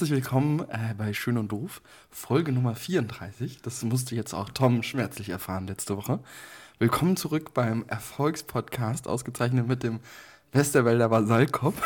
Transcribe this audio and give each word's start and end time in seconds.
Herzlich 0.00 0.16
willkommen 0.16 0.60
äh, 0.70 0.94
bei 0.96 1.12
Schön 1.12 1.36
und 1.36 1.52
Doof, 1.52 1.82
Folge 2.08 2.52
Nummer 2.52 2.74
34. 2.74 3.60
Das 3.60 3.82
musste 3.82 4.14
jetzt 4.16 4.32
auch 4.32 4.48
Tom 4.48 4.82
schmerzlich 4.82 5.28
erfahren 5.28 5.66
letzte 5.66 5.94
Woche. 5.94 6.20
Willkommen 6.78 7.18
zurück 7.18 7.52
beim 7.52 7.84
Erfolgspodcast, 7.86 9.06
ausgezeichnet 9.06 9.68
mit 9.68 9.82
dem 9.82 10.00
Westerwälder 10.52 11.10
Basalkopf 11.10 11.82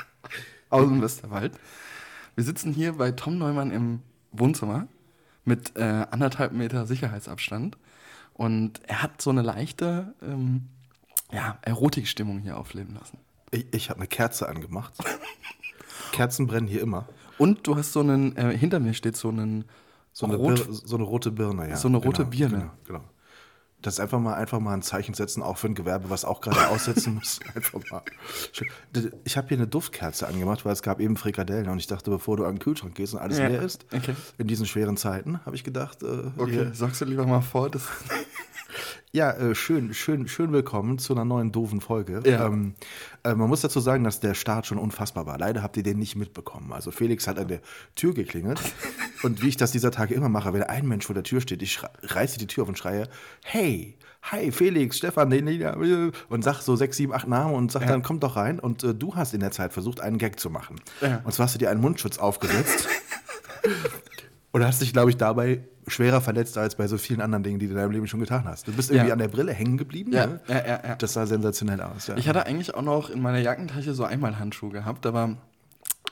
aus 0.70 0.88
dem 0.88 1.02
Westerwald. 1.02 1.52
Wir 2.36 2.44
sitzen 2.44 2.72
hier 2.72 2.94
bei 2.94 3.12
Tom 3.12 3.36
Neumann 3.36 3.70
im 3.70 4.00
Wohnzimmer 4.30 4.88
mit 5.44 5.76
äh, 5.76 6.06
anderthalb 6.10 6.52
Meter 6.52 6.86
Sicherheitsabstand 6.86 7.76
und 8.32 8.80
er 8.88 9.02
hat 9.02 9.20
so 9.20 9.28
eine 9.28 9.42
leichte 9.42 10.14
ähm, 10.22 10.70
ja, 11.30 11.58
Erotikstimmung 11.60 12.38
hier 12.38 12.56
aufleben 12.56 12.94
lassen. 12.94 13.18
Ich, 13.50 13.66
ich 13.72 13.90
habe 13.90 14.00
eine 14.00 14.08
Kerze 14.08 14.48
angemacht. 14.48 14.94
Kerzen 16.12 16.46
brennen 16.46 16.66
hier 16.66 16.80
immer. 16.80 17.06
Und 17.42 17.66
du 17.66 17.76
hast 17.76 17.92
so 17.92 18.00
einen, 18.00 18.36
äh, 18.36 18.56
hinter 18.56 18.80
mir 18.80 18.94
steht 18.94 19.16
so 19.16 19.28
einen 19.28 19.64
So 20.12 20.26
eine, 20.26 20.36
Rot- 20.36 20.66
Bir 20.66 20.72
so 20.74 20.96
eine 20.96 21.04
rote 21.04 21.30
Birne, 21.32 21.68
ja. 21.68 21.76
So 21.76 21.88
eine 21.88 21.96
rote 21.98 22.24
genau, 22.24 22.30
Birne. 22.30 22.56
Genau, 22.58 22.70
genau. 23.00 23.04
Das 23.80 23.94
ist 23.94 24.00
einfach 24.00 24.20
mal, 24.20 24.34
einfach 24.34 24.60
mal 24.60 24.74
ein 24.74 24.82
Zeichen 24.82 25.12
setzen, 25.12 25.42
auch 25.42 25.56
für 25.58 25.66
ein 25.66 25.74
Gewerbe, 25.74 26.08
was 26.08 26.24
auch 26.24 26.40
gerade 26.40 26.68
aussetzen 26.68 27.14
muss. 27.16 27.40
Einfach 27.56 27.80
mal. 27.90 28.02
Ich 29.24 29.36
habe 29.36 29.48
hier 29.48 29.56
eine 29.56 29.66
Duftkerze 29.66 30.28
angemacht, 30.28 30.64
weil 30.64 30.72
es 30.72 30.82
gab 30.82 31.00
eben 31.00 31.16
Frikadellen 31.16 31.68
und 31.68 31.78
ich 31.80 31.88
dachte, 31.88 32.08
bevor 32.12 32.36
du 32.36 32.44
an 32.44 32.54
den 32.54 32.58
Kühlschrank 32.60 32.94
gehst 32.94 33.12
und 33.14 33.18
alles 33.18 33.38
Ja, 33.38 33.48
leer 33.48 33.60
ist, 33.60 33.84
okay. 33.92 34.14
in 34.38 34.46
diesen 34.46 34.66
schweren 34.66 34.96
Zeiten, 34.96 35.44
habe 35.44 35.56
ich 35.56 35.64
gedacht, 35.64 36.00
äh, 36.04 36.30
hier, 36.46 36.72
sagst 36.74 37.00
du 37.00 37.06
lieber 37.06 37.26
mal 37.26 37.40
vor, 37.40 37.70
das 37.70 37.82
Ja, 39.12 39.32
äh, 39.32 39.54
schön, 39.54 39.94
schön, 39.94 40.28
schön 40.28 40.52
willkommen 40.52 40.98
zu 40.98 41.12
einer 41.12 41.24
neuen 41.24 41.52
doofen 41.52 41.80
Folge. 41.80 42.22
Ja. 42.24 42.46
Ähm, 42.46 42.74
äh, 43.24 43.34
man 43.34 43.48
muss 43.48 43.60
dazu 43.60 43.80
sagen, 43.80 44.04
dass 44.04 44.20
der 44.20 44.34
Start 44.34 44.66
schon 44.66 44.78
unfassbar 44.78 45.26
war. 45.26 45.38
Leider 45.38 45.62
habt 45.62 45.76
ihr 45.76 45.82
den 45.82 45.98
nicht 45.98 46.16
mitbekommen. 46.16 46.72
Also 46.72 46.90
Felix 46.90 47.26
hat 47.26 47.38
an 47.38 47.48
der 47.48 47.60
Tür 47.94 48.14
geklingelt 48.14 48.60
und 49.22 49.42
wie 49.42 49.48
ich 49.48 49.56
das 49.56 49.72
dieser 49.72 49.90
Tage 49.90 50.14
immer 50.14 50.28
mache, 50.28 50.52
wenn 50.52 50.62
ein 50.62 50.86
Mensch 50.86 51.06
vor 51.06 51.14
der 51.14 51.24
Tür 51.24 51.40
steht, 51.40 51.62
ich 51.62 51.80
reiße 52.02 52.38
die 52.38 52.46
Tür 52.46 52.62
auf 52.62 52.68
und 52.68 52.78
schreie, 52.78 53.08
hey, 53.44 53.96
hi 54.22 54.52
Felix, 54.52 54.98
Stefan, 54.98 55.32
ja, 55.32 55.74
und 56.28 56.44
sag 56.44 56.60
so 56.60 56.76
sechs, 56.76 56.96
sieben, 56.96 57.12
acht 57.12 57.26
Namen 57.28 57.54
und 57.54 57.72
sag 57.72 57.86
dann, 57.86 58.02
komm 58.02 58.20
doch 58.20 58.36
rein. 58.36 58.60
Und 58.60 58.84
äh, 58.84 58.94
du 58.94 59.14
hast 59.14 59.34
in 59.34 59.40
der 59.40 59.50
Zeit 59.50 59.72
versucht, 59.72 60.00
einen 60.00 60.18
Gag 60.18 60.38
zu 60.38 60.48
machen. 60.48 60.80
Ja. 61.00 61.20
Und 61.24 61.32
zwar 61.32 61.44
hast 61.44 61.54
du 61.54 61.58
dir 61.58 61.70
einen 61.70 61.80
Mundschutz 61.80 62.18
aufgesetzt. 62.18 62.88
Und 64.52 64.62
hast 64.64 64.82
dich, 64.82 64.92
glaube 64.92 65.08
ich, 65.08 65.16
dabei 65.16 65.64
schwerer 65.86 66.20
verletzt 66.20 66.56
als 66.58 66.76
bei 66.76 66.86
so 66.86 66.96
vielen 66.98 67.20
anderen 67.20 67.42
Dingen, 67.42 67.58
die 67.58 67.66
du 67.66 67.72
in 67.72 67.78
deinem 67.78 67.90
Leben 67.92 68.06
schon 68.06 68.20
getan 68.20 68.44
hast. 68.44 68.68
Du 68.68 68.72
bist 68.72 68.90
irgendwie 68.90 69.08
Ja. 69.08 69.12
an 69.12 69.18
der 69.18 69.28
Brille 69.28 69.52
hängen 69.52 69.76
geblieben. 69.78 70.12
Ja, 70.12 70.26
ne? 70.26 70.40
ja, 70.48 70.54
ja, 70.66 70.80
ja. 70.88 70.94
Das 70.96 71.12
sah 71.14 71.26
sensationell 71.26 71.80
aus. 71.80 72.06
Ja. 72.06 72.16
Ich 72.16 72.28
hatte 72.28 72.46
eigentlich 72.46 72.74
auch 72.74 72.82
noch 72.82 73.10
in 73.10 73.20
meiner 73.20 73.38
Jackentasche 73.40 73.94
so 73.94 74.04
Einmalhandschuhe 74.04 74.70
gehabt, 74.70 75.06
aber 75.06 75.36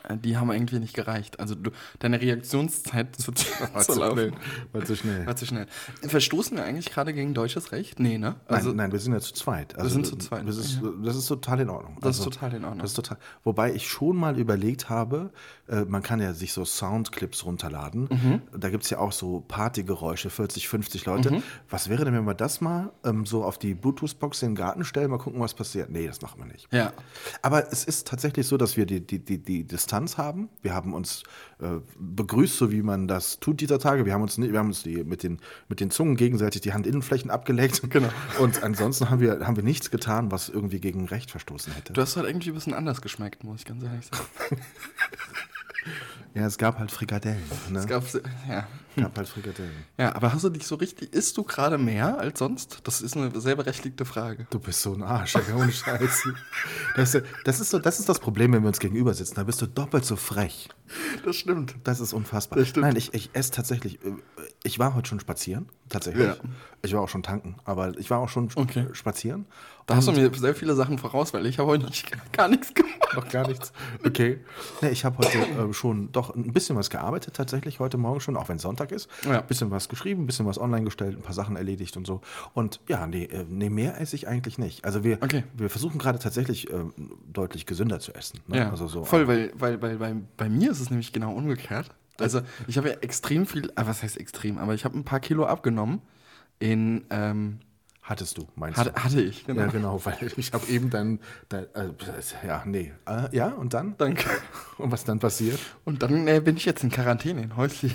äh, 0.09 0.17
die 0.17 0.37
haben 0.37 0.51
irgendwie 0.51 0.79
nicht 0.81 0.95
gereicht. 0.95 1.39
Also 1.41 1.55
du, 1.55 1.71
deine 2.01 2.21
Reaktionszeit 2.21 3.15
zu, 3.21 3.33
war 3.73 3.83
zu 3.83 3.93
zu 3.93 4.01
laufen 4.01 4.17
schnell. 4.19 4.33
War 4.73 4.85
zu 4.85 4.97
schnell. 4.97 5.27
war 5.27 5.37
zu 5.37 5.47
schnell. 5.47 5.67
Verstoßen 6.03 6.57
wir 6.57 6.65
eigentlich 6.65 6.91
gerade 6.91 7.13
gegen 7.13 7.35
deutsches 7.35 7.71
Recht? 7.73 8.01
Nee, 8.01 8.19
ne? 8.19 8.37
nein, 8.49 8.77
nein, 8.77 8.93
wir 8.93 8.99
sind 8.99 9.13
ja 9.13 9.21
zu 9.21 9.35
zweit. 9.35 9.77
Also, 9.79 9.91
sind 9.91 10.07
zu 10.07 10.17
zweit, 10.17 10.49
Das 10.49 10.57
ist, 10.57 10.81
das 11.05 11.17
ist 11.17 11.27
total 11.27 11.61
in 11.61 11.71
Ordnung. 11.71 11.97
Das 12.01 12.17
ist 12.17 12.21
Also, 12.27 12.31
total 12.31 12.55
in 12.55 12.65
Ordnung. 12.65 12.81
Das 12.81 12.91
ist 12.91 12.97
total, 12.97 13.19
wobei 13.45 13.73
ich 13.73 13.89
schon 13.89 14.17
mal 14.17 14.39
überlegt 14.39 14.89
habe, 14.89 15.31
äh, 15.71 15.85
man 15.85 16.03
kann 16.03 16.21
ja 16.21 16.35
sich 16.35 16.53
so 16.53 16.65
Soundclips 16.65 17.45
runterladen. 17.45 18.09
Mhm. 18.11 18.43
Da 18.59 18.71
gibt 18.71 18.85
es 18.85 18.91
ja 18.91 18.99
auch 18.99 19.13
so 19.13 19.45
Partygeräusche, 19.47 20.29
40, 20.29 20.69
50 20.69 21.07
Leute. 21.07 21.31
Mhm. 21.33 21.43
Was 21.69 21.89
wäre 21.89 22.05
denn, 22.05 22.15
wenn 22.15 22.25
wir 22.25 22.35
das 22.35 22.61
mal 22.61 22.93
ähm, 23.05 23.25
so 23.25 23.45
auf 23.45 23.59
die 23.59 23.75
Bluetooth-Box 23.75 24.43
in 24.43 24.51
den 24.51 24.55
Garten 24.57 24.85
stellen, 24.85 25.11
mal 25.11 25.19
gucken, 25.19 25.41
was 25.41 25.55
passiert? 25.55 25.91
Nee, 25.91 26.07
das 26.07 26.21
machen 26.23 26.41
wir 26.41 26.47
nicht. 26.47 26.67
Ja. 26.73 26.93
Aber 27.43 27.73
es 27.73 27.85
ist 27.85 28.09
tatsächlich 28.09 28.47
so, 28.47 28.57
dass 28.57 28.77
wir 28.77 28.85
die, 28.85 29.07
die, 29.07 29.25
die, 29.25 29.39
die 29.39 29.65
Distanz 29.65 30.19
haben. 30.19 30.49
Wir 30.61 30.75
haben 30.75 30.93
uns 30.93 31.23
äh, 31.61 31.81
begrüßt, 31.99 32.57
so 32.57 32.73
wie 32.73 32.83
man 32.83 33.07
das 33.07 33.39
tut 33.39 33.61
dieser 33.61 33.79
Tage. 33.79 34.05
Wir 34.05 34.15
haben 34.15 34.23
uns, 34.23 34.39
wir 34.39 34.59
haben 34.59 34.69
uns 34.69 34.83
die, 34.83 35.05
mit, 35.05 35.23
den, 35.23 35.39
mit 35.69 35.81
den 35.81 35.91
Zungen 35.91 36.17
gegenseitig 36.17 36.63
die 36.63 36.73
Handinnenflächen 36.73 37.31
abgelegt. 37.31 37.83
Genau. 37.91 38.09
Und 38.39 38.63
ansonsten 38.63 39.11
haben 39.11 39.21
wir, 39.21 39.47
haben 39.47 39.57
wir 39.57 39.65
nichts 39.65 39.91
getan, 39.91 40.31
was 40.31 40.49
irgendwie 40.49 40.79
gegen 40.79 41.07
Recht 41.07 41.31
verstoßen 41.31 41.73
hätte. 41.73 41.93
Du 41.93 42.01
hast 42.01 42.17
halt 42.17 42.27
irgendwie 42.27 42.51
ein 42.51 42.55
bisschen 42.55 42.73
anders 42.73 43.03
geschmeckt, 43.03 43.43
muss 43.43 43.61
ich 43.61 43.65
ganz 43.65 43.83
ehrlich 43.83 44.07
sagen. 44.07 44.63
ja, 46.35 46.47
es 46.47 46.59
gab 46.59 46.79
halt 46.79 46.91
Frikadellen. 46.91 47.43
Ne? 47.71 47.81
Es 47.81 47.87
gab, 47.87 48.05
ja. 48.49 48.67
Gab 48.97 49.17
halt 49.17 49.29
Frikadellen. 49.29 49.73
ja, 49.99 50.15
aber 50.15 50.33
hast 50.33 50.45
du 50.45 50.49
dich 50.51 50.67
so 50.67 50.75
richtig, 50.77 51.13
isst 51.13 51.37
du 51.37 51.45
gerade 51.45 51.79
mehr 51.79 52.19
als 52.19 52.39
sonst? 52.39 52.81
Das 52.85 53.01
ist 53.01 53.17
eine 53.17 53.39
sehr 53.41 53.57
berechtigte 53.57 54.05
Frage. 54.05 54.47
Du 54.51 54.59
bist 54.59 54.83
so 54.83 54.93
ein 54.95 55.03
Arsch, 55.03 55.37
ey, 55.37 55.43
ohne 55.57 55.73
Scheiß. 55.73 56.25
Das, 56.97 57.15
ist- 57.15 57.25
das, 57.45 57.61
ist 57.61 57.71
so, 57.71 57.79
das 57.79 58.01
ist 58.01 58.09
das 58.09 58.19
Problem, 58.19 58.53
wenn 58.53 58.63
wir 58.63 58.69
uns 58.69 58.79
gegenüber 58.81 59.15
sitzen. 59.15 59.35
Da 59.37 59.45
bist 59.45 59.61
du 59.63 59.67
doppelt 59.67 60.05
so 60.05 60.17
frech. 60.17 60.69
Das 61.25 61.37
stimmt. 61.37 61.77
Das 61.85 62.01
ist 62.01 62.13
unfassbar. 62.13 62.59
Das 62.59 62.69
stimmt. 62.69 62.87
Nein, 62.87 62.97
ich, 62.97 63.15
ich 63.15 63.31
esse 63.33 63.53
tatsächlich. 63.53 64.05
äh, 64.05 64.11
Ich 64.65 64.79
war 64.81 64.95
heute 64.95 65.09
schon 65.09 65.21
spazieren, 65.21 65.69
tatsächlich. 65.89 66.27
Ja. 66.27 66.37
Ich 66.83 66.93
war 66.95 67.01
auch 67.03 67.09
schon 67.09 67.23
tanken, 67.23 67.57
aber 67.65 67.97
ich 67.99 68.11
war 68.11 68.19
auch 68.19 68.29
schon 68.29 68.49
Okay. 68.57 68.87
spazieren. 68.93 69.47
Da 69.87 69.97
hast 69.97 70.07
du 70.09 70.13
mir 70.13 70.33
sehr 70.35 70.55
viele 70.55 70.75
Sachen 70.75 70.99
voraus, 70.99 71.35
weil 71.35 71.47
ich 71.47 71.59
habe 71.59 71.69
heute 71.69 71.87
nicht, 71.87 72.11
gar 72.33 72.47
nichts 72.49 72.73
gemacht. 72.75 72.95
Noch 73.15 73.29
gar 73.29 73.47
nichts. 73.49 73.73
Okay. 74.07 74.39
Nee, 74.83 74.91
ich 74.91 75.05
habe 75.05 75.19
heute 75.19 75.37
äh, 75.39 75.73
schon 75.73 76.13
doch 76.13 76.35
ein 76.35 76.53
bisschen 76.53 76.77
was 76.77 76.91
gearbeitet, 76.91 77.35
tatsächlich 77.35 77.81
heute 77.81 77.99
Morgen 77.99 78.21
schon, 78.21 78.37
auch 78.37 78.49
wenn 78.49 78.59
Sonntag 78.59 78.80
ist. 78.89 79.09
Ja. 79.25 79.41
Ein 79.41 79.47
bisschen 79.47 79.71
was 79.71 79.89
geschrieben, 79.89 80.23
ein 80.23 80.27
bisschen 80.27 80.47
was 80.47 80.59
online 80.59 80.85
gestellt, 80.85 81.17
ein 81.17 81.23
paar 81.23 81.35
Sachen 81.35 81.57
erledigt 81.57 81.97
und 81.97 82.07
so. 82.07 82.21
Und 82.55 82.81
ja, 82.89 83.07
nee, 83.07 83.25
äh, 83.25 83.45
nee 83.49 83.71
mehr 83.71 84.01
esse 84.01 84.17
ich 84.17 84.27
eigentlich 84.27 84.59
nicht. 84.59 84.85
Also 84.85 85.05
wir, 85.05 85.19
Okay. 85.23 85.45
wir 85.55 85.69
versuchen 85.71 85.99
gerade 85.99 86.19
tatsächlich 86.19 86.71
ähm, 86.73 86.93
deutlich 87.33 87.67
gesünder 87.67 88.01
zu 88.01 88.15
essen. 88.15 88.41
Ne? 88.47 88.59
Ja, 88.59 88.71
also 88.71 88.89
so. 88.89 89.05
voll, 89.05 89.29
weil, 89.29 89.53
weil, 89.55 89.81
weil 89.83 89.97
bei, 89.99 90.15
bei 90.37 90.49
mir 90.49 90.71
ist 90.71 90.81
es 90.81 90.91
nämlich 90.91 91.13
genau 91.13 91.33
umgekehrt. 91.33 91.91
Also 92.19 92.41
ich 92.67 92.77
habe 92.77 92.89
ja 92.91 92.95
extrem 93.01 93.47
viel, 93.47 93.73
ah, 93.77 93.87
was 93.87 94.03
heißt 94.03 94.19
extrem, 94.19 94.59
aber 94.59 94.75
ich 94.75 94.85
habe 94.85 94.99
ein 94.99 95.05
paar 95.05 95.21
Kilo 95.21 95.47
abgenommen 95.47 96.03
in, 96.59 97.05
ähm, 97.11 97.61
Hattest 98.03 98.39
du, 98.39 98.49
meinst 98.57 98.77
hatte, 98.77 98.91
du? 98.91 99.05
hatte 99.05 99.21
ich, 99.21 99.47
genau. 99.47 99.61
Ja, 99.61 99.67
genau, 99.69 100.05
weil 100.05 100.17
ich 100.37 100.53
habe 100.53 100.67
eben 100.69 100.91
dann, 100.91 101.21
dann 101.49 101.67
äh, 101.75 101.91
ja, 102.45 102.63
nee. 102.67 102.93
Äh, 103.07 103.37
ja, 103.37 103.49
und 103.49 103.73
dann? 103.73 103.95
Danke. 103.99 104.25
Und 104.79 104.91
was 104.91 105.05
dann 105.05 105.21
passiert? 105.21 105.61
Und 105.85 106.03
dann 106.03 106.27
äh, 106.27 106.41
bin 106.41 106.57
ich 106.57 106.65
jetzt 106.65 106.83
in 106.83 106.91
Quarantäne, 106.91 107.43
in 107.43 107.57
häuslich. 107.57 107.95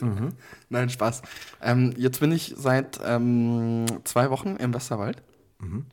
Mhm. 0.00 0.30
Nein, 0.68 0.90
Spaß. 0.90 1.22
Ähm, 1.62 1.94
jetzt 1.96 2.20
bin 2.20 2.32
ich 2.32 2.54
seit 2.56 3.00
ähm, 3.04 3.86
zwei 4.04 4.30
Wochen 4.30 4.56
im 4.56 4.74
Westerwald. 4.74 5.22
Mhm. 5.58 5.86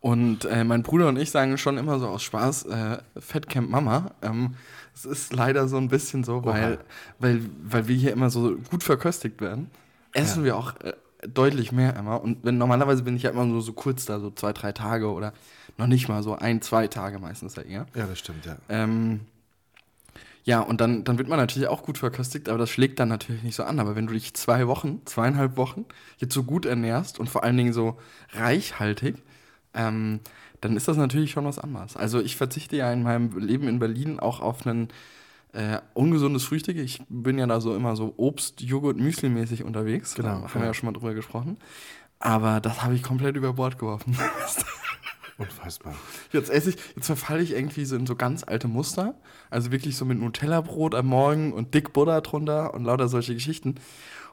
Und 0.00 0.44
äh, 0.46 0.64
mein 0.64 0.82
Bruder 0.82 1.08
und 1.08 1.16
ich 1.16 1.30
sagen 1.30 1.56
schon 1.58 1.78
immer 1.78 1.98
so 2.00 2.08
aus 2.08 2.22
Spaß, 2.24 2.64
äh, 2.66 2.98
Fettcamp 3.18 3.70
Mama. 3.70 4.10
Ähm, 4.22 4.54
es 4.94 5.04
ist 5.04 5.32
leider 5.32 5.68
so 5.68 5.76
ein 5.76 5.88
bisschen 5.88 6.24
so, 6.24 6.44
weil, 6.44 6.80
weil, 7.20 7.40
weil 7.62 7.86
wir 7.86 7.94
hier 7.96 8.12
immer 8.12 8.28
so 8.28 8.56
gut 8.70 8.82
verköstigt 8.82 9.40
werden, 9.40 9.70
essen 10.12 10.40
Ja. 10.40 10.44
wir 10.46 10.56
auch 10.56 10.74
äh, 10.80 10.94
deutlich 11.28 11.70
mehr 11.70 11.94
immer. 11.96 12.20
Und 12.20 12.38
wenn, 12.42 12.58
normalerweise 12.58 13.04
bin 13.04 13.14
ich 13.16 13.22
ja 13.22 13.30
immer 13.30 13.44
nur 13.44 13.62
so 13.62 13.72
kurz 13.74 14.04
da, 14.04 14.18
so 14.18 14.30
zwei, 14.32 14.52
drei 14.52 14.72
Tage 14.72 15.08
oder 15.08 15.32
noch 15.78 15.86
nicht 15.86 16.08
mal 16.08 16.22
so 16.24 16.34
ein, 16.36 16.60
zwei 16.62 16.88
Tage 16.88 17.20
meistens 17.20 17.54
ja 17.54 17.62
eher. 17.62 17.86
Ja, 17.94 18.06
das 18.06 18.18
stimmt, 18.18 18.44
ja. 18.44 18.56
Ähm, 18.68 19.20
ja, 20.44 20.60
und 20.60 20.80
dann, 20.80 21.04
dann 21.04 21.18
wird 21.18 21.28
man 21.28 21.38
natürlich 21.38 21.68
auch 21.68 21.82
gut 21.82 21.98
verköstigt, 21.98 22.48
aber 22.48 22.58
das 22.58 22.70
schlägt 22.70 22.98
dann 22.98 23.08
natürlich 23.08 23.42
nicht 23.44 23.54
so 23.54 23.62
an. 23.62 23.78
Aber 23.78 23.94
wenn 23.94 24.06
du 24.06 24.12
dich 24.12 24.34
zwei 24.34 24.66
Wochen, 24.66 25.00
zweieinhalb 25.04 25.56
Wochen 25.56 25.84
jetzt 26.18 26.34
so 26.34 26.42
gut 26.42 26.66
ernährst 26.66 27.20
und 27.20 27.30
vor 27.30 27.44
allen 27.44 27.56
Dingen 27.56 27.72
so 27.72 27.98
reichhaltig, 28.32 29.16
ähm, 29.74 30.20
dann 30.60 30.76
ist 30.76 30.88
das 30.88 30.96
natürlich 30.96 31.30
schon 31.30 31.44
was 31.44 31.58
anderes. 31.58 31.96
Also 31.96 32.20
ich 32.20 32.36
verzichte 32.36 32.76
ja 32.76 32.92
in 32.92 33.02
meinem 33.02 33.38
Leben 33.38 33.68
in 33.68 33.78
Berlin 33.78 34.18
auch 34.18 34.40
auf 34.40 34.66
ein 34.66 34.88
äh, 35.52 35.78
ungesundes 35.94 36.44
Frühstück. 36.44 36.76
Ich 36.76 37.02
bin 37.08 37.38
ja 37.38 37.46
da 37.46 37.60
so 37.60 37.76
immer 37.76 37.94
so 37.94 38.14
Obst, 38.16 38.60
Joghurt, 38.62 38.98
Müsli-mäßig 38.98 39.62
unterwegs. 39.62 40.14
Genau, 40.14 40.28
Da 40.28 40.34
haben 40.34 40.54
wir 40.54 40.60
ja. 40.62 40.66
ja 40.68 40.74
schon 40.74 40.86
mal 40.86 40.92
drüber 40.92 41.14
gesprochen. 41.14 41.58
Aber 42.18 42.60
das 42.60 42.82
habe 42.82 42.94
ich 42.94 43.02
komplett 43.02 43.36
über 43.36 43.52
Bord 43.52 43.78
geworfen. 43.78 44.16
Unfassbar. 45.42 45.94
Jetzt 46.32 46.50
esse 46.50 46.70
ich, 46.70 46.76
jetzt 46.96 47.06
verfalle 47.06 47.42
ich 47.42 47.52
irgendwie 47.52 47.84
so 47.84 47.96
in 47.96 48.06
so 48.06 48.16
ganz 48.16 48.44
alte 48.44 48.68
Muster. 48.68 49.14
Also 49.50 49.72
wirklich 49.72 49.96
so 49.96 50.04
mit 50.04 50.18
Nutella-Brot 50.18 50.94
am 50.94 51.06
Morgen 51.06 51.52
und 51.52 51.74
dick 51.74 51.92
Butter 51.92 52.20
drunter 52.20 52.74
und 52.74 52.84
lauter 52.84 53.08
solche 53.08 53.34
Geschichten. 53.34 53.76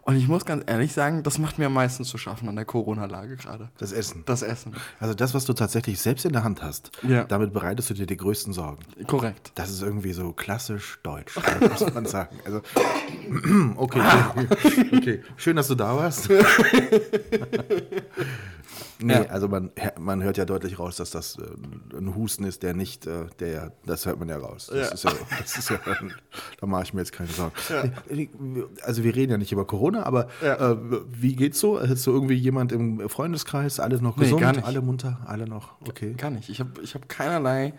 Und 0.01 0.16
ich 0.16 0.28
muss 0.28 0.46
ganz 0.46 0.63
ehrlich 0.66 0.94
sagen, 0.94 1.22
das 1.24 1.38
macht 1.38 1.60
mir 1.60 1.68
am 1.68 1.74
meisten 1.74 2.04
zu 2.04 2.18
schaffen 2.18 2.50
an 2.50 2.56
der 2.56 2.66
Corona-Lage 2.66 3.36
gerade. 3.38 3.69
Das 3.78 3.92
Essen. 3.92 4.24
Das 4.25 4.42
Essen. 4.42 4.74
Also 5.00 5.13
das, 5.13 5.34
was 5.34 5.46
du 5.46 5.54
tatsächlich 5.54 6.00
selbst 6.00 6.25
in 6.25 6.34
der 6.34 6.44
Hand 6.44 6.62
hast, 6.63 6.92
Ja. 7.07 7.25
damit 7.25 7.54
bereitest 7.54 7.90
du 7.92 7.94
dir 7.94 8.06
die 8.07 8.18
größten 8.18 8.54
Sorgen. 8.54 8.80
Korrekt. 9.07 9.51
Das 9.56 9.69
ist 9.69 9.81
irgendwie 9.84 10.13
so 10.13 10.31
klassisch 10.34 11.00
deutsch, 11.04 11.36
muss 11.69 11.94
man 11.94 12.06
sagen. 12.06 12.40
Also, 12.46 12.62
okay, 13.75 14.01
okay. 14.98 15.24
Schön, 15.38 15.56
dass 15.57 15.68
du 15.68 15.75
da 15.75 15.96
warst. 15.96 16.30
nee, 19.00 19.13
Ja. 19.13 19.22
also 19.25 19.48
man, 19.48 19.72
man 20.00 20.24
hört 20.24 20.38
ja 20.38 20.45
deutlich 20.45 20.78
raus, 20.80 20.95
dass 20.98 21.12
das 21.12 21.38
äh, 21.38 21.98
ein 21.98 22.16
Husten 22.16 22.44
ist, 22.44 22.63
der 22.63 22.74
nicht, 22.74 23.07
äh, 23.07 23.25
der, 23.40 23.72
das 23.86 24.06
hört 24.06 24.19
man 24.19 24.30
ja 24.30 24.38
raus. 24.38 24.68
Das 24.72 24.88
Ja. 24.88 24.94
ist 24.94 25.04
ja, 25.04 25.12
das 25.42 25.57
ist 25.57 25.69
ja 25.69 25.80
da 26.60 26.66
mache 26.68 26.84
ich 26.84 26.94
mir 26.94 27.02
jetzt 27.02 27.12
keine 27.12 27.30
Sorgen. 27.30 27.54
Also 28.84 29.04
wir 29.04 29.16
reden 29.16 29.31
ja 29.31 29.38
nicht 29.38 29.52
über 29.52 29.66
Corona, 29.66 29.99
aber 30.06 30.28
Ja. 30.44 30.72
äh, 30.72 30.78
wie 31.10 31.36
geht's 31.36 31.60
so? 31.60 31.78
Ist 31.78 32.04
so 32.04 32.12
irgendwie 32.12 32.36
jemand 32.36 32.72
im 32.72 33.07
Freundeskreis, 33.10 33.80
alle 33.80 34.01
noch 34.01 34.18
Nee, 34.18 34.24
gesund, 34.25 34.42
nicht. 34.56 34.66
alle 34.66 34.81
munter, 34.81 35.19
alle 35.25 35.48
noch 35.48 35.74
okay? 35.88 36.13
Gar 36.13 36.31
nicht. 36.31 36.50
Ich 36.50 36.60
habe 36.60 36.81
ich 36.81 36.96
hab 36.96 37.07
keinerlei 37.10 37.74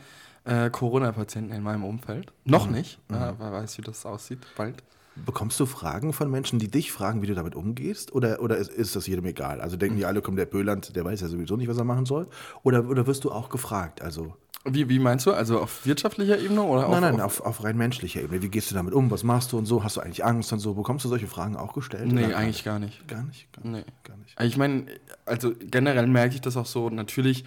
äh, 0.44 0.70
Corona-Patienten 0.70 1.52
in 1.52 1.62
meinem 1.62 1.84
Umfeld. 1.84 2.32
Noch 2.44 2.67
Mhm. 2.67 2.72
nicht. 2.72 2.99
Äh, 3.11 3.14
wer 3.38 3.52
weiß, 3.52 3.76
wie 3.78 3.82
das 3.82 4.06
aussieht. 4.06 4.38
Bald. 4.56 4.82
Bekommst 5.17 5.61
du 5.61 5.67
Fragen 5.67 6.12
von 6.14 6.31
Menschen, 6.31 6.58
die 6.58 6.70
dich 6.70 6.93
fragen, 6.93 7.20
wie 7.20 7.26
du 7.26 7.34
damit 7.34 7.55
umgehst? 7.55 8.14
Oder, 8.14 8.40
oder 8.40 8.56
ist, 8.56 8.70
ist 8.70 8.96
das 8.96 9.06
jedem 9.06 9.26
egal? 9.26 9.61
Also 9.61 9.76
denken 9.76 9.96
die 9.99 10.06
alle, 10.06 10.23
komm, 10.23 10.37
der 10.37 10.46
Böland, 10.46 10.96
der 10.96 11.05
weiß 11.05 11.20
ja 11.20 11.28
sowieso 11.28 11.56
nicht, 11.56 11.69
was 11.69 11.76
er 11.76 11.84
machen 11.84 12.06
soll? 12.06 12.26
Oder, 12.62 12.88
oder 12.88 13.06
wirst 13.06 13.25
du 13.25 13.31
auch 13.32 13.50
gefragt? 13.50 14.00
Also, 14.00 14.34
Wie, 14.65 14.91
wie 14.91 14.99
meinst 14.99 15.25
du? 15.25 15.33
Also 15.33 15.59
auf 15.59 15.87
wirtschaftlicher 15.87 16.39
Ebene 16.39 16.62
oder 16.62 16.87
auf, 16.87 16.93
nein, 16.93 17.15
nein, 17.15 17.21
auf, 17.23 17.41
auf, 17.41 17.65
rein 17.65 17.79
menschlicher 17.79 18.21
Ebene. 18.21 18.43
Wie 18.43 18.51
gehst 18.51 18.71
du 18.71 18.75
damit 18.75 18.93
um? 18.93 19.11
Was 19.11 19.23
machst 19.23 19.53
du 19.53 19.59
und 19.59 19.65
so? 19.65 19.83
Hast 19.83 19.97
du 19.97 20.03
eigentlich 20.03 20.23
Angst 20.23 20.53
und 20.53 20.59
so? 20.59 20.75
Bekommst 20.75 21.05
du 21.05 21.09
solche 21.09 21.27
Fragen 21.27 21.57
auch 21.57 21.73
gestellt? 21.73 22.12
Nee, 22.12 22.35
eigentlich 22.35 22.62
gar 22.62 22.79
nicht. 22.79 23.09
Gar 23.09 23.23
nicht? 23.23 23.51
Gar, 23.53 23.67
Nee. 23.67 23.85
gar 24.05 24.17
nicht. 24.19 24.39
Ich 24.39 24.59
meine, 24.59 24.85
also 25.25 25.53
generell 25.59 26.07
merke 26.07 26.35
ich 26.35 26.43
das 26.43 26.59
auch 26.59 26.67
so, 26.67 26.91
natürlich, 26.91 27.45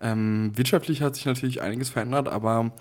ähm, 0.00 0.52
wirtschaftlich 0.54 1.02
hat 1.02 1.16
sich 1.16 1.26
natürlich 1.26 1.60
einiges 1.60 1.90
verändert, 1.90 2.28
aber 2.28 2.72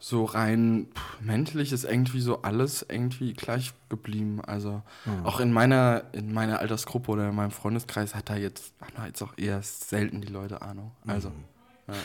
so 0.00 0.24
rein 0.24 0.88
pff, 0.92 1.20
menschlich 1.20 1.72
ist 1.72 1.84
irgendwie 1.84 2.20
so 2.20 2.42
alles 2.42 2.84
irgendwie 2.88 3.34
gleich 3.34 3.72
geblieben. 3.88 4.40
Also 4.44 4.82
auch 5.22 5.38
in 5.38 5.52
meiner, 5.52 6.04
in 6.12 6.32
meiner 6.32 6.58
Altersgruppe 6.58 7.12
oder 7.12 7.28
in 7.28 7.36
meinem 7.36 7.50
Freundeskreis 7.52 8.16
hat 8.16 8.30
da 8.30 8.36
jetzt, 8.36 8.72
haben 8.80 8.92
da 8.96 9.06
jetzt 9.06 9.22
auch 9.22 9.34
eher 9.36 9.60
selten 9.62 10.20
die 10.20 10.28
Leute 10.28 10.60
Ahnung. 10.62 10.90
Also. 11.06 11.30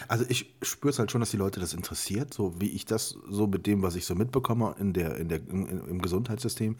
Also 0.07 0.23
ich 0.29 0.53
spüre 0.61 0.91
es 0.91 0.99
halt 0.99 1.11
schon, 1.11 1.19
dass 1.19 1.31
die 1.31 1.37
Leute 1.37 1.59
das 1.59 1.73
interessiert, 1.73 2.33
so 2.33 2.53
wie 2.61 2.69
ich 2.69 2.85
das 2.85 3.17
so 3.29 3.47
mit 3.47 3.67
dem, 3.67 3.81
was 3.81 3.95
ich 3.95 4.05
so 4.05 4.15
mitbekomme 4.15 4.75
in 4.79 4.93
der, 4.93 5.17
in 5.17 5.27
der, 5.27 5.39
in, 5.39 5.67
im 5.87 6.01
Gesundheitssystem. 6.01 6.77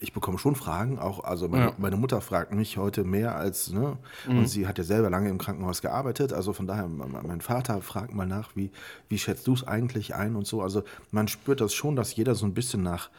Ich 0.00 0.12
bekomme 0.12 0.38
schon 0.38 0.56
Fragen, 0.56 0.98
auch, 0.98 1.22
also 1.22 1.48
meine, 1.48 1.64
Ja. 1.66 1.72
meine 1.78 1.96
Mutter 1.96 2.20
fragt 2.20 2.52
mich 2.52 2.76
heute 2.76 3.04
mehr 3.04 3.36
als, 3.36 3.70
ne, 3.70 3.96
und 4.26 4.48
sie 4.48 4.66
hat 4.66 4.78
ja 4.78 4.84
selber 4.84 5.10
lange 5.10 5.28
im 5.30 5.38
Krankenhaus 5.38 5.80
gearbeitet, 5.82 6.32
also 6.32 6.52
von 6.52 6.66
daher, 6.66 6.88
mein 6.88 7.40
Vater 7.40 7.80
fragt 7.82 8.12
mal 8.14 8.26
nach, 8.26 8.56
wie, 8.56 8.70
wie 9.08 9.18
schätzt 9.18 9.46
du 9.46 9.54
es 9.54 9.64
eigentlich 9.66 10.14
ein 10.14 10.34
und 10.36 10.46
so. 10.46 10.60
Also 10.62 10.82
man 11.12 11.28
spürt 11.28 11.60
das 11.60 11.72
schon, 11.74 11.94
dass 11.96 12.16
jeder 12.16 12.34
so 12.34 12.46
ein 12.46 12.54
bisschen 12.54 12.82
nach, 12.82 13.10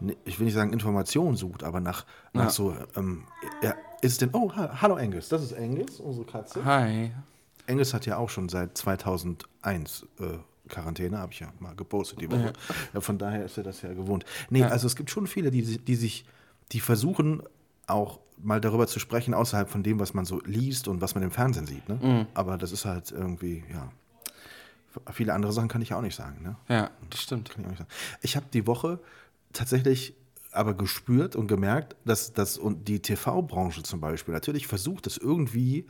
ne, 0.00 0.16
ich 0.24 0.38
will 0.40 0.46
nicht 0.46 0.54
sagen 0.54 0.72
Informationen 0.72 1.36
sucht, 1.36 1.62
aber 1.62 1.80
nach, 1.80 2.04
nach 2.32 2.44
Ja. 2.44 2.50
so, 2.50 2.74
ähm, 2.96 3.24
ja, 3.62 3.74
ist 4.02 4.20
denn, 4.20 4.30
oh, 4.32 4.50
ha- 4.54 4.82
hallo 4.82 4.94
Angus, 4.96 5.28
das 5.28 5.42
ist 5.44 5.56
Angus, 5.56 6.00
unsere 6.00 6.26
Katze. 6.26 6.64
Hi. 6.64 7.12
Angus 7.68 7.94
hat 7.94 8.06
ja 8.06 8.16
auch 8.16 8.30
schon 8.30 8.48
seit 8.48 8.76
2001 8.76 10.06
äh, 10.20 10.38
Quarantäne, 10.68 11.18
habe 11.18 11.32
ich 11.32 11.40
ja 11.40 11.52
mal 11.60 11.74
gepostet 11.74 12.20
die 12.20 12.30
Woche. 12.30 12.52
Ja. 12.92 13.00
von 13.00 13.18
daher 13.18 13.44
ist 13.44 13.58
er 13.58 13.64
das 13.64 13.82
ja 13.82 13.92
gewohnt. 13.92 14.24
Nee, 14.50 14.64
also 14.64 14.86
es 14.86 14.96
gibt 14.96 15.10
schon 15.10 15.26
viele, 15.26 15.50
die, 15.50 15.78
die 15.78 15.94
sich, 15.94 16.24
die 16.72 16.80
versuchen 16.80 17.42
auch 17.86 18.20
mal 18.38 18.60
darüber 18.60 18.86
zu 18.86 18.98
sprechen, 18.98 19.34
außerhalb 19.34 19.68
von 19.68 19.82
dem, 19.82 20.00
was 20.00 20.14
man 20.14 20.24
so 20.24 20.40
liest 20.44 20.88
und 20.88 21.00
was 21.00 21.14
man 21.14 21.22
im 21.22 21.30
Fernsehen 21.30 21.66
sieht. 21.66 21.88
Ne? 21.88 22.26
Aber 22.34 22.56
das 22.58 22.72
ist 22.72 22.84
halt 22.84 23.10
irgendwie, 23.12 23.64
ja. 23.72 23.90
Viele 25.12 25.34
andere 25.34 25.52
Sachen 25.52 25.68
kann 25.68 25.82
ich 25.82 25.88
ja 25.88 25.98
auch 25.98 26.02
nicht 26.02 26.14
sagen. 26.14 26.42
Ne? 26.42 26.56
Ja, 26.68 26.90
das 27.10 27.20
stimmt. 27.20 27.50
Kann 27.50 27.62
ich 27.62 27.66
auch 27.66 27.70
nicht 27.70 27.78
sagen. 27.78 27.90
Ich 28.22 28.36
habe 28.36 28.46
die 28.52 28.66
Woche 28.66 29.00
tatsächlich 29.52 30.14
aber 30.52 30.74
gespürt 30.74 31.34
und 31.34 31.48
gemerkt, 31.48 31.96
dass, 32.04 32.32
dass 32.32 32.58
und 32.58 32.86
die 32.86 33.00
TV-Branche 33.00 33.82
zum 33.82 34.00
Beispiel 34.00 34.32
natürlich 34.32 34.68
versucht, 34.68 35.06
das 35.06 35.16
irgendwie 35.16 35.86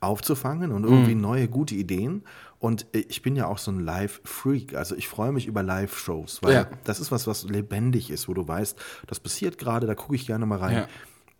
aufzufangen 0.00 0.72
und 0.72 0.84
irgendwie 0.84 1.14
neue, 1.14 1.48
gute 1.48 1.74
Ideen. 1.74 2.22
Und 2.58 2.86
ich 2.92 3.22
bin 3.22 3.36
ja 3.36 3.46
auch 3.46 3.58
so 3.58 3.70
ein 3.70 3.80
Live-Freak. 3.80 4.74
Also 4.74 4.94
ich 4.96 5.08
freue 5.08 5.32
mich 5.32 5.46
über 5.46 5.62
Live-Shows, 5.62 6.42
weil 6.42 6.54
Ja. 6.54 6.66
das 6.84 7.00
ist 7.00 7.12
was, 7.12 7.26
was 7.26 7.44
lebendig 7.44 8.10
ist, 8.10 8.28
wo 8.28 8.34
du 8.34 8.46
weißt, 8.46 8.78
das 9.06 9.20
passiert 9.20 9.58
gerade, 9.58 9.86
da 9.86 9.94
gucke 9.94 10.14
ich 10.14 10.26
gerne 10.26 10.46
mal 10.46 10.58
rein. 10.58 10.76
Ja. 10.76 10.88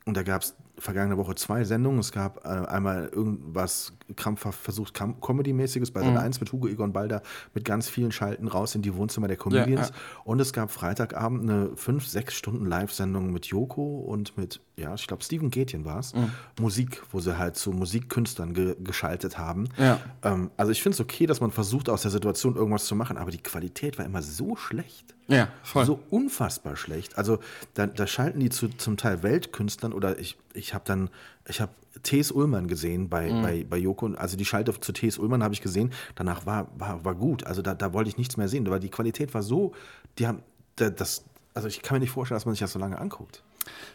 Und 0.04 0.16
da 0.16 0.22
gab 0.22 0.42
es 0.42 0.54
vergangene 0.78 1.16
Woche 1.16 1.34
zwei 1.34 1.64
Sendungen. 1.64 1.98
Es 2.00 2.12
gab 2.12 2.44
äh, 2.44 2.48
einmal 2.48 3.08
irgendwas 3.12 3.92
krampfhaft 4.14 4.60
versucht, 4.60 4.94
Comedy-mäßiges 4.94 5.90
bei 5.90 6.02
Sat 6.02 6.16
1 6.16 6.40
mit 6.40 6.52
Hugo 6.52 6.68
Egon 6.68 6.92
Balder 6.92 7.22
mit 7.54 7.64
ganz 7.64 7.88
vielen 7.88 8.12
Schalten 8.12 8.46
raus 8.48 8.74
in 8.74 8.82
die 8.82 8.94
Wohnzimmer 8.94 9.28
der 9.28 9.36
Comedians. 9.36 9.88
ja. 9.88 9.94
Und 10.24 10.40
es 10.40 10.52
gab 10.52 10.70
Freitagabend 10.70 11.42
eine 11.42 11.70
fünf, 11.76 12.06
sechs 12.06 12.34
Stunden 12.34 12.66
Live-Sendung 12.66 13.32
mit 13.32 13.46
Joko 13.46 14.00
und 14.00 14.36
mit, 14.36 14.60
ja, 14.76 14.94
ich 14.94 15.06
glaube, 15.06 15.24
Steven 15.24 15.50
Gätjen 15.50 15.84
war 15.84 15.98
es. 15.98 16.12
Musik, 16.60 17.02
wo 17.10 17.20
sie 17.20 17.38
halt 17.38 17.56
zu 17.56 17.72
Musikkünstlern 17.72 18.54
ge 18.54 18.76
geschaltet 18.78 19.38
haben. 19.38 19.68
Ja. 19.78 20.00
Ähm, 20.22 20.50
also 20.56 20.72
ich 20.72 20.82
finde 20.82 20.94
es 20.94 21.00
okay, 21.00 21.26
dass 21.26 21.40
man 21.40 21.50
versucht, 21.50 21.88
aus 21.88 22.02
der 22.02 22.10
Situation 22.10 22.56
irgendwas 22.56 22.84
zu 22.86 22.94
machen, 22.94 23.16
aber 23.16 23.30
die 23.30 23.42
Qualität 23.42 23.98
war 23.98 24.04
immer 24.04 24.22
so 24.22 24.56
schlecht. 24.56 25.14
Ja, 25.28 25.48
voll. 25.62 25.84
So 25.84 26.00
unfassbar 26.10 26.76
schlecht. 26.76 27.18
Also 27.18 27.38
da, 27.74 27.86
da 27.86 28.06
schalten 28.06 28.38
die 28.38 28.50
zu, 28.50 28.68
zum 28.68 28.96
Teil 28.96 29.22
Weltkünstlern 29.22 29.92
oder 29.92 30.18
ich, 30.18 30.38
ich 30.54 30.72
habe 30.74 30.84
dann, 30.86 31.10
ich 31.48 31.60
habe 31.60 31.72
T.S. 32.02 32.30
Ullmann 32.32 32.68
gesehen 32.68 33.08
bei, 33.08 33.30
Mhm. 33.32 33.42
bei, 33.42 33.64
bei 33.68 33.76
Joko. 33.78 34.06
Also 34.16 34.36
die 34.36 34.44
Schalte 34.44 34.78
zu 34.78 34.92
T.S. 34.92 35.18
Ullmann 35.18 35.42
habe 35.42 35.54
ich 35.54 35.62
gesehen. 35.62 35.92
Danach 36.14 36.44
war, 36.46 36.68
war, 36.78 37.04
war 37.04 37.14
gut. 37.14 37.44
Also 37.44 37.62
da, 37.62 37.74
da 37.74 37.92
wollte 37.92 38.08
ich 38.10 38.18
nichts 38.18 38.36
mehr 38.36 38.48
sehen. 38.48 38.68
Weil 38.68 38.80
die 38.80 38.90
Qualität 38.90 39.32
war 39.34 39.42
so, 39.42 39.72
die 40.18 40.26
haben, 40.26 40.42
da- 40.76 40.90
das, 40.90 41.24
also 41.54 41.68
ich 41.68 41.82
kann 41.82 41.96
mir 41.96 42.00
nicht 42.00 42.10
vorstellen, 42.10 42.36
dass 42.36 42.44
man 42.46 42.54
sich 42.54 42.60
das 42.60 42.72
so 42.72 42.78
lange 42.78 42.98
anguckt. 42.98 43.42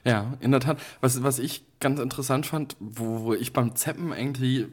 Ja, 0.04 0.34
in 0.42 0.52
der 0.52 0.60
Tat. 0.60 0.80
Was, 1.00 1.24
was 1.24 1.40
ich 1.40 1.64
ganz 1.80 2.00
interessant 2.00 2.46
fand, 2.46 2.76
wo, 2.80 3.22
wo 3.22 3.34
ich 3.34 3.54
beim 3.54 3.76
Zeppen 3.76 4.12
irgendwie, 4.12 4.68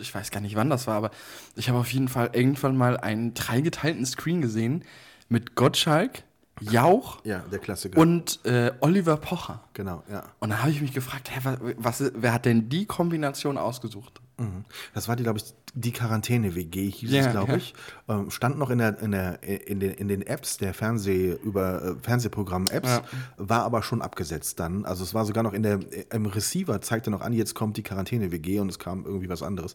ich 0.00 0.14
weiß 0.14 0.30
gar 0.30 0.40
nicht 0.40 0.54
wann 0.54 0.70
das 0.70 0.86
war, 0.86 0.94
aber 0.96 1.10
ich 1.56 1.68
habe 1.68 1.78
auf 1.78 1.92
jeden 1.92 2.06
Fall 2.08 2.30
irgendwann 2.32 2.76
mal 2.76 2.96
einen 2.96 3.34
dreigeteilten 3.34 4.06
Screen 4.06 4.40
gesehen 4.42 4.84
mit 5.28 5.56
Gottschalk, 5.56 6.22
Jauch 6.60 7.18
Ja, 7.24 7.40
der 7.50 7.58
Klassiker. 7.58 7.98
und 7.98 8.40
äh, 8.44 8.72
Oliver 8.80 9.16
Pocher. 9.18 9.60
genau, 9.74 10.02
ja. 10.10 10.24
Und 10.38 10.50
da 10.50 10.58
habe 10.60 10.70
ich 10.70 10.80
mich 10.80 10.92
gefragt, 10.92 11.30
hä, 11.30 11.40
was, 11.42 12.00
was, 12.00 12.12
wer 12.14 12.32
hat 12.32 12.44
denn 12.46 12.68
die 12.68 12.86
Kombination 12.86 13.58
ausgesucht? 13.58 14.20
Mhm. 14.38 14.64
Das 14.94 15.08
war 15.08 15.16
die, 15.16 15.22
glaube 15.22 15.38
ich, 15.38 15.44
die 15.74 15.92
Quarantäne-WG, 15.92 16.90
hieß 16.90 17.10
Ja, 17.10 17.26
es, 17.26 17.30
glaube 17.30 17.52
ja. 17.52 17.58
ich. 17.58 17.74
Ähm, 18.08 18.30
stand 18.30 18.58
noch 18.58 18.70
in, 18.70 18.78
der, 18.78 18.98
in, 19.00 19.12
der, 19.12 19.42
in, 19.42 19.80
den, 19.80 19.92
in 19.92 20.08
den 20.08 20.22
Apps 20.22 20.56
der 20.56 20.72
Fernseh, 20.74 21.32
über 21.42 21.82
äh, 21.82 21.94
Fernsehprogramm-Apps, 22.02 22.88
Ja. 22.88 23.02
war 23.36 23.64
aber 23.64 23.82
schon 23.82 24.00
abgesetzt 24.02 24.58
dann. 24.60 24.84
Also 24.86 25.04
es 25.04 25.12
war 25.14 25.24
sogar 25.26 25.42
noch 25.42 25.52
in 25.52 25.62
der, 25.62 25.80
im 26.12 26.26
Receiver, 26.26 26.80
zeigte 26.80 27.10
noch 27.10 27.20
an, 27.20 27.32
jetzt 27.34 27.54
kommt 27.54 27.76
die 27.76 27.82
Quarantäne-WG 27.82 28.60
und 28.60 28.68
es 28.70 28.78
kam 28.78 29.04
irgendwie 29.04 29.28
was 29.28 29.42
anderes. 29.42 29.74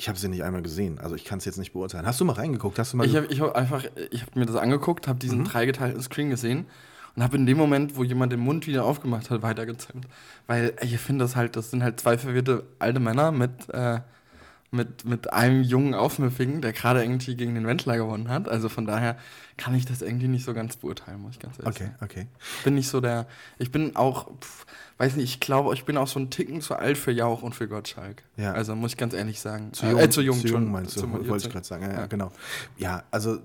Ich 0.00 0.08
habe 0.08 0.16
sie 0.16 0.28
nicht 0.28 0.44
einmal 0.44 0.62
gesehen, 0.62 1.00
also 1.00 1.16
ich 1.16 1.24
kann 1.24 1.38
es 1.38 1.44
jetzt 1.44 1.58
nicht 1.58 1.72
beurteilen. 1.72 2.06
Hast 2.06 2.20
du 2.20 2.24
mal 2.24 2.34
reingeguckt? 2.34 2.78
Hast 2.78 2.92
du 2.92 2.96
mal 2.98 3.04
Ich 3.06 3.16
habe 3.16 3.26
ich 3.26 3.40
hab 3.40 3.56
einfach, 3.56 3.82
ich 4.12 4.22
habe 4.22 4.38
mir 4.38 4.46
das 4.46 4.54
angeguckt, 4.54 5.08
habe 5.08 5.16
Mhm. 5.16 5.20
diesen 5.20 5.44
dreigeteilten 5.44 6.00
Screen 6.00 6.30
gesehen 6.30 6.66
und 7.16 7.22
habe 7.24 7.36
in 7.36 7.46
dem 7.46 7.58
Moment, 7.58 7.96
wo 7.96 8.04
jemand 8.04 8.32
den 8.32 8.38
Mund 8.38 8.68
wieder 8.68 8.84
aufgemacht 8.84 9.28
hat, 9.28 9.42
weitergezählt. 9.42 10.04
Weil 10.46 10.72
ich 10.82 10.96
finde 10.98 11.24
das 11.24 11.34
halt, 11.34 11.56
das 11.56 11.72
sind 11.72 11.82
halt 11.82 11.98
zwei 11.98 12.16
verwirrte 12.16 12.62
alte 12.78 13.00
Männer 13.00 13.32
mit, 13.32 13.50
äh, 13.70 13.98
mit, 14.70 15.04
mit 15.06 15.32
einem 15.32 15.62
jungen 15.62 15.94
Aufmüffigen, 15.94 16.60
der 16.60 16.72
gerade 16.72 17.02
irgendwie 17.02 17.34
gegen 17.36 17.54
den 17.54 17.66
Wendler 17.66 17.96
gewonnen 17.96 18.28
hat. 18.28 18.48
Also 18.48 18.68
von 18.68 18.86
daher 18.86 19.16
kann 19.56 19.74
ich 19.74 19.86
das 19.86 20.02
irgendwie 20.02 20.28
nicht 20.28 20.44
so 20.44 20.52
ganz 20.52 20.76
beurteilen, 20.76 21.20
muss 21.22 21.32
ich 21.32 21.38
ganz 21.40 21.58
ehrlich 21.58 21.74
Okay, 21.74 21.84
sagen. 21.84 21.96
okay. 22.02 22.26
Ich 22.58 22.64
bin 22.64 22.74
nicht 22.74 22.88
so 22.88 23.00
der, 23.00 23.26
ich 23.58 23.72
bin 23.72 23.96
auch, 23.96 24.28
pf, 24.40 24.66
weiß 24.98 25.16
nicht, 25.16 25.24
ich 25.32 25.40
glaube, 25.40 25.72
ich 25.74 25.84
bin 25.84 25.96
auch 25.96 26.06
so 26.08 26.20
ein 26.20 26.28
Ticken 26.30 26.60
zu 26.60 26.74
alt 26.76 26.98
für 26.98 27.12
Jauch 27.12 27.42
und 27.42 27.54
für 27.54 27.66
Gottschalk. 27.66 28.22
Ja. 28.36 28.52
Also 28.52 28.74
muss 28.76 28.92
ich 28.92 28.96
ganz 28.98 29.14
ehrlich 29.14 29.40
sagen. 29.40 29.72
Zu 29.72 29.86
Äh, 29.86 29.90
jung, 29.90 30.00
äh, 30.00 30.10
zu 30.10 30.20
jung, 30.20 30.38
zu 30.38 30.48
jung 30.48 30.70
meinst 30.70 30.96
du, 30.96 31.10
wollte 31.28 31.46
ich 31.46 31.52
gerade 31.52 31.66
sagen. 31.66 31.84
Ja, 31.84 31.92
ja, 31.92 32.06
genau. 32.06 32.30
Ja, 32.76 33.04
also 33.10 33.38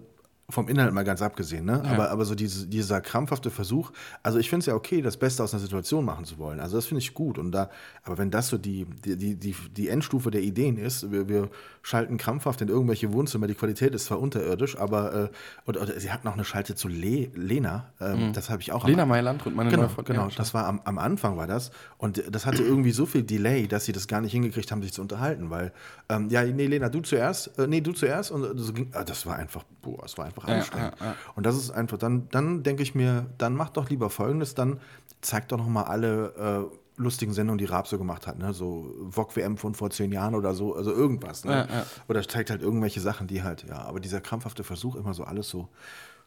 vom 0.53 0.69
Inhalt 0.69 0.93
mal 0.93 1.03
ganz 1.03 1.22
abgesehen, 1.22 1.65
ne? 1.65 1.83
Aber, 1.86 2.10
aber 2.12 2.24
so 2.24 2.36
diese, 2.36 2.67
dieser 2.67 3.01
krampfhafte 3.01 3.51
Versuch, 3.51 3.91
also 4.22 4.39
ich 4.39 4.50
finde 4.50 4.62
es 4.62 4.65
ja 4.67 4.75
okay, 4.75 5.01
das 5.01 5.17
Beste 5.17 5.43
aus 5.43 5.53
einer 5.53 5.62
Situation 5.62 6.05
machen 6.05 6.24
zu 6.24 6.38
wollen. 6.38 6.60
Also 6.60 6.77
das 6.77 6.86
finde 6.86 7.00
ich 7.01 7.13
gut. 7.13 7.38
Und 7.38 7.51
da, 7.51 7.69
aber 8.03 8.17
wenn 8.17 8.31
das 8.31 8.48
so 8.48 8.57
die, 8.57 8.86
die, 8.86 9.36
die, 9.36 9.55
die, 9.75 9.89
Endstufe 9.89 10.31
der 10.31 10.41
Ideen 10.41 10.77
ist, 10.77 11.12
wir, 11.12 11.27
wir 11.27 11.50
schalten 11.81 12.17
krampfhaft 12.17 12.62
in 12.62 12.69
irgendwelche 12.69 13.12
Wohnzimmer, 13.12 13.48
die 13.48 13.55
Qualität 13.55 13.93
ist 13.93 14.05
zwar 14.05 14.19
unterirdisch, 14.19 14.77
aber 14.77 15.13
äh, 15.13 15.29
und, 15.65 15.77
und 15.77 15.91
sie 16.00 16.12
hat 16.12 16.24
noch 16.24 16.33
eine 16.33 16.45
Schalte 16.45 16.75
zu 16.75 16.88
Le, 16.88 17.29
Lena, 17.36 17.91
ähm, 18.00 18.31
das 18.33 18.50
habe 18.50 18.62
ich 18.62 18.72
auch 18.72 18.88
Lena 18.88 19.05
Meiland 19.05 19.45
und 19.45 19.55
meine 19.55 19.69
Genau, 19.69 19.83
neue 19.83 20.03
genau. 20.03 20.27
Ja, 20.27 20.36
Das 20.36 20.53
war 20.53 20.65
am, 20.65 20.81
am 20.83 20.98
Anfang 20.98 21.38
war 21.38 21.48
das. 21.48 21.72
Und 21.98 22.24
das 22.29 22.45
hatte 22.45 22.63
irgendwie 22.63 22.91
so 22.91 23.05
viel 23.05 23.24
Delay, 23.24 23.67
dass 23.67 23.86
sie 23.86 23.91
das 23.91 24.07
gar 24.07 24.22
nicht 24.22 24.31
hingekriegt 24.31 24.72
haben, 24.72 24.81
sich 24.81 24.93
zu 24.93 25.01
unterhalten. 25.01 25.50
Weil, 25.50 25.72
ähm, 26.10 26.29
ja, 26.29 26.43
nee, 26.43 26.67
Lena, 26.67 26.89
du 26.89 27.01
zuerst, 27.01 27.57
äh, 27.57 27.67
nee, 27.67 27.81
du 27.81 27.91
zuerst. 27.93 28.31
Und 28.31 28.57
so 28.57 28.74
ging, 28.74 28.89
ah, 28.93 29.03
das 29.03 29.25
war 29.25 29.38
einfach, 29.38 29.63
boah, 29.81 30.03
es 30.05 30.17
war 30.17 30.25
einfach 30.25 30.42
einfach 30.43 30.57
anstrengend. 30.57 30.95
ja, 31.00 31.05
ja. 31.07 31.15
Und 31.35 31.45
das 31.45 31.55
ist 31.55 31.71
einfach, 31.71 31.97
dann, 31.97 32.27
dann 32.29 32.63
denke 32.63 32.83
ich 32.83 32.95
mir, 32.95 33.25
dann 33.38 33.55
mach 33.55 33.69
doch 33.69 33.89
lieber 33.89 34.09
Folgendes, 34.09 34.55
dann 34.55 34.79
zeig 35.21 35.47
doch 35.50 35.57
noch 35.57 35.67
mal 35.67 35.83
alle 35.83 36.69
äh, 36.69 37.01
lustigen 37.01 37.33
Sendungen, 37.33 37.57
die 37.57 37.65
Raab 37.65 37.88
so 37.88 37.97
gemacht 37.97 38.27
hat, 38.27 38.38
ne? 38.38 38.53
so 38.53 38.93
VOG 39.09 39.35
WM 39.35 39.57
von 39.57 39.73
vor 39.73 39.89
zehn 39.89 40.12
Jahren 40.12 40.35
oder 40.35 40.53
so, 40.53 40.75
also 40.75 40.91
irgendwas. 40.91 41.43
Ne? 41.43 41.67
Oder 42.07 42.27
zeigt 42.27 42.50
halt 42.50 42.62
irgendwelche 42.62 43.01
Sachen, 43.01 43.27
die 43.27 43.41
halt, 43.43 43.65
ja, 43.67 43.79
aber 43.79 44.00
dieser 44.00 44.21
krampfhafte 44.21 44.63
Versuch, 44.63 44.95
immer 44.95 45.13
so 45.13 45.23
alles 45.23 45.50
so, 45.50 45.69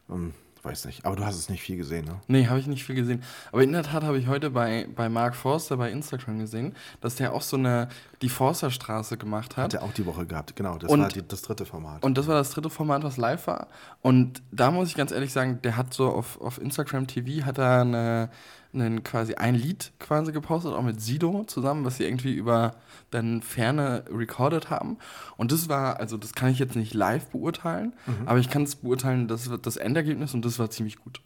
ähm, 0.09 0.33
weiß 0.67 0.85
nicht. 0.85 1.05
Aber 1.05 1.15
du 1.15 1.25
hast 1.25 1.35
es 1.37 1.49
nicht 1.49 1.61
viel 1.61 1.77
gesehen, 1.77 2.05
ne? 2.05 2.19
Nee, 2.27 2.47
habe 2.47 2.59
ich 2.59 2.67
nicht 2.67 2.83
viel 2.83 2.95
gesehen. 2.95 3.23
Aber 3.51 3.63
in 3.63 3.71
der 3.71 3.83
Tat 3.83 4.03
habe 4.03 4.17
ich 4.19 4.27
heute 4.27 4.49
bei, 4.49 4.87
bei 4.95 5.09
Mark 5.09 5.35
Forster 5.35 5.77
bei 5.77 5.89
Instagram 5.91 6.39
gesehen, 6.39 6.75
dass 7.01 7.15
der 7.15 7.33
auch 7.33 7.41
so 7.41 7.57
eine, 7.57 7.87
die 8.21 8.29
Forsterstraße 8.29 9.17
gemacht 9.17 9.57
hat. 9.57 9.65
Hat 9.65 9.73
er 9.75 9.83
auch 9.83 9.93
die 9.93 10.05
Woche 10.05 10.25
gehabt, 10.25 10.55
genau. 10.55 10.77
Das 10.77 10.91
Und- 10.91 11.01
war 11.01 11.07
die, 11.09 11.27
das 11.27 11.41
dritte 11.41 11.65
Format. 11.65 12.03
Und 12.03 12.17
das 12.17 12.27
war 12.27 12.35
das 12.35 12.51
dritte 12.51 12.69
Format, 12.69 13.03
was 13.03 13.17
live 13.17 13.47
war. 13.47 13.67
Und 14.01 14.41
da 14.51 14.71
muss 14.71 14.89
ich 14.89 14.95
ganz 14.95 15.11
ehrlich 15.11 15.31
sagen, 15.33 15.59
der 15.63 15.77
hat 15.77 15.93
so 15.93 16.09
auf, 16.09 16.39
auf 16.41 16.59
Instagram 16.61 17.07
TV 17.07 17.45
hat 17.45 17.57
er 17.57 17.81
eine, 17.81 18.29
einen 18.73 19.03
quasi 19.03 19.35
ein 19.35 19.55
Lied 19.55 19.91
quasi 19.99 20.31
gepostet, 20.31 20.73
auch 20.73 20.81
mit 20.83 21.01
Sido 21.01 21.43
zusammen, 21.45 21.83
was 21.85 21.97
sie 21.97 22.03
irgendwie 22.03 22.33
über 22.33 22.75
dann 23.11 23.41
Ferne 23.41 24.03
recorded 24.11 24.69
haben. 24.69 24.97
Und 25.37 25.51
das 25.51 25.69
war, 25.69 25.99
also 25.99 26.17
das 26.17 26.33
kann 26.33 26.49
ich 26.49 26.59
jetzt 26.59 26.75
nicht 26.75 26.93
live 26.93 27.27
beurteilen, 27.27 27.93
Mhm. 28.05 28.27
aber 28.27 28.39
ich 28.39 28.49
kann 28.49 28.63
es 28.63 28.75
beurteilen, 28.75 29.27
das 29.27 29.49
wird 29.49 29.65
das 29.65 29.77
Endergebnis 29.77 30.33
und 30.33 30.43
das 30.45 30.59
war 30.59 30.69
ziemlich 30.69 30.97
gut. 30.97 31.21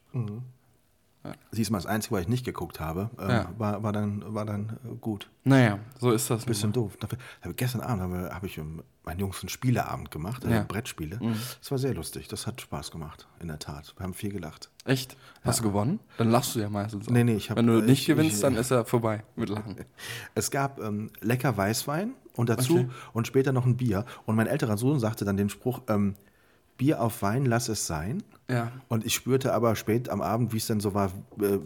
Siehst 1.52 1.70
du 1.70 1.74
mal, 1.74 1.78
das 1.80 1.86
Einzige, 1.86 2.16
was 2.16 2.22
ich 2.24 2.28
nicht 2.30 2.46
geguckt 2.46 2.80
habe, 2.80 3.10
ähm, 3.20 3.30
Ja. 3.30 3.50
war, 3.58 3.84
war 3.84 3.92
dann, 3.94 4.24
war 4.34 4.46
dann 4.46 4.80
äh, 4.84 4.96
gut. 4.96 5.30
Naja, 5.44 5.78
so 6.00 6.12
ist 6.12 6.30
das. 6.32 6.46
Bisschen 6.46 6.72
doof. 6.72 6.98
Dafür, 6.98 7.20
gestern 7.56 7.82
Abend 7.82 8.02
habe 8.02 8.30
hab 8.34 8.44
ich 8.44 8.58
ähm, 8.58 8.82
meinen 9.04 9.20
Jungs 9.20 9.42
einen 9.42 9.50
Spieleabend 9.50 10.12
gemacht, 10.12 10.44
Ja. 10.44 10.62
äh, 10.62 10.66
Brettspiele. 10.68 11.20
Das 11.60 11.72
war 11.72 11.78
sehr 11.80 11.94
lustig. 11.96 12.28
Das 12.28 12.46
hat 12.46 12.62
Spaß 12.62 12.92
gemacht, 12.92 13.28
in 13.40 13.48
der 13.48 13.58
Tat. 13.60 13.94
Wir 13.98 14.04
haben 14.04 14.14
viel 14.14 14.32
gelacht. 14.32 14.70
Echt? 14.86 15.18
Hast 15.44 15.60
du 15.60 15.64
gewonnen? 15.64 16.00
Dann 16.18 16.30
lachst 16.30 16.54
du 16.56 16.60
ja 16.60 16.70
meistens. 16.70 17.08
auch. 17.08 17.12
Nee, 17.12 17.24
nee, 17.24 17.36
ich 17.36 17.50
hab- 17.50 17.58
Wenn 17.58 17.68
du 17.68 17.80
ich- 17.80 17.86
nicht 17.86 18.06
gewinnst, 18.06 18.36
ich- 18.36 18.42
dann 18.42 18.56
ist 18.56 18.70
er 18.72 18.86
vorbei 18.86 19.24
mit 19.36 19.50
Lachen. 19.50 19.76
Es 20.36 20.52
gab 20.52 20.80
ähm, 20.80 21.10
lecker 21.20 21.58
Weißwein 21.58 22.14
und 22.36 22.50
dazu 22.50 22.74
Okay. 22.76 22.90
und 23.14 23.26
später 23.28 23.52
noch 23.52 23.66
ein 23.66 23.76
Bier. 23.78 24.06
Und 24.26 24.36
mein 24.36 24.48
älterer 24.48 24.78
Sohn 24.78 25.00
sagte 25.00 25.26
dann 25.26 25.38
den 25.38 25.50
Spruch, 25.50 25.82
ähm, 25.88 26.16
Bier 26.78 27.02
auf 27.02 27.22
Wein, 27.22 27.46
lass 27.46 27.70
es 27.70 27.88
sein. 27.88 28.24
Ja. 28.50 28.72
Und 28.88 29.06
ich 29.06 29.14
spürte 29.16 29.54
aber 29.54 29.76
spät 29.76 30.10
am 30.10 30.22
Abend, 30.22 30.54
wie 30.54 30.58
es 30.58 30.68
dann 30.68 30.80
so 30.80 30.94
war, 30.94 31.12
äh, 31.40 31.58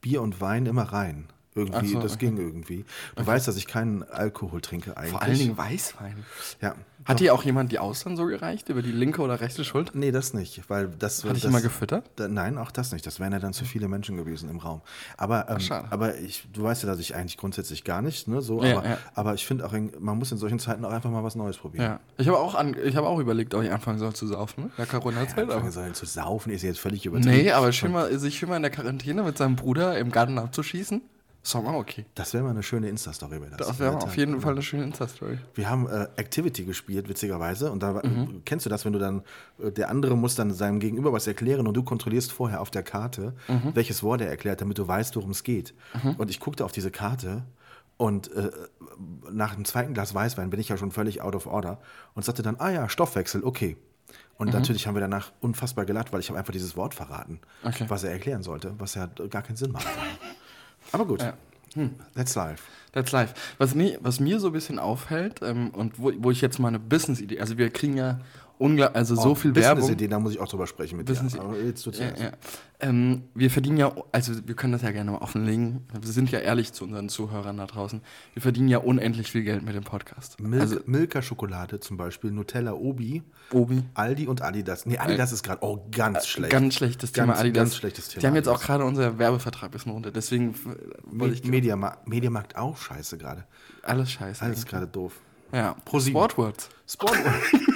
Bier 0.00 0.22
und 0.22 0.40
Wein 0.40 0.66
immer 0.66 0.82
rein. 0.84 1.26
Irgendwie, 1.56 1.74
Ach 1.74 1.84
so, 1.84 2.00
das 2.00 2.14
okay. 2.14 2.26
ging 2.26 2.36
irgendwie. 2.36 2.84
Du 3.16 3.26
weißt, 3.26 3.48
dass 3.48 3.56
ich 3.56 3.66
keinen 3.66 4.02
Alkohol 4.02 4.60
trinke 4.60 4.94
eigentlich. 4.96 5.10
Vor 5.10 5.22
allen 5.22 5.38
Dingen 5.38 5.56
Weißwein. 5.56 6.24
Ja. 6.60 6.74
Hat 7.06 7.20
dir 7.20 7.32
auch 7.32 7.44
jemand 7.44 7.70
die 7.70 7.78
Austern 7.78 8.16
so 8.16 8.26
gereicht 8.26 8.68
über 8.68 8.82
die 8.82 8.90
linke 8.90 9.22
oder 9.22 9.40
rechte 9.40 9.64
Schulter? 9.64 9.92
Nee, 9.94 10.10
das 10.10 10.34
nicht, 10.34 10.68
weil 10.68 10.88
das 10.88 11.22
Hat 11.24 11.36
dich 11.36 11.42
das, 11.42 11.50
immer 11.50 11.60
gefüttert? 11.60 12.10
Da, 12.16 12.26
nein, 12.26 12.58
auch 12.58 12.72
das 12.72 12.92
nicht. 12.92 13.06
Das 13.06 13.20
wären 13.20 13.32
ja 13.32 13.38
dann 13.38 13.52
zu 13.52 13.64
viele 13.64 13.86
Menschen 13.86 14.16
gewesen 14.16 14.50
im 14.50 14.58
Raum. 14.58 14.82
Aber, 15.16 15.48
ähm, 15.48 15.60
schade. 15.60 15.86
aber 15.90 16.18
ich, 16.18 16.46
du 16.52 16.64
weißt 16.64 16.82
ja, 16.82 16.88
dass 16.88 16.98
ich 16.98 17.14
eigentlich 17.14 17.36
grundsätzlich 17.36 17.84
gar 17.84 18.02
nicht, 18.02 18.26
ne, 18.26 18.42
so, 18.42 18.62
Ja, 18.62 18.78
aber, 18.78 18.88
ja. 18.88 18.98
aber 19.14 19.34
ich 19.34 19.46
finde 19.46 19.64
auch, 19.66 19.72
man 19.72 20.18
muss 20.18 20.32
in 20.32 20.38
solchen 20.38 20.58
Zeiten 20.58 20.84
auch 20.84 20.90
einfach 20.90 21.10
mal 21.10 21.22
was 21.22 21.36
Neues 21.36 21.56
probieren. 21.56 21.84
Ja. 21.84 22.00
Ich 22.18 22.26
habe 22.26 22.38
auch, 22.38 22.56
an, 22.56 22.76
ich 22.82 22.96
hab 22.96 23.04
auch 23.04 23.20
überlegt, 23.20 23.54
ob 23.54 23.62
ich 23.62 23.70
anfangen 23.70 23.98
soll 23.98 24.12
zu 24.12 24.26
saufen. 24.26 24.64
Ne? 24.64 24.70
Ja, 24.76 24.86
Corona-Zeit. 24.86 25.38
Anfangen 25.38 25.62
aber. 25.62 25.70
sollen 25.70 25.94
zu 25.94 26.06
saufen 26.06 26.50
ist 26.52 26.62
jetzt 26.62 26.80
völlig 26.80 27.06
übertrieben. 27.06 27.36
Nee, 27.36 27.52
aber 27.52 27.70
schön 27.72 27.92
mal, 27.92 28.18
sich 28.18 28.36
schön 28.36 28.48
mal 28.48 28.56
in 28.56 28.62
der 28.62 28.72
Quarantäne 28.72 29.22
mit 29.22 29.38
seinem 29.38 29.54
Bruder 29.54 29.96
im 29.98 30.10
Garten 30.10 30.38
abzuschießen, 30.38 31.02
doch 31.54 31.62
mal 31.62 31.74
okay. 31.74 32.04
Das 32.14 32.32
wäre 32.34 32.42
mal 32.44 32.50
eine 32.50 32.62
schöne 32.62 32.88
Insta-Story. 32.88 33.40
Das 33.56 33.68
in 33.70 33.78
wäre 33.78 33.96
auf 33.98 34.16
jeden 34.16 34.40
Fall 34.40 34.52
eine 34.52 34.62
schöne 34.62 34.84
Insta-Story. 34.84 35.38
Wir 35.54 35.68
haben 35.70 35.86
äh, 35.88 36.08
Activity 36.16 36.64
gespielt, 36.64 37.08
witzigerweise. 37.08 37.70
Und 37.70 37.82
da 37.82 37.92
Mhm. 38.02 38.42
kennst 38.44 38.66
du 38.66 38.70
das, 38.70 38.84
wenn 38.84 38.92
du 38.92 38.98
dann, 38.98 39.22
äh, 39.62 39.70
der 39.70 39.90
andere 39.90 40.16
muss 40.16 40.34
dann 40.34 40.52
seinem 40.52 40.80
Gegenüber 40.80 41.12
was 41.12 41.26
erklären 41.26 41.66
und 41.66 41.74
du 41.74 41.82
kontrollierst 41.82 42.32
vorher 42.32 42.60
auf 42.60 42.70
der 42.70 42.82
Karte, 42.82 43.34
Mhm. 43.48 43.74
welches 43.74 44.02
Wort 44.02 44.20
er 44.20 44.28
erklärt, 44.28 44.60
damit 44.60 44.78
du 44.78 44.86
weißt, 44.88 45.14
worum 45.16 45.30
es 45.30 45.42
geht. 45.42 45.74
Und 46.18 46.30
ich 46.30 46.40
guckte 46.40 46.64
auf 46.64 46.72
diese 46.72 46.90
Karte 46.90 47.44
und 47.96 48.32
äh, 48.32 48.50
nach 49.30 49.54
dem 49.54 49.64
zweiten 49.64 49.94
Glas 49.94 50.14
Weißwein 50.14 50.50
bin 50.50 50.60
ich 50.60 50.68
ja 50.68 50.76
schon 50.76 50.90
völlig 50.90 51.22
out 51.22 51.34
of 51.34 51.46
order 51.46 51.78
und 52.14 52.24
sagte 52.24 52.42
dann, 52.42 52.56
ah 52.58 52.70
ja, 52.70 52.88
Stoffwechsel, 52.88 53.44
okay. 53.44 53.76
Und 54.38 54.48
Mhm. 54.48 54.52
natürlich 54.54 54.86
haben 54.86 54.94
wir 54.94 55.00
danach 55.00 55.32
unfassbar 55.40 55.84
gelacht, 55.86 56.12
weil 56.12 56.20
ich 56.20 56.28
habe 56.28 56.38
einfach 56.38 56.52
dieses 56.52 56.76
Wort 56.76 56.94
verraten, 56.94 57.40
Okay. 57.64 57.84
was 57.88 58.04
er 58.04 58.12
erklären 58.12 58.42
sollte, 58.42 58.74
was 58.78 58.94
ja 58.94 59.06
gar 59.06 59.42
keinen 59.42 59.56
Sinn 59.56 59.72
macht. 59.72 59.86
Aber 60.92 61.04
gut, 61.06 61.22
Ja. 61.22 61.34
that's 62.14 62.34
life. 62.34 62.62
That's 62.92 63.12
live. 63.12 63.34
Was 63.58 63.74
mir, 63.74 63.98
was 64.00 64.20
mir 64.20 64.40
so 64.40 64.46
ein 64.46 64.52
bisschen 64.54 64.78
auffällt 64.78 65.40
ähm, 65.42 65.68
und 65.70 65.98
wo, 65.98 66.12
wo 66.18 66.30
ich 66.30 66.40
jetzt 66.40 66.58
mal 66.58 66.68
eine 66.68 66.78
Business-Idee, 66.78 67.40
also 67.40 67.58
wir 67.58 67.68
kriegen 67.70 67.96
ja 67.96 68.20
ungla 68.58 68.86
also 68.88 69.14
so 69.14 69.34
viel 69.34 69.54
Werbung. 69.54 69.80
Business-Idee, 69.82 70.08
da 70.08 70.18
muss 70.18 70.32
ich 70.32 70.40
auch 70.40 70.48
drüber 70.48 70.66
sprechen 70.66 70.96
mit 70.98 71.06
Business- 71.06 71.32
dir. 71.34 71.40
Aber 71.42 71.56
jetzt 71.58 71.84
du 71.86 71.90
Ja, 71.90 72.06
ja. 72.16 72.32
Ähm, 72.78 73.22
wir 73.34 73.50
verdienen 73.50 73.78
ja, 73.78 73.90
also 74.12 74.32
wir 74.46 74.54
können 74.54 74.72
das 74.74 74.82
ja 74.82 74.90
gerne 74.90 75.10
mal 75.12 75.18
offenlegen. 75.18 75.86
Wir 75.98 76.10
sind 76.12 76.30
ja 76.30 76.40
ehrlich 76.40 76.74
zu 76.74 76.84
unseren 76.84 77.08
Zuhörern 77.08 77.56
da 77.56 77.64
draußen. 77.66 78.02
Wir 78.34 78.42
verdienen 78.42 78.68
ja 78.68 78.78
unendlich 78.78 79.30
viel 79.32 79.44
Geld 79.44 79.62
mit 79.64 79.74
dem 79.74 79.84
Podcast. 79.84 80.38
Milk, 80.40 80.60
Also 80.60 80.76
Milka-Schokolade 80.84 81.80
zum 81.80 81.96
Beispiel, 81.96 82.30
Nutella 82.32 82.74
Obi, 82.74 83.22
Obi. 83.52 83.82
Aldi 83.94 84.26
und 84.26 84.42
Adidas. 84.42 84.84
Nee, 84.84 84.98
Adidas 84.98 85.32
ist 85.32 85.42
gerade, 85.42 85.62
oh, 85.64 85.86
ganz 85.90 86.26
schlecht. 86.26 86.52
Ganz 86.52 86.74
schlechtes 86.74 87.12
Ganz- 87.14 87.26
Thema 87.30 87.38
Adidas. 87.40 87.56
ganz 87.62 87.76
schlechtes 87.76 88.08
Thema 88.08 88.20
Die 88.20 88.26
haben 88.26 88.34
jetzt 88.36 88.48
auch 88.48 88.60
gerade 88.60 88.84
unser 88.84 89.18
Werbevertrag 89.18 89.70
ein 89.70 89.72
bisschen 89.72 89.92
runter. 89.92 90.10
Deswegen 90.10 90.50
äh, 90.50 90.54
wollte 91.18 91.34
ich 91.34 91.44
Me 91.44 91.52
Mediama 91.52 91.96
Mediamarkt 92.04 92.56
auch 92.56 92.76
scheiße 92.76 93.16
gerade. 93.16 93.44
alles 93.82 94.10
scheiße. 94.12 94.44
Alles 94.44 94.66
gerade 94.66 94.86
doof. 94.86 95.14
ja. 95.52 95.74
ProSieben. 95.86 96.18
Sportwords. 96.20 96.68
Sport. 96.86 97.16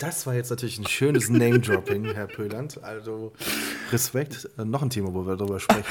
Das 0.00 0.26
war 0.26 0.34
jetzt 0.34 0.48
natürlich 0.48 0.78
ein 0.78 0.86
schönes 0.86 1.28
Name-Dropping, 1.28 2.14
Herr 2.14 2.26
Pöland. 2.26 2.82
Also 2.82 3.34
Respekt. 3.92 4.48
Äh, 4.56 4.64
noch 4.64 4.80
ein 4.80 4.88
Thema, 4.88 5.12
wo 5.12 5.26
wir 5.26 5.36
darüber 5.36 5.60
sprechen. 5.60 5.84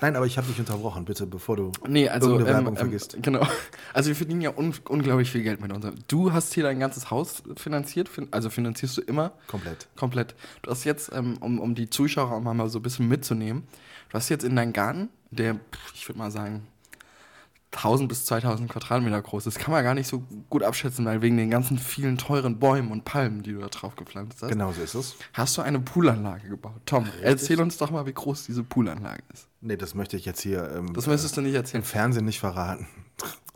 Nein, 0.00 0.16
aber 0.16 0.24
ich 0.24 0.38
habe 0.38 0.46
dich 0.46 0.58
unterbrochen, 0.58 1.04
bitte, 1.04 1.26
bevor 1.26 1.56
du 1.56 1.72
Nee, 1.86 2.08
also 2.08 2.30
irgendeine 2.30 2.58
ähm, 2.58 2.64
Werbung 2.64 2.76
ähm, 2.76 2.80
vergisst. 2.80 3.18
genau. 3.20 3.46
Also 3.92 4.08
wir 4.08 4.16
verdienen 4.16 4.40
ja 4.40 4.56
un 4.56 4.72
unglaublich 4.88 5.30
viel 5.30 5.42
Geld 5.42 5.60
mit 5.60 5.70
unserem. 5.72 5.96
Du 6.08 6.32
hast 6.32 6.54
hier 6.54 6.62
dein 6.62 6.80
ganzes 6.80 7.10
Haus 7.10 7.42
finanziert, 7.56 8.08
fin 8.08 8.28
also 8.30 8.48
finanzierst 8.48 8.96
du 8.96 9.02
immer 9.02 9.32
Komplett. 9.46 9.88
komplett. 9.94 10.34
Du 10.62 10.70
hast 10.70 10.84
jetzt, 10.84 11.12
ähm, 11.12 11.36
um, 11.40 11.60
um 11.60 11.74
die 11.74 11.90
Zuschauer 11.90 12.32
auch 12.32 12.40
mal 12.40 12.70
so 12.70 12.78
ein 12.78 12.82
bisschen 12.82 13.08
mitzunehmen, 13.08 13.64
du 14.08 14.14
hast 14.14 14.30
jetzt 14.30 14.44
in 14.44 14.56
deinem 14.56 14.72
Garten, 14.72 15.10
der, 15.30 15.60
ich 15.94 16.08
würde 16.08 16.18
mal 16.18 16.30
sagen, 16.30 16.66
1000 17.72 18.08
bis 18.08 18.24
2000 18.24 18.68
Quadratmeter 18.70 19.20
groß 19.20 19.46
ist, 19.46 19.58
kann 19.58 19.72
man 19.72 19.84
gar 19.84 19.94
nicht 19.94 20.08
so 20.08 20.22
gut 20.48 20.62
abschätzen, 20.62 21.04
weil 21.04 21.20
wegen 21.22 21.36
den 21.36 21.50
ganzen 21.50 21.76
vielen 21.78 22.16
teuren 22.16 22.58
Bäumen 22.58 22.90
und 22.90 23.04
Palmen, 23.04 23.42
die 23.42 23.52
du 23.52 23.60
da 23.60 23.68
drauf 23.68 23.94
gepflanzt 23.94 24.42
hast, 24.42 24.48
Genau 24.50 24.72
so 24.72 24.80
ist 24.82 24.94
es. 24.94 25.16
hast 25.34 25.56
du 25.58 25.62
eine 25.62 25.78
Poolanlage 25.80 26.48
gebaut. 26.48 26.80
Tom, 26.86 27.06
erzähl 27.22 27.60
uns 27.60 27.76
doch 27.76 27.90
mal, 27.90 28.06
wie 28.06 28.14
groß 28.14 28.46
diese 28.46 28.64
Poolanlage 28.64 29.22
ist. 29.32 29.48
Nee, 29.60 29.76
das 29.76 29.94
möchte 29.94 30.16
ich 30.16 30.24
jetzt 30.24 30.40
hier 30.40 30.70
ähm, 30.76 30.94
Das 30.94 31.06
möchtest 31.06 31.36
du 31.36 31.40
nicht 31.42 31.50
im 31.54 31.56
erzählen. 31.56 31.82
Fernsehen 31.84 32.24
nicht 32.24 32.40
verraten. 32.40 32.86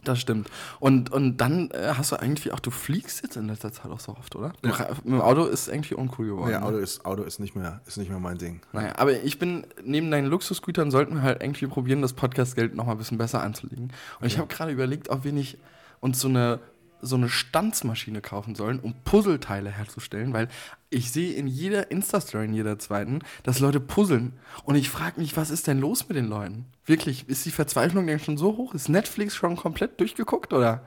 Das 0.04 0.18
stimmt. 0.20 0.48
Und, 0.80 1.12
und 1.12 1.36
dann 1.36 1.70
äh, 1.70 1.92
hast 1.96 2.10
du 2.10 2.16
eigentlich 2.16 2.52
auch, 2.52 2.58
du 2.58 2.72
fliegst 2.72 3.22
jetzt 3.22 3.36
in 3.36 3.46
letzter 3.46 3.72
Zeit 3.72 3.90
auch 3.90 4.00
so 4.00 4.12
oft, 4.16 4.34
oder? 4.34 4.52
Ra- 4.64 4.88
Mit 5.04 5.12
dem 5.14 5.20
Auto 5.20 5.44
ist 5.44 5.68
irgendwie 5.68 5.94
uncool 5.94 6.26
geworden. 6.26 6.50
Ja, 6.50 6.58
ne? 6.58 6.66
Auto 6.66 6.78
ist, 6.78 7.04
Auto 7.06 7.22
ist, 7.22 7.38
nicht 7.38 7.54
mehr, 7.54 7.80
ist 7.86 7.98
nicht 7.98 8.10
mehr 8.10 8.18
mein 8.18 8.36
Ding. 8.36 8.60
Naja, 8.72 8.94
aber 8.96 9.12
ich 9.22 9.38
bin, 9.38 9.64
neben 9.84 10.10
deinen 10.10 10.26
Luxusgütern 10.26 10.90
sollten 10.90 11.14
wir 11.14 11.22
halt 11.22 11.40
irgendwie 11.42 11.68
probieren, 11.68 12.02
das 12.02 12.14
Podcast-Geld 12.14 12.74
noch 12.74 12.86
mal 12.86 12.92
ein 12.92 12.98
bisschen 12.98 13.18
besser 13.18 13.42
anzulegen. 13.42 13.92
Und 14.20 14.26
ich 14.26 14.38
habe 14.38 14.48
gerade 14.48 14.72
überlegt, 14.72 15.08
ob 15.08 15.22
wir 15.22 15.32
nicht 15.32 15.58
uns 16.00 16.18
so 16.20 16.26
eine, 16.26 16.58
so 17.02 17.16
eine 17.16 17.28
Stanzmaschine 17.28 18.20
kaufen 18.20 18.54
sollen, 18.54 18.78
um 18.80 18.94
Puzzleteile 19.04 19.70
herzustellen, 19.70 20.32
weil 20.32 20.48
ich 20.88 21.10
sehe 21.10 21.34
in 21.34 21.46
jeder 21.48 21.90
Insta-Story, 21.90 22.44
in 22.46 22.54
jeder 22.54 22.78
zweiten, 22.78 23.18
dass 23.42 23.58
Leute 23.58 23.80
puzzeln. 23.80 24.32
Und 24.64 24.76
ich 24.76 24.88
frage 24.88 25.20
mich, 25.20 25.36
was 25.36 25.50
ist 25.50 25.66
denn 25.66 25.80
los 25.80 26.08
mit 26.08 26.16
den 26.16 26.26
Leuten? 26.28 26.66
Wirklich, 26.86 27.28
ist 27.28 27.44
die 27.44 27.50
Verzweiflung 27.50 28.06
denn 28.06 28.20
schon 28.20 28.38
so 28.38 28.56
hoch? 28.56 28.72
Ist 28.74 28.88
Netflix 28.88 29.34
schon 29.34 29.56
komplett 29.56 29.98
durchgeguckt, 30.00 30.52
oder? 30.52 30.82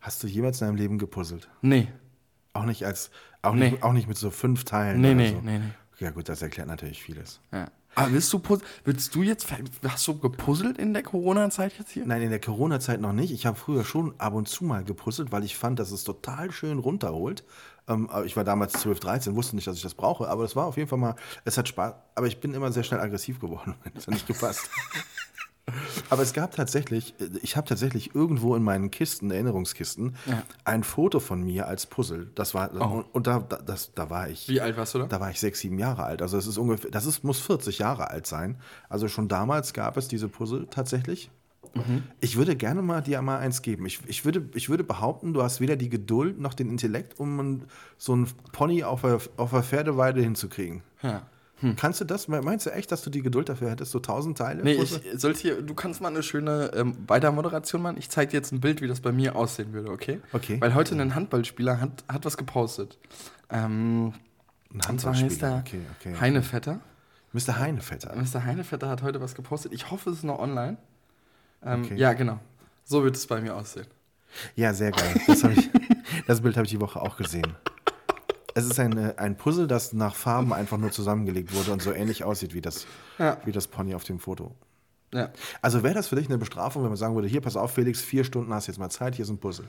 Hast 0.00 0.22
du 0.22 0.26
jemals 0.26 0.60
in 0.60 0.68
deinem 0.68 0.76
Leben 0.76 0.98
gepuzzelt? 0.98 1.48
Nee. 1.60 1.88
Auch 2.54 2.64
nicht 2.64 2.84
als, 2.84 3.10
auch, 3.42 3.54
Nee. 3.54 3.70
nicht, 3.70 3.82
auch 3.82 3.92
nicht 3.92 4.08
mit 4.08 4.16
so 4.16 4.30
fünf 4.30 4.64
Teilen. 4.64 5.00
Nee, 5.00 5.14
nee, 5.14 5.30
so. 5.30 5.40
nee, 5.42 5.58
nee. 5.58 5.70
Ja 5.98 6.10
gut, 6.10 6.28
das 6.28 6.42
erklärt 6.42 6.68
natürlich 6.68 7.02
vieles. 7.02 7.40
Ja. 7.52 7.66
Aber 7.94 8.12
willst 8.12 8.32
du, 8.32 8.40
willst 8.84 9.14
du 9.14 9.22
jetzt, 9.22 9.46
hast 9.86 10.08
du 10.08 10.18
gepuzzelt 10.18 10.78
in 10.78 10.94
der 10.94 11.02
Corona-Zeit 11.02 11.74
jetzt 11.78 11.90
hier? 11.90 12.06
Nein, 12.06 12.22
in 12.22 12.30
der 12.30 12.40
Corona-Zeit 12.40 13.00
noch 13.00 13.12
nicht. 13.12 13.32
Ich 13.32 13.44
habe 13.44 13.56
früher 13.56 13.84
schon 13.84 14.14
ab 14.18 14.32
und 14.32 14.48
zu 14.48 14.64
mal 14.64 14.82
gepuzzelt, 14.82 15.30
weil 15.30 15.44
ich 15.44 15.56
fand, 15.56 15.78
dass 15.78 15.90
es 15.90 16.04
total 16.04 16.50
schön 16.52 16.78
runterholt. 16.78 17.44
Ähm, 17.88 18.08
aber 18.08 18.24
ich 18.24 18.36
war 18.36 18.44
damals 18.44 18.72
12, 18.74 19.00
13, 19.00 19.36
wusste 19.36 19.56
nicht, 19.56 19.66
dass 19.66 19.76
ich 19.76 19.82
das 19.82 19.94
brauche, 19.94 20.28
aber 20.28 20.44
es 20.44 20.54
war 20.54 20.66
auf 20.66 20.76
jeden 20.76 20.88
Fall 20.88 20.98
mal, 20.98 21.16
es 21.44 21.58
hat 21.58 21.68
Spaß, 21.68 21.94
aber 22.14 22.26
ich 22.28 22.40
bin 22.40 22.54
immer 22.54 22.70
sehr 22.70 22.84
schnell 22.84 23.00
aggressiv 23.00 23.40
geworden, 23.40 23.74
wenn 23.82 23.92
es 23.96 24.06
nicht 24.06 24.26
gepasst. 24.26 24.70
aber 26.10 26.22
es 26.22 26.32
gab 26.32 26.54
tatsächlich, 26.56 27.14
äh, 27.20 27.28
ich 27.42 27.56
habe 27.56 27.68
tatsächlich 27.68 28.14
irgendwo 28.14 28.54
in 28.56 28.62
meinen 28.62 28.90
Kisten, 28.90 29.30
Erinnerungskisten, 29.30 30.16
Ja. 30.26 30.42
ein 30.64 30.82
Foto 30.84 31.20
von 31.20 31.42
mir 31.42 31.66
als 31.68 31.86
Puzzle. 31.86 32.30
Das 32.34 32.54
war, 32.54 32.70
Oh. 32.80 33.04
und, 33.12 33.26
da, 33.26 33.38
da, 33.40 33.56
das, 33.58 33.94
da 33.94 34.10
war 34.10 34.28
ich. 34.28 34.48
Wie 34.48 34.60
alt 34.60 34.76
warst 34.76 34.94
du 34.94 34.98
da? 35.00 35.06
Da 35.06 35.20
war 35.20 35.30
ich 35.30 35.38
sechs, 35.40 35.60
sieben 35.60 35.78
Jahre 35.78 36.02
alt. 36.04 36.20
Also 36.22 36.36
es 36.36 36.46
ist 36.46 36.58
ungefähr, 36.58 36.90
das 36.90 37.06
ist, 37.06 37.22
muss 37.24 37.38
40 37.40 37.78
Jahre 37.78 38.10
alt 38.10 38.26
sein. 38.26 38.56
Also 38.88 39.08
schon 39.08 39.28
damals 39.28 39.72
gab 39.72 39.96
es 39.96 40.08
diese 40.08 40.28
Puzzle 40.28 40.66
tatsächlich. 40.68 41.30
Ich 42.20 42.36
würde 42.36 42.54
gerne 42.54 42.82
mal 42.82 43.00
dir 43.00 43.22
mal 43.22 43.38
eins 43.38 43.62
geben. 43.62 43.86
Ich, 43.86 44.00
ich, 44.06 44.26
würde, 44.26 44.46
ich 44.52 44.68
würde 44.68 44.84
behaupten, 44.84 45.32
du 45.32 45.42
hast 45.42 45.58
weder 45.62 45.74
die 45.76 45.88
Geduld 45.88 46.38
noch 46.38 46.52
den 46.52 46.68
Intellekt, 46.68 47.18
um 47.18 47.62
so 47.96 48.12
einen 48.12 48.28
Pony 48.52 48.84
auf 48.84 49.00
der, 49.00 49.20
auf 49.38 49.52
der 49.52 49.62
Pferdeweide 49.62 50.20
hinzukriegen. 50.20 50.82
Ja. 51.02 51.22
Kannst 51.76 52.00
du 52.00 52.04
das? 52.04 52.28
Meinst 52.28 52.66
du 52.66 52.70
echt, 52.70 52.90
dass 52.92 53.02
du 53.02 53.10
die 53.10 53.22
Geduld 53.22 53.48
dafür 53.48 53.70
hättest, 53.70 53.92
so 53.92 54.00
tausend 54.00 54.38
Teile? 54.38 54.62
Nee, 54.62 54.74
ich 54.74 55.00
sollte 55.14 55.40
hier, 55.40 55.62
du 55.62 55.74
kannst 55.74 56.00
mal 56.00 56.08
eine 56.08 56.22
schöne 56.22 56.70
ähm, 56.74 56.96
Weitermoderation 57.06 57.82
machen. 57.82 57.96
Ich 57.98 58.08
zeige 58.10 58.30
dir 58.32 58.36
jetzt 58.38 58.52
ein 58.52 58.60
Bild, 58.60 58.80
wie 58.80 58.88
das 58.88 59.00
bei 59.00 59.12
mir 59.12 59.36
aussehen 59.36 59.72
würde, 59.72 59.90
okay? 59.90 60.20
Okay. 60.32 60.60
Weil 60.60 60.74
heute 60.74 60.94
ein 61.00 61.14
Handballspieler 61.14 61.80
hat, 61.80 62.04
hat 62.08 62.24
was 62.24 62.36
gepostet. 62.36 62.98
Ähm, 63.50 64.12
Ein 64.72 64.90
und 64.90 65.00
zwar 65.00 65.12
heißt 65.14 65.22
Handballspieler. 65.42 65.62
Okay, 65.66 65.80
okay. 66.10 66.20
Heinevetter. 66.20 66.80
Mr. 67.32 67.58
Heinevetter. 67.58 68.14
Mr. 68.14 68.44
Heinevetter 68.44 68.88
hat 68.88 69.02
heute 69.02 69.20
was 69.20 69.34
gepostet. 69.34 69.72
Ich 69.72 69.90
hoffe, 69.90 70.10
es 70.10 70.18
ist 70.18 70.24
noch 70.24 70.38
online. 70.38 70.76
Ähm, 71.64 71.82
Okay. 71.84 71.96
Ja, 71.96 72.12
genau. 72.12 72.38
So 72.84 73.04
wird 73.04 73.16
es 73.16 73.26
bei 73.26 73.40
mir 73.40 73.54
aussehen. 73.54 73.86
Ja, 74.56 74.74
sehr 74.74 74.90
geil. 74.90 75.20
Das, 75.26 75.42
ich, 75.44 75.70
das 76.26 76.40
Bild 76.40 76.56
habe 76.56 76.64
ich 76.66 76.72
die 76.72 76.80
Woche 76.80 77.00
auch 77.00 77.16
gesehen. 77.16 77.54
Es 78.54 78.64
ist 78.64 78.78
ein, 78.78 78.96
äh, 78.98 79.14
ein 79.16 79.36
Puzzle, 79.36 79.66
das 79.66 79.92
nach 79.92 80.14
Farben 80.14 80.52
einfach 80.52 80.78
nur 80.78 80.90
zusammengelegt 80.90 81.54
wurde 81.54 81.72
und 81.72 81.82
so 81.82 81.92
ähnlich 81.92 82.24
aussieht 82.24 82.54
wie 82.54 82.60
das, 82.60 82.86
Ja. 83.18 83.38
wie 83.44 83.52
das 83.52 83.66
Pony 83.68 83.94
auf 83.94 84.04
dem 84.04 84.18
Foto. 84.18 84.54
Ja. 85.14 85.30
Also 85.60 85.82
wäre 85.82 85.94
das 85.94 86.08
für 86.08 86.16
dich 86.16 86.26
eine 86.28 86.38
Bestrafung, 86.38 86.82
wenn 86.82 86.90
man 86.90 86.96
sagen 86.96 87.14
würde, 87.14 87.28
hier, 87.28 87.40
pass 87.40 87.56
auf, 87.56 87.72
Felix, 87.74 88.00
vier 88.00 88.24
Stunden 88.24 88.52
hast 88.54 88.66
jetzt 88.66 88.78
mal 88.78 88.90
Zeit, 88.90 89.14
hier 89.16 89.24
ist 89.24 89.30
ein 89.30 89.38
Puzzle. 89.38 89.66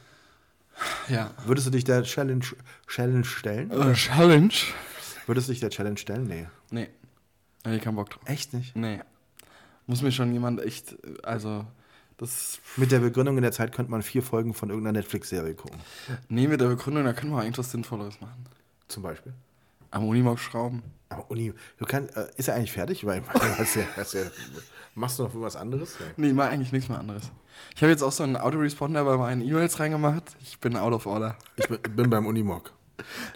Ja. 1.07 1.31
Würdest 1.45 1.67
du 1.67 1.71
dich 1.71 1.83
der 1.83 2.03
Challenge, 2.03 2.45
Challenge 2.87 3.23
stellen? 3.25 3.69
Äh, 3.71 3.93
Challenge? 3.93 4.53
Würdest 5.27 5.47
du 5.47 5.51
dich 5.51 5.59
der 5.59 5.69
Challenge 5.69 5.97
stellen? 5.97 6.27
Nee. 6.27 6.47
Nee. 6.71 6.89
Hab 7.65 7.73
ich 7.73 7.81
keinen 7.81 7.95
Bock 7.95 8.09
drauf. 8.09 8.21
Echt 8.25 8.53
nicht? 8.53 8.75
Nee. 8.75 9.01
Muss 9.85 10.01
mir 10.01 10.11
schon 10.11 10.33
jemand 10.33 10.61
echt, 10.61 10.95
also, 11.23 11.65
das. 12.17 12.59
Mit 12.77 12.91
der 12.91 12.99
Begründung, 12.99 13.35
in 13.37 13.43
der 13.43 13.51
Zeit 13.51 13.71
könnte 13.73 13.91
man 13.91 14.01
vier 14.01 14.23
Folgen 14.23 14.53
von 14.53 14.69
irgendeiner 14.69 14.97
Netflix-Serie 14.99 15.55
gucken. 15.55 15.77
Nee, 16.29 16.47
mit 16.47 16.59
der 16.61 16.67
Begründung, 16.67 17.03
da 17.03 17.13
können 17.13 17.31
wir 17.33 17.41
irgendwas 17.43 17.71
Sinnvolleres 17.71 18.19
machen. 18.21 18.45
Zum 18.87 19.03
Beispiel. 19.03 19.33
Am 19.91 20.07
Unimog 20.07 20.39
schrauben. 20.39 20.83
Aber 21.09 21.29
Uni, 21.29 21.53
du 21.77 21.85
kannst, 21.85 22.15
äh, 22.17 22.27
ist 22.37 22.47
er 22.47 22.55
eigentlich 22.55 22.71
fertig? 22.71 23.05
Weil, 23.05 23.23
hast 23.57 23.75
ja, 23.75 23.83
hast 23.95 24.13
ja, 24.13 24.23
machst 24.95 25.19
du 25.19 25.23
noch 25.23 25.29
irgendwas 25.29 25.55
anderes? 25.55 25.97
Ja. 25.99 26.05
Nee, 26.17 26.33
mal 26.33 26.49
eigentlich 26.49 26.71
nichts 26.71 26.89
mehr 26.89 26.99
anderes. 26.99 27.31
Ich 27.75 27.81
habe 27.83 27.91
jetzt 27.91 28.01
auch 28.01 28.11
so 28.11 28.23
einen 28.23 28.35
Autoresponder 28.35 29.03
bei 29.05 29.17
meinen 29.17 29.41
E-Mails 29.41 29.79
reingemacht. 29.79 30.23
Ich 30.41 30.59
bin 30.59 30.75
out 30.75 30.93
of 30.93 31.05
order. 31.05 31.37
Ich 31.55 31.67
bin, 31.67 31.79
bin 31.95 32.09
beim 32.09 32.25
Unimog. 32.25 32.73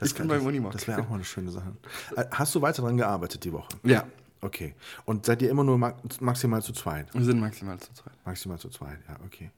Ich 0.02 0.16
bin 0.16 0.28
beim 0.28 0.46
Unimog. 0.46 0.72
Das 0.72 0.88
wäre 0.88 1.02
auch 1.02 1.10
mal 1.10 1.16
eine 1.16 1.26
schöne 1.26 1.52
Sache. 1.52 1.76
Äh, 2.16 2.26
Hast 2.32 2.56
du 2.56 2.62
weiter 2.62 2.82
dran 2.82 2.98
gearbeitet 2.98 3.44
die 3.44 3.54
Woche? 3.54 3.70
Ja, 3.84 4.06
Okay. 4.42 4.76
Und 5.06 5.26
seid 5.26 5.42
ihr 5.42 5.50
immer 5.50 5.64
nur 5.64 5.78
ma 5.78 5.96
maximal 6.20 6.62
zu 6.62 6.74
zweit? 6.74 7.14
wir 7.14 7.24
sind 7.24 7.40
maximal 7.40 7.80
zu 7.80 7.92
zweit. 7.94 8.14
Maximal 8.26 8.60
zu 8.60 8.70
zweit, 8.70 9.00
ja, 9.08 9.18
okay. 9.26 9.52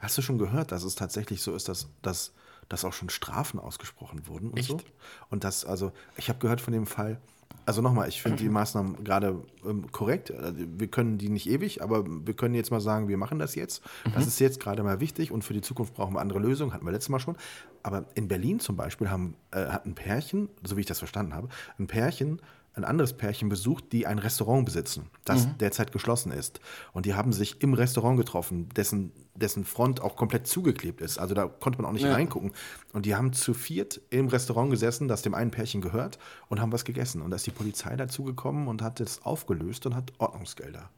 Hast 0.00 0.18
du 0.18 0.22
schon 0.22 0.38
gehört, 0.38 0.70
dass 0.70 0.84
es 0.84 0.94
tatsächlich 0.94 1.40
so 1.42 1.54
ist, 1.54 1.68
dass, 1.68 1.88
dass, 2.02 2.32
dass 2.72 2.86
auch 2.86 2.94
schon 2.94 3.10
Strafen 3.10 3.60
ausgesprochen 3.60 4.26
wurden 4.26 4.48
und 4.48 4.58
Echt? 4.58 4.70
so? 4.70 4.80
Und 5.28 5.44
das, 5.44 5.66
also, 5.66 5.92
ich 6.16 6.30
habe 6.30 6.38
gehört 6.38 6.62
von 6.62 6.72
dem 6.72 6.86
Fall, 6.86 7.20
also 7.66 7.82
nochmal, 7.82 8.08
ich 8.08 8.22
finde 8.22 8.38
die 8.38 8.48
Maßnahmen 8.48 9.04
gerade 9.04 9.44
ähm, 9.64 9.92
korrekt. 9.92 10.30
Also, 10.30 10.54
Wir 10.56 10.86
können 10.86 11.18
die 11.18 11.28
nicht 11.28 11.48
ewig, 11.50 11.82
aber 11.82 12.04
wir 12.06 12.34
können 12.34 12.54
jetzt 12.54 12.70
mal 12.70 12.80
sagen, 12.80 13.08
wir 13.08 13.18
machen 13.18 13.38
das 13.38 13.54
jetzt. 13.56 13.82
Das 14.14 14.26
ist 14.26 14.40
jetzt 14.40 14.58
gerade 14.58 14.82
mal 14.82 15.00
wichtig 15.00 15.30
und 15.30 15.44
für 15.44 15.52
die 15.52 15.60
Zukunft 15.60 15.92
brauchen 15.92 16.14
wir 16.14 16.20
andere 16.20 16.38
Lösungen, 16.38 16.72
hatten 16.72 16.86
wir 16.86 16.92
letztes 16.92 17.10
Mal 17.10 17.20
schon. 17.20 17.36
Aber 17.82 18.06
in 18.14 18.26
Berlin 18.26 18.58
zum 18.58 18.76
Beispiel 18.76 19.10
haben, 19.10 19.34
äh, 19.50 19.66
hat 19.66 19.84
ein 19.84 19.94
Pärchen, 19.94 20.48
so 20.64 20.78
wie 20.78 20.80
ich 20.80 20.86
das 20.86 20.98
verstanden 20.98 21.34
habe, 21.34 21.50
ein 21.78 21.88
Pärchen 21.88 22.40
ein 22.74 22.84
anderes 22.84 23.12
Pärchen 23.12 23.48
besucht, 23.48 23.92
die 23.92 24.06
ein 24.06 24.18
Restaurant 24.18 24.64
besitzen, 24.64 25.10
das 25.24 25.46
derzeit 25.58 25.92
geschlossen 25.92 26.32
ist. 26.32 26.60
Und 26.92 27.04
die 27.04 27.14
haben 27.14 27.32
sich 27.32 27.60
im 27.62 27.74
Restaurant 27.74 28.16
getroffen, 28.16 28.68
dessen, 28.70 29.12
dessen 29.34 29.64
Front 29.64 30.00
auch 30.00 30.16
komplett 30.16 30.46
zugeklebt 30.46 31.00
ist. 31.02 31.18
Also 31.18 31.34
da 31.34 31.46
konnte 31.46 31.80
man 31.82 31.88
auch 31.88 31.92
nicht 31.92 32.04
Ja. 32.04 32.12
reingucken. 32.14 32.52
Und 32.94 33.04
die 33.04 33.14
haben 33.14 33.32
zu 33.34 33.52
viert 33.52 34.00
im 34.10 34.28
Restaurant 34.28 34.70
gesessen, 34.70 35.06
das 35.06 35.20
dem 35.22 35.34
einen 35.34 35.50
Pärchen 35.50 35.82
gehört, 35.82 36.18
und 36.48 36.60
haben 36.60 36.72
was 36.72 36.84
gegessen. 36.86 37.20
Und 37.20 37.30
da 37.30 37.36
ist 37.36 37.46
die 37.46 37.50
Polizei 37.50 37.94
dazugekommen 37.96 38.68
und 38.68 38.80
hat 38.80 39.00
das 39.00 39.22
aufgelöst 39.22 39.84
und 39.84 39.94
hat 39.94 40.12
Ordnungsgelder. 40.18 40.88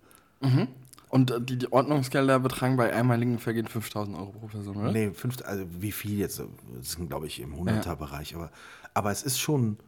Und 1.09 1.31
äh, 1.31 1.41
die, 1.41 1.59
die 1.59 1.73
Ordnungsgelder 1.73 2.39
betragen 2.41 2.77
bei 2.77 2.93
einmaligen 2.93 3.39
Vergehen 3.39 3.67
5000 3.67 4.17
Euro 4.17 4.33
pro 4.33 4.47
Person, 4.47 4.77
oder? 4.77 4.93
Nee, 4.93 5.11
fünf, 5.13 5.37
also 5.45 5.65
wie 5.81 5.93
viel 5.93 6.19
jetzt? 6.19 6.41
Das 6.77 6.93
sind, 6.93 7.09
glaube 7.09 7.27
ich, 7.27 7.41
im 7.41 7.55
100er-Bereich. 7.55 8.35
Aber, 8.35 8.51
aber 8.95 9.11
es 9.11 9.23
ist 9.23 9.39
schon, 9.39 9.79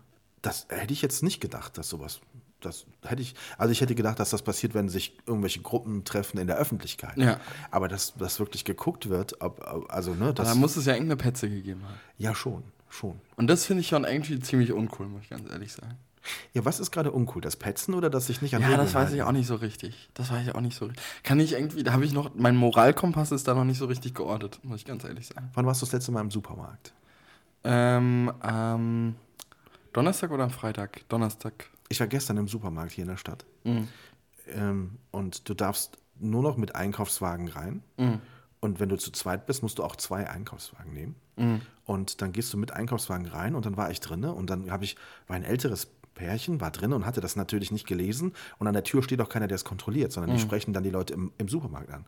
das 0.46 0.66
hätte 0.68 0.92
ich 0.92 1.02
jetzt 1.02 1.22
nicht 1.22 1.40
gedacht, 1.40 1.76
dass 1.78 1.88
sowas, 1.88 2.20
das 2.60 2.86
hätte 3.04 3.22
ich, 3.22 3.34
also 3.58 3.72
ich 3.72 3.80
hätte 3.80 3.94
gedacht, 3.94 4.18
dass 4.18 4.30
das 4.30 4.42
passiert, 4.42 4.74
wenn 4.74 4.88
sich 4.88 5.18
irgendwelche 5.26 5.60
Gruppen 5.60 6.04
treffen 6.04 6.38
in 6.38 6.46
der 6.46 6.56
Öffentlichkeit. 6.56 7.16
Ja. 7.16 7.38
Aber 7.70 7.88
dass 7.88 8.14
das 8.14 8.38
wirklich 8.40 8.64
geguckt 8.64 9.08
wird, 9.08 9.40
ob, 9.40 9.60
also 9.90 10.14
ne, 10.14 10.32
das, 10.32 10.48
Da 10.48 10.54
muss 10.54 10.76
es 10.76 10.86
ja 10.86 10.94
irgendeine 10.94 11.16
Petze 11.16 11.48
gegeben 11.50 11.82
haben. 11.84 11.94
ja 12.18 12.34
schon, 12.34 12.62
schon. 12.88 13.20
Und 13.36 13.48
das 13.48 13.64
finde 13.66 13.80
ich 13.82 13.88
schon 13.88 14.04
irgendwie 14.04 14.40
ziemlich 14.40 14.72
uncool, 14.72 15.06
muss 15.06 15.22
ich 15.22 15.30
ganz 15.30 15.48
ehrlich 15.50 15.72
sagen. 15.72 15.96
Ja, 16.54 16.64
was 16.64 16.80
ist 16.80 16.90
gerade 16.90 17.12
uncool? 17.12 17.40
Das 17.40 17.54
Petzen 17.54 17.94
oder 17.94 18.10
dass 18.10 18.26
sich 18.26 18.42
nicht 18.42 18.54
an 18.56 18.62
Ja, 18.62 18.66
Regeln 18.68 18.84
das 18.84 18.94
weiß 18.94 19.10
ich 19.12 19.20
halten? 19.20 19.28
auch 19.28 19.32
nicht 19.38 19.46
so 19.46 19.54
richtig. 19.54 20.08
Das 20.14 20.28
weiß 20.32 20.44
ich 20.48 20.54
auch 20.56 20.60
nicht 20.60 20.76
so 20.76 20.86
richtig. 20.86 21.04
Kann 21.22 21.38
ich 21.38 21.52
irgendwie, 21.52 21.84
da 21.84 21.92
habe 21.92 22.04
ich 22.04 22.12
noch, 22.12 22.30
mein 22.34 22.56
Moralkompass 22.56 23.30
ist 23.30 23.46
da 23.46 23.54
noch 23.54 23.62
nicht 23.64 23.78
so 23.78 23.86
richtig 23.86 24.14
geordnet, 24.14 24.58
muss 24.64 24.80
ich 24.80 24.84
ganz 24.84 25.04
ehrlich 25.04 25.28
sagen. 25.28 25.50
Wann 25.54 25.66
warst 25.66 25.82
du 25.82 25.86
das 25.86 25.92
letzte 25.92 26.10
Mal 26.10 26.22
im 26.22 26.32
Supermarkt? 26.32 26.94
Ähm, 27.62 28.32
am 28.40 29.14
Donnerstag 29.96 30.30
oder 30.30 30.44
am 30.44 30.50
Freitag? 30.50 31.08
Donnerstag. 31.08 31.70
Ich 31.88 32.00
war 32.00 32.06
gestern 32.06 32.36
im 32.36 32.48
Supermarkt 32.48 32.92
hier 32.92 33.04
in 33.04 33.08
der 33.08 33.16
Stadt. 33.16 33.46
Mhm. 33.64 33.88
Ähm, 34.48 34.98
und 35.10 35.48
du 35.48 35.54
darfst 35.54 35.96
nur 36.18 36.42
noch 36.42 36.58
mit 36.58 36.74
Einkaufswagen 36.74 37.48
rein. 37.48 37.82
Mhm. 37.96 38.20
Und 38.60 38.78
wenn 38.78 38.90
du 38.90 38.96
zu 38.96 39.10
zweit 39.10 39.46
bist, 39.46 39.62
musst 39.62 39.78
du 39.78 39.84
auch 39.84 39.96
zwei 39.96 40.28
Einkaufswagen 40.28 40.92
nehmen. 40.92 41.14
Mhm. 41.36 41.62
Und 41.86 42.20
dann 42.20 42.32
gehst 42.32 42.52
du 42.52 42.58
mit 42.58 42.72
Einkaufswagen 42.72 43.26
rein 43.26 43.54
und 43.54 43.64
dann 43.64 43.78
war 43.78 43.90
ich 43.90 44.00
drinne 44.00 44.34
und 44.34 44.50
dann 44.50 44.70
habe 44.70 44.84
ich, 44.84 44.96
war 45.28 45.36
ein 45.36 45.44
älteres 45.44 45.86
Pärchen, 46.16 46.60
war 46.60 46.72
drin 46.72 46.92
und 46.92 47.06
hatte 47.06 47.20
das 47.20 47.36
natürlich 47.36 47.70
nicht 47.70 47.86
gelesen. 47.86 48.32
Und 48.58 48.66
an 48.66 48.72
der 48.74 48.82
Tür 48.82 49.04
steht 49.04 49.20
auch 49.20 49.28
keiner, 49.28 49.46
der 49.46 49.54
es 49.54 49.64
kontrolliert, 49.64 50.10
sondern 50.10 50.30
Mhm. 50.32 50.36
die 50.36 50.42
sprechen 50.42 50.72
dann 50.72 50.82
die 50.82 50.90
Leute 50.90 51.14
im, 51.14 51.30
im 51.38 51.46
Supermarkt 51.48 51.90
an. 51.92 52.04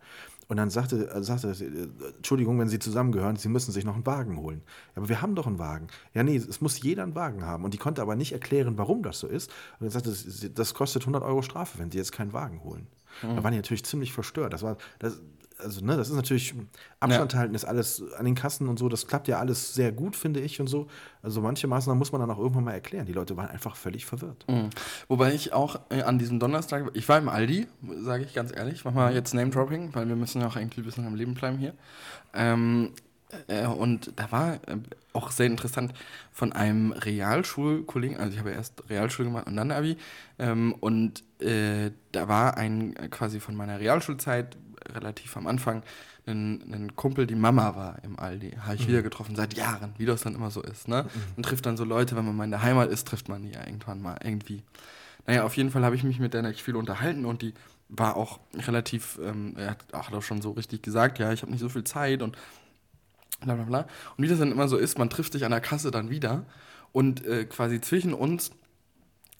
Und 0.49 0.57
dann 0.57 0.71
sagte, 0.71 1.09
äh, 1.11 1.23
sagte 1.23 1.49
äh, 1.51 2.09
Entschuldigung, 2.17 2.59
wenn 2.59 2.69
Sie 2.69 2.81
zusammengehören, 2.81 3.37
Sie 3.37 3.49
müssen 3.49 3.71
sich 3.71 3.85
noch 3.85 3.95
einen 3.95 4.07
Wagen 4.07 4.39
holen. 4.39 4.63
Ja, 4.97 5.03
aber 5.03 5.09
wir 5.09 5.23
haben 5.23 5.37
doch 5.37 5.47
einen 5.47 5.61
Wagen. 5.61 5.87
Ja, 6.15 6.25
nee, 6.25 6.35
es 6.37 6.61
muss 6.61 6.83
jeder 6.83 7.05
einen 7.05 7.15
Wagen 7.15 7.45
haben. 7.45 7.65
Und 7.65 7.75
die 7.75 7.79
konnte 7.79 8.03
aber 8.03 8.17
nicht 8.17 8.33
erklären, 8.33 8.77
warum 8.79 9.03
das 9.05 9.21
so 9.21 9.29
ist. 9.29 9.51
Und 9.79 9.85
dann 9.85 9.91
sagte 9.91 10.11
sie, 10.11 10.53
das 10.53 10.75
kostet 10.75 11.03
100 11.03 11.23
Euro 11.23 11.43
Strafe, 11.43 11.79
wenn 11.79 11.91
Sie 11.93 11.99
jetzt 11.99 12.13
keinen 12.13 12.33
Wagen 12.33 12.65
holen. 12.65 12.87
Da 13.23 13.43
waren 13.43 13.53
die 13.53 13.59
natürlich 13.59 13.85
ziemlich 13.85 14.13
verstört. 14.13 14.53
Das 14.53 14.63
war, 14.63 14.77
das, 15.01 15.21
also, 15.59 15.85
ne, 15.85 15.97
das 15.97 16.09
ist 16.09 16.17
natürlich, 16.17 16.55
Abstand 17.01 17.35
halten 17.35 17.55
ist 17.55 17.65
alles 17.65 18.03
an 18.17 18.25
den 18.25 18.35
Kassen 18.35 18.69
und 18.69 18.79
so, 18.79 18.89
das 18.89 19.07
klappt 19.07 19.29
ja 19.29 19.39
alles 19.39 19.75
sehr 19.75 19.93
gut, 19.93 20.17
finde 20.17 20.41
ich 20.41 20.61
und 20.61 20.67
so. 20.67 20.87
Also 21.23 21.41
manche 21.41 21.67
Maßnahmen 21.67 21.99
muss 21.99 22.13
man 22.13 22.21
dann 22.21 22.31
auch 22.31 22.39
irgendwann 22.39 22.65
mal 22.65 22.73
erklären. 22.73 23.07
Die 23.07 23.13
Leute 23.13 23.37
waren 23.37 23.49
einfach 23.49 23.77
völlig 23.77 24.07
verwirrt. 24.07 24.45
Mhm. 24.49 24.71
Wobei 25.09 25.35
ich 25.35 25.53
auch 25.53 25.81
äh, 25.91 26.03
an 26.03 26.19
diesem 26.19 26.39
Donnerstag, 26.39 26.91
ich 26.95 27.09
war 27.09 27.19
im 27.19 27.29
Aldi, 27.29 27.67
sage 28.01 28.25
ich 28.25 28.35
ganz 28.35 28.55
ehrlich, 28.55 28.85
mach 28.85 28.93
mal 28.93 29.13
jetzt 29.15 29.35
Name-Dropping, 29.35 29.95
weil 29.95 30.09
wir 30.09 30.17
müssen 30.17 30.41
ja 30.41 30.49
auch 30.49 30.57
irgendwie 30.57 30.81
ein 30.81 30.85
bisschen 30.85 31.07
am 31.07 31.15
Leben 31.15 31.35
bleiben 31.35 31.59
hier. 31.59 31.75
Ähm, 32.35 32.93
äh, 33.47 33.67
und 33.67 34.13
da 34.17 34.31
war 34.33 34.55
äh, 34.55 34.79
auch 35.13 35.31
sehr 35.31 35.47
interessant 35.47 35.93
von 36.33 36.53
einem 36.53 36.93
Realschulkollegen, 36.93 38.17
also 38.17 38.33
ich 38.33 38.39
habe 38.39 38.51
ja 38.51 38.57
erst 38.57 38.89
Realschule 38.89 39.29
gemacht 39.29 39.47
und 39.47 39.57
dann 39.57 39.71
Abi, 39.71 39.97
ähm, 40.39 40.75
und 40.81 41.25
äh, 41.41 41.91
da 42.13 42.29
war 42.29 42.57
ein 42.57 42.97
äh, 42.97 43.09
quasi 43.09 43.41
von 43.41 43.55
meiner 43.55 43.81
Realschulzeit 43.81 44.57
relativ 44.95 45.37
am 45.37 45.47
Anfang 45.47 45.83
ein, 46.27 46.63
ein 46.73 46.97
Kumpel, 46.97 47.27
die 47.27 47.35
Mama 47.35 47.75
war 47.75 47.97
im 48.05 48.19
Aldi. 48.19 48.57
Habe 48.61 48.77
ich 48.77 48.87
wieder 48.87 49.03
getroffen, 49.03 49.35
seit 49.37 49.55
Jahren, 49.55 49.95
wie 49.99 50.07
das 50.07 50.23
dann 50.23 50.35
immer 50.35 50.51
so 50.51 50.63
ist. 50.63 50.89
Ne? 50.89 51.07
Man 51.37 51.43
trifft 51.43 51.67
dann 51.67 51.77
so 51.77 51.85
Leute, 51.85 52.17
wenn 52.17 52.25
man 52.25 52.37
mal 52.37 52.45
in 52.45 52.51
der 52.51 52.63
Heimat 52.63 52.91
ist, 52.91 53.09
trifft 53.09 53.29
man 53.29 53.43
die 53.43 53.53
ja 53.53 53.65
irgendwann 53.67 54.03
mal 54.03 54.19
irgendwie. 54.23 54.63
Naja, 55.27 55.45
auf 55.45 55.57
jeden 55.57 55.71
Fall 55.71 55.85
habe 55.85 55.97
ich 55.97 56.05
mich 56.05 56.19
mit 56.19 56.35
der 56.35 56.43
nicht 56.43 56.63
viel 56.63 56.77
unterhalten 56.77 57.25
und 57.25 57.43
die 57.43 57.55
war 57.89 58.17
auch 58.17 58.41
relativ, 58.55 59.19
ähm, 59.23 59.55
er 59.57 59.71
hat 59.71 59.95
auch 59.95 60.11
doch 60.11 60.23
schon 60.23 60.43
so 60.43 60.53
richtig 60.53 60.83
gesagt, 60.83 61.19
ja, 61.19 61.33
ich 61.33 61.43
habe 61.43 61.51
nicht 61.51 61.61
so 61.61 61.69
viel 61.69 61.85
Zeit 61.85 62.23
und 62.23 62.37
bla 63.41 63.55
bla 63.55 63.65
bla. 63.65 63.81
Und 64.17 64.25
wie 64.25 64.29
das 64.29 64.39
dann 64.39 64.53
immer 64.53 64.69
so 64.69 64.77
ist, 64.77 64.99
man 64.99 65.11
trifft 65.11 65.33
sich 65.33 65.45
an 65.45 65.51
der 65.51 65.61
Kasse 65.61 65.91
dann 65.91 66.11
wieder 66.11 66.45
und 66.93 67.25
äh, 67.27 67.45
quasi 67.45 67.81
zwischen 67.81 68.13
uns 68.13 68.51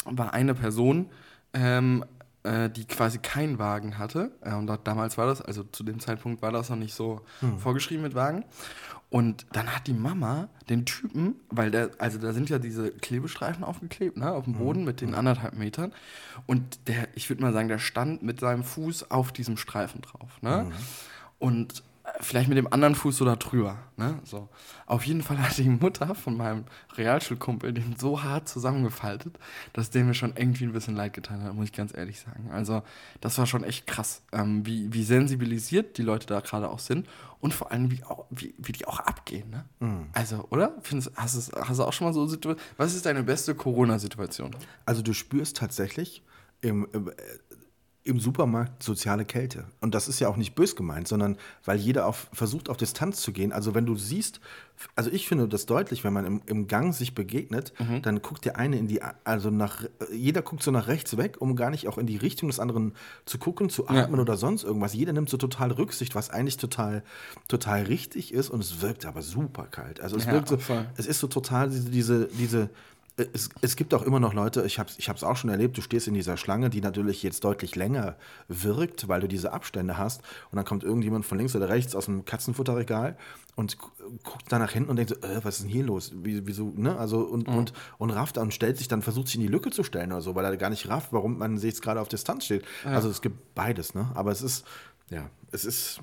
war 0.05 0.33
eine 0.33 0.55
Person, 0.55 1.11
ähm, 1.53 2.05
äh, 2.49 2.71
die 2.71 2.87
quasi 2.87 3.19
keinen 3.19 3.59
Wagen 3.59 3.99
hatte. 3.99 4.33
Äh, 4.41 4.55
und 4.55 4.67
dort, 4.67 4.87
damals 4.87 5.19
war 5.19 5.27
das, 5.27 5.43
also 5.43 5.65
zu 5.65 5.83
dem 5.85 6.01
Zeitpunkt 6.01 6.41
war 6.43 6.53
das 6.53 6.71
noch 6.71 6.77
nicht 6.77 6.95
so 6.95 7.21
vorgeschrieben 7.59 8.03
mit 8.03 8.15
Wagen. 8.15 8.45
Und 9.11 9.47
dann 9.53 9.75
hat 9.75 9.87
die 9.87 9.95
Mama 9.95 10.49
den 10.69 10.85
Typen, 10.85 11.37
weil 11.49 11.71
der, 11.71 11.91
also 11.99 12.19
da 12.19 12.33
sind 12.33 12.51
ja 12.51 12.59
diese 12.59 12.91
Klebestreifen 12.91 13.65
aufgeklebt, 13.65 14.19
ne, 14.19 14.31
auf 14.31 14.45
dem 14.45 14.55
Boden 14.55 14.85
mit 14.85 15.01
den 15.01 15.15
anderthalb 15.15 15.55
Metern. 15.55 15.93
Und 16.47 16.89
der, 16.89 17.09
ich 17.15 17.29
würde 17.31 17.43
mal 17.43 17.53
sagen, 17.55 17.69
der 17.69 17.79
stand 17.79 18.23
mit 18.23 18.41
seinem 18.41 18.65
Fuß 18.65 19.11
auf 19.11 19.33
diesem 19.33 19.57
Streifen 19.57 20.03
drauf, 20.03 20.43
ne? 20.43 20.71
Und 21.39 21.83
vielleicht 22.21 22.49
mit 22.49 22.59
dem 22.59 22.73
anderen 22.73 22.95
Fuß 22.95 23.19
da 23.19 23.37
drüber. 23.37 23.79
Ne? 23.97 24.19
So. 24.25 24.49
Auf 24.87 25.05
jeden 25.07 25.23
Fall 25.23 25.39
hat 25.39 25.57
die 25.59 25.69
Mutter 25.69 26.15
von 26.15 26.37
meinem 26.37 26.65
Realschulkumpel 26.97 27.73
den 27.73 27.97
so 27.97 28.23
hart 28.23 28.49
zusammengefaltet, 28.49 29.39
dass 29.73 29.91
der 29.91 30.05
mir 30.05 30.15
schon 30.15 30.35
irgendwie 30.37 30.65
ein 30.65 30.73
bisschen 30.73 30.97
leid 30.97 31.13
getan 31.13 31.43
hat, 31.43 31.55
muss 31.55 31.67
ich 31.67 31.73
ganz 31.73 31.97
ehrlich 31.97 32.21
sagen. 32.21 32.51
Also, 32.51 32.83
das 33.21 33.39
war 33.39 33.47
schon 33.47 33.65
echt 33.65 33.87
krass, 33.87 34.23
ähm, 34.33 34.67
wie, 34.67 34.93
wie 34.93 35.05
sensibilisiert 35.05 35.99
die 35.99 36.03
Leute 36.03 36.27
da 36.27 36.41
gerade 36.41 36.69
auch 36.69 36.81
sind 36.81 37.09
und 37.41 37.55
vor 37.55 37.71
allem, 37.71 37.91
wie, 37.91 38.03
auch, 38.05 38.27
wie, 38.31 38.55
wie 38.59 38.73
die 38.73 38.87
auch 38.87 39.01
abgehen. 39.01 39.51
Ne? 39.51 39.65
Mhm. 39.81 40.07
Also, 40.13 40.47
oder? 40.51 40.77
Findest, 40.83 41.13
hast, 41.17 41.53
du, 41.53 41.61
hast 41.61 41.79
du 41.79 41.85
auch 41.85 41.93
schon 41.93 42.07
mal 42.07 42.13
so 42.13 42.27
Situationen? 42.27 42.63
Was 42.77 42.95
ist 42.95 43.07
deine 43.07 43.23
beste 43.23 43.55
Corona-Situation? 43.55 44.57
Also, 44.87 45.03
du 45.03 45.13
spürst 45.13 45.57
tatsächlich 45.57 46.23
im, 46.61 46.89
im 46.93 47.11
im 48.09 48.21
Supermarkt 48.21 48.83
soziale 48.83 49.27
Kälte. 49.27 49.67
Und 49.81 49.95
das 49.95 50.09
ist 50.09 50.19
ja 50.19 50.29
auch 50.29 50.37
nicht 50.37 50.55
bös 50.55 50.75
gemeint, 50.75 51.07
sondern 51.07 51.37
weil 51.65 51.79
jeder 51.79 52.07
auf, 52.07 52.29
versucht, 52.33 52.71
auf 52.71 52.79
Distanz 52.79 53.21
zu 53.21 53.33
gehen. 53.33 53.53
Also 53.53 53.75
wenn 53.75 53.85
du 53.85 53.97
siehst, 53.97 54.41
also 54.97 55.11
ich 55.11 55.29
finde 55.29 55.47
das 55.47 55.67
deutlich, 55.67 56.05
wenn 56.05 56.15
man 56.15 56.25
im, 56.25 56.43
im 56.47 56.67
Gang 56.69 56.95
sich 56.95 57.15
begegnet, 57.15 57.75
mhm. 57.79 58.01
dann 58.01 58.23
guckt 58.23 58.47
der 58.47 58.57
eine 58.57 58.79
in 58.79 58.89
die, 58.89 59.03
also 59.25 59.51
nach, 59.51 59.85
jeder 60.11 60.41
guckt 60.41 60.63
so 60.63 60.71
nach 60.71 60.89
rechts 60.89 61.19
weg, 61.19 61.37
um 61.41 61.55
gar 61.55 61.71
nicht 61.71 61.87
auch 61.87 61.99
in 61.99 62.07
die 62.07 62.17
Richtung 62.17 62.49
des 62.49 62.59
anderen 62.59 62.95
zu 63.27 63.39
gucken, 63.39 63.69
zu 63.69 63.89
atmen 63.89 64.17
ja. 64.17 64.23
oder 64.23 64.39
sonst 64.39 64.65
irgendwas. 64.65 64.95
Jeder 64.95 65.13
nimmt 65.13 65.29
so 65.29 65.37
total 65.37 65.71
Rücksicht, 65.73 66.15
was 66.15 66.31
eigentlich 66.31 66.57
total, 66.57 67.03
total 67.47 67.83
richtig 67.83 68.33
ist 68.33 68.49
und 68.49 68.61
es 68.61 68.81
wirkt 68.81 69.05
aber 69.05 69.21
super 69.21 69.65
kalt. 69.65 70.01
Also 70.01 70.17
es 70.17 70.25
ja, 70.25 70.33
wirkt 70.33 70.49
so, 70.49 70.59
es 70.97 71.07
ist 71.07 71.21
so 71.21 71.27
total 71.27 71.69
diese, 71.69 71.91
diese, 71.91 72.29
diese 72.29 72.71
es, 73.33 73.51
es, 73.61 73.77
gibt 73.77 73.95
auch 73.95 74.03
immer 74.03 74.21
noch 74.21 74.33
Leute, 74.33 74.65
ich 74.65 74.79
habe 74.79 74.89
es 74.89 74.99
ich 74.99 75.11
auch 75.11 75.37
schon 75.37 75.51
erlebt, 75.51 75.77
du 75.77 75.83
stehst 75.83 76.07
in 76.07 76.15
dieser 76.15 76.37
Schlange, 76.37 76.71
die 76.71 76.81
natürlich 76.81 77.23
jetzt 77.23 77.43
deutlich 77.43 77.75
länger 77.75 78.17
wirkt, 78.47 79.09
weil 79.09 79.21
du 79.21 79.27
diese 79.27 79.53
Abstände 79.53 79.99
hast. 79.99 80.23
Und 80.51 80.57
dann 80.57 80.65
kommt 80.65 80.85
irgendjemand 80.85 81.27
von 81.27 81.37
links 81.37 81.57
oder 81.57 81.69
rechts 81.69 81.97
aus 81.97 82.05
dem 82.05 82.25
Katzenfutterregal 82.25 83.17
und 83.57 83.77
guckt 84.23 84.45
da 84.51 84.59
nach 84.61 84.71
hinten 84.71 84.91
und 84.91 84.97
denkt 84.97 85.11
so, 85.11 85.17
äh, 85.27 85.45
was 85.45 85.57
ist 85.57 85.65
denn 85.65 85.71
hier 85.71 85.85
los? 85.85 86.13
Wie, 86.15 86.47
wieso, 86.47 86.73
ne? 86.77 86.97
Also 86.97 87.21
und, 87.21 87.49
mhm. 87.49 87.57
und, 87.57 87.73
und 87.99 88.11
rafft 88.11 88.39
und 88.39 88.55
stellt 88.55 88.79
sich 88.79 88.87
dann, 88.87 89.03
versucht 89.03 89.27
sich 89.27 89.37
in 89.37 89.43
die 89.43 89.49
Lücke 89.49 89.71
zu 89.71 89.83
stellen 89.83 90.13
oder 90.13 90.23
so, 90.23 90.37
weil 90.37 90.45
er 90.45 90.57
gar 90.57 90.71
nicht 90.71 90.89
rafft, 90.89 91.13
warum 91.13 91.39
man 91.39 91.59
sich 91.59 91.71
jetzt 91.71 91.83
gerade 91.83 92.01
auf 92.01 92.09
Distanz 92.09 92.45
steht. 92.45 92.65
Ja. 92.85 92.93
Also 92.93 93.11
es 93.11 93.21
gibt 93.21 93.55
beides, 93.57 93.95
ne? 93.95 94.11
Aber 94.15 94.31
es 94.31 94.43
ist, 94.43 94.65
ja, 95.11 95.29
es 95.51 95.65
ist, 95.65 96.01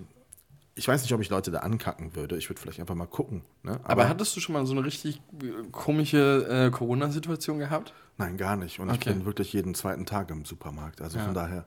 ich 0.75 0.87
weiß 0.87 1.01
nicht, 1.01 1.13
ob 1.13 1.21
ich 1.21 1.29
Leute 1.29 1.51
da 1.51 1.59
ankacken 1.59 2.15
würde. 2.15 2.37
Ich 2.37 2.49
würde 2.49 2.61
vielleicht 2.61 2.81
einfach 2.81 2.95
mal 2.95 3.07
gucken. 3.07 3.43
Ne? 3.63 3.79
Aber, 3.83 3.89
Aber, 3.89 4.09
hattest 4.09 4.35
du 4.35 4.41
schon 4.41 4.53
mal 4.53 4.65
so 4.65 4.73
eine 4.73 4.83
richtig 4.83 5.21
äh, 5.41 5.69
komische 5.71 6.67
äh, 6.67 6.69
Corona-Situation 6.69 7.59
gehabt? 7.59 7.93
Nein, 8.17 8.37
gar 8.37 8.57
nicht. 8.57 8.79
Und 8.79 8.89
okay. 8.89 8.97
ich 8.99 9.05
bin 9.15 9.25
wirklich 9.25 9.53
jeden 9.53 9.73
zweiten 9.73 10.05
Tag 10.05 10.29
im 10.31 10.43
Supermarkt. 10.43 11.01
Also 11.01 11.17
ja. 11.17 11.25
von 11.25 11.33
daher 11.33 11.65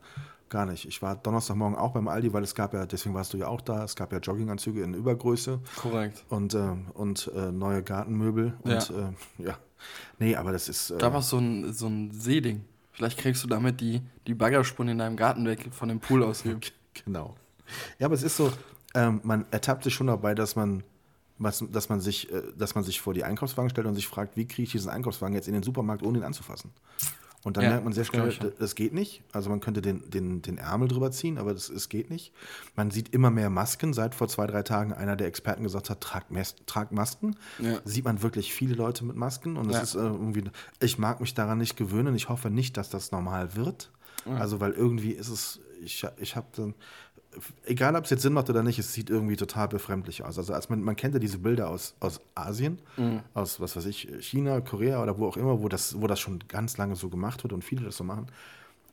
gar 0.51 0.67
nicht. 0.67 0.87
Ich 0.87 1.01
war 1.01 1.17
Donnerstagmorgen 1.17 1.77
auch 1.77 1.93
beim 1.93 2.09
Aldi, 2.09 2.33
weil 2.33 2.43
es 2.43 2.55
gab 2.55 2.75
ja, 2.75 2.87
deswegen 2.87 3.15
warst 3.15 3.33
du 3.33 3.39
ja 3.39 3.49
auch 3.49 3.61
da, 3.61 3.85
es 3.85 3.97
gab 3.97 4.13
ja 4.13 4.19
Jogginganzüge 4.19 4.83
in 4.83 4.95
Übergröße. 4.95 5.61
Korrekt. 5.77 6.25
Und, 6.29 6.55
äh, 6.55 6.75
und 6.95 7.31
äh, 7.35 7.51
neue 7.51 7.83
Gartenmöbel. 7.83 8.55
Und 8.63 8.91
ja. 8.91 9.09
Äh, 9.39 9.45
ja. 9.45 9.59
Nee, 10.19 10.37
aber 10.37 10.53
das 10.53 10.69
ist. 10.69 10.93
da 10.99 11.13
war 11.13 11.23
so 11.23 11.39
ein, 11.39 11.73
so 11.73 11.87
ein 11.87 12.11
Seeding. 12.11 12.65
Vielleicht 12.93 13.19
kriegst 13.19 13.45
du 13.45 13.49
damit 13.49 13.81
die, 13.81 14.03
die 14.27 14.35
Baggerspuren 14.35 14.89
in 14.89 14.99
deinem 14.99 15.17
Garten 15.17 15.47
weg 15.47 15.69
von 15.71 15.89
dem 15.89 16.01
Pool 16.01 16.23
aus. 16.25 16.43
genau. 17.05 17.37
Ja, 17.99 18.07
aber 18.07 18.15
es 18.15 18.23
ist 18.23 18.37
so, 18.37 18.51
ähm, 18.95 19.21
man 19.23 19.47
ertappt 19.51 19.85
sich 19.85 19.95
schon 19.95 20.07
dabei, 20.07 20.35
dass 20.35 20.57
man, 20.57 20.83
was, 21.39 21.65
dass, 21.71 21.89
man 21.89 22.01
sich, 22.01 22.33
äh, 22.33 22.43
dass 22.57 22.75
man 22.75 22.85
sich 22.85 23.01
vor 23.01 23.15
die 23.15 23.25
Einkaufswagen 23.25 23.71
stellt 23.71 23.87
und 23.87 23.95
sich 23.95 24.07
fragt, 24.07 24.37
wie 24.37 24.47
kriege 24.47 24.65
ich 24.65 24.73
diesen 24.73 24.91
Einkaufswagen 24.91 25.35
jetzt 25.35 25.49
in 25.49 25.55
den 25.55 25.63
Supermarkt, 25.63 26.03
ohne 26.03 26.19
ihn 26.19 26.25
anzufassen. 26.25 26.71
Und 27.45 27.57
dann 27.57 27.65
ja, 27.65 27.71
merkt 27.71 27.85
man 27.85 27.93
sehr 27.93 28.05
schnell, 28.05 28.35
das, 28.41 28.53
das 28.59 28.75
geht 28.75 28.93
nicht. 28.93 29.23
Also 29.33 29.49
man 29.49 29.61
könnte 29.61 29.81
den, 29.81 30.11
den, 30.11 30.43
den 30.43 30.59
Ärmel 30.59 30.89
drüber 30.89 31.13
ziehen, 31.13 31.39
aber 31.39 31.55
das, 31.55 31.71
das 31.73 31.89
geht 31.89 32.11
nicht. 32.11 32.33
Man 32.75 32.91
sieht 32.91 33.15
immer 33.15 33.31
mehr 33.31 33.49
Masken. 33.49 33.95
Seit 33.95 34.17
vor 34.17 34.27
zwei, 34.27 34.47
drei 34.49 34.65
Tagen 34.65 34.93
einer 34.93 35.15
der 35.15 35.29
Experten 35.29 35.63
gesagt 35.63 35.89
hat, 35.89 36.01
tragt, 36.01 36.33
tragt 36.67 36.91
Masken. 36.91 37.37
Ja. 37.61 37.79
Sieht 37.85 38.05
man 38.05 38.23
wirklich 38.23 38.53
viele 38.53 38.75
Leute 38.75 39.05
mit 39.05 39.15
Masken. 39.15 39.57
Und 39.57 39.71
ja. 39.71 39.79
ist 39.79 39.95
äh, 39.95 39.99
irgendwie, 39.99 40.45
ich 40.81 40.99
mag 40.99 41.21
mich 41.21 41.33
daran 41.35 41.59
nicht 41.59 41.77
gewöhnen. 41.77 42.17
Ich 42.17 42.29
hoffe 42.29 42.51
nicht, 42.51 42.77
dass 42.77 42.91
das 42.91 43.13
normal 43.13 43.55
wird. 43.55 43.93
Also 44.37 44.61
weil 44.61 44.73
irgendwie 44.73 45.13
ist 45.13 45.29
es, 45.29 45.61
ich, 45.83 46.07
ich 46.19 46.37
habe 46.37 46.47
dann, 46.55 46.75
egal 47.65 47.97
ob 47.97 48.05
es 48.05 48.11
jetzt 48.11 48.23
Sinn 48.23 48.33
macht 48.33 48.51
oder 48.51 48.63
nicht, 48.63 48.79
es 48.79 48.93
sieht 48.93 49.11
irgendwie 49.11 49.37
total 49.37 49.69
befremdlich 49.69 50.25
aus. 50.25 50.39
Also 50.39 50.53
als 50.53 50.69
man, 50.69 50.83
man 50.83 50.97
kennt 50.97 51.15
ja 51.15 51.21
diese 51.21 51.39
Bilder 51.39 51.71
aus, 51.71 51.95
aus 52.01 52.21
Asien, 52.35 52.79
mhm. 52.97 53.21
aus 53.35 53.61
was 53.61 53.77
weiß 53.77 53.87
ich, 53.87 54.09
China, 54.21 54.61
Korea 54.61 55.03
oder 55.03 55.19
wo 55.19 55.27
auch 55.27 55.37
immer, 55.37 55.63
wo 55.63 55.69
das, 55.69 56.01
wo 56.01 56.07
das 56.07 56.21
schon 56.21 56.41
ganz 56.49 56.77
lange 56.77 56.97
so 56.97 57.09
gemacht 57.09 57.43
wird 57.43 57.53
und 57.53 57.65
viele 57.65 57.85
das 57.85 57.97
so 57.97 58.05
machen. 58.05 58.27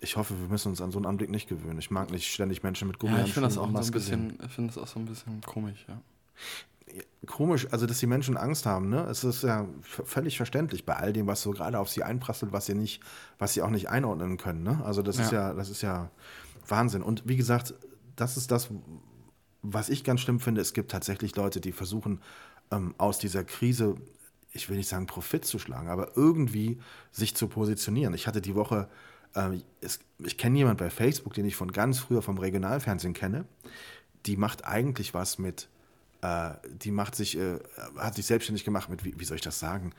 Ich 0.02 0.18
hoffe, 0.18 0.34
wir 0.40 0.50
müssen 0.50 0.70
uns 0.70 0.82
an 0.82 0.92
so 0.92 1.00
einen 1.00 1.06
Anblick 1.06 1.30
nicht 1.30 1.48
gewöhnen. 1.48 1.80
Ich 1.80 1.90
mag 1.90 2.12
nicht 2.12 2.32
ständig 2.32 2.64
Menschen 2.64 2.88
mit 2.88 3.00
Gummi. 3.00 3.18
Ja, 3.18 3.24
ich 3.24 3.34
finde 3.34 3.48
das 3.48 3.58
auch 3.58 3.70
so 3.72 3.78
ein 3.78 3.92
bisschen, 3.92 4.38
ich 4.46 4.52
finde 4.52 4.74
das 4.74 4.82
auch 4.82 4.88
so 4.88 5.00
ein 5.00 5.06
bisschen 5.06 5.42
komisch, 5.42 5.86
ja. 5.88 6.00
Komisch, 7.26 7.68
also 7.72 7.88
dass 7.88 8.00
die 8.00 8.06
Menschen 8.06 8.38
Angst 8.38 8.66
haben, 8.66 8.90
ne? 8.90 9.02
Es 9.10 9.24
ist 9.24 9.44
ja 9.44 9.66
völlig 9.82 10.38
verständlich 10.38 10.86
bei 10.86 10.96
all 10.96 11.12
dem, 11.12 11.28
was 11.28 11.42
so 11.42 11.52
gerade 11.52 11.80
auf 11.80 11.90
sie 11.90 12.04
einprasselt, 12.04 12.54
was 12.54 12.68
sie 12.68 12.76
nicht, 12.76 13.02
was 13.40 13.54
sie 13.54 13.64
auch 13.64 13.70
nicht 13.70 13.90
einordnen 13.90 14.38
können, 14.38 14.64
ne? 14.64 14.82
Also 14.86 15.02
das 15.02 15.18
ja. 15.18 15.24
ist 15.24 15.32
ja, 15.32 15.54
das 15.54 15.70
ist 15.70 15.82
ja 15.82 16.12
Wahnsinn. 16.68 17.02
Und 17.02 17.28
wie 17.28 17.36
gesagt, 17.36 17.74
das 18.16 18.38
ist 18.38 18.52
das, 18.52 18.70
was 19.62 19.90
ich 19.90 20.04
ganz 20.04 20.22
schlimm 20.22 20.40
finde. 20.40 20.62
Es 20.62 20.74
gibt 20.74 20.92
tatsächlich 20.92 21.36
Leute, 21.36 21.60
die 21.62 21.72
versuchen, 21.72 22.22
ähm, 22.72 22.96
aus 22.98 23.18
dieser 23.18 23.44
Krise, 23.44 23.96
ich 24.52 24.70
will 24.70 24.78
nicht 24.78 24.90
sagen 24.90 25.08
Profit 25.08 25.46
zu 25.46 25.60
schlagen, 25.60 25.90
aber 25.90 26.16
irgendwie 26.16 26.80
sich 27.12 27.36
zu 27.36 27.48
positionieren. 27.48 28.14
Ich 28.14 28.28
hatte 28.28 28.42
die 28.42 28.56
Woche, 28.56 28.88
äh, 29.34 29.60
es, 29.82 30.00
ich 30.20 30.38
kenne 30.38 30.58
jemanden 30.58 30.80
bei 30.80 30.90
Facebook, 30.90 31.34
den 31.34 31.46
ich 31.46 31.56
von 31.56 31.72
ganz 31.72 32.00
früher 32.00 32.22
vom 32.22 32.38
Regionalfernsehen 32.38 33.14
kenne, 33.14 33.46
die 34.26 34.38
macht 34.38 34.66
eigentlich 34.66 35.14
was 35.14 35.38
mit, 35.38 35.70
äh, 36.22 36.52
die 36.68 36.92
macht 36.92 37.16
sich, 37.16 37.38
äh, 37.38 37.60
hat 37.98 38.16
sich 38.16 38.26
selbstständig 38.26 38.66
gemacht 38.66 38.90
mit, 38.90 39.04
wie, 39.04 39.20
wie 39.20 39.26
soll 39.26 39.36
ich 39.36 39.44
das 39.44 39.60
sagen? 39.60 39.94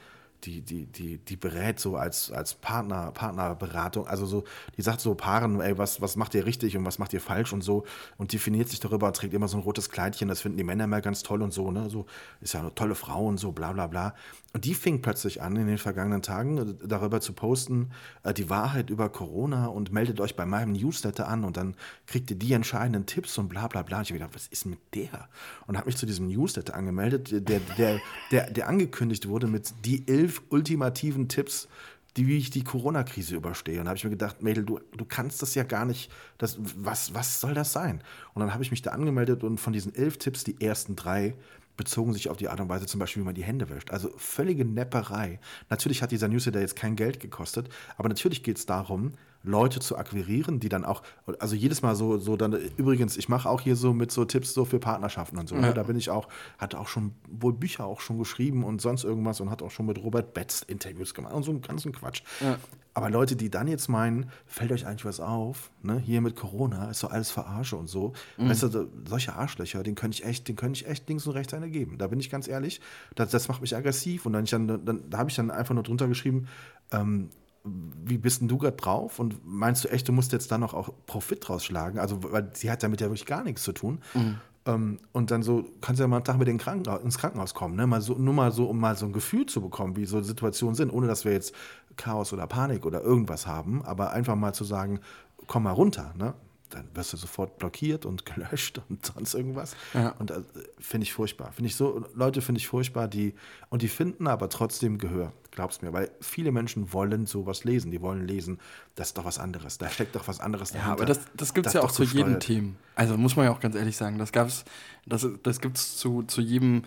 Die, 0.45 0.61
die, 0.61 0.87
die, 0.87 1.19
die 1.19 1.37
berät 1.37 1.81
so 1.81 1.97
als, 1.97 2.31
als 2.31 2.55
Partner, 2.55 3.11
Partnerberatung. 3.13 4.07
Also 4.07 4.27
so, 4.27 4.45
die 4.77 4.83
sagt 4.83 5.01
so 5.01 5.15
Paaren, 5.15 5.61
ey, 5.61 5.79
was, 5.79 6.01
was 6.01 6.17
macht 6.17 6.35
ihr 6.35 6.47
richtig 6.47 6.77
und 6.77 6.85
was 6.85 6.99
macht 6.99 7.13
ihr 7.13 7.21
falsch 7.21 7.53
und 7.53 7.63
so 7.63 7.85
und 8.17 8.33
definiert 8.33 8.69
sich 8.69 8.81
darüber, 8.81 9.13
trägt 9.13 9.35
immer 9.35 9.49
so 9.49 9.57
ein 9.57 9.63
rotes 9.63 9.91
Kleidchen, 9.91 10.29
das 10.29 10.41
finden 10.41 10.59
die 10.59 10.65
Männer 10.65 10.85
immer 10.85 11.01
ganz 11.01 11.23
toll 11.23 11.43
und 11.43 11.53
so, 11.53 11.71
ne? 11.71 11.91
So, 11.91 12.07
ist 12.41 12.55
ja 12.55 12.61
eine 12.61 12.75
tolle 12.75 12.95
Frau 12.95 13.27
und 13.27 13.39
so, 13.39 13.53
bla 13.53 13.73
bla 13.73 13.87
bla. 13.87 14.15
Und 14.57 14.65
die 14.65 14.73
fing 14.73 15.03
plötzlich 15.03 15.43
an, 15.43 15.55
in 15.57 15.67
den 15.67 15.77
vergangenen 15.77 16.23
Tagen 16.23 16.57
äh, 16.57 16.87
darüber 16.87 17.21
zu 17.21 17.35
posten, 17.35 17.91
äh, 18.23 18.33
die 18.33 18.49
Wahrheit 18.49 18.89
über 18.89 19.11
Corona 19.11 19.67
und 19.67 19.93
meldet 19.93 20.19
euch 20.19 20.35
bei 20.35 20.47
meinem 20.47 20.73
Newsletter 20.73 21.29
an 21.29 21.45
und 21.45 21.59
dann 21.59 21.75
kriegt 22.07 22.31
ihr 22.31 22.39
die 22.39 22.55
entscheidenden 22.55 23.05
Tipps 23.05 23.37
und 23.37 23.49
bla 23.49 23.69
bla 23.69 23.83
bla. 23.83 23.99
Und 23.99 24.05
ich 24.05 24.11
habe 24.13 24.21
gedacht, 24.21 24.35
was 24.35 24.47
ist 24.47 24.65
mit 24.65 24.79
der? 24.95 25.29
Und 25.67 25.77
habe 25.77 25.89
mich 25.89 25.99
zu 25.99 26.07
diesem 26.07 26.29
Newsletter 26.29 26.75
angemeldet, 26.75 27.47
der, 27.47 27.61
der, 27.77 28.01
der, 28.31 28.51
der 28.51 28.67
angekündigt 28.67 29.29
wurde 29.29 29.47
mit 29.47 29.75
die 29.85 30.09
elf 30.27 30.43
ultimativen 30.49 31.29
Tipps, 31.29 31.69
die, 32.17 32.27
wie 32.27 32.39
ich 32.39 32.51
die 32.51 32.65
Corona-Krise 32.65 33.37
überstehe. 33.37 33.79
Und 33.79 33.85
da 33.85 33.91
habe 33.91 33.99
ich 33.99 34.05
mir 34.05 34.11
gedacht, 34.11 34.43
Mädel, 34.43 34.65
du, 34.65 34.81
du 34.97 35.05
kannst 35.05 35.43
das 35.43 35.55
ja 35.55 35.63
gar 35.63 35.85
nicht, 35.85 36.11
das, 36.39 36.59
was, 36.77 37.15
was 37.15 37.41
soll 37.41 37.55
das 37.55 37.73
sein? 37.73 38.03
Und 38.35 38.41
dann 38.41 38.53
habe 38.53 38.63
ich 38.63 38.71
mich 38.71 38.83
da 38.83 38.91
angemeldet 38.91 39.45
und 39.45 39.59
von 39.59 39.73
diesen 39.73 39.95
elf 39.95 40.17
Tipps 40.17 40.43
die 40.43 40.61
ersten 40.61 40.97
drei 40.97 41.35
bezogen 41.77 42.13
sich 42.13 42.29
auf 42.29 42.37
die 42.37 42.49
Art 42.49 42.61
und 42.61 42.69
Weise 42.69 42.87
zum 42.87 43.01
Beispiel, 43.01 43.23
wie 43.23 43.27
man 43.27 43.35
die 43.35 43.45
Hände 43.45 43.69
wäscht. 43.69 43.91
Also 43.91 44.11
völlige 44.17 44.65
Nepperei. 44.65 45.41
Natürlich 45.69 46.03
hat 46.03 46.13
dieser 46.13 46.29
Newsletter 46.29 46.61
jetzt 46.61 46.77
kein 46.77 46.97
Geld 46.97 47.21
gekostet, 47.21 47.69
aber 47.97 48.09
natürlich 48.09 48.43
geht 48.43 48.59
es 48.59 48.67
darum, 48.67 49.13
Leute 49.43 49.81
zu 49.81 49.97
akquirieren, 49.97 50.59
die 50.59 50.69
dann 50.69 50.85
auch, 50.85 51.03
also 51.39 51.55
jedes 51.55 51.81
Mal 51.81 51.95
so, 51.95 52.19
so 52.19 52.37
dann, 52.37 52.53
übrigens, 52.77 53.17
ich 53.17 53.29
mache 53.29 53.49
auch 53.49 53.61
hier 53.61 53.77
so 53.77 53.93
mit 53.93 54.11
so 54.11 54.25
Tipps 54.25 54.53
so 54.53 54.65
für 54.65 54.81
Partnerschaften 54.81 55.39
und 55.39 55.49
so. 55.49 55.55
Ne? 55.55 55.69
Ja. 55.69 55.73
Da 55.73 55.85
bin 55.85 55.97
ich 55.97 56.11
auch, 56.11 56.29
hatte 56.59 56.81
auch 56.81 56.89
schon 56.89 57.13
wohl 57.31 57.53
Bücher 57.53 57.87
auch 57.87 58.01
schon 58.01 58.19
geschrieben 58.19 58.65
und 58.65 58.81
sonst 58.81 59.05
irgendwas 59.05 59.41
und 59.41 59.51
hat 59.51 59.63
auch 59.63 59.71
schon 59.71 59.87
mit 59.87 60.03
Robert 60.03 60.35
Betz 60.35 60.63
Interviews 60.63 61.15
gemacht 61.15 61.33
und 61.33 61.45
so 61.45 61.53
einen 61.53 61.63
ganzen 61.63 61.93
Quatsch. 61.93 62.23
Ja. 62.41 62.59
Aber 62.97 63.11
Leute, 63.11 63.37
die 63.37 63.51
dann 63.51 63.69
jetzt 63.69 63.89
meinen, 63.89 64.31
fällt 64.47 64.73
euch 64.73 64.87
eigentlich 64.87 65.05
was 65.05 65.21
auf, 65.21 65.71
ne? 65.83 65.99
Hier 65.99 66.23
mit 66.23 66.35
Corona 66.35 66.89
ist 66.89 67.01
so 67.01 67.09
alles 67.09 67.31
Verarsche 67.31 67.77
und 67.77 67.89
so. 67.89 68.15
Mhm. 68.39 68.49
Weißt 68.49 68.63
du, 68.63 68.89
solche 69.07 69.35
Arschlöcher, 69.35 69.83
den 69.83 69.95
könnte 69.95 70.17
ich 70.17 70.25
echt, 70.25 70.49
den 70.49 70.57
könnte 70.57 70.81
ich 70.81 70.89
echt 70.89 71.07
links 71.07 71.27
und 71.27 71.35
rechts 71.35 71.53
eine 71.53 71.69
geben. 71.69 71.99
Da 71.99 72.07
bin 72.07 72.21
ich 72.21 72.31
ganz 72.31 72.49
ehrlich. 72.49 72.81
Das, 73.15 73.31
das 73.31 73.49
macht 73.49 73.61
mich 73.61 73.77
aggressiv. 73.77 74.25
Und 74.25 74.33
dann, 74.33 74.47
dann, 74.47 74.83
dann 74.87 75.11
da 75.11 75.19
habe 75.19 75.29
ich 75.29 75.37
dann 75.37 75.51
einfach 75.51 75.75
nur 75.75 75.83
drunter 75.83 76.09
geschrieben, 76.09 76.49
ähm, 76.91 77.29
wie 77.65 78.17
bist 78.17 78.41
denn 78.41 78.49
du 78.49 78.57
gerade 78.57 78.79
drauf? 78.79 79.19
Und 79.19 79.45
meinst 79.45 79.85
du 79.85 79.89
echt, 79.89 80.09
du 80.09 80.13
musst 80.13 80.33
jetzt 80.33 80.51
da 80.51 80.57
noch 80.57 80.73
auch 80.73 80.89
Profit 81.05 81.51
rausschlagen? 81.51 82.01
Also, 82.01 82.23
weil 82.23 82.51
sie 82.55 82.71
hat 82.71 82.83
damit 82.83 83.03
ja 83.03 83.09
wirklich 83.09 83.27
gar 83.27 83.45
nichts 83.45 83.63
zu 83.63 83.73
tun. 83.73 84.01
Mhm. 84.15 84.37
Ähm, 84.67 84.99
und 85.13 85.31
dann 85.31 85.43
so, 85.43 85.65
kannst 85.81 86.01
du 86.01 86.05
ja 86.05 86.09
mal 86.09 86.17
einen 86.17 86.25
Tag 86.25 86.39
mit 86.39 86.49
den 86.49 86.59
Krankenhaus, 86.59 87.03
ins 87.03 87.19
Krankenhaus 87.19 87.55
kommen, 87.55 87.77
ne? 87.77 87.87
Mal 87.87 88.01
so, 88.03 88.15
nur 88.15 88.35
mal 88.35 88.53
so, 88.53 88.67
um 88.67 88.79
mal 88.79 88.97
so 88.97 89.07
ein 89.07 89.13
Gefühl 89.13 89.47
zu 89.47 89.61
bekommen, 89.61 89.97
wie 89.97 90.05
so 90.05 90.21
Situationen 90.21 90.75
sind, 90.75 90.91
ohne 90.93 91.07
dass 91.07 91.25
wir 91.25 91.33
jetzt 91.33 91.55
Chaos 91.97 92.33
oder 92.33 92.47
Panik 92.47 92.85
oder 92.85 93.01
irgendwas 93.03 93.47
haben, 93.47 93.83
aber 93.85 94.11
einfach 94.11 94.35
mal 94.35 94.53
zu 94.53 94.65
sagen, 94.65 95.01
komm 95.47 95.63
mal 95.65 95.73
runter, 95.73 96.13
ne? 96.19 96.35
Dann 96.77 96.89
wirst 96.95 97.13
du 97.13 97.17
sofort 97.17 97.59
blockiert 97.59 98.07
und 98.07 98.27
gelöscht 98.35 98.81
und 98.89 99.05
sonst 99.05 99.35
irgendwas. 99.35 99.75
Ja. 99.95 100.11
Und 100.19 100.31
äh, 100.31 100.43
finde 100.79 101.05
ich 101.05 101.13
furchtbar. 101.13 101.53
Finde 101.53 101.69
ich 101.69 101.77
so, 101.77 102.05
Leute 102.15 102.43
finde 102.43 102.61
ich 102.61 102.69
furchtbar, 102.69 103.09
die, 103.09 103.35
und 103.71 103.83
die 103.83 103.89
finden 103.89 104.27
aber 104.27 104.49
trotzdem 104.49 104.99
Gehör, 104.99 105.33
glaub's 105.51 105.83
mir, 105.83 105.93
weil 105.93 106.11
viele 106.21 106.53
Menschen 106.53 106.93
wollen 106.93 107.27
sowas 107.27 107.65
lesen. 107.65 107.91
Die 107.91 108.01
wollen 108.01 108.27
lesen, 108.27 108.59
das 108.95 109.09
ist 109.09 109.19
doch 109.19 109.25
was 109.25 109.39
anderes. 109.39 109.79
Da 109.79 109.89
steckt 109.89 110.15
doch 110.15 110.29
was 110.29 110.41
anderes 110.41 110.71
Ja, 110.71 110.77
dahinter. 110.77 110.93
aber 110.93 111.07
das, 111.07 111.21
das 111.35 111.55
gibt 111.55 111.67
es 111.67 111.73
ja 111.73 111.83
auch 111.83 111.91
zu 111.91 112.03
jedem 112.05 112.35
gesteuert. 112.35 112.43
Thema. 112.43 112.73
Also 112.95 113.17
muss 113.17 113.37
man 113.37 113.47
ja 113.47 113.53
auch 113.53 113.61
ganz 113.61 113.75
ehrlich 113.75 113.97
sagen, 113.97 114.19
das 114.19 114.33
gab's, 114.33 114.65
das, 115.07 115.27
das 115.43 115.61
gibt 115.61 115.79
es 115.79 115.97
zu, 115.97 116.23
zu 116.23 116.41
jedem 116.41 116.83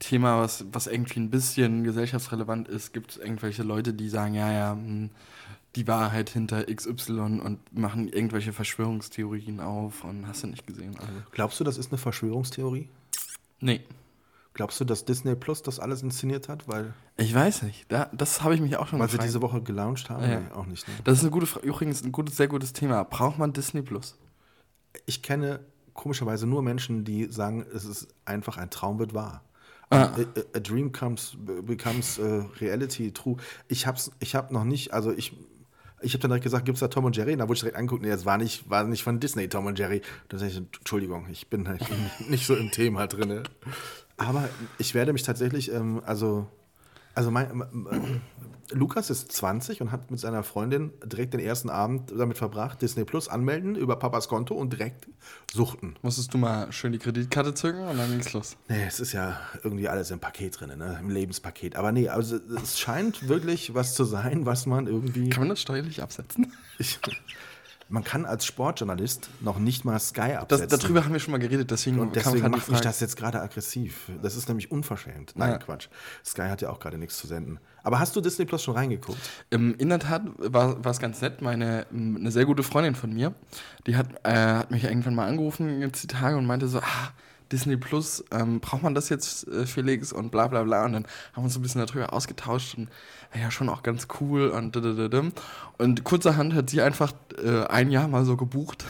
Thema, 0.00 0.40
was, 0.40 0.64
was 0.72 0.86
irgendwie 0.88 1.20
ein 1.20 1.30
bisschen 1.30 1.84
gesellschaftsrelevant 1.84 2.68
ist, 2.68 2.92
gibt 2.92 3.12
es 3.12 3.16
irgendwelche 3.18 3.62
Leute, 3.62 3.94
die 3.94 4.08
sagen, 4.08 4.34
ja, 4.34 4.50
ja, 4.50 4.72
hm, 4.72 5.10
die 5.76 5.86
Wahrheit 5.86 6.30
hinter 6.30 6.64
XY 6.64 7.40
und 7.40 7.58
machen 7.76 8.08
irgendwelche 8.08 8.52
Verschwörungstheorien 8.52 9.60
auf 9.60 10.04
und 10.04 10.26
hast 10.26 10.42
du 10.42 10.46
nicht 10.48 10.66
gesehen. 10.66 10.96
Also. 10.98 11.12
Glaubst 11.32 11.60
du, 11.60 11.64
das 11.64 11.78
ist 11.78 11.90
eine 11.92 11.98
Verschwörungstheorie? 11.98 12.88
Nee. 13.60 13.82
Glaubst 14.54 14.80
du, 14.80 14.84
dass 14.84 15.04
Disney 15.04 15.34
Plus 15.34 15.62
das 15.62 15.78
alles 15.78 16.02
inszeniert 16.02 16.48
hat? 16.48 16.66
Weil, 16.66 16.94
Ich 17.18 17.34
weiß 17.34 17.62
nicht. 17.62 17.84
Da, 17.92 18.08
das 18.14 18.42
habe 18.42 18.54
ich 18.54 18.60
mich 18.62 18.76
auch 18.78 18.86
schon 18.88 18.98
weil 18.98 19.08
sie 19.08 19.12
gefragt. 19.12 19.28
diese 19.28 19.42
Woche 19.42 19.60
gelauncht 19.60 20.08
haben? 20.08 20.22
Ja. 20.22 20.40
Nee, 20.40 20.50
auch 20.54 20.64
nicht. 20.66 20.88
Ne? 20.88 20.94
Das 21.04 21.18
ist 21.18 21.24
eine 21.24 21.30
gute, 21.30 21.46
Fra- 21.46 21.60
übrigens 21.60 22.02
ein 22.02 22.10
gutes, 22.12 22.36
sehr 22.38 22.48
gutes 22.48 22.72
Thema. 22.72 23.02
Braucht 23.04 23.38
man 23.38 23.52
Disney 23.52 23.82
Plus? 23.82 24.16
Ich 25.04 25.22
kenne 25.22 25.60
komischerweise 25.92 26.46
nur 26.46 26.62
Menschen, 26.62 27.04
die 27.04 27.26
sagen, 27.26 27.66
es 27.74 27.84
ist 27.84 28.08
einfach 28.24 28.56
ein 28.56 28.70
Traum 28.70 28.98
wird 28.98 29.12
wahr. 29.12 29.42
Ah. 29.90 30.04
A, 30.04 30.16
a, 30.54 30.58
dream 30.60 30.90
comes, 30.90 31.36
becomes 31.62 32.18
äh, 32.18 32.42
reality 32.60 33.12
true. 33.12 33.36
Ich 33.68 33.86
hab's, 33.86 34.10
ich 34.20 34.34
hab 34.34 34.50
noch 34.50 34.64
nicht, 34.64 34.92
also 34.94 35.12
ich, 35.12 35.36
ich 36.06 36.14
habe 36.14 36.22
dann 36.22 36.30
direkt 36.30 36.44
gesagt, 36.44 36.64
gibt 36.64 36.76
es 36.76 36.80
da 36.80 36.88
Tom 36.88 37.04
und 37.04 37.16
Jerry? 37.16 37.32
Und 37.32 37.40
da 37.40 37.44
wurde 37.48 37.54
ich 37.54 37.60
direkt 37.60 37.76
angeguckt, 37.76 38.02
nee, 38.02 38.10
das 38.10 38.24
war 38.24 38.38
nicht, 38.38 38.70
war 38.70 38.84
nicht 38.84 39.02
von 39.02 39.20
Disney, 39.20 39.48
Tom 39.48 39.66
und 39.66 39.78
Jerry. 39.78 40.02
Da 40.28 40.38
sag 40.38 40.48
ich, 40.48 40.56
Entschuldigung, 40.56 41.26
ich 41.30 41.48
bin 41.48 41.68
halt 41.68 41.82
nicht 42.30 42.46
so 42.46 42.54
im 42.54 42.70
Thema 42.70 43.06
drin. 43.06 43.42
Aber 44.16 44.48
ich 44.78 44.94
werde 44.94 45.12
mich 45.12 45.24
tatsächlich, 45.24 45.72
ähm, 45.72 46.00
also, 46.06 46.46
also 47.16 47.30
mein, 47.30 47.64
Lukas 48.72 49.10
ist 49.10 49.32
20 49.32 49.80
und 49.80 49.92
hat 49.92 50.10
mit 50.10 50.20
seiner 50.20 50.42
Freundin 50.42 50.92
direkt 51.04 51.34
den 51.34 51.40
ersten 51.40 51.70
Abend 51.70 52.12
damit 52.16 52.36
verbracht, 52.36 52.82
Disney 52.82 53.04
Plus 53.04 53.28
anmelden 53.28 53.76
über 53.76 53.96
Papas 53.96 54.28
Konto 54.28 54.54
und 54.54 54.72
direkt 54.72 55.08
suchten. 55.52 55.96
Musstest 56.02 56.34
du 56.34 56.38
mal 56.38 56.70
schön 56.72 56.92
die 56.92 56.98
Kreditkarte 56.98 57.54
zücken 57.54 57.86
und 57.86 57.96
dann 57.96 58.10
ging's 58.10 58.32
los. 58.32 58.56
Nee, 58.68 58.84
es 58.86 59.00
ist 59.00 59.12
ja 59.12 59.40
irgendwie 59.62 59.88
alles 59.88 60.10
im 60.10 60.18
Paket 60.18 60.60
drin, 60.60 60.76
ne? 60.78 60.98
im 61.00 61.10
Lebenspaket. 61.10 61.76
Aber 61.76 61.92
nee, 61.92 62.08
also 62.08 62.38
es 62.60 62.78
scheint 62.78 63.28
wirklich 63.28 63.74
was 63.74 63.94
zu 63.94 64.04
sein, 64.04 64.46
was 64.46 64.66
man 64.66 64.86
irgendwie. 64.86 65.30
Kann 65.30 65.42
man 65.42 65.50
das 65.50 65.60
steuerlich 65.60 66.02
absetzen? 66.02 66.52
Ich, 66.78 66.98
man 67.88 68.02
kann 68.02 68.24
als 68.26 68.44
Sportjournalist 68.46 69.28
noch 69.40 69.58
nicht 69.58 69.84
mal 69.84 69.98
Sky 69.98 70.32
Das, 70.48 70.60
absetzen. 70.60 70.80
darüber 70.80 71.04
haben 71.04 71.12
wir 71.12 71.20
schon 71.20 71.32
mal 71.32 71.38
geredet, 71.38 71.70
deswegen, 71.70 71.98
und 72.00 72.12
kam 72.12 72.32
deswegen 72.32 72.44
die 72.44 72.50
macht 72.58 72.68
mich 72.70 72.80
das 72.80 73.00
jetzt 73.00 73.16
gerade 73.16 73.40
aggressiv. 73.40 74.10
Das 74.22 74.34
ist 74.36 74.48
nämlich 74.48 74.70
unverschämt. 74.70 75.32
Nein, 75.36 75.52
Ja. 75.52 75.58
Quatsch. 75.58 75.88
Sky 76.24 76.42
hat 76.48 76.62
ja 76.62 76.70
auch 76.70 76.80
gerade 76.80 76.98
nichts 76.98 77.16
zu 77.16 77.26
senden. 77.26 77.58
Aber 77.82 78.00
hast 78.00 78.16
du 78.16 78.20
Disney 78.20 78.44
Plus 78.44 78.62
schon 78.64 78.74
reingeguckt? 78.74 79.18
Ähm, 79.52 79.74
in 79.78 79.88
der 79.88 80.00
Tat 80.00 80.22
war 80.36 80.84
es 80.84 80.98
ganz 80.98 81.20
nett. 81.20 81.40
Meine 81.42 81.86
eine 81.92 82.30
sehr 82.32 82.44
gute 82.44 82.62
Freundin 82.64 82.96
von 82.96 83.12
mir, 83.12 83.34
die 83.86 83.96
hat, 83.96 84.08
äh, 84.24 84.32
hat 84.34 84.70
mich 84.72 84.82
irgendwann 84.84 85.14
mal 85.14 85.28
angerufen 85.28 85.80
jetzt 85.80 86.02
die 86.02 86.08
Tage 86.08 86.36
und 86.36 86.46
meinte 86.46 86.66
so, 86.66 86.80
ah, 86.80 87.10
Disney 87.52 87.76
Plus, 87.76 88.24
ähm, 88.30 88.60
braucht 88.60 88.82
man 88.82 88.94
das 88.94 89.08
jetzt, 89.08 89.46
äh, 89.48 89.66
Felix? 89.66 90.12
Und 90.12 90.30
bla 90.30 90.48
bla 90.48 90.62
bla. 90.62 90.84
Und 90.84 90.92
dann 90.92 91.04
haben 91.32 91.42
wir 91.42 91.44
uns 91.44 91.56
ein 91.56 91.62
bisschen 91.62 91.84
darüber 91.84 92.12
ausgetauscht 92.12 92.76
und 92.76 92.88
ja, 93.34 93.50
schon 93.50 93.68
auch 93.68 93.82
ganz 93.82 94.08
cool 94.20 94.48
und 94.48 94.74
dadadadam. 94.74 95.32
Und 95.78 96.04
kurzerhand 96.04 96.54
hat 96.54 96.70
sie 96.70 96.82
einfach 96.82 97.12
äh, 97.42 97.64
ein 97.66 97.90
Jahr 97.90 98.08
mal 98.08 98.24
so 98.24 98.36
gebucht 98.36 98.84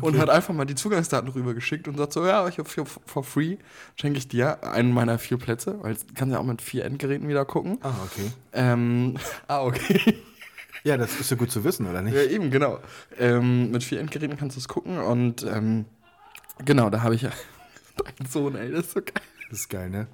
und 0.00 0.18
hat 0.18 0.30
einfach 0.30 0.54
mal 0.54 0.64
die 0.64 0.74
Zugangsdaten 0.74 1.28
rübergeschickt 1.30 1.88
und 1.88 1.96
sagt 1.96 2.12
so, 2.12 2.26
ja, 2.26 2.46
ich 2.48 2.58
habe 2.58 2.68
for, 2.68 3.24
free, 3.24 3.56
schenke 3.96 4.18
ich 4.18 4.28
dir 4.28 4.62
einen 4.64 4.92
meiner 4.92 5.18
vier 5.18 5.38
Plätze, 5.38 5.78
weil 5.82 5.94
du 5.94 6.00
kannst 6.14 6.32
ja 6.32 6.38
auch 6.38 6.44
mit 6.44 6.62
vier 6.62 6.84
Endgeräten 6.84 7.28
wieder 7.28 7.44
gucken. 7.44 7.78
Ah, 7.82 7.92
okay. 8.04 8.30
Ähm, 8.52 9.16
ah, 9.48 9.62
okay. 9.62 10.18
Ja, 10.82 10.96
das 10.96 11.18
ist 11.20 11.30
ja 11.30 11.36
gut 11.36 11.50
zu 11.50 11.62
wissen, 11.64 11.86
oder 11.86 12.02
nicht? 12.02 12.14
Ja, 12.14 12.22
eben, 12.22 12.50
genau. 12.50 12.78
Ähm, 13.18 13.70
mit 13.70 13.84
vier 13.84 14.00
Endgeräten 14.00 14.36
kannst 14.36 14.56
du 14.56 14.60
es 14.60 14.68
gucken 14.68 14.98
und 14.98 15.44
ähm, 15.44 15.84
genau, 16.64 16.90
da 16.90 17.02
habe 17.02 17.14
ich 17.14 17.26
ja 18.06 18.12
deinen 18.12 18.28
Sohn, 18.30 18.54
ey, 18.56 18.70
das 18.70 18.86
ist 18.86 18.92
so 18.92 19.00
geil. 19.00 19.22
Das 19.50 19.58
ist 19.60 19.68
geil, 19.68 19.90
ne? 19.90 20.06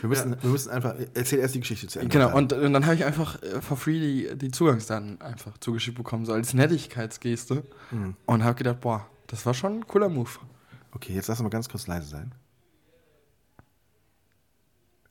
Wir 0.00 0.08
müssen, 0.10 0.36
wir 0.42 0.50
müssen 0.50 0.70
einfach. 0.70 0.94
Erzähl 1.14 1.38
erst 1.38 1.54
die 1.54 1.60
Geschichte 1.60 1.86
zu 1.86 1.98
Ende. 1.98 2.10
Genau, 2.12 2.36
und, 2.36 2.52
und 2.52 2.72
dann 2.74 2.84
habe 2.84 2.94
ich 2.94 3.04
einfach 3.06 3.40
äh, 3.42 3.62
for 3.62 3.76
free 3.78 3.98
die, 3.98 4.36
die 4.36 4.50
Zugangsdaten 4.50 5.18
einfach 5.22 5.56
zugeschickt 5.58 5.96
bekommen, 5.96 6.26
so 6.26 6.32
als 6.34 6.52
Nettigkeitsgeste. 6.52 7.62
Mhm. 7.90 8.16
Und 8.26 8.44
habe 8.44 8.54
gedacht, 8.56 8.80
boah, 8.80 9.08
das 9.28 9.46
war 9.46 9.54
schon 9.54 9.78
ein 9.78 9.86
cooler 9.86 10.10
Move. 10.10 10.28
Okay, 10.94 11.14
jetzt 11.14 11.28
lass 11.28 11.40
mal 11.40 11.48
ganz 11.48 11.70
kurz 11.70 11.86
leise 11.86 12.06
sein. 12.06 12.34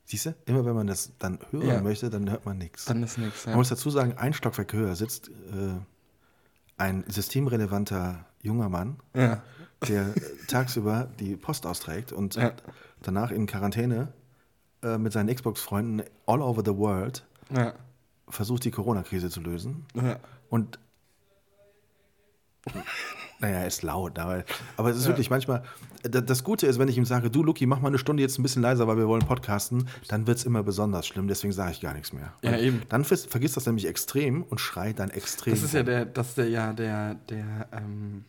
Siehst 0.04 0.26
du, 0.26 0.34
immer 0.46 0.64
wenn 0.64 0.74
man 0.74 0.86
das 0.86 1.12
dann 1.18 1.38
hören 1.50 1.66
Ja. 1.66 1.80
möchte, 1.80 2.10
dann 2.10 2.30
hört 2.30 2.44
man 2.44 2.58
nichts. 2.58 2.84
Dann 2.84 3.02
ist 3.02 3.18
nichts. 3.18 3.46
Man 3.46 3.54
Ja. 3.54 3.56
muss 3.56 3.68
dazu 3.68 3.88
sagen, 3.90 4.14
ein 4.16 4.32
Stockwerk 4.32 4.72
höher 4.72 4.94
sitzt 4.94 5.28
äh, 5.28 5.74
ein 6.76 7.04
systemrelevanter 7.08 8.26
junger 8.42 8.68
Mann, 8.68 8.98
ja. 9.14 9.42
Der 9.88 10.14
tagsüber 10.48 11.08
die 11.20 11.36
Post 11.36 11.66
austrägt 11.66 12.12
und 12.12 12.34
Ja. 12.36 12.52
danach 13.02 13.30
in 13.30 13.46
Quarantäne 13.46 14.12
äh, 14.82 14.98
mit 14.98 15.12
seinen 15.12 15.34
Xbox-Freunden 15.34 16.02
all 16.26 16.40
over 16.42 16.62
the 16.64 16.76
world 16.76 17.24
Ja. 17.54 17.72
versucht, 18.28 18.64
die 18.64 18.70
Corona-Krise 18.70 19.30
zu 19.30 19.40
lösen. 19.40 19.86
Ja. 19.94 20.16
Und 20.50 20.78
naja, 23.40 23.56
er 23.58 23.66
ist 23.66 23.82
laut, 23.82 24.18
aber, 24.20 24.44
aber 24.76 24.90
es 24.90 24.96
ist 24.96 25.08
wirklich 25.08 25.28
manchmal. 25.28 25.64
da- 26.04 26.20
Das 26.20 26.44
Gute 26.44 26.68
ist, 26.68 26.78
wenn 26.78 26.86
ich 26.88 26.96
ihm 26.96 27.04
sage, 27.04 27.28
du 27.28 27.42
Luki, 27.42 27.66
mach 27.66 27.80
mal 27.80 27.88
eine 27.88 27.98
Stunde 27.98 28.22
jetzt 28.22 28.38
ein 28.38 28.42
bisschen 28.44 28.62
leiser, 28.62 28.86
weil 28.86 28.96
wir 28.98 29.08
wollen 29.08 29.26
podcasten, 29.26 29.88
dann 30.06 30.28
wird 30.28 30.38
es 30.38 30.44
immer 30.44 30.62
besonders 30.62 31.08
schlimm, 31.08 31.26
deswegen 31.26 31.52
sage 31.52 31.72
ich 31.72 31.80
gar 31.80 31.92
nichts 31.92 32.12
mehr. 32.12 32.32
Ja, 32.42 32.56
eben. 32.56 32.82
Dann 32.88 33.04
vergisst 33.04 33.56
das 33.56 33.66
nämlich 33.66 33.86
extrem 33.88 34.44
und 34.44 34.60
schreit 34.60 35.00
dann 35.00 35.10
extrem. 35.10 35.54
Das 35.54 35.62
ist 35.64 35.74
ja 35.74 35.82
der, 35.82 36.04
das 36.06 36.28
ist 36.28 36.38
der, 36.38 36.48
ja, 36.50 36.72
der, 36.72 37.16
der, 37.28 37.66
ähm, 37.72 38.24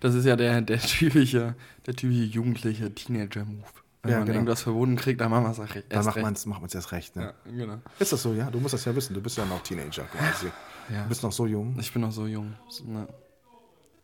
das 0.00 0.14
ist 0.14 0.24
ja 0.24 0.36
der, 0.36 0.60
der 0.62 0.80
typische, 0.80 1.54
der 1.86 1.94
typische 1.94 2.24
jugendliche 2.24 2.94
Teenager-Move. 2.94 3.64
Wenn 4.02 4.10
Ja, 4.12 4.16
man 4.18 4.26
genau. 4.26 4.38
irgendwas 4.38 4.62
verboten 4.62 4.96
kriegt, 4.96 5.20
dann 5.20 5.30
machen 5.30 5.44
wir 5.44 5.50
es 5.50 5.58
erst 5.58 5.74
Dann 5.90 6.04
macht 6.06 6.16
recht. 6.16 6.24
man 6.24 6.32
es 6.32 6.46
macht 6.46 6.60
man's 6.62 6.74
erst 6.74 6.90
recht. 6.92 7.16
Ne? 7.16 7.22
Ja, 7.44 7.52
genau. 7.52 7.78
Ist 7.98 8.12
das 8.12 8.22
so, 8.22 8.32
ja? 8.32 8.50
Du 8.50 8.58
musst 8.58 8.72
das 8.72 8.84
ja 8.86 8.96
wissen. 8.96 9.12
Du 9.12 9.20
bist 9.20 9.36
ja 9.36 9.44
noch 9.44 9.62
Teenager 9.62 10.04
quasi. 10.04 10.46
Ja. 10.90 11.02
Du 11.02 11.08
bist 11.10 11.22
noch 11.22 11.32
so 11.32 11.44
jung. 11.46 11.76
Ich 11.78 11.92
bin 11.92 12.00
noch 12.02 12.10
so 12.12 12.26
jung. 12.26 12.54
Ne. 12.86 13.06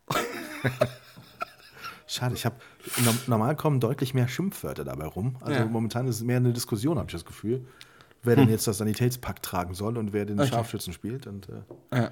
Schade, 2.07 2.35
ich 2.35 2.45
habe. 2.45 2.57
Normal 3.27 3.57
kommen 3.57 3.81
deutlich 3.81 4.15
mehr 4.15 4.29
Schimpfwörter 4.29 4.85
dabei 4.85 5.07
rum. 5.07 5.37
Also 5.41 5.61
Ja. 5.61 5.67
momentan 5.67 6.07
ist 6.07 6.17
es 6.17 6.23
mehr 6.23 6.37
eine 6.37 6.53
Diskussion, 6.53 6.99
habe 6.99 7.09
ich 7.09 7.13
das 7.13 7.25
Gefühl. 7.25 7.67
Wer 8.23 8.37
denn 8.37 8.49
jetzt 8.49 8.67
das 8.67 8.79
Sanitätspack 8.79 9.43
tragen 9.43 9.75
soll 9.75 9.97
und 9.99 10.13
wer 10.13 10.25
den 10.25 10.39
Okay. 10.39 10.51
Scharfschützen 10.51 10.93
spielt. 10.93 11.27
Und, 11.27 11.49
äh, 11.49 11.97
Ja. 11.97 12.11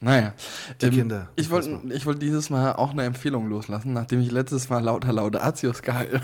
Naja. 0.00 0.34
Die 0.80 0.90
Kinder, 0.90 1.28
Ich 1.36 1.50
wollte 1.50 1.80
ich 1.90 2.04
wollt 2.06 2.20
dieses 2.22 2.50
Mal 2.50 2.72
auch 2.74 2.90
eine 2.92 3.04
Empfehlung 3.04 3.48
loslassen, 3.48 3.92
nachdem 3.92 4.20
ich 4.20 4.30
letztes 4.30 4.68
Mal 4.68 4.82
lauter 4.82 5.12
Laudatius 5.12 5.82
gehalten 5.82 6.20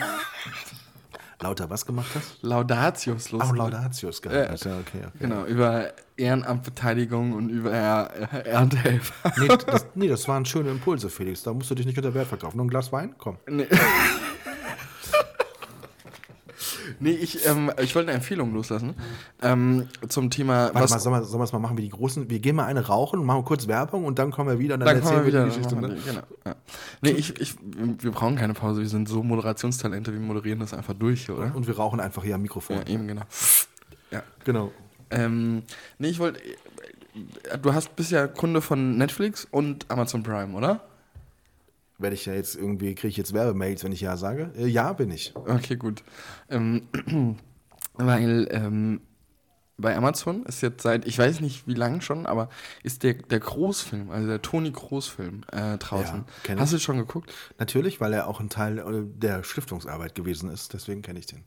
lauter 1.41 1.69
was 1.69 1.85
gemacht 1.85 2.11
hast? 2.15 2.41
Laudatius 2.43 3.33
los. 3.33 3.43
Auch 3.43 3.57
Laudatius 3.57 4.21
Ja. 4.25 4.49
hast. 4.51 4.65
Ja, 4.65 4.79
okay, 4.79 4.99
okay. 4.99 5.11
Genau, 5.19 5.45
über 5.45 5.93
Ehrenamtbeteiligung 6.17 7.33
und 7.33 7.49
über 7.49 7.73
äh, 7.73 8.49
Erntehelfer. 8.49 9.33
Nee 9.39 9.49
das, 9.67 9.87
nee, 9.97 10.07
das 10.09 10.29
waren 10.29 10.45
schöne 10.45 10.71
Impulse, 10.71 11.11
Felix. 11.11 11.43
Da 11.43 11.53
musst 11.53 11.69
du 11.71 11.75
dich 11.75 11.85
nicht 11.87 11.99
unter 11.99 12.15
Wert 12.15 12.29
verkaufen. 12.29 12.57
Nur 12.59 12.67
ein 12.67 12.69
Glas 12.71 12.93
Wein? 12.93 13.15
Komm. 13.19 13.39
Nee. 13.49 13.67
nee, 17.03 17.11
ich, 17.11 17.47
ähm, 17.47 17.71
ich 17.81 17.95
wollte 17.95 18.09
eine 18.09 18.17
Empfehlung 18.17 18.55
loslassen. 18.55 18.95
Ähm, 19.43 19.89
zum 20.09 20.31
Thema. 20.31 20.71
Warte 20.73 20.93
mal, 20.93 20.99
sollen 20.99 21.17
wir, 21.17 21.25
sollen 21.25 21.41
wir 21.41 21.45
es 21.45 21.53
mal 21.53 21.59
machen 21.59 21.77
wie 21.77 21.83
die 21.83 21.91
Großen? 21.91 22.31
Wir 22.31 22.39
gehen 22.39 22.57
mal 22.57 22.65
eine 22.65 22.87
rauchen 22.87 23.21
und 23.21 23.27
machen 23.27 23.45
kurz 23.45 23.67
Werbung 23.69 24.05
und 24.05 24.19
dann 24.19 24.31
kommen 24.31 24.49
wir 24.49 24.59
wieder 24.59 24.75
und 24.75 24.81
dann, 24.81 24.89
dann 24.89 24.97
erzählen 24.97 25.21
wir 25.21 25.27
wieder. 25.27 25.45
die 25.45 25.51
Geschichte. 25.51 25.77
Ne? 25.77 25.83
wir 25.83 25.89
die, 25.97 26.03
genau, 26.03 26.23
ja. 26.47 26.55
Nee, 27.03 27.11
ich, 27.11 27.41
ich, 27.41 27.57
wir 27.61 28.11
brauchen 28.11 28.37
keine 28.37 28.55
Pause. 28.55 28.81
Wir 28.81 28.89
sind 28.89 29.09
so 29.09 29.23
Moderationstalente. 29.23 30.13
Wir 30.13 30.21
moderieren 30.21 30.61
das 30.61 30.73
einfach 30.73 30.95
durch, 30.95 31.29
oder? 31.29 31.55
Und 31.55 31.67
wir 31.67 31.77
rauchen 31.77 32.01
einfach 32.01 32.25
hier 32.25 32.37
am 32.37 32.43
Mikrofon. 32.43 32.77
Ja, 32.77 32.87
eben, 32.87 33.09
genau. 33.09 33.23
Ja. 34.11 34.23
Genau. 34.45 34.73
Ähm, 35.11 35.63
nee, 35.99 36.09
ich 36.09 36.19
wollte. 36.19 36.41
Du 37.61 37.75
hast 37.75 37.95
bist 37.95 38.11
ja 38.11 38.27
Kunde 38.27 38.63
von 38.63 38.97
Netflix 38.97 39.47
und 39.51 39.91
Amazon 39.91 40.23
Prime, 40.23 40.57
oder? 40.57 40.81
Werde 42.03 42.15
ich 42.15 42.27
ja 42.27 42.35
jetzt 42.35 42.57
irgendwie, 42.57 42.95
kriege 42.95 43.09
ich 43.09 43.17
jetzt 43.17 43.33
Werbemails, 43.33 43.85
wenn 43.85 43.93
ich 43.93 44.01
ja 44.01 44.17
sage? 44.17 44.53
Äh, 44.57 44.67
ja, 44.67 44.93
bin 44.93 45.11
ich. 45.11 45.35
Okay, 45.35 45.77
gut. 45.77 46.03
Ähm, 46.51 46.89
weil 47.95 48.49
ähm, 48.51 49.01
bei 49.79 49.97
Amazon 49.97 50.45
ist 50.45 50.61
jetzt 50.63 50.83
seit, 50.83 51.07
ich 51.07 51.19
weiß 51.19 51.41
nicht 51.41 51.67
wie 51.67 51.75
lange 51.75 52.03
schon, 52.03 52.27
aber 52.27 52.49
ist 52.83 53.03
der, 53.03 53.15
der 53.15 53.41
Großfilm, 53.41 54.11
also 54.11 54.27
der 54.29 54.43
Toni 54.43 54.71
Großfilm 54.71 55.43
äh, 55.51 55.79
draußen. 55.79 56.25
Ja, 56.49 56.57
Hast 56.57 56.73
du 56.73 56.79
schon 56.79 56.99
geguckt? 56.99 57.33
Natürlich, 57.59 58.01
weil 58.01 58.13
er 58.13 58.29
auch 58.29 58.41
ein 58.41 58.49
Teil 58.49 58.79
äh, 58.79 59.05
der 59.05 59.43
Stiftungsarbeit 59.43 60.15
gewesen 60.15 60.51
ist. 60.51 60.73
Deswegen 60.73 61.03
kenne 61.03 61.19
ich 61.19 61.27
den. 61.27 61.45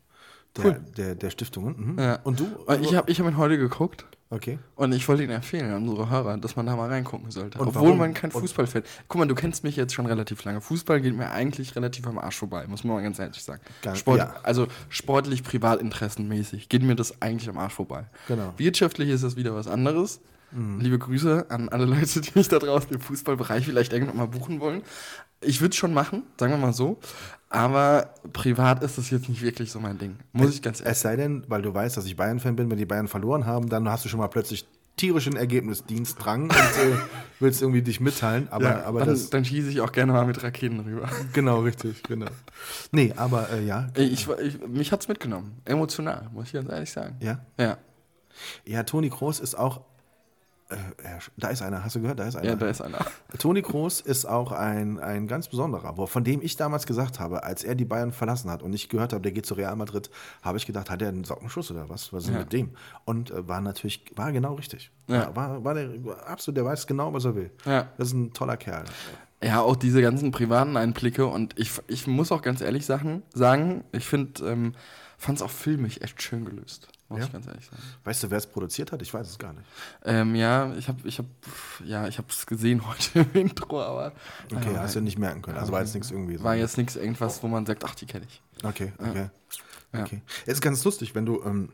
Der, 0.57 0.65
Cool. 0.65 0.85
der, 0.95 1.15
der 1.15 1.29
Stiftungen. 1.31 1.93
Mhm. 1.93 1.99
Ja. 1.99 2.19
Und 2.23 2.39
du? 2.39 2.45
Ich 2.81 2.95
habe 2.95 3.11
ich 3.11 3.19
hab 3.19 3.27
ihn 3.27 3.37
heute 3.37 3.57
geguckt 3.57 4.05
Okay. 4.31 4.57
Und 4.75 4.91
ich 4.93 5.07
wollte 5.07 5.23
Ihnen 5.23 5.33
empfehlen, 5.33 5.71
an 5.71 5.87
unsere 5.87 6.09
Hörer, 6.09 6.37
dass 6.37 6.55
man 6.55 6.65
da 6.65 6.75
mal 6.75 6.89
reingucken 6.89 7.29
sollte. 7.29 7.59
Und 7.59 7.67
Obwohl 7.67 7.83
warum? 7.83 7.99
man 7.99 8.13
kein 8.15 8.31
Fußballfan 8.31 8.81
Guck 9.07 9.19
mal, 9.19 9.27
du 9.27 9.35
kennst 9.35 9.63
mich 9.63 9.75
jetzt 9.75 9.93
schon 9.93 10.07
relativ 10.07 10.43
lange. 10.43 10.61
Fußball 10.61 10.99
geht 10.99 11.15
mir 11.15 11.29
eigentlich 11.31 11.75
relativ 11.75 12.07
am 12.07 12.17
Arsch 12.17 12.37
vorbei, 12.37 12.65
muss 12.67 12.83
man 12.83 12.95
mal 12.95 13.03
ganz 13.03 13.19
ehrlich 13.19 13.43
sagen. 13.43 13.61
Ganz- 13.83 13.99
Sport, 13.99 14.17
ja. 14.17 14.35
Also 14.41 14.67
sportlich, 14.89 15.43
privatinteressenmäßig 15.43 16.69
geht 16.69 16.81
mir 16.81 16.95
das 16.95 17.21
eigentlich 17.21 17.49
am 17.49 17.57
Arsch 17.57 17.73
vorbei. 17.73 18.05
Genau. 18.27 18.53
Wirtschaftlich 18.57 19.09
ist 19.09 19.23
das 19.23 19.35
wieder 19.35 19.53
was 19.53 19.67
anderes. 19.67 20.19
Mhm. 20.55 20.79
Liebe 20.79 20.97
Grüße 20.97 21.47
an 21.49 21.69
alle 21.69 21.85
Leute, 21.85 22.21
die 22.21 22.31
mich 22.35 22.47
da 22.47 22.59
draußen 22.59 22.91
im 22.91 23.01
Fußballbereich 23.01 23.65
vielleicht 23.65 23.93
irgendwann 23.93 24.17
mal 24.17 24.27
buchen 24.27 24.59
wollen. 24.59 24.83
Ich 25.41 25.61
würde 25.61 25.71
es 25.71 25.75
schon 25.75 25.93
machen, 25.93 26.23
sagen 26.39 26.53
wir 26.53 26.57
mal 26.57 26.73
so. 26.73 26.99
Aber 27.49 28.13
privat 28.33 28.83
ist 28.83 28.97
das 28.97 29.09
jetzt 29.11 29.29
nicht 29.29 29.41
wirklich 29.41 29.71
so 29.71 29.79
mein 29.79 29.97
Ding. 29.97 30.17
Muss 30.33 30.53
ich 30.53 30.61
ganz 30.61 30.79
ehrlich 30.79 30.93
Es 30.93 31.01
sei 31.01 31.15
denn, 31.15 31.43
weil 31.47 31.61
du 31.61 31.73
weißt, 31.73 31.95
dass 31.95 32.05
ich 32.05 32.15
Bayern-Fan 32.15 32.55
bin, 32.55 32.69
wenn 32.71 32.77
die 32.77 32.85
Bayern 32.85 33.07
verloren 33.07 33.45
haben, 33.45 33.69
dann 33.69 33.87
hast 33.89 34.03
du 34.05 34.09
schon 34.09 34.19
mal 34.19 34.27
plötzlich 34.27 34.65
tierischen 34.97 35.35
Ergebnisdienstdrang 35.35 36.43
und 36.43 36.51
äh, 36.51 36.97
willst 37.39 37.61
irgendwie 37.61 37.81
dich 37.81 37.99
mitteilen. 37.99 38.47
Aber, 38.49 38.65
ja, 38.65 38.83
aber 38.83 38.99
dann, 38.99 39.09
das. 39.09 39.29
dann 39.29 39.45
schieße 39.45 39.69
ich 39.69 39.81
auch 39.81 39.91
gerne 39.91 40.13
mal 40.13 40.25
mit 40.25 40.41
Raketen 40.41 40.79
rüber. 40.79 41.09
Genau, 41.33 41.59
richtig, 41.61 42.01
genau. 42.03 42.27
Nee, 42.91 43.13
aber 43.15 43.49
äh, 43.51 43.65
ja. 43.65 43.89
Ich, 43.95 44.27
ich, 44.27 44.67
mich 44.67 44.91
hat 44.91 45.01
es 45.01 45.07
mitgenommen. 45.07 45.57
Emotional, 45.65 46.29
muss 46.33 46.47
ich 46.47 46.53
ganz 46.53 46.69
ehrlich 46.69 46.91
sagen. 46.91 47.17
Ja. 47.19 47.39
Ja, 47.59 47.77
Ja, 48.65 48.83
Toni 48.83 49.09
Kroos 49.09 49.39
ist 49.39 49.55
auch. 49.55 49.81
Äh, 50.69 50.75
da 51.37 51.49
ist 51.49 51.61
einer, 51.61 51.83
hast 51.83 51.95
du 51.95 52.01
gehört? 52.01 52.17
Da 52.19 52.23
ist 52.27 52.35
einer. 52.35 52.47
ja 52.49 52.55
da 52.55 52.67
ist 52.67 52.81
einer. 52.81 52.97
Toni 53.37 53.61
Kroos 53.61 54.01
ist 54.01 54.25
auch 54.25 54.51
ein, 54.51 54.99
ein 54.99 55.27
ganz 55.27 55.47
besonderer, 55.47 55.95
wo, 55.97 56.07
von 56.07 56.23
dem 56.23 56.41
ich 56.41 56.55
damals 56.57 56.87
gesagt 56.87 57.19
habe, 57.19 57.43
als 57.43 57.63
er 57.63 57.75
die 57.75 57.85
Bayern 57.85 58.11
verlassen 58.11 58.49
hat 58.49 58.63
und 58.63 58.73
ich 58.73 58.89
gehört 58.89 59.13
habe, 59.13 59.21
der 59.21 59.31
geht 59.31 59.45
zu 59.45 59.53
Real 59.53 59.75
Madrid, 59.75 60.09
habe 60.41 60.57
ich 60.57 60.65
gedacht, 60.65 60.89
hat 60.89 61.01
er 61.03 61.09
einen 61.09 61.23
Sockenschuss 61.23 61.69
oder 61.69 61.87
was? 61.89 62.11
Was 62.13 62.23
ist 62.23 62.27
denn 62.29 62.35
Ja. 62.35 62.39
mit 62.41 62.53
dem? 62.53 62.71
Und 63.05 63.29
äh, 63.29 63.47
war 63.47 63.61
natürlich, 63.61 64.05
war 64.15 64.31
genau 64.31 64.55
richtig. 64.55 64.91
Ja. 65.07 65.35
War, 65.35 65.63
war 65.63 65.75
der 65.75 65.89
absolut, 66.25 66.57
der 66.57 66.65
weiß 66.65 66.87
genau, 66.87 67.13
was 67.13 67.25
er 67.25 67.35
will. 67.35 67.51
Ja. 67.65 67.89
Das 67.97 68.07
ist 68.07 68.13
ein 68.15 68.33
toller 68.33 68.57
Kerl. 68.57 68.85
Ja, 69.43 69.61
auch 69.61 69.75
diese 69.75 70.01
ganzen 70.01 70.31
privaten 70.31 70.77
Einblicke 70.77 71.27
und 71.27 71.59
ich, 71.59 71.71
ich 71.87 72.07
muss 72.07 72.31
auch 72.31 72.41
ganz 72.41 72.61
ehrlich 72.61 72.85
sagen, 72.87 73.21
sagen 73.33 73.83
ich 73.91 74.07
finde, 74.07 74.43
ähm, 74.49 74.73
fand 75.17 75.37
es 75.37 75.41
auch 75.41 75.51
filmisch 75.51 75.99
echt 76.01 76.21
schön 76.21 76.45
gelöst. 76.45 76.87
Muss 77.09 77.19
Ja? 77.19 77.25
ich 77.25 77.31
ganz 77.33 77.47
ehrlich 77.47 77.65
sagen. 77.65 77.81
Weißt 78.03 78.23
du, 78.23 78.31
wer 78.31 78.37
es 78.37 78.47
produziert 78.47 78.91
hat? 78.91 79.01
Ich 79.01 79.13
weiß 79.13 79.29
es 79.29 79.37
gar 79.37 79.53
nicht. 79.53 79.65
Ähm, 80.03 80.33
ja, 80.35 80.73
ich 80.75 80.87
habe 80.87 81.07
ich 81.07 81.19
hab, 81.19 81.25
ja, 81.83 82.07
ich 82.07 82.19
es 82.27 82.45
gesehen 82.45 82.87
heute 82.87 83.19
im 83.19 83.33
Intro, 83.33 83.81
aber 83.81 84.13
Okay, 84.53 84.73
ja, 84.73 84.81
hast 84.81 84.95
du 84.95 85.01
nicht 85.01 85.19
merken 85.19 85.41
können. 85.41 85.57
Also 85.57 85.71
war 85.71 85.81
jetzt 85.81 85.93
nichts 85.93 86.11
irgendwie 86.11 86.37
so. 86.37 86.43
war 86.43 86.55
jetzt 86.55 86.77
nichts 86.77 86.95
irgendwas, 86.95 87.43
wo 87.43 87.47
man 87.47 87.65
sagt, 87.65 87.83
ach, 87.83 87.95
die 87.95 88.05
kenne 88.05 88.25
ich. 88.27 88.41
Okay, 88.63 88.91
okay. 88.97 89.29
Ja. 89.93 90.03
okay. 90.03 90.21
Es 90.45 90.55
ist 90.55 90.61
ganz 90.61 90.83
lustig, 90.83 91.13
wenn 91.15 91.25
du, 91.25 91.43
ähm, 91.43 91.69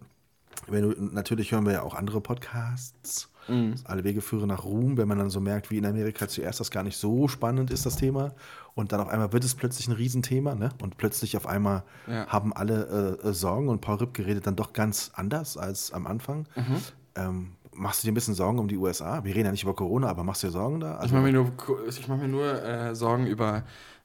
wenn 0.67 0.83
du, 0.83 1.01
natürlich 1.13 1.51
hören 1.51 1.65
wir 1.65 1.73
ja 1.73 1.81
auch 1.81 1.95
andere 1.95 2.19
Podcasts. 2.21 3.29
Mhm. 3.47 3.75
Alle 3.85 4.03
Wege 4.03 4.21
führen 4.21 4.47
nach 4.47 4.63
Ruhm, 4.63 4.97
wenn 4.97 5.07
man 5.07 5.17
dann 5.17 5.29
so 5.29 5.39
merkt, 5.39 5.71
wie 5.71 5.77
in 5.77 5.85
Amerika 5.85 6.27
zuerst 6.27 6.59
das 6.59 6.71
gar 6.71 6.83
nicht 6.83 6.97
so 6.97 7.27
spannend 7.27 7.71
ist, 7.71 7.85
das 7.85 7.95
Thema. 7.95 8.33
Und 8.75 8.91
dann 8.91 8.99
auf 9.01 9.09
einmal 9.09 9.33
wird 9.33 9.43
es 9.43 9.55
plötzlich 9.55 9.87
ein 9.87 9.93
Riesenthema, 9.93 10.55
ne? 10.55 10.69
Und 10.81 10.97
plötzlich 10.97 11.35
auf 11.37 11.45
einmal 11.47 11.83
Ja. 12.07 12.25
haben 12.27 12.53
alle 12.53 13.17
äh, 13.23 13.27
äh, 13.29 13.33
Sorgen 13.33 13.67
und 13.69 13.81
Paul 13.81 13.97
Rübke 13.97 14.25
redet 14.25 14.47
dann 14.47 14.55
doch 14.55 14.73
ganz 14.73 15.11
anders 15.15 15.57
als 15.57 15.91
am 15.91 16.07
Anfang. 16.07 16.47
Mhm. 16.55 16.77
Ähm, 17.15 17.51
machst 17.73 18.03
du 18.03 18.07
dir 18.07 18.11
ein 18.11 18.15
bisschen 18.15 18.33
Sorgen 18.35 18.59
um 18.59 18.67
die 18.67 18.77
USA? 18.77 19.23
Wir 19.23 19.33
reden 19.35 19.45
ja 19.45 19.51
nicht 19.51 19.63
über 19.63 19.75
Corona, 19.75 20.07
aber 20.09 20.23
machst 20.23 20.43
du 20.43 20.47
dir 20.47 20.53
Sorgen 20.53 20.79
da? 20.79 20.95
Ich 20.95 21.01
Also, 21.01 21.15
mache 21.15 21.23
mir 21.25 21.33
nur, 21.33 21.51
ich 21.87 22.07
mach 22.07 22.17
mir 22.17 22.27
nur 22.27 22.63
äh, 22.63 22.95
Sorgen 22.95 23.27
über 23.27 23.63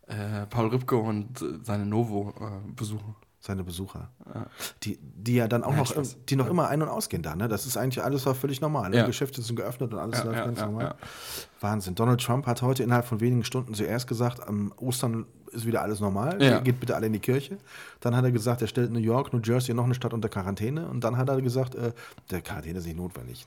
äh, 0.08 0.46
Paul 0.50 0.68
Rübke 0.68 0.96
und 0.96 1.42
äh, 1.42 1.58
seine 1.62 1.84
Novo-Besuche. 1.86 3.04
Seine 3.46 3.64
Besucher. 3.64 4.10
Die, 4.82 4.98
die 5.00 5.36
ja 5.36 5.48
dann 5.48 5.62
auch 5.64 5.70
Ja, 5.72 5.76
noch, 5.78 5.94
die 6.28 6.36
noch 6.36 6.48
immer 6.48 6.68
ein- 6.68 6.82
und 6.82 6.88
ausgehen 6.88 7.22
da, 7.22 7.34
ne? 7.36 7.48
Das 7.48 7.64
ist 7.64 7.76
eigentlich 7.76 8.02
alles 8.04 8.26
war 8.26 8.34
völlig 8.34 8.60
normal. 8.60 8.90
Ne? 8.90 8.96
Ja. 8.98 9.06
Geschäfte 9.06 9.40
sind 9.40 9.56
geöffnet 9.56 9.92
und 9.94 9.98
alles 9.98 10.18
Ja, 10.18 10.24
läuft 10.24 10.38
ja, 10.38 10.44
ganz 10.46 10.58
ja, 10.60 10.66
normal. 10.66 10.84
ja. 10.84 10.94
Wahnsinn. 11.60 11.94
Donald 11.94 12.20
Trump 12.20 12.46
hat 12.46 12.60
heute 12.62 12.82
innerhalb 12.82 13.06
von 13.06 13.20
wenigen 13.20 13.44
Stunden 13.44 13.72
zuerst 13.74 14.06
gesagt, 14.06 14.46
am 14.46 14.72
Ostern 14.78 15.26
ist 15.52 15.64
wieder 15.64 15.80
alles 15.82 16.00
normal, 16.00 16.42
Ja. 16.42 16.58
geht 16.60 16.80
bitte 16.80 16.96
alle 16.96 17.06
in 17.06 17.12
die 17.12 17.20
Kirche. 17.20 17.56
Dann 18.00 18.14
hat 18.16 18.24
er 18.24 18.32
gesagt, 18.32 18.60
er 18.62 18.68
stellt 18.68 18.90
New 18.90 18.98
York, 18.98 19.32
New 19.32 19.40
Jersey 19.42 19.70
und 19.70 19.76
noch 19.76 19.84
eine 19.84 19.94
Stadt 19.94 20.12
unter 20.12 20.28
Quarantäne. 20.28 20.86
Und 20.88 21.02
dann 21.04 21.16
hat 21.16 21.28
er 21.28 21.40
gesagt, 21.40 21.74
äh, 21.76 21.92
der 22.30 22.42
Quarantäne 22.42 22.78
ist 22.80 22.86
nicht 22.86 22.96
notwendig. 22.96 23.46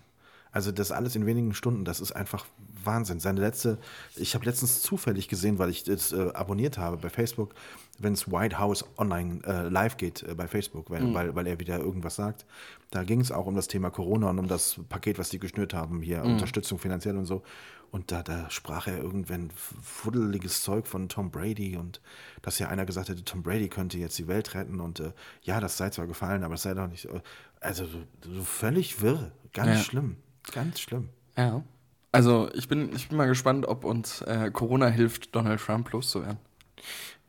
Also 0.51 0.71
das 0.71 0.91
alles 0.91 1.15
in 1.15 1.25
wenigen 1.27 1.53
Stunden, 1.53 1.85
das 1.85 1.99
ist 1.99 2.12
einfach 2.12 2.45
Wahnsinn. 2.83 3.19
Seine 3.19 3.41
letzte, 3.41 3.77
ich 4.15 4.33
habe 4.33 4.45
letztens 4.45 4.81
zufällig 4.81 5.27
gesehen, 5.27 5.59
weil 5.59 5.69
ich 5.69 5.83
das 5.83 6.12
äh, 6.12 6.31
abonniert 6.33 6.77
habe 6.79 6.97
bei 6.97 7.09
Facebook, 7.09 7.53
wenn 7.99 8.13
es 8.13 8.31
White 8.31 8.57
House 8.57 8.83
online 8.97 9.41
äh, 9.45 9.67
live 9.69 9.97
geht 9.97 10.23
äh, 10.23 10.33
bei 10.33 10.47
Facebook, 10.47 10.89
weil, 10.89 11.13
weil, 11.13 11.35
weil 11.35 11.45
er 11.45 11.59
wieder 11.59 11.77
irgendwas 11.79 12.15
sagt. 12.15 12.45
Da 12.89 13.03
ging 13.03 13.21
es 13.21 13.31
auch 13.31 13.45
um 13.45 13.55
das 13.55 13.67
Thema 13.67 13.91
Corona 13.91 14.29
und 14.31 14.39
um 14.39 14.47
das 14.47 14.79
Paket, 14.89 15.19
was 15.19 15.29
die 15.29 15.38
geschnürt 15.39 15.73
haben, 15.75 16.01
hier 16.01 16.23
Unterstützung 16.23 16.79
finanziell 16.79 17.15
und 17.17 17.25
so. 17.25 17.43
Und 17.91 18.12
da, 18.12 18.23
da 18.23 18.49
sprach 18.49 18.88
er 18.88 18.99
irgendwann 18.99 19.49
fuddeliges 19.51 20.63
Zeug 20.63 20.88
von 20.88 21.09
Tom 21.09 21.31
Brady 21.31 21.75
und 21.75 22.01
dass 22.41 22.59
ja 22.59 22.69
einer 22.69 22.85
gesagt 22.85 23.09
hätte, 23.09 23.23
Tom 23.23 23.43
Brady 23.43 23.67
könnte 23.67 23.97
jetzt 23.97 24.17
die 24.17 24.27
Welt 24.27 24.53
retten 24.55 24.79
und 24.79 24.99
äh, 24.99 25.12
ja, 25.43 25.59
das 25.59 25.77
sei 25.77 25.89
zwar 25.89 26.07
gefallen, 26.07 26.43
aber 26.43 26.53
es 26.55 26.62
sei 26.63 26.73
doch 26.73 26.88
nicht. 26.88 27.05
äh, 27.05 27.19
Also 27.59 27.85
so, 27.85 27.99
so 28.23 28.43
völlig 28.43 29.01
wirr. 29.01 29.31
Ganz 29.53 29.69
Ja. 29.79 29.83
schlimm. 29.83 30.17
Ganz 30.52 30.80
schlimm. 30.80 31.10
Ja. 31.38 31.63
Also 32.12 32.49
ich 32.54 32.67
bin, 32.67 32.93
ich 32.95 33.08
bin 33.10 33.17
mal 33.17 33.28
gespannt, 33.28 33.67
ob 33.67 33.84
uns 33.86 34.21
äh, 34.21 34.49
Corona 34.52 34.88
hilft, 34.88 35.36
Donald 35.36 35.60
Trump 35.62 35.91
loszuwerden. 35.91 36.38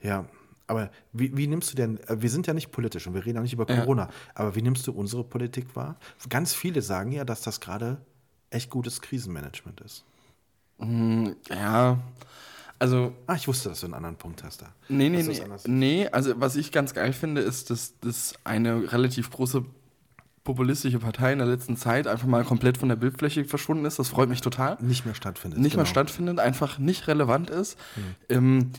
Ja, 0.01 0.25
aber 0.66 0.90
wie, 1.12 1.37
wie 1.37 1.46
nimmst 1.46 1.73
du 1.73 1.77
denn, 1.77 1.99
äh, 2.09 2.23
wir 2.23 2.31
sind 2.31 2.46
ja 2.46 2.55
nicht 2.55 2.70
politisch 2.70 3.07
und 3.07 3.14
wir 3.14 3.25
reden 3.27 3.38
auch 3.38 3.42
nicht 3.42 3.53
über 3.53 3.68
Ja. 3.68 3.81
Corona, 3.81 4.09
aber 4.35 4.55
wie 4.55 4.62
nimmst 4.62 4.87
du 4.87 4.92
unsere 4.92 5.25
Politik 5.25 5.77
wahr? 5.77 5.96
Ganz 6.29 6.55
viele 6.55 6.81
sagen 6.81 7.12
ja, 7.12 7.25
dass 7.25 7.42
das 7.42 7.61
gerade 7.61 8.01
echt 8.49 8.70
gutes 8.70 9.01
Krisenmanagement 9.03 9.81
ist. 9.83 10.05
Hm, 10.79 11.37
ja, 11.51 11.99
also 12.79 13.12
Ah, 13.27 13.35
ich 13.35 13.46
wusste, 13.46 13.68
dass 13.68 13.81
du 13.81 13.87
einen 13.87 13.94
anderen 13.94 14.16
Punkt 14.16 14.42
hast 14.42 14.62
da. 14.62 14.73
Nee, 14.88 15.11
nee, 15.11 15.23
nee. 15.23 15.40
Nee, 15.66 16.09
also 16.09 16.40
was 16.40 16.57
ich 16.57 16.73
ganz 16.73 16.94
geil 16.94 17.12
finde, 17.12 17.42
ist, 17.42 17.68
dass, 17.68 17.99
dass 18.01 18.35
eine 18.44 18.90
relativ 18.92 19.31
große 19.31 19.64
populistische 20.44 20.98
Partei 20.98 21.33
in 21.33 21.38
der 21.38 21.48
letzten 21.48 21.76
Zeit 21.76 22.07
einfach 22.07 22.26
mal 22.26 22.44
komplett 22.44 22.79
von 22.79 22.88
der 22.88 22.96
Bildfläche 22.96 23.44
verschwunden 23.44 23.85
ist. 23.85 23.98
Das 23.98 24.09
freut 24.09 24.29
mich 24.29 24.40
total. 24.40 24.79
Nicht 24.81 25.05
mehr 25.05 25.14
stattfindet. 25.14 25.61
Nicht 25.61 25.76
mehr 25.76 25.85
genau. 25.85 25.90
stattfindet, 25.90 26.38
einfach 26.38 26.79
nicht 26.79 27.09
relevant 27.09 27.50
ist. 27.50 27.76
Ähm, 28.29 28.70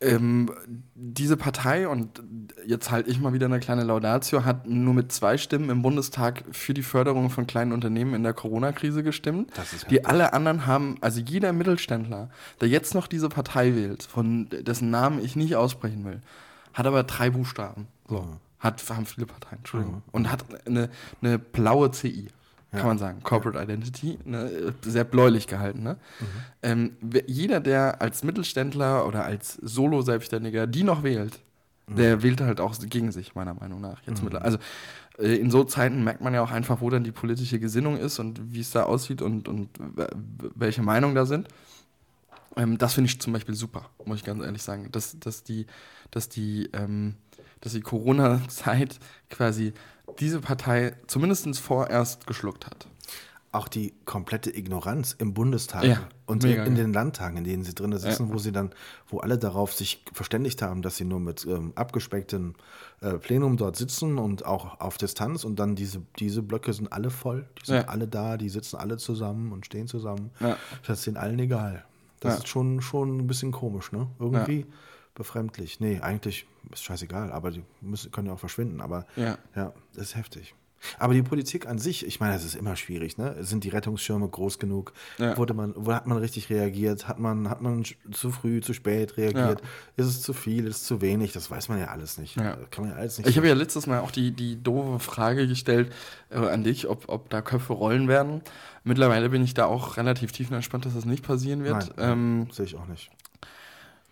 ähm, 0.00 0.50
diese 0.94 1.36
Partei, 1.36 1.88
und 1.88 2.22
jetzt 2.66 2.90
halte 2.90 3.10
ich 3.10 3.20
mal 3.20 3.32
wieder 3.32 3.46
eine 3.46 3.60
kleine 3.60 3.84
Laudatio, 3.84 4.44
hat 4.44 4.66
nur 4.66 4.92
mit 4.92 5.12
zwei 5.12 5.38
Stimmen 5.38 5.70
im 5.70 5.82
Bundestag 5.82 6.44
für 6.52 6.74
die 6.74 6.82
Förderung 6.82 7.30
von 7.30 7.46
kleinen 7.46 7.72
Unternehmen 7.72 8.14
in 8.14 8.22
der 8.22 8.34
Corona-Krise 8.34 9.02
gestimmt. 9.02 9.50
Das 9.56 9.72
ist 9.72 9.90
die 9.90 10.04
alle 10.04 10.32
anderen 10.32 10.66
haben, 10.66 10.96
also 11.00 11.20
jeder 11.20 11.52
Mittelständler, 11.52 12.28
der 12.60 12.68
jetzt 12.68 12.94
noch 12.94 13.06
diese 13.06 13.28
Partei 13.28 13.74
wählt, 13.74 14.02
von 14.02 14.48
dessen 14.50 14.90
Namen 14.90 15.24
ich 15.24 15.36
nicht 15.36 15.56
aussprechen 15.56 16.04
will, 16.04 16.20
hat 16.74 16.86
aber 16.86 17.04
drei 17.04 17.30
Buchstaben. 17.30 17.86
So. 18.08 18.26
Hat, 18.64 18.82
haben 18.90 19.04
viele 19.06 19.26
Parteien, 19.26 19.58
Entschuldigung. 19.58 20.02
Und 20.10 20.32
hat 20.32 20.42
eine, 20.66 20.88
eine 21.22 21.38
blaue 21.38 21.90
CI, 21.90 22.28
kann 22.70 22.80
Ja. 22.80 22.86
man 22.86 22.98
sagen. 22.98 23.20
Corporate 23.22 23.62
Identity, 23.62 24.18
ne, 24.24 24.74
sehr 24.82 25.04
bläulich 25.04 25.46
gehalten. 25.46 25.82
Ne? 25.82 25.96
Ähm, 26.62 26.96
wer- 27.00 27.24
jeder, 27.28 27.60
der 27.60 28.00
als 28.00 28.24
Mittelständler 28.24 29.06
oder 29.06 29.24
als 29.24 29.54
Solo-Selbstständiger 29.62 30.66
die 30.66 30.82
noch 30.82 31.02
wählt, 31.02 31.38
der 31.86 32.22
wählt 32.22 32.40
halt 32.40 32.60
auch 32.60 32.74
gegen 32.80 33.12
sich, 33.12 33.34
meiner 33.34 33.52
Meinung 33.52 33.82
nach. 33.82 34.00
Jetzt 34.06 34.24
mittler- 34.24 34.40
Also 34.42 34.56
äh, 35.18 35.34
in 35.36 35.50
so 35.50 35.62
Zeiten 35.64 36.02
merkt 36.02 36.22
man 36.22 36.32
ja 36.32 36.40
auch 36.42 36.50
einfach, 36.50 36.80
wo 36.80 36.88
dann 36.88 37.04
die 37.04 37.12
politische 37.12 37.58
Gesinnung 37.60 37.98
ist 37.98 38.18
und 38.18 38.54
wie 38.54 38.60
es 38.60 38.70
da 38.70 38.84
aussieht 38.84 39.20
und, 39.20 39.46
und 39.46 39.68
welche 40.54 40.80
Meinungen 40.82 41.14
da 41.14 41.26
sind. 41.26 41.46
Ähm, 42.56 42.78
das 42.78 42.94
finde 42.94 43.10
ich 43.10 43.20
zum 43.20 43.34
Beispiel 43.34 43.54
super, 43.54 43.90
muss 44.06 44.16
ich 44.18 44.24
ganz 44.24 44.42
ehrlich 44.42 44.62
sagen. 44.62 44.90
Dass, 44.92 45.18
dass 45.20 45.42
die, 45.42 45.66
dass 46.10 46.30
die, 46.30 46.70
ähm, 46.72 47.16
dass 47.64 47.72
die 47.72 47.80
Corona-Zeit 47.80 49.00
quasi 49.30 49.72
diese 50.20 50.40
Partei 50.40 50.94
zumindest 51.06 51.58
vorerst 51.58 52.26
geschluckt 52.26 52.66
hat. 52.66 52.86
Auch 53.52 53.68
die 53.68 53.94
komplette 54.04 54.54
Ignoranz 54.54 55.14
im 55.18 55.32
Bundestag 55.32 55.84
Ja, 55.84 56.08
und 56.26 56.42
mega, 56.42 56.64
in, 56.64 56.72
in 56.72 56.76
ja. 56.76 56.82
den 56.84 56.92
Landtagen, 56.92 57.36
in 57.38 57.44
denen 57.44 57.62
sie 57.64 57.72
drin 57.74 57.96
sitzen, 57.96 58.26
Ja. 58.28 58.34
wo 58.34 58.38
sie 58.38 58.50
dann, 58.52 58.70
wo 59.06 59.18
alle 59.20 59.38
darauf 59.38 59.72
sich 59.72 60.04
verständigt 60.12 60.60
haben, 60.60 60.82
dass 60.82 60.96
sie 60.96 61.04
nur 61.04 61.20
mit 61.20 61.46
ähm, 61.46 61.72
abgespecktem 61.76 62.54
äh, 63.00 63.14
Plenum 63.14 63.56
dort 63.56 63.76
sitzen 63.76 64.18
und 64.18 64.44
auch 64.44 64.80
auf 64.80 64.98
Distanz 64.98 65.44
und 65.44 65.58
dann 65.58 65.76
diese, 65.76 66.02
diese 66.18 66.42
Blöcke 66.42 66.72
sind 66.72 66.92
alle 66.92 67.10
voll, 67.10 67.46
die 67.62 67.66
sind 67.66 67.88
alle 67.88 68.08
da, 68.08 68.36
die 68.36 68.48
sitzen 68.48 68.76
alle 68.76 68.96
zusammen 68.98 69.52
und 69.52 69.64
stehen 69.66 69.86
zusammen. 69.86 70.32
Ja. 70.40 70.56
Das 70.86 70.98
ist 70.98 71.06
denen 71.06 71.16
allen 71.16 71.38
egal. 71.38 71.84
Das 72.20 72.38
ist 72.38 72.48
schon, 72.48 72.80
schon 72.80 73.18
ein 73.18 73.26
bisschen 73.26 73.52
komisch, 73.52 73.92
ne? 73.92 74.08
Irgendwie 74.18 74.66
befremdlich. 75.14 75.78
Nee, 75.78 76.00
eigentlich 76.00 76.46
ist 76.72 76.84
scheißegal, 76.84 77.32
aber 77.32 77.50
die 77.50 77.62
müssen, 77.80 78.10
können 78.12 78.28
ja 78.28 78.34
auch 78.34 78.40
verschwinden, 78.40 78.80
aber 78.80 79.06
Ja. 79.16 79.38
ja, 79.54 79.72
das 79.94 80.04
ist 80.08 80.16
heftig. 80.16 80.54
Aber 80.98 81.14
die 81.14 81.22
Politik 81.22 81.66
an 81.66 81.78
sich, 81.78 82.06
ich 82.06 82.20
meine, 82.20 82.34
das 82.34 82.44
ist 82.44 82.54
immer 82.54 82.76
schwierig, 82.76 83.16
ne? 83.16 83.36
Sind 83.40 83.64
die 83.64 83.70
Rettungsschirme 83.70 84.28
groß 84.28 84.58
genug? 84.58 84.92
Ja. 85.18 85.36
Wurde 85.36 85.54
man, 85.54 85.72
wo 85.76 85.92
hat 85.92 86.06
man 86.06 86.18
richtig 86.18 86.50
reagiert? 86.50 87.08
Hat 87.08 87.18
man, 87.18 87.48
hat 87.48 87.62
man 87.62 87.84
zu 88.12 88.30
früh, 88.30 88.60
zu 88.60 88.74
spät 88.74 89.16
reagiert? 89.16 89.62
Ist 89.96 90.06
es 90.06 90.22
zu 90.22 90.32
viel, 90.32 90.66
ist 90.66 90.76
es 90.76 90.84
zu 90.84 91.00
wenig? 91.00 91.32
Das 91.32 91.50
weiß 91.50 91.68
man 91.68 91.78
ja 91.78 91.86
alles 91.86 92.18
nicht. 92.18 92.36
Ja. 92.36 92.56
Kann 92.70 92.84
man 92.84 92.90
ja 92.92 92.98
alles 92.98 93.18
nicht. 93.18 93.28
Ich 93.28 93.36
habe 93.36 93.48
ja 93.48 93.54
letztes 93.54 93.86
Mal 93.86 94.00
auch 94.00 94.10
die, 94.10 94.32
die 94.32 94.62
doofe 94.62 94.98
Frage 94.98 95.48
gestellt 95.48 95.92
äh, 96.30 96.36
an 96.36 96.64
dich, 96.64 96.88
ob, 96.88 97.08
ob 97.08 97.30
da 97.30 97.40
Köpfe 97.40 97.72
rollen 97.72 98.08
werden. 98.08 98.42
Mittlerweile 98.82 99.30
bin 99.30 99.42
ich 99.42 99.54
da 99.54 99.64
auch 99.64 99.96
relativ 99.96 100.32
tiefenentspannt, 100.32 100.84
dass 100.84 100.94
das 100.94 101.06
nicht 101.06 101.24
passieren 101.24 101.64
wird. 101.64 101.96
Nein, 101.96 102.12
ähm, 102.12 102.46
sehe 102.52 102.66
ich 102.66 102.76
auch 102.76 102.86
nicht. 102.86 103.10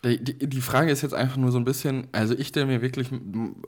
Die, 0.04 0.22
die, 0.22 0.46
die 0.48 0.60
Frage 0.60 0.90
ist 0.90 1.02
jetzt 1.02 1.14
einfach 1.14 1.36
nur 1.36 1.52
so 1.52 1.58
ein 1.58 1.64
bisschen, 1.64 2.08
also 2.12 2.34
ich 2.34 2.48
stelle 2.48 2.66
mir 2.66 2.82
wirklich 2.82 3.08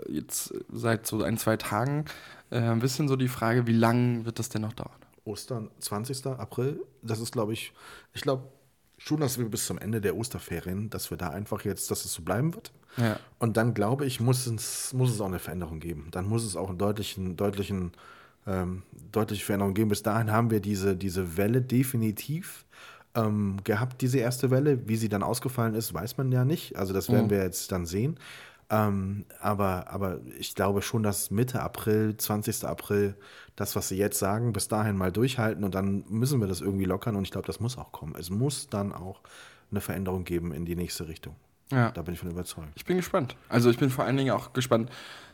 jetzt 0.08 0.52
seit 0.72 1.06
so 1.06 1.22
ein, 1.22 1.38
zwei 1.38 1.56
Tagen 1.56 2.06
äh, 2.50 2.58
ein 2.58 2.80
bisschen 2.80 3.08
so 3.08 3.16
die 3.16 3.28
Frage, 3.28 3.66
wie 3.66 3.72
lange 3.72 4.24
wird 4.24 4.38
das 4.38 4.48
denn 4.48 4.62
noch 4.62 4.72
dauern? 4.72 4.90
Ostern, 5.24 5.70
20. 5.78 6.26
April, 6.26 6.80
das 7.02 7.20
ist, 7.20 7.32
glaube 7.32 7.52
ich, 7.52 7.72
ich 8.12 8.20
glaube 8.20 8.44
schon, 8.98 9.20
dass 9.20 9.38
wir 9.38 9.48
bis 9.48 9.66
zum 9.66 9.78
Ende 9.78 10.00
der 10.00 10.16
Osterferien, 10.16 10.90
dass 10.90 11.10
wir 11.10 11.16
da 11.16 11.30
einfach 11.30 11.64
jetzt, 11.64 11.90
dass 11.90 12.04
es 12.04 12.12
so 12.12 12.22
bleiben 12.22 12.54
wird. 12.54 12.72
Ja. 12.96 13.18
Und 13.38 13.56
dann, 13.56 13.74
glaube 13.74 14.06
ich, 14.06 14.20
muss 14.20 14.46
es, 14.46 14.92
muss 14.92 15.10
es 15.10 15.20
auch 15.20 15.26
eine 15.26 15.38
Veränderung 15.38 15.80
geben. 15.80 16.08
Dann 16.10 16.26
muss 16.26 16.44
es 16.44 16.56
auch 16.56 16.68
einen 16.68 16.78
deutlichen, 16.78 17.36
deutlichen, 17.36 17.92
ähm, 18.46 18.82
deutliche 19.12 19.44
Veränderung 19.44 19.74
geben. 19.74 19.88
Bis 19.88 20.02
dahin 20.02 20.30
haben 20.30 20.50
wir 20.50 20.60
diese, 20.60 20.96
diese 20.96 21.36
Welle 21.36 21.60
definitiv 21.60 22.64
ähm, 23.14 23.58
gehabt, 23.64 24.00
diese 24.02 24.18
erste 24.18 24.50
Welle. 24.50 24.88
Wie 24.88 24.96
sie 24.96 25.08
dann 25.08 25.22
ausgefallen 25.22 25.74
ist, 25.74 25.92
weiß 25.94 26.16
man 26.16 26.32
ja 26.32 26.44
nicht. 26.44 26.76
Also 26.76 26.92
das 26.92 27.10
werden 27.10 27.30
wir 27.30 27.42
jetzt 27.42 27.70
dann 27.72 27.86
sehen. 27.86 28.18
Ähm, 28.70 29.26
aber, 29.40 29.88
aber 29.90 30.20
ich 30.38 30.54
glaube 30.54 30.80
schon, 30.82 31.02
dass 31.02 31.30
Mitte 31.30 31.60
April, 31.62 32.16
20. 32.16 32.64
April, 32.64 33.14
das, 33.56 33.76
was 33.76 33.88
sie 33.88 33.96
jetzt 33.96 34.18
sagen, 34.18 34.52
bis 34.54 34.68
dahin 34.68 34.96
mal 34.96 35.12
durchhalten 35.12 35.64
und 35.64 35.74
dann 35.74 36.04
müssen 36.08 36.40
wir 36.40 36.48
das 36.48 36.60
irgendwie 36.62 36.86
lockern 36.86 37.14
und 37.14 37.24
ich 37.24 37.30
glaube, 37.30 37.46
das 37.46 37.60
muss 37.60 37.76
auch 37.76 37.92
kommen. 37.92 38.14
Es 38.18 38.30
muss 38.30 38.68
dann 38.68 38.92
auch 38.92 39.20
eine 39.70 39.80
Veränderung 39.82 40.24
geben 40.24 40.52
in 40.52 40.64
die 40.64 40.76
nächste 40.76 41.06
Richtung. 41.08 41.36
Ja. 41.70 41.90
Da 41.90 42.02
bin 42.02 42.14
ich 42.14 42.20
von 42.20 42.30
überzeugt. 42.30 42.68
Ich 42.74 42.84
bin 42.86 42.96
gespannt. 42.96 43.36
Also 43.50 43.68
ich 43.70 43.78
bin 43.78 43.90
vor 43.90 44.04
allen 44.06 44.16
Dingen 44.16 44.30
auch 44.32 44.54
gespannt, 44.54 44.90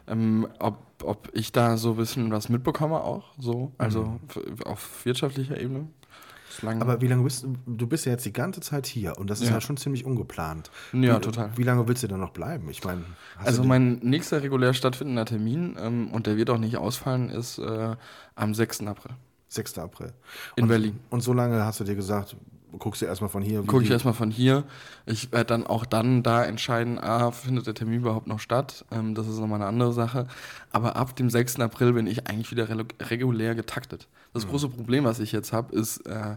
ähm, 0.09 0.49
ob, 0.59 0.78
ob 1.05 1.28
ich 1.33 1.53
da 1.53 1.76
so 1.76 1.93
ein 1.93 1.97
bisschen 1.97 2.33
was 2.33 2.49
mitbekomme 2.49 3.01
auch, 3.01 3.33
so, 3.39 3.72
also 3.78 4.18
f- 4.28 4.62
auf 4.66 5.05
wirtschaftlicher 5.05 5.59
Ebene. 5.61 5.87
Bislang- 6.51 6.82
Aber 6.82 7.01
wie 7.01 7.07
lange 7.07 7.22
bist 7.22 7.44
du? 7.44 7.55
Du 7.66 7.86
bist 7.86 8.07
ja 8.07 8.12
jetzt 8.12 8.24
die 8.26 8.32
ganze 8.32 8.61
Zeit 8.61 8.86
hier 8.86 9.16
und 9.18 9.30
das 9.30 9.40
ist 9.40 9.48
ja, 9.48 9.55
Ja. 9.55 9.61
schon 9.61 9.76
ziemlich 9.76 10.05
ungeplant. 10.05 10.70
Ja, 10.92 11.16
wie, 11.16 11.20
total. 11.20 11.51
Wie 11.57 11.62
lange 11.62 11.86
willst 11.86 12.03
du 12.03 12.09
denn 12.09 12.18
noch 12.20 12.30
bleiben? 12.30 12.68
Ich 12.70 12.82
meine, 12.84 13.05
Also 13.38 13.62
mein 13.64 14.01
nächster 14.03 14.42
regulär 14.42 14.74
stattfindender 14.74 15.24
Termin, 15.24 15.76
ähm, 15.80 16.09
und 16.12 16.26
der 16.26 16.36
wird 16.36 16.51
auch 16.51 16.59
nicht 16.59 16.76
ausfallen, 16.76 17.28
ist 17.30 17.59
äh, 17.59 17.94
am 18.34 18.55
6. 18.55 18.80
April 18.86 19.12
6. 19.48 19.78
April. 19.78 20.12
in 20.57 20.64
und, 20.64 20.68
Berlin. 20.68 20.98
Und 21.11 21.22
so 21.22 21.32
lange 21.32 21.64
hast 21.64 21.80
du 21.80 21.84
dir 21.84 21.94
gesagt, 21.96 22.36
guckst 22.78 23.03
du 23.03 23.07
erstmal 23.07 23.30
von 23.30 23.42
hier. 23.42 23.62
wie 23.62 23.66
Gucke 23.66 23.82
ich 23.84 23.90
erstmal 23.90 24.14
von 24.14 24.30
hier. 24.30 24.62
Ich 25.07 25.32
werde 25.32 25.46
dann 25.46 25.66
auch 25.66 25.84
dann 25.84 26.22
da 26.22 26.44
entscheiden, 26.44 26.98
ah, 27.01 27.32
findet 27.32 27.66
der 27.66 27.74
Termin 27.74 28.01
überhaupt 28.01 28.28
noch 28.28 28.38
statt? 28.38 28.84
Ähm, 28.92 29.14
das 29.16 29.26
ist 29.26 29.38
nochmal 29.40 29.61
eine 29.61 29.66
andere 29.68 29.92
Sache. 29.92 30.28
Aber 30.70 30.94
ab 30.96 31.16
dem 31.16 31.30
6. 31.30 31.59
April 31.61 31.92
bin 31.94 32.07
ich 32.07 32.28
eigentlich 32.28 32.51
wieder 32.53 32.68
regulär 33.01 33.55
getaktet. 33.57 34.07
Das 34.33 34.47
große 34.47 34.68
Problem, 34.68 35.05
was 35.05 35.18
ich 35.18 35.33
jetzt 35.33 35.53
habe, 35.53 35.74
ist 35.74 36.07
äh, 36.07 36.37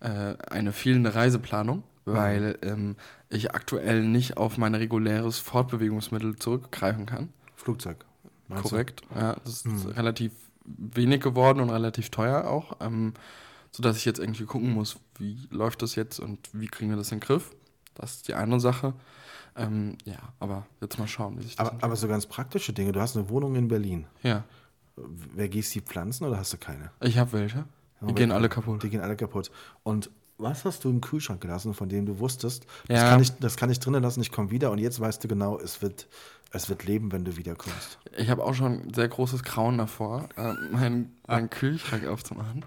äh, 0.00 0.36
eine 0.50 0.72
fehlende 0.72 1.14
Reiseplanung, 1.14 1.84
weil 2.04 2.58
ähm, 2.62 2.96
ich 3.28 3.54
aktuell 3.54 4.02
nicht 4.02 4.36
auf 4.36 4.58
mein 4.58 4.74
reguläres 4.74 5.38
Fortbewegungsmittel 5.38 6.36
zurückgreifen 6.36 7.06
kann. 7.06 7.28
Flugzeug. 7.54 8.04
meinst 8.48 8.64
du? 8.64 8.68
Korrekt. 8.70 9.02
Ja, 9.14 9.36
das 9.44 9.64
ist 9.64 9.96
relativ 9.96 10.32
wenig 10.64 11.20
geworden 11.20 11.60
und 11.60 11.70
relativ 11.70 12.10
teuer 12.10 12.48
auch. 12.48 12.76
Ähm, 12.80 13.14
sodass 13.70 13.96
ich 13.96 14.04
jetzt 14.04 14.18
irgendwie 14.18 14.44
gucken 14.44 14.72
muss, 14.72 14.98
wie 15.18 15.46
läuft 15.50 15.82
das 15.82 15.94
jetzt 15.94 16.18
und 16.18 16.48
wie 16.52 16.66
kriegen 16.66 16.90
wir 16.90 16.96
das 16.96 17.12
in 17.12 17.18
den 17.18 17.24
Griff. 17.24 17.54
Das 17.94 18.16
ist 18.16 18.28
die 18.28 18.34
eine 18.34 18.60
Sache. 18.60 18.94
Ähm, 19.56 19.98
ja, 20.04 20.18
aber 20.38 20.66
jetzt 20.80 20.98
mal 20.98 21.08
schauen, 21.08 21.38
wie 21.38 21.42
sich 21.42 21.56
das 21.56 21.66
Aber, 21.66 21.82
aber 21.82 21.96
so 21.96 22.08
ganz 22.08 22.26
praktische 22.26 22.72
Dinge. 22.72 22.92
Du 22.92 23.00
hast 23.00 23.16
eine 23.16 23.28
Wohnung 23.28 23.56
in 23.56 23.68
Berlin. 23.68 24.06
Ja, 24.22 24.44
Wer 25.34 25.48
gießt 25.48 25.74
die 25.74 25.80
Pflanzen 25.80 26.24
oder 26.24 26.38
hast 26.38 26.52
du 26.52 26.56
keine? 26.58 26.90
ich 27.00 27.18
habe 27.18 27.32
welche. 27.32 27.64
Die 28.00 28.04
Aber- 28.04 28.12
gehen 28.14 28.30
alle 28.32 28.48
kaputt. 28.48 28.82
Die 28.82 28.90
gehen 28.90 29.00
alle 29.00 29.16
kaputt. 29.16 29.50
Und 29.82 30.10
was 30.38 30.64
hast 30.64 30.84
du 30.84 30.90
im 30.90 31.00
Kühlschrank 31.00 31.40
gelassen, 31.40 31.74
von 31.74 31.88
dem 31.88 32.06
du 32.06 32.20
wusstest, 32.20 32.64
das, 32.86 33.00
Ja. 33.00 33.10
kann, 33.10 33.20
ich, 33.22 33.32
das 33.38 33.56
kann 33.56 33.70
ich 33.70 33.80
drinnen 33.80 34.02
lassen, 34.02 34.20
ich 34.20 34.30
komme 34.30 34.50
wieder 34.52 34.70
und 34.70 34.78
jetzt 34.78 35.00
weißt 35.00 35.22
du 35.24 35.26
genau, 35.26 35.58
es 35.58 35.82
wird, 35.82 36.06
es 36.52 36.68
wird 36.68 36.84
leben, 36.84 37.10
wenn 37.10 37.24
du 37.24 37.36
wiederkommst. 37.36 37.98
Ich 38.16 38.30
habe 38.30 38.44
auch 38.44 38.54
schon 38.54 38.82
ein 38.82 38.94
sehr 38.94 39.08
großes 39.08 39.42
Grauen 39.42 39.78
davor, 39.78 40.28
äh, 40.36 40.52
meinen 40.70 41.16
meinen 41.26 41.50
Kühlschrank 41.50 42.06
aufzumachen. 42.06 42.64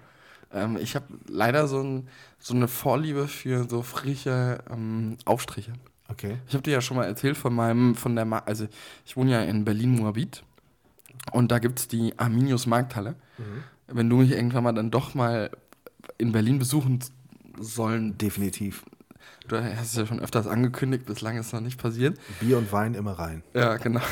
Ähm, 0.52 0.76
ich 0.76 0.94
habe 0.94 1.06
leider 1.26 1.66
so, 1.66 1.80
ein, 1.82 2.08
so 2.38 2.52
eine 2.52 2.68
Vorliebe 2.68 3.26
für 3.26 3.66
so 3.66 3.80
frische 3.80 4.58
ähm, 4.70 5.16
Aufstriche. 5.24 5.72
Okay. 6.08 6.36
Ich 6.46 6.52
habe 6.52 6.62
dir 6.62 6.72
ja 6.74 6.82
schon 6.82 6.98
mal 6.98 7.04
erzählt 7.04 7.38
von 7.38 7.54
meinem, 7.54 7.94
von 7.94 8.14
der, 8.14 8.26
Ma 8.26 8.40
also 8.40 8.66
ich 9.06 9.16
wohne 9.16 9.30
ja 9.30 9.42
in 9.44 9.64
Berlin-Moabit 9.64 10.42
und 11.30 11.50
da 11.52 11.58
gibt 11.58 11.78
es 11.78 11.88
die 11.88 12.18
Arminius 12.18 12.66
Markthalle. 12.66 13.14
Wenn 13.86 14.08
du 14.10 14.16
mich 14.18 14.30
irgendwann 14.32 14.64
mal 14.64 14.72
dann 14.72 14.90
doch 14.90 15.14
mal 15.14 15.50
in 16.18 16.32
Berlin 16.32 16.58
besuchen 16.58 16.98
sollen, 17.60 18.16
Definitiv. 18.18 18.84
du 19.48 19.56
hast 19.62 19.90
es 19.92 19.96
ja 19.96 20.06
schon 20.06 20.20
öfters 20.20 20.46
angekündigt, 20.46 21.06
bislang 21.06 21.36
ist 21.36 21.46
es 21.48 21.52
noch 21.52 21.60
nicht 21.60 21.78
passiert. 21.80 22.18
Bier 22.40 22.58
und 22.58 22.72
Wein 22.72 22.94
immer 22.94 23.12
rein. 23.18 23.42
Ja, 23.54 23.76
genau. 23.76 24.00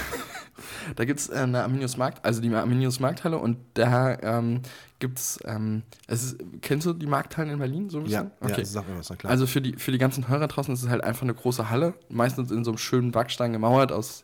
Da 0.95 1.07
gibt 1.07 1.21
es 1.21 1.29
äh, 1.31 1.37
eine 1.37 1.63
Arminius 1.63 1.97
Markt, 1.97 2.23
also 2.25 2.43
die 2.43 2.55
Arminius 2.55 3.01
Markthalle 3.01 3.39
und 3.39 3.57
da 3.75 4.19
ähm, 4.21 4.61
gibt 4.99 5.19
es, 5.19 5.39
ähm, 5.47 5.83
es 6.07 6.37
kennst 6.61 6.87
du 6.87 6.93
die 6.93 7.07
Markthallen 7.07 7.51
in 7.51 7.59
Berlin 7.59 7.89
so 7.89 7.99
ein 7.99 8.07
Ja, 8.07 8.25
bisschen? 8.25 8.59
ja, 8.59 8.65
sag 8.67 8.87
mir 8.89 8.99
was, 8.99 9.09
na 9.09 9.17
klar. 9.17 9.31
Also 9.31 9.47
für 9.47 9.63
die, 9.63 9.75
für 9.77 9.91
die 9.91 9.97
ganzen 9.99 10.29
Hörer 10.29 10.49
draußen 10.49 10.73
ist 10.75 10.83
es 10.83 10.89
halt 10.91 11.03
einfach 11.03 11.23
eine 11.23 11.33
große 11.35 11.71
Halle, 11.71 11.95
meistens 12.11 12.51
in 12.51 12.63
so 12.65 12.73
einem 12.73 12.79
schönen 12.79 13.11
Backstein 13.11 13.53
gemauert 13.55 13.91
aus, 13.91 14.23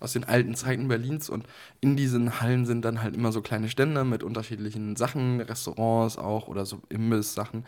aus 0.00 0.12
den 0.12 0.24
alten 0.24 0.54
Zeiten 0.54 0.88
Berlins. 0.88 1.30
Und 1.30 1.46
in 1.80 1.96
diesen 1.96 2.40
Hallen 2.40 2.66
sind 2.66 2.84
dann 2.84 3.02
halt 3.02 3.14
immer 3.14 3.32
so 3.32 3.40
kleine 3.42 3.68
Stände 3.68 4.04
mit 4.04 4.22
unterschiedlichen 4.22 4.96
Sachen, 4.96 5.40
Restaurants 5.40 6.18
auch 6.18 6.48
oder 6.48 6.66
so 6.66 6.80
Imbiss-Sachen. 6.88 7.64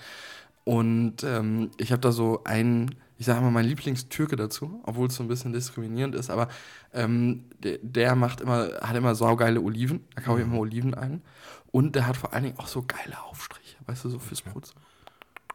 Und 0.65 1.25
ähm, 1.25 1.71
ich 1.79 1.91
habe 1.91 2.01
da 2.01 2.13
so 2.13 2.43
einen, 2.45 2.95
ich 3.19 3.27
sage 3.27 3.41
mal, 3.41 3.51
mein 3.51 3.65
Lieblingstürke 3.65 4.37
dazu, 4.37 4.81
obwohl 4.85 5.09
es 5.09 5.17
so 5.17 5.23
ein 5.23 5.29
bisschen 5.29 5.53
diskriminierend 5.53 6.15
ist, 6.15 6.31
aber 6.31 6.49
ähm, 6.93 7.45
der, 7.63 7.79
der 7.83 8.15
macht 8.15 8.41
immer, 8.41 8.71
hat 8.81 8.95
immer 8.95 9.15
saugeile 9.15 9.61
Oliven, 9.61 10.05
da 10.15 10.23
kaufe 10.23 10.41
ich 10.41 10.47
immer 10.47 10.59
Oliven 10.59 10.95
ein. 10.95 11.23
Und 11.73 11.97
der 11.97 12.07
hat 12.07 12.17
vor 12.17 12.35
allen 12.35 12.45
Dingen 12.45 12.59
auch 12.59 12.67
so 12.67 12.83
geile 12.83 13.23
Aufstriche, 13.23 13.77
weißt 13.87 14.05
du, 14.05 14.11
so 14.11 14.19
fürs 14.19 14.43
Brot. 14.43 14.75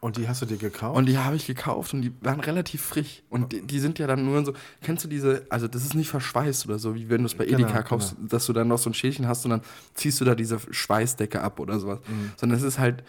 Und 0.01 0.17
die 0.17 0.27
hast 0.27 0.41
du 0.41 0.45
dir 0.45 0.57
gekauft? 0.57 0.97
Und 0.97 1.05
die 1.07 1.17
habe 1.17 1.35
ich 1.35 1.47
gekauft 1.47 1.93
und 1.93 2.01
die 2.01 2.13
waren 2.21 2.39
relativ 2.39 2.81
frisch. 2.81 3.23
Und 3.29 3.51
die, 3.51 3.61
die 3.61 3.79
sind 3.79 3.99
ja 3.99 4.07
dann 4.07 4.25
nur 4.25 4.43
so, 4.45 4.53
kennst 4.81 5.03
du 5.03 5.07
diese, 5.07 5.45
also 5.49 5.67
das 5.67 5.83
ist 5.83 5.95
nicht 5.95 6.09
verschweißt 6.09 6.65
oder 6.67 6.79
so, 6.79 6.95
wie 6.95 7.09
wenn 7.09 7.21
du 7.21 7.25
es 7.25 7.35
bei 7.35 7.45
Genau, 7.45 7.59
Edeka 7.59 7.83
kaufst, 7.83 8.15
dass 8.19 8.45
du 8.45 8.53
dann 8.53 8.67
noch 8.67 8.77
so 8.77 8.89
ein 8.89 8.93
Schälchen 8.93 9.27
hast 9.27 9.45
und 9.45 9.51
dann 9.51 9.61
ziehst 9.93 10.19
du 10.21 10.25
da 10.25 10.35
diese 10.35 10.59
Schweißdecke 10.69 11.41
ab 11.41 11.59
oder 11.59 11.79
sowas. 11.79 11.99
Mhm. 12.07 12.31
Sondern 12.37 12.57
es 12.57 12.63
ist 12.63 12.79
halt 12.79 13.03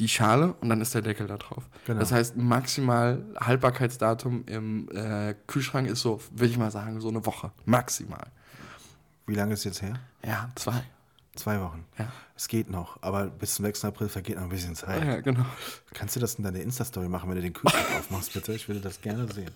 die 0.00 0.08
Schale 0.08 0.54
und 0.60 0.68
dann 0.68 0.80
ist 0.80 0.94
der 0.94 1.02
Deckel 1.02 1.26
da 1.26 1.36
drauf. 1.36 1.68
Genau. 1.86 2.00
Das 2.00 2.10
heißt, 2.10 2.36
maximal 2.36 3.24
Haltbarkeitsdatum 3.38 4.44
im 4.46 4.88
äh, 4.92 5.34
Kühlschrank 5.46 5.88
ist 5.88 6.00
so, 6.00 6.20
würde 6.32 6.50
ich 6.50 6.58
mal 6.58 6.70
sagen, 6.70 7.00
so 7.00 7.08
eine 7.08 7.24
Woche. 7.24 7.52
Maximal. 7.64 8.26
Wie 9.26 9.34
lange 9.34 9.54
ist 9.54 9.64
jetzt 9.64 9.82
her? 9.82 9.94
Ja, 10.24 10.50
zwei. 10.56 10.82
Zwei 11.36 11.60
Wochen. 11.60 11.84
Ja. 11.98 12.06
Es 12.36 12.46
geht 12.48 12.70
noch, 12.70 12.98
aber 13.02 13.26
bis 13.26 13.56
zum 13.56 13.64
6. 13.64 13.84
April 13.86 14.08
vergeht 14.08 14.36
noch 14.36 14.44
ein 14.44 14.48
bisschen 14.50 14.74
Zeit. 14.76 15.04
Ja, 15.04 15.20
genau. 15.20 15.44
Kannst 15.92 16.14
du 16.16 16.20
das 16.20 16.34
in 16.36 16.44
deine 16.44 16.60
Insta-Story 16.60 17.08
machen, 17.08 17.28
wenn 17.28 17.36
du 17.36 17.42
den 17.42 17.52
Kühlschrank 17.52 17.86
aufmachst, 17.98 18.32
bitte? 18.32 18.52
Ich 18.52 18.68
würde 18.68 18.80
das 18.80 19.00
gerne 19.00 19.30
sehen. 19.32 19.50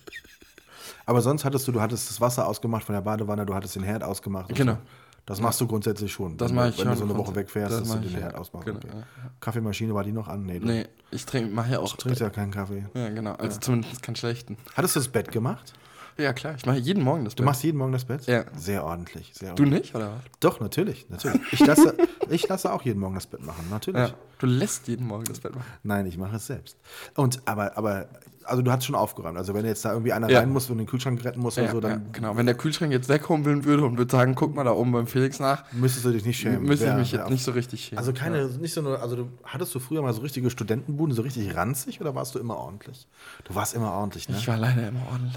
Aber 1.06 1.20
sonst 1.22 1.44
hattest 1.44 1.66
du, 1.68 1.72
du 1.72 1.80
hattest 1.80 2.10
das 2.10 2.20
Wasser 2.20 2.46
ausgemacht 2.46 2.84
von 2.84 2.94
der 2.94 3.00
Badewanne, 3.02 3.46
du 3.46 3.54
hattest 3.54 3.76
den 3.76 3.82
Herd 3.84 4.02
ausgemacht. 4.02 4.54
Genau. 4.54 4.72
So. 4.74 4.78
Das 5.26 5.40
machst 5.42 5.60
du 5.60 5.66
grundsätzlich 5.66 6.10
schon. 6.10 6.36
Das 6.38 6.48
wenn, 6.48 6.56
mach 6.56 6.64
du- 6.64 6.70
ich 6.70 6.78
Wenn 6.78 6.84
du 6.86 6.90
schon 6.96 6.98
so 7.08 7.14
eine 7.14 7.16
Woche 7.18 7.34
wegfährst, 7.34 7.72
das 7.72 7.80
dass 7.82 7.90
du 7.92 7.98
den 7.98 8.08
ich, 8.08 8.16
Herd 8.16 8.32
ja. 8.32 8.38
ausmachst. 8.38 8.66
Genau, 8.66 8.78
okay. 8.78 8.88
ja, 8.96 9.30
Kaffeemaschine 9.40 9.94
war 9.94 10.02
die 10.02 10.12
noch 10.12 10.26
an? 10.26 10.44
Nee, 10.46 10.58
du 10.58 10.66
Nee, 10.66 10.86
ich 11.10 11.26
trinke, 11.26 11.50
mache 11.54 11.72
ja 11.72 11.80
auch. 11.80 11.94
trinkst 11.96 12.20
ja 12.22 12.30
keinen 12.30 12.50
Kaffee. 12.50 12.86
Ja, 12.94 13.10
genau. 13.10 13.34
Also 13.34 13.60
zumindest 13.60 14.02
keinen 14.02 14.16
schlechten. 14.16 14.56
Hattest 14.74 14.96
du 14.96 15.00
das 15.00 15.08
Bett 15.08 15.30
gemacht? 15.30 15.74
Ja, 16.18 16.32
klar. 16.32 16.54
Ich 16.56 16.66
mache 16.66 16.78
jeden 16.78 17.02
Morgen 17.04 17.24
das 17.24 17.36
Du 17.36 17.44
machst 17.44 17.62
jeden 17.62 17.78
Morgen 17.78 17.92
das 17.92 18.04
Bett? 18.04 18.26
Ja. 18.26 18.44
Sehr 18.56 18.84
ordentlich. 18.84 19.30
Sehr 19.34 19.54
Du 19.54 19.62
ordentlich. 19.62 19.82
nicht, 19.84 19.94
oder? 19.94 20.20
Doch, 20.40 20.58
natürlich. 20.60 21.06
natürlich. 21.08 21.40
Ich, 21.52 21.60
lasse, 21.64 21.94
ich 22.28 22.48
lasse 22.48 22.72
auch 22.72 22.82
jeden 22.82 22.98
Morgen 23.00 23.14
das 23.14 23.26
Bett 23.28 23.44
machen, 23.44 23.66
natürlich. 23.70 24.08
Ja. 24.08 24.14
Du 24.38 24.46
lässt 24.46 24.88
jeden 24.88 25.06
Morgen 25.06 25.24
das 25.24 25.40
Bett 25.40 25.54
machen. 25.54 25.66
Nein, 25.84 26.06
ich 26.06 26.18
mache 26.18 26.36
es 26.36 26.46
selbst. 26.46 26.76
Und 27.14 27.40
aber, 27.44 27.76
aber, 27.78 28.08
also 28.44 28.62
du 28.62 28.70
hast 28.72 28.84
schon 28.84 28.94
aufgeräumt. 28.96 29.36
Also 29.38 29.54
wenn 29.54 29.64
jetzt 29.64 29.84
da 29.84 29.92
irgendwie 29.92 30.12
einer 30.12 30.28
Ja. 30.28 30.40
rein 30.40 30.50
muss 30.50 30.68
und 30.70 30.78
den 30.78 30.86
Kühlschrank 30.88 31.24
retten 31.24 31.40
muss 31.40 31.56
oder 31.58 31.70
so, 31.70 31.80
dann 31.80 31.90
ja, 31.90 32.00
genau. 32.12 32.36
Wenn 32.36 32.46
der 32.46 32.56
Kühlschrank 32.56 32.90
jetzt 32.92 33.08
weghumpeln 33.08 33.64
würde 33.64 33.84
und 33.84 33.96
würde 33.98 34.10
sagen, 34.10 34.34
guck 34.34 34.54
mal 34.56 34.64
da 34.64 34.72
oben 34.72 34.90
beim 34.92 35.06
Felix 35.06 35.38
nach, 35.38 35.64
müsstest 35.72 36.04
du 36.04 36.10
dich 36.10 36.24
nicht 36.24 36.38
schämen. 36.38 36.62
müsste 36.64 36.86
ich 36.88 36.94
mich 36.94 37.12
jetzt 37.12 37.30
nicht 37.30 37.44
so 37.44 37.52
richtig 37.52 37.84
schämen. 37.84 37.98
Also 37.98 38.12
keine, 38.12 38.44
nicht 38.46 38.74
so 38.74 38.82
nur, 38.82 39.00
also 39.02 39.14
du, 39.16 39.28
hattest 39.44 39.72
du 39.74 39.78
früher 39.78 40.02
mal 40.02 40.12
so 40.12 40.20
richtige 40.22 40.50
Studentenbuden, 40.50 41.14
so 41.14 41.22
richtig 41.22 41.54
ranzig 41.54 42.00
oder 42.00 42.14
warst 42.16 42.34
du 42.34 42.38
immer 42.40 42.56
ordentlich? 42.56 43.06
Du 43.44 43.54
warst 43.54 43.74
immer 43.74 43.92
ordentlich, 43.92 44.28
ne? 44.28 44.36
Ich 44.36 44.48
war 44.48 44.56
leider 44.56 44.88
immer 44.88 45.02
ordentlich. 45.12 45.36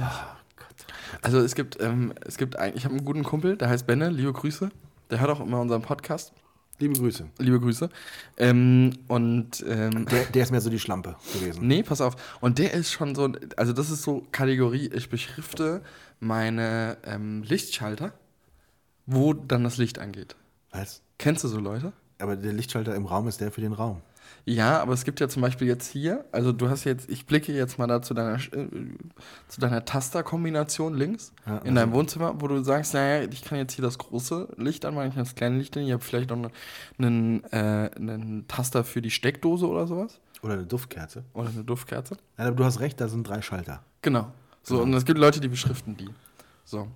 Also 1.22 1.40
es 1.40 1.56
gibt, 1.56 1.80
ähm, 1.82 2.14
es 2.26 2.38
gibt 2.38 2.58
ein, 2.58 2.76
ich 2.76 2.86
habe 2.86 2.96
einen 2.96 3.06
guten 3.06 3.24
Kumpel, 3.24 3.58
der 3.58 3.70
heißt 3.70 3.86
Benne, 3.88 4.10
liebe 4.10 4.34
Grüße. 4.34 4.70
Der 5.10 5.20
hört 5.20 5.30
auch 5.32 5.42
immer 5.42 5.60
unseren 5.60 5.82
Podcast. 5.82 6.34
Liebe 6.80 6.96
Grüße. 6.96 7.28
Liebe 7.38 7.60
Grüße. 7.60 7.90
Ähm, 8.38 8.94
und 9.08 9.64
ähm, 9.68 10.06
Der, 10.08 10.26
der 10.26 10.44
ist 10.44 10.52
mehr 10.52 10.62
so 10.62 10.70
die 10.72 10.80
Schlampe 10.80 11.16
gewesen. 11.34 11.68
nee, 11.68 11.84
pass 11.84 12.02
auf. 12.02 12.16
Und 12.42 12.58
der 12.58 12.74
ist 12.74 12.92
schon 12.92 13.14
so, 13.14 13.32
also 13.56 13.72
das 13.74 13.92
ist 13.92 14.02
so 14.02 14.26
Kategorie, 14.32 14.90
ich 14.94 15.10
beschrifte 15.10 15.82
meine 16.20 16.98
ähm, 17.04 17.44
Lichtschalter, 17.44 18.14
wo 19.06 19.34
dann 19.34 19.64
das 19.64 19.78
Licht 19.78 20.00
angeht. 20.00 20.36
Was? 20.72 21.02
Kennst 21.20 21.44
du 21.44 21.50
so 21.50 21.60
Leute? 21.60 21.94
Aber 22.18 22.36
der 22.36 22.54
Lichtschalter 22.54 22.96
im 22.96 23.06
Raum 23.06 23.28
ist 23.28 23.42
der 23.42 23.52
für 23.52 23.62
den 23.62 23.74
Raum. 23.74 24.02
Ja, 24.46 24.82
aber 24.82 24.94
es 24.94 25.04
gibt 25.04 25.20
ja 25.20 25.30
zum 25.30 25.42
Beispiel 25.42 25.68
jetzt 25.68 25.88
hier, 25.88 26.26
also 26.32 26.52
du 26.52 26.70
hast 26.70 26.84
jetzt, 26.84 27.10
ich 27.10 27.26
blicke 27.26 27.54
jetzt 27.54 27.78
mal 27.78 27.88
da 27.88 28.02
zu 28.02 28.14
deiner, 28.14 28.36
äh, 28.36 28.68
zu 29.48 29.62
deiner 29.62 29.86
Tasterkombination 29.86 30.96
links 30.96 31.32
Ja, 31.46 31.60
in 31.60 31.76
deinem 31.76 31.92
Wohnzimmer, 31.94 32.34
wo 32.42 32.48
du 32.48 32.64
sagst, 32.64 32.94
naja, 32.94 33.28
ich 33.32 33.44
kann 33.44 33.58
jetzt 33.58 33.74
hier 33.74 33.84
das 33.84 33.98
große 33.98 34.50
Licht 34.58 34.86
anmachen, 34.86 35.10
ich 35.10 35.14
kann 35.16 35.24
das 35.24 35.36
kleine 35.36 35.58
Licht 35.58 35.76
an, 35.78 35.84
ich 35.84 35.92
habe 35.92 36.04
vielleicht 36.04 36.30
noch 36.30 36.50
einen, 36.98 37.44
äh, 37.52 37.92
einen 37.96 38.46
Taster 38.48 38.84
für 38.84 39.02
die 39.02 39.12
Steckdose 39.12 39.68
oder 39.68 39.86
sowas 39.88 40.20
Oder 40.42 40.54
eine 40.54 40.66
Duftkerze. 40.66 41.24
oder 41.34 41.50
eine 41.50 41.64
Duftkerze. 41.64 42.18
Nein, 42.38 42.48
aber 42.48 42.56
du 42.56 42.64
hast 42.64 42.80
recht, 42.80 43.00
da 43.00 43.08
sind 43.08 43.28
drei 43.28 43.42
Schalter. 43.42 43.84
Genau. 44.02 44.32
So, 44.64 44.82
und 44.82 44.94
es 44.94 45.06
gibt 45.06 45.20
Leute, 45.20 45.40
die 45.40 45.48
beschriften 45.48 45.98
die. 45.98 46.10
So. 46.64 46.88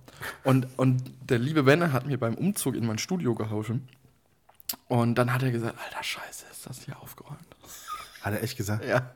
Und, 0.44 0.66
und 0.76 1.02
der 1.28 1.38
liebe 1.38 1.66
Werner 1.66 1.92
hat 1.92 2.06
mir 2.06 2.18
beim 2.18 2.34
Umzug 2.34 2.76
in 2.76 2.86
mein 2.86 2.98
Studio 2.98 3.34
geholfen. 3.34 3.88
Und 4.88 5.16
dann 5.16 5.32
hat 5.32 5.42
er 5.42 5.50
gesagt, 5.50 5.74
alter 5.82 6.02
Scheiße, 6.02 6.46
ist 6.50 6.66
das 6.66 6.84
hier 6.84 7.00
aufgeräumt. 7.00 7.38
Hat 8.22 8.32
er 8.32 8.42
echt 8.42 8.56
gesagt? 8.56 8.84
Ja. 8.84 9.10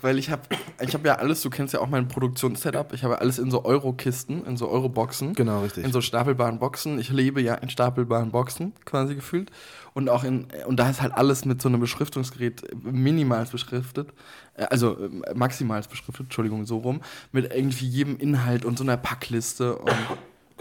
Weil 0.00 0.18
ich 0.18 0.30
habe 0.30 0.42
ich 0.80 0.94
hab 0.94 1.04
ja 1.04 1.16
alles, 1.16 1.42
du 1.42 1.50
kennst 1.50 1.74
ja 1.74 1.80
auch 1.80 1.88
mein 1.88 2.08
Produktionssetup, 2.08 2.92
ich 2.92 3.04
habe 3.04 3.20
alles 3.20 3.38
in 3.38 3.50
so 3.52 3.64
Euro-Kisten, 3.64 4.44
in 4.44 4.56
so 4.56 4.68
Euro-Boxen. 4.68 5.34
Genau, 5.34 5.62
richtig. 5.62 5.84
In 5.84 5.92
so 5.92 6.00
stapelbaren 6.00 6.58
Boxen. 6.58 6.98
Ich 6.98 7.10
lebe 7.10 7.40
ja 7.40 7.54
in 7.54 7.70
stapelbaren 7.70 8.32
Boxen, 8.32 8.72
quasi 8.84 9.14
gefühlt. 9.14 9.52
Und 9.94 10.08
auch 10.08 10.24
in, 10.24 10.48
und 10.66 10.78
da 10.78 10.90
ist 10.90 11.02
halt 11.02 11.12
alles 11.12 11.44
mit 11.44 11.62
so 11.62 11.68
einem 11.68 11.78
Beschriftungsgerät 11.80 12.62
minimals 12.82 13.50
beschriftet. 13.50 14.12
Äh, 14.54 14.64
Also 14.70 14.98
äh, 14.98 15.34
maximals 15.34 15.86
beschriftet, 15.86 16.26
Entschuldigung, 16.26 16.66
so 16.66 16.78
rum. 16.78 17.00
Mit 17.30 17.52
irgendwie 17.54 17.86
jedem 17.86 18.16
Inhalt 18.16 18.64
und 18.64 18.78
so 18.78 18.84
einer 18.84 18.96
Packliste 18.96 19.76
und 19.76 19.94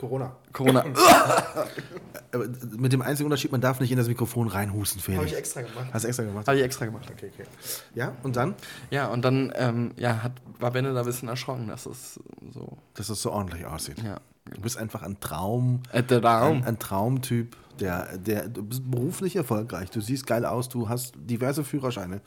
Corona. 0.01 0.35
Corona. 0.51 0.83
Mit 2.75 2.91
dem 2.91 3.03
einzigen 3.03 3.27
Unterschied, 3.27 3.51
man 3.51 3.61
darf 3.61 3.79
nicht 3.79 3.91
in 3.91 3.97
das 3.97 4.07
Mikrofon 4.07 4.47
reinhusten, 4.47 4.99
Felix. 4.99 5.31
extra 5.31 5.61
gemacht. 5.61 5.89
Hast 5.93 6.03
du 6.03 6.07
extra 6.07 6.23
gemacht? 6.23 6.47
Habe 6.47 6.57
ich 6.57 6.63
extra 6.63 6.85
gemacht. 6.85 7.07
Okay, 7.11 7.29
okay. 7.31 7.47
Ja, 7.93 8.13
und 8.23 8.35
dann? 8.35 8.55
Ja, 8.89 9.09
und 9.09 9.21
dann 9.21 9.53
ähm, 9.55 9.91
ja, 9.97 10.23
hat, 10.23 10.31
war 10.57 10.71
Benne 10.71 10.91
da 10.95 11.01
ein 11.01 11.05
bisschen 11.05 11.29
erschrocken, 11.29 11.67
dass 11.67 11.85
es 11.85 12.19
so. 12.51 12.79
Dass 12.95 13.09
es 13.09 13.21
so 13.21 13.31
ordentlich 13.31 13.63
aussieht. 13.67 14.01
Ja. 14.03 14.19
Du 14.45 14.61
bist 14.61 14.75
einfach 14.77 15.03
ein 15.03 15.19
Traum. 15.19 15.83
Äh, 15.91 16.01
der 16.01 16.25
Ein, 16.25 16.63
ein 16.63 16.79
Traumtyp, 16.79 17.55
der, 17.79 18.17
der, 18.17 18.49
du 18.49 18.63
bist 18.63 18.89
beruflich 18.89 19.35
erfolgreich, 19.35 19.91
du 19.91 20.01
siehst 20.01 20.25
geil 20.25 20.45
aus, 20.45 20.67
du 20.67 20.89
hast 20.89 21.13
diverse 21.17 21.63
Führerscheine 21.63 22.21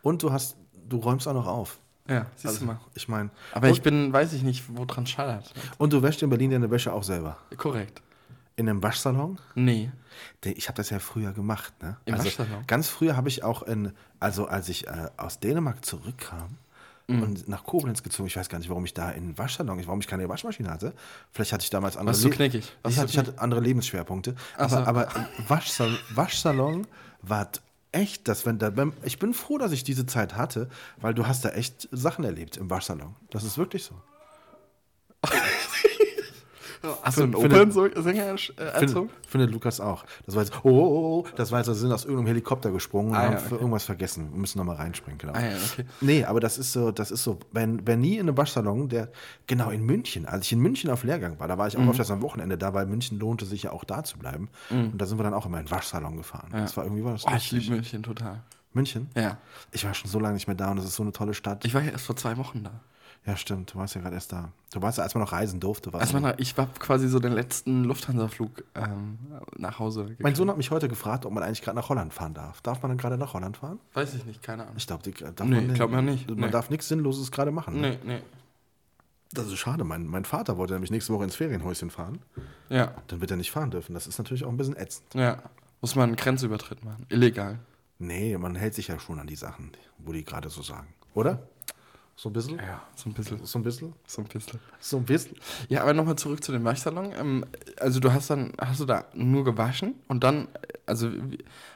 und 0.00 0.22
du 0.22 0.32
hast, 0.32 0.56
du 0.88 0.96
räumst 0.96 1.28
auch 1.28 1.34
noch 1.34 1.46
auf. 1.46 1.78
Ja, 2.08 2.26
siehst 2.34 2.46
Also, 2.46 2.60
du 2.60 2.64
mal. 2.66 2.80
ich 2.94 3.06
meine, 3.08 3.30
Aber 3.52 3.68
ich 3.68 3.82
bin, 3.82 4.12
weiß 4.12 4.32
ich 4.32 4.42
nicht, 4.42 4.64
wo 4.68 4.84
dran 4.84 5.06
schallert. 5.06 5.52
und 5.78 5.92
du 5.92 6.02
wäschst 6.02 6.22
in 6.22 6.30
Berlin 6.30 6.50
deine 6.50 6.70
Wäsche 6.70 6.92
auch 6.92 7.02
selber. 7.02 7.36
Korrekt. 7.56 8.00
In 8.56 8.68
einem 8.68 8.82
Waschsalon? 8.82 9.38
Nee. 9.54 9.90
Ich 10.42 10.68
habe 10.68 10.76
das 10.76 10.90
ja 10.90 10.98
früher 10.98 11.32
gemacht. 11.32 11.72
Ne? 11.82 11.96
Im 12.06 12.14
also, 12.14 12.26
Waschsalon? 12.26 12.64
Ganz 12.66 12.88
früher 12.88 13.16
habe 13.16 13.28
ich 13.28 13.44
auch 13.44 13.62
in, 13.62 13.92
also 14.18 14.46
als 14.46 14.68
ich 14.68 14.86
äh, 14.88 15.08
aus 15.16 15.38
Dänemark 15.40 15.84
zurückkam 15.84 16.56
Mhm. 17.10 17.22
und 17.22 17.48
nach 17.48 17.64
Koblenz 17.64 18.02
gezogen, 18.02 18.26
ich 18.26 18.36
weiß 18.36 18.50
gar 18.50 18.58
nicht, 18.58 18.68
warum 18.68 18.84
ich 18.84 18.92
da 18.92 19.10
in 19.10 19.28
den 19.28 19.38
Waschsalon, 19.38 19.80
warum 19.86 19.98
ich 20.00 20.06
keine 20.06 20.28
Waschmaschine 20.28 20.68
hatte. 20.70 20.92
Vielleicht 21.32 21.54
hatte 21.54 21.62
ich 21.64 21.70
damals 21.70 21.96
andere 21.96 22.12
Warst 22.14 22.22
du 22.22 22.28
knickig? 22.28 22.70
Warst 22.82 22.92
Ich, 22.92 22.94
du 22.96 23.00
hatte, 23.00 23.10
ich 23.12 23.18
hatte 23.18 23.40
andere 23.40 23.60
Lebensschwerpunkte. 23.60 24.34
Ach 24.58 24.68
so. 24.68 24.76
Aber, 24.76 25.08
aber 25.08 25.26
Waschsalon, 25.48 25.96
Waschsalon 26.14 26.86
war 27.22 27.48
echt, 27.92 28.28
dass 28.28 28.46
wenn 28.46 28.58
da, 28.58 28.76
wenn, 28.76 28.92
ich 29.04 29.18
bin 29.18 29.34
froh, 29.34 29.58
dass 29.58 29.72
ich 29.72 29.84
diese 29.84 30.06
Zeit 30.06 30.36
hatte, 30.36 30.68
weil 30.98 31.14
du 31.14 31.26
hast 31.26 31.44
da 31.44 31.50
echt 31.50 31.88
Sachen 31.90 32.24
erlebt 32.24 32.56
im 32.56 32.70
Waschsalon. 32.70 33.16
Das 33.30 33.44
ist 33.44 33.58
wirklich 33.58 33.84
so. 33.84 33.94
Hast 37.02 37.18
du 37.18 37.22
einen 37.24 37.32
Findet- 39.26 39.50
Lukas 39.52 39.80
auch. 39.80 40.04
Das 40.26 40.34
war 40.34 40.42
jetzt, 40.42 40.54
oh, 40.64 40.68
oh, 40.70 41.24
oh, 41.24 41.26
das 41.36 41.50
war 41.52 41.58
jetzt, 41.58 41.66
sie 41.66 41.74
sind 41.74 41.92
aus 41.92 42.04
irgendeinem 42.04 42.28
Helikopter 42.28 42.70
gesprungen 42.70 43.10
und 43.10 43.16
Ah, 43.16 43.22
haben 43.24 43.32
ja, 43.32 43.38
für 43.38 43.54
okay. 43.54 43.62
irgendwas 43.64 43.84
vergessen. 43.84 44.30
Wir 44.32 44.38
müssen 44.40 44.58
nochmal 44.58 44.76
reinspringen, 44.76 45.18
genau. 45.18 45.32
Ah 45.34 45.40
ja, 45.44 45.56
okay. 45.56 45.84
Nee, 46.00 46.24
aber 46.24 46.40
das 46.40 46.56
ist 46.58 46.72
so, 46.72 46.90
das 46.90 47.10
ist 47.10 47.22
so, 47.24 47.38
wenn, 47.52 47.86
wenn 47.86 48.00
nie 48.00 48.14
in 48.16 48.28
einem 48.28 48.36
Waschsalon, 48.36 48.88
der, 48.88 49.10
genau 49.46 49.70
in 49.70 49.84
München, 49.84 50.26
als 50.26 50.46
ich 50.46 50.52
in 50.52 50.60
München 50.60 50.90
auf 50.90 51.04
Lehrgang 51.04 51.38
war, 51.38 51.48
da 51.48 51.58
war 51.58 51.66
ich 51.68 51.76
auch 51.76 51.80
Mhm. 51.82 51.90
öfters 51.90 52.10
am 52.10 52.22
Wochenende 52.22 52.56
da, 52.58 52.72
weil 52.74 52.86
München 52.86 53.18
lohnte 53.18 53.44
sich 53.44 53.64
ja 53.64 53.72
auch 53.72 53.84
da 53.84 54.04
zu 54.04 54.18
bleiben. 54.18 54.48
Und 54.70 54.96
da 54.98 55.06
sind 55.06 55.18
wir 55.18 55.24
dann 55.24 55.34
auch 55.34 55.46
immer 55.46 55.58
in 55.58 55.66
den 55.66 55.70
Waschsalon 55.70 56.16
gefahren. 56.16 56.48
Das 56.52 56.76
war 56.76 56.84
irgendwie 56.84 57.04
war 57.04 57.12
das 57.12 57.24
Oh, 57.26 57.30
ich 57.36 57.50
liebe 57.52 57.72
München 57.74 58.02
total. 58.02 58.42
München? 58.72 59.08
Ja. 59.16 59.38
Ich 59.72 59.84
war 59.84 59.94
schon 59.94 60.10
so 60.10 60.20
lange 60.20 60.34
nicht 60.34 60.46
mehr 60.46 60.54
da 60.56 60.70
und 60.70 60.76
das 60.76 60.84
ist 60.86 60.94
so 60.96 61.02
eine 61.02 61.12
tolle 61.12 61.34
Stadt. 61.34 61.64
Ich 61.64 61.74
war 61.74 61.82
ja 61.82 61.90
erst 61.90 62.06
vor 62.06 62.16
zwei 62.16 62.36
Wochen 62.36 62.62
da. 62.64 62.80
Ja, 63.28 63.36
stimmt, 63.36 63.74
du 63.74 63.78
warst 63.78 63.94
ja 63.94 64.00
gerade 64.00 64.14
erst 64.14 64.32
da. 64.32 64.50
Du 64.72 64.80
warst 64.82 64.98
ja, 64.98 65.04
als 65.04 65.14
man 65.14 65.22
noch 65.22 65.32
reisen 65.32 65.60
durfte. 65.60 65.92
Warst 65.92 66.00
Als 66.02 66.10
du- 66.10 66.16
man 66.20 66.32
da, 66.32 66.34
ich 66.38 66.56
war 66.56 66.66
quasi 66.78 67.08
so 67.08 67.18
den 67.20 67.32
letzten 67.32 67.84
Lufthansa-Flug 67.84 68.64
ähm, 68.74 69.18
nach 69.56 69.78
Hause 69.78 70.02
gegangen. 70.02 70.18
mein 70.20 70.34
Sohn 70.34 70.48
hat 70.50 70.56
mich 70.56 70.70
heute 70.70 70.88
gefragt, 70.88 71.26
ob 71.26 71.32
man 71.32 71.42
eigentlich 71.42 71.62
gerade 71.62 71.76
nach 71.76 71.88
Holland 71.88 72.12
fahren 72.14 72.34
darf. 72.34 72.60
Darf 72.62 72.82
man 72.82 72.90
dann 72.90 72.98
gerade 72.98 73.18
nach 73.18 73.34
Holland 73.34 73.56
fahren? 73.58 73.78
Weiß 73.94 74.14
ich 74.14 74.24
nicht, 74.24 74.42
keine 74.42 74.62
Ahnung. 74.62 74.74
Ich 74.76 74.86
glaube, 74.86 75.02
darf 75.10 75.46
Nee, 75.46 75.60
man 75.60 75.74
glaub 75.74 75.90
mal 75.90 76.02
nicht. 76.02 76.28
Man 76.28 76.38
Nee. 76.40 76.50
darf 76.50 76.70
nichts 76.70 76.88
Sinnloses 76.88 77.30
gerade 77.30 77.50
machen. 77.50 77.80
Ne? 77.80 77.98
Nee, 78.04 78.14
nee. 78.16 78.22
Das 79.32 79.46
ist 79.46 79.58
schade. 79.58 79.84
Mein, 79.84 80.06
mein 80.06 80.24
Vater 80.24 80.56
wollte 80.56 80.72
nämlich 80.72 80.90
nächste 80.90 81.12
Woche 81.12 81.24
ins 81.24 81.36
Ferienhäuschen 81.36 81.90
fahren. 81.90 82.18
Ja, 82.70 82.92
Dann 83.08 83.20
wird 83.20 83.30
er 83.30 83.36
nicht 83.36 83.50
fahren 83.50 83.70
dürfen. 83.70 83.92
Das 83.94 84.06
ist 84.06 84.16
natürlich 84.18 84.44
auch 84.44 84.48
ein 84.50 84.56
bisschen 84.56 84.76
ätzend. 84.76 85.14
ja. 85.14 85.42
Muss 85.80 85.94
man 85.94 86.08
einen 86.08 86.16
Grenzübertritt 86.16 86.84
machen. 86.84 87.06
Illegal. 87.08 87.60
Nee, 88.00 88.36
man 88.36 88.56
hält 88.56 88.74
sich 88.74 88.88
ja 88.88 88.98
schon 88.98 89.20
an 89.20 89.28
die 89.28 89.36
Sachen, 89.36 89.70
wo 89.98 90.10
die 90.12 90.24
gerade 90.24 90.48
so 90.48 90.60
sagen. 90.62 90.88
Oder? 91.14 91.46
So 92.18 92.30
ein 92.30 92.32
bisschen? 92.32 92.58
Ja, 92.58 92.82
so 92.96 93.08
ein 93.08 93.14
bisschen. 93.14 93.46
So 93.46 93.60
ein 93.60 93.62
bisschen? 93.62 93.92
So 94.04 94.22
ein 94.22 94.26
bisschen. 94.26 94.58
So 94.80 94.96
ein 94.96 95.04
bisschen? 95.04 95.36
Ja, 95.68 95.82
aber 95.82 95.94
nochmal 95.94 96.16
zurück 96.16 96.42
zu 96.42 96.50
dem 96.50 96.64
Waschsalon. 96.64 97.12
Ähm, 97.16 97.44
also 97.78 98.00
du 98.00 98.12
hast 98.12 98.28
dann, 98.30 98.54
hast 98.60 98.80
du 98.80 98.86
da 98.86 99.04
nur 99.14 99.44
gewaschen 99.44 99.94
und 100.08 100.24
dann, 100.24 100.48
also 100.88 101.10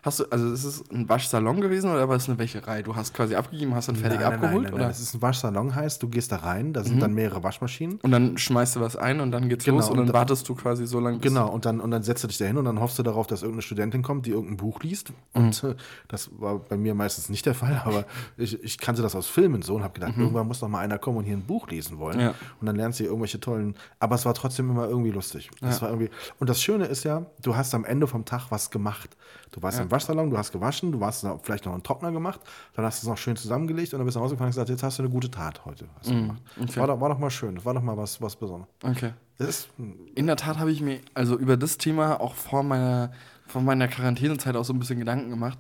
hast 0.03 0.21
du, 0.21 0.25
also 0.31 0.53
ist 0.53 0.65
es 0.65 0.85
ein 0.91 1.09
Waschsalon 1.09 1.61
gewesen 1.61 1.91
oder 1.91 2.09
war 2.09 2.17
es 2.17 2.29
eine 2.29 2.39
Wäscherei? 2.39 2.83
Du 2.83 2.97
hast 2.97 3.15
quasi 3.15 3.35
abgegeben, 3.35 3.75
hast 3.75 3.89
dann 3.89 3.97
fertig 3.97 4.21
nein, 4.21 4.33
abgeholt 4.33 4.55
Nein, 4.55 4.63
nein, 4.65 4.73
oder? 4.75 4.83
nein. 4.85 4.91
Es 4.91 5.01
ist 5.01 5.15
ein 5.15 5.23
Waschsalon, 5.23 5.75
heißt, 5.75 6.03
du 6.03 6.09
gehst 6.09 6.33
da 6.33 6.37
rein, 6.37 6.73
da 6.73 6.83
sind 6.83 7.01
dann 7.01 7.15
mehrere 7.15 7.43
Waschmaschinen. 7.43 7.99
und 8.03 8.11
dann 8.11 8.37
schmeißt 8.39 8.77
du 8.77 8.81
was 8.81 8.97
ein 8.97 9.21
und 9.21 9.31
dann 9.31 9.49
geht's 9.49 9.65
Genau, 9.65 9.77
los 9.79 9.89
und 9.89 9.97
dann 9.99 10.07
und 10.07 10.09
da- 10.09 10.15
wartest 10.15 10.49
du 10.49 10.55
quasi 10.55 10.87
so 10.87 10.99
lange. 11.01 11.19
Genau, 11.19 11.49
und 11.49 11.65
dann, 11.65 11.81
und 11.81 11.91
dann 11.91 12.03
setzt 12.03 12.25
du 12.25 12.29
dich 12.29 12.39
da 12.39 12.47
hin 12.47 12.57
und 12.57 12.65
dann 12.65 12.81
hoffst 12.81 12.99
du 12.99 13.03
darauf, 13.03 13.27
dass 13.27 13.43
irgendeine 13.43 13.63
Studentin 13.63 14.03
kommt, 14.03 14.27
die 14.27 14.31
irgendein 14.31 14.57
Buch 14.57 14.81
liest. 14.83 15.13
Und 15.35 15.63
äh, 15.65 15.75
das 16.09 16.31
war 16.39 16.59
bei 16.59 16.77
mir 16.77 16.95
meistens 16.95 17.29
nicht 17.29 17.47
der 17.47 17.55
Fall, 17.55 17.83
aber 17.85 18.05
ich, 18.37 18.63
ich 18.65 18.79
kannte 18.79 19.03
das 19.03 19.15
aus 19.15 19.27
Filmen 19.29 19.63
so 19.63 19.75
und 19.77 19.83
habe 19.83 19.95
gedacht, 19.95 20.15
irgendwann 20.17 20.47
muss 20.49 20.61
noch 20.61 20.69
mal 20.69 20.81
einer 20.81 20.99
kommen 20.99 21.19
und 21.19 21.25
hier 21.25 21.37
ein 21.37 21.43
Buch 21.45 21.69
lesen 21.69 21.99
wollen. 21.99 22.19
Ja. 22.21 22.35
Und 22.61 22.67
dann 22.67 22.77
lernst 22.77 22.99
du 22.99 23.05
hier 23.05 23.11
irgendwelche 23.11 23.41
tollen, 23.41 23.75
aber 24.01 24.15
es 24.15 24.25
war 24.25 24.35
trotzdem 24.35 24.71
immer 24.71 24.89
irgendwie 24.89 25.11
lustig. 25.11 25.51
Das 25.61 25.83
war 25.83 25.91
irgendwie, 25.91 26.11
und 26.41 26.49
das 26.51 26.63
Schöne 26.63 26.87
ist 26.87 27.05
ja, 27.05 27.27
du 27.43 27.57
hast 27.57 27.75
am 27.75 27.85
Ende 27.85 28.07
vom 28.07 28.25
Tag 28.25 28.47
was 28.51 28.71
gemacht. 28.71 29.02
Du 29.51 29.63
warst 29.63 29.81
im 29.81 29.91
Waschsalon, 29.91 30.31
du 30.31 30.39
hast 30.39 30.53
gewaschen, 30.53 30.93
du 30.93 31.05
hast 31.05 31.25
noch, 31.25 31.41
vielleicht 31.43 31.67
noch 31.67 31.73
einen 31.73 31.83
Trockner 31.83 32.13
gemacht, 32.13 32.41
dann 32.75 32.85
hast 32.85 33.03
du 33.03 33.07
es 33.07 33.11
noch 33.11 33.19
schön 33.19 33.37
zusammengelegt 33.37 33.93
und 33.93 33.99
dann 33.99 34.07
bist 34.07 34.17
du 34.17 34.21
nach 34.21 34.25
Hause 34.25 34.35
gefahren 34.35 34.47
und 34.47 34.53
gesagt, 34.53 34.71
jetzt 34.71 34.83
hast 34.83 34.99
du 34.99 35.03
eine 35.03 35.11
gute 35.13 35.31
Tat 35.31 35.65
heute. 35.65 35.87
Gemacht. 36.05 36.43
okay. 36.61 36.77
war, 36.81 36.87
doch, 36.87 37.01
war 37.01 37.09
doch 37.11 37.19
mal 37.19 37.31
schön, 37.31 37.55
das 37.55 37.65
war 37.65 37.75
doch 37.75 37.83
mal 37.83 37.97
was, 37.97 38.21
was 38.21 38.37
Besonderes. 38.37 38.73
Okay. 38.83 39.13
Ist, 39.39 39.69
In 40.15 40.27
der 40.27 40.37
Tat 40.37 40.59
habe 40.59 40.71
ich 40.71 40.81
mir 40.81 41.01
also 41.15 41.39
über 41.39 41.57
das 41.57 41.79
Thema 41.79 42.21
auch 42.21 42.35
vor 42.35 42.63
meiner, 42.63 43.13
vor 43.47 43.61
meiner 43.61 43.89
Quarantänezeit 43.89 44.57
auch 44.57 44.65
so 44.65 44.73
ein 44.73 44.79
bisschen 44.79 44.99
Gedanken 44.99 45.31
gemacht, 45.31 45.59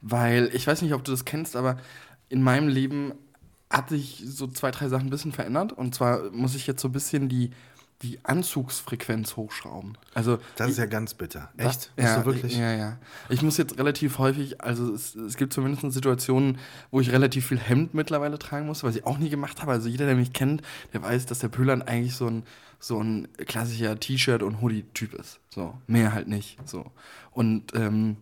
weil 0.00 0.50
ich 0.52 0.66
weiß 0.66 0.82
nicht, 0.82 0.94
ob 0.94 1.04
du 1.04 1.10
das 1.10 1.24
kennst, 1.24 1.56
aber 1.56 1.76
in 2.28 2.42
meinem 2.42 2.68
Leben 2.68 3.12
hat 3.70 3.88
sich 3.88 4.22
so 4.24 4.46
zwei, 4.46 4.70
drei 4.70 4.88
Sachen 4.88 5.08
ein 5.08 5.10
bisschen 5.10 5.32
verändert. 5.32 5.72
Und 5.72 5.94
zwar 5.94 6.30
muss 6.30 6.54
ich 6.54 6.66
jetzt 6.66 6.80
so 6.80 6.88
ein 6.88 6.92
bisschen 6.92 7.28
die, 7.28 7.50
die 8.04 8.18
Anzugsfrequenz 8.22 9.36
hochschrauben. 9.36 9.96
Also 10.14 10.38
das 10.56 10.70
ist 10.70 10.78
ja 10.78 10.86
ganz 10.86 11.14
bitter. 11.14 11.50
Echt? 11.56 11.90
Bist 11.96 12.08
Ja, 12.08 12.24
wirklich? 12.24 12.56
ja, 12.56 12.72
ja. 12.72 12.98
Ich 13.28 13.42
muss 13.42 13.56
jetzt 13.56 13.78
relativ 13.78 14.18
häufig, 14.18 14.60
also 14.60 14.92
es, 14.94 15.14
es 15.14 15.36
gibt 15.36 15.52
zumindest 15.52 15.90
Situationen, 15.92 16.58
wo 16.90 17.00
ich 17.00 17.10
relativ 17.10 17.46
viel 17.48 17.58
Hemd 17.58 17.94
mittlerweile 17.94 18.38
tragen 18.38 18.66
muss, 18.66 18.84
was 18.84 18.94
ich 18.96 19.06
auch 19.06 19.18
nie 19.18 19.30
gemacht 19.30 19.60
habe. 19.62 19.72
Also 19.72 19.88
jeder, 19.88 20.06
der 20.06 20.14
mich 20.14 20.32
kennt, 20.32 20.62
der 20.92 21.02
weiß, 21.02 21.26
dass 21.26 21.40
der 21.40 21.48
Pöhlern 21.48 21.82
eigentlich 21.82 22.14
so 22.14 22.26
ein, 22.28 22.44
so 22.78 23.02
ein 23.02 23.28
klassischer 23.46 23.98
T-Shirt- 23.98 24.42
und 24.42 24.60
Hoodie-Typ 24.60 25.14
ist. 25.14 25.40
So, 25.48 25.74
mehr 25.86 26.12
halt 26.12 26.28
nicht. 26.28 26.58
So. 26.68 26.90
Und 27.32 27.74
ähm, 27.74 28.16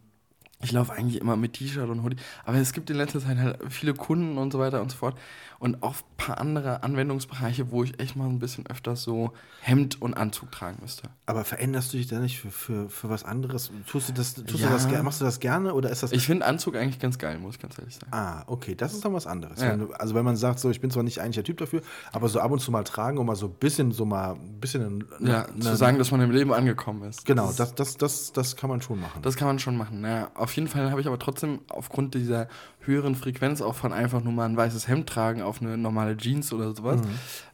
Ich 0.64 0.70
laufe 0.70 0.92
eigentlich 0.92 1.20
immer 1.20 1.34
mit 1.36 1.54
T-Shirt 1.54 1.88
und 1.88 2.04
Hoodie. 2.04 2.18
Aber 2.44 2.56
es 2.58 2.72
gibt 2.72 2.88
in 2.88 2.96
letzter 2.96 3.18
Zeit 3.20 3.36
halt 3.38 3.58
viele 3.68 3.94
Kunden 3.94 4.38
und 4.38 4.52
so 4.52 4.60
weiter 4.60 4.80
und 4.80 4.92
so 4.92 4.96
fort. 4.96 5.18
Und 5.62 5.80
auch 5.84 5.94
ein 5.94 6.16
paar 6.16 6.38
andere 6.40 6.82
Anwendungsbereiche, 6.82 7.70
wo 7.70 7.84
ich 7.84 8.00
echt 8.00 8.16
mal 8.16 8.26
ein 8.28 8.40
bisschen 8.40 8.66
öfters 8.66 9.04
so 9.04 9.32
Hemd 9.60 10.02
und 10.02 10.14
Anzug 10.14 10.50
tragen 10.50 10.78
müsste. 10.82 11.04
Aber 11.24 11.44
veränderst 11.44 11.92
du 11.92 11.98
dich 11.98 12.08
da 12.08 12.18
nicht 12.18 12.40
für, 12.40 12.50
für, 12.50 12.88
für 12.88 13.08
was 13.08 13.24
anderes? 13.24 13.70
Tust 13.86 14.08
du 14.08 14.12
das, 14.12 14.34
tust 14.34 14.58
Ja. 14.58 14.66
du 14.66 14.72
das, 14.72 15.02
machst 15.04 15.20
du 15.20 15.24
das 15.24 15.38
gerne 15.38 15.72
oder 15.74 15.88
ist 15.90 16.02
das. 16.02 16.10
Ich 16.10 16.26
finde 16.26 16.46
Anzug 16.46 16.74
eigentlich 16.74 16.98
ganz 16.98 17.16
geil, 17.16 17.38
muss 17.38 17.54
ich 17.54 17.60
ganz 17.62 17.78
ehrlich 17.78 17.94
sagen. 17.94 18.08
ah, 18.10 18.42
okay, 18.48 18.74
das 18.74 18.92
ist 18.92 19.04
dann 19.04 19.12
was 19.14 19.28
anderes. 19.28 19.60
Ja. 19.60 19.70
Wenn 19.70 19.78
du, 19.78 19.92
also 19.92 20.16
wenn 20.16 20.24
man 20.24 20.36
sagt, 20.36 20.58
so, 20.58 20.68
ich 20.68 20.80
bin 20.80 20.90
zwar 20.90 21.04
nicht 21.04 21.20
eigentlich 21.20 21.36
der 21.36 21.44
Typ 21.44 21.58
dafür, 21.58 21.80
aber 22.12 22.28
so 22.28 22.40
ab 22.40 22.50
und 22.50 22.58
zu 22.58 22.72
mal 22.72 22.82
tragen 22.82 23.18
und 23.18 23.26
mal 23.26 23.36
so 23.36 23.46
ein 23.46 23.52
bisschen, 23.54 23.92
so 23.92 24.04
mal 24.04 24.32
ein 24.32 24.58
bisschen. 24.58 25.04
Ja, 25.20 25.46
ne- 25.54 25.60
zu 25.60 25.76
sagen, 25.76 25.96
dass 25.98 26.10
man 26.10 26.20
im 26.22 26.32
Leben 26.32 26.52
angekommen 26.52 27.04
ist. 27.04 27.24
Genau, 27.24 27.46
Das, 27.46 27.56
das, 27.56 27.74
das, 27.76 27.96
das, 27.98 28.32
das 28.32 28.56
kann 28.56 28.68
man 28.68 28.82
schon 28.82 28.98
machen. 29.00 29.22
das 29.22 29.36
kann 29.36 29.46
man 29.46 29.60
schon 29.60 29.76
machen. 29.76 30.00
Naja, 30.00 30.32
auf 30.34 30.52
jeden 30.56 30.66
Fall 30.66 30.90
habe 30.90 31.00
ich 31.00 31.06
aber 31.06 31.20
trotzdem 31.20 31.60
aufgrund 31.68 32.14
dieser 32.14 32.48
höheren 32.84 33.14
Frequenz 33.14 33.60
auch 33.60 33.74
von 33.74 33.92
einfach 33.92 34.22
nur 34.22 34.32
mal 34.32 34.48
ein 34.48 34.56
weißes 34.56 34.88
Hemd 34.88 35.08
tragen 35.08 35.42
auf 35.42 35.60
eine 35.60 35.76
normale 35.76 36.16
Jeans 36.16 36.52
oder 36.52 36.74
sowas 36.74 37.00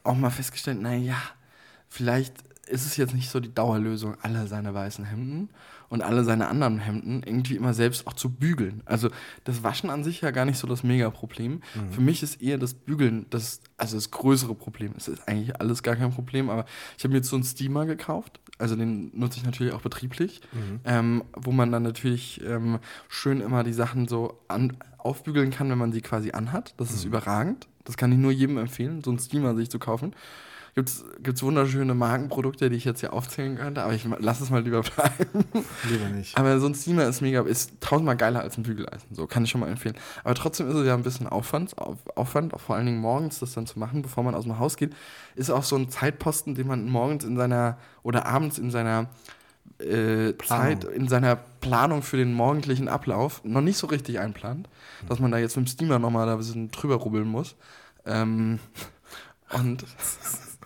auch 0.04 0.16
mal 0.16 0.30
festgestellt, 0.30 0.80
naja, 0.80 1.16
vielleicht 1.88 2.34
ist 2.66 2.86
es 2.86 2.96
jetzt 2.96 3.14
nicht 3.14 3.30
so 3.30 3.40
die 3.40 3.54
Dauerlösung, 3.54 4.16
alle 4.22 4.46
seine 4.46 4.74
weißen 4.74 5.04
Hemden 5.04 5.48
und 5.88 6.02
alle 6.02 6.22
seine 6.24 6.48
anderen 6.48 6.78
Hemden 6.78 7.22
irgendwie 7.22 7.56
immer 7.56 7.72
selbst 7.72 8.06
auch 8.06 8.12
zu 8.12 8.28
bügeln. 8.30 8.82
Also 8.84 9.08
das 9.44 9.62
Waschen 9.62 9.88
an 9.88 10.04
sich 10.04 10.20
ja 10.20 10.30
gar 10.30 10.44
nicht 10.44 10.58
so 10.58 10.66
das 10.66 10.82
Mega-Problem. 10.82 11.62
Für 11.90 12.00
mich 12.02 12.22
ist 12.22 12.42
eher 12.42 12.58
das 12.58 12.74
Bügeln 12.74 13.26
das, 13.30 13.62
also 13.78 13.96
das 13.96 14.10
größere 14.10 14.54
Problem. 14.54 14.92
Es 14.96 15.08
ist 15.08 15.26
eigentlich 15.26 15.58
alles 15.58 15.82
gar 15.82 15.96
kein 15.96 16.12
Problem, 16.12 16.50
aber 16.50 16.66
ich 16.96 17.04
habe 17.04 17.12
mir 17.12 17.18
jetzt 17.18 17.30
so 17.30 17.36
einen 17.36 17.44
Steamer 17.44 17.86
gekauft. 17.86 18.38
Also 18.58 18.74
den 18.76 19.10
nutze 19.16 19.38
ich 19.38 19.44
natürlich 19.44 19.72
auch 19.72 19.82
betrieblich, 19.82 20.40
ähm, 20.84 21.22
wo 21.34 21.52
man 21.52 21.70
dann 21.70 21.84
natürlich 21.84 22.40
ähm, 22.44 22.80
schön 23.08 23.40
immer 23.40 23.62
die 23.64 23.72
Sachen 23.72 24.08
so 24.08 24.40
an, 24.48 24.76
aufbügeln 24.98 25.50
kann, 25.50 25.70
wenn 25.70 25.78
man 25.78 25.92
sie 25.92 26.00
quasi 26.00 26.32
anhat. 26.32 26.74
Das 26.76 26.90
ist 26.90 27.04
überragend. 27.04 27.68
Das 27.84 27.96
kann 27.96 28.12
ich 28.12 28.18
nur 28.18 28.32
jedem 28.32 28.58
empfehlen, 28.58 29.02
so 29.02 29.10
einen 29.10 29.18
Steamer 29.20 29.54
sich 29.54 29.70
zu 29.70 29.78
kaufen. 29.78 30.12
Gibt 30.74 30.88
es 30.88 31.42
wunderschöne 31.42 31.94
Markenprodukte, 31.94 32.70
die 32.70 32.76
ich 32.76 32.84
jetzt 32.84 33.00
hier 33.00 33.12
aufzählen 33.12 33.56
könnte, 33.56 33.82
aber 33.82 33.94
ich 33.94 34.04
lasse 34.04 34.44
es 34.44 34.50
mal 34.50 34.62
lieber 34.62 34.82
bleiben. 34.82 35.44
Lieber 35.88 36.08
nicht. 36.14 36.36
Aber 36.36 36.60
so 36.60 36.66
ein 36.66 36.74
Steamer 36.74 37.06
ist 37.06 37.20
mega, 37.20 37.42
ist 37.42 37.72
tausendmal 37.80 38.16
geiler 38.16 38.40
als 38.40 38.56
ein 38.56 38.62
Bügeleisen. 38.62 39.14
So 39.14 39.26
kann 39.26 39.44
ich 39.44 39.50
schon 39.50 39.60
mal 39.60 39.68
empfehlen. 39.68 39.96
Aber 40.24 40.34
trotzdem 40.34 40.68
ist 40.68 40.74
es 40.74 40.86
ja 40.86 40.94
ein 40.94 41.02
bisschen 41.02 41.26
Aufwand, 41.26 41.76
auf, 41.78 41.98
Aufwand, 42.14 42.54
auch 42.54 42.60
vor 42.60 42.76
allen 42.76 42.86
Dingen 42.86 43.00
morgens 43.00 43.40
das 43.40 43.54
dann 43.54 43.66
zu 43.66 43.78
machen, 43.78 44.02
bevor 44.02 44.22
man 44.24 44.34
aus 44.34 44.44
dem 44.44 44.58
Haus 44.58 44.76
geht. 44.76 44.94
Ist 45.34 45.50
auch 45.50 45.64
so 45.64 45.76
ein 45.76 45.88
Zeitposten, 45.88 46.54
den 46.54 46.66
man 46.66 46.88
morgens 46.88 47.24
in 47.24 47.36
seiner 47.36 47.78
oder 48.02 48.26
abends 48.26 48.58
in 48.58 48.70
seiner 48.70 49.08
äh, 49.78 50.34
Zeit, 50.44 50.84
in 50.84 51.08
seiner 51.08 51.36
Planung 51.36 52.02
für 52.02 52.16
den 52.16 52.32
morgendlichen 52.32 52.88
Ablauf 52.88 53.42
noch 53.44 53.60
nicht 53.60 53.76
so 53.76 53.86
richtig 53.86 54.18
einplant, 54.18 54.68
dass 55.08 55.18
man 55.18 55.30
da 55.30 55.38
jetzt 55.38 55.56
mit 55.56 55.66
dem 55.66 55.70
Steamer 55.70 55.98
nochmal 55.98 56.26
da 56.26 56.32
ein 56.32 56.38
bisschen 56.38 56.70
drüber 56.70 56.96
rubbeln 56.96 57.28
muss. 57.28 57.56
Ähm, 58.06 58.58
und 59.50 59.84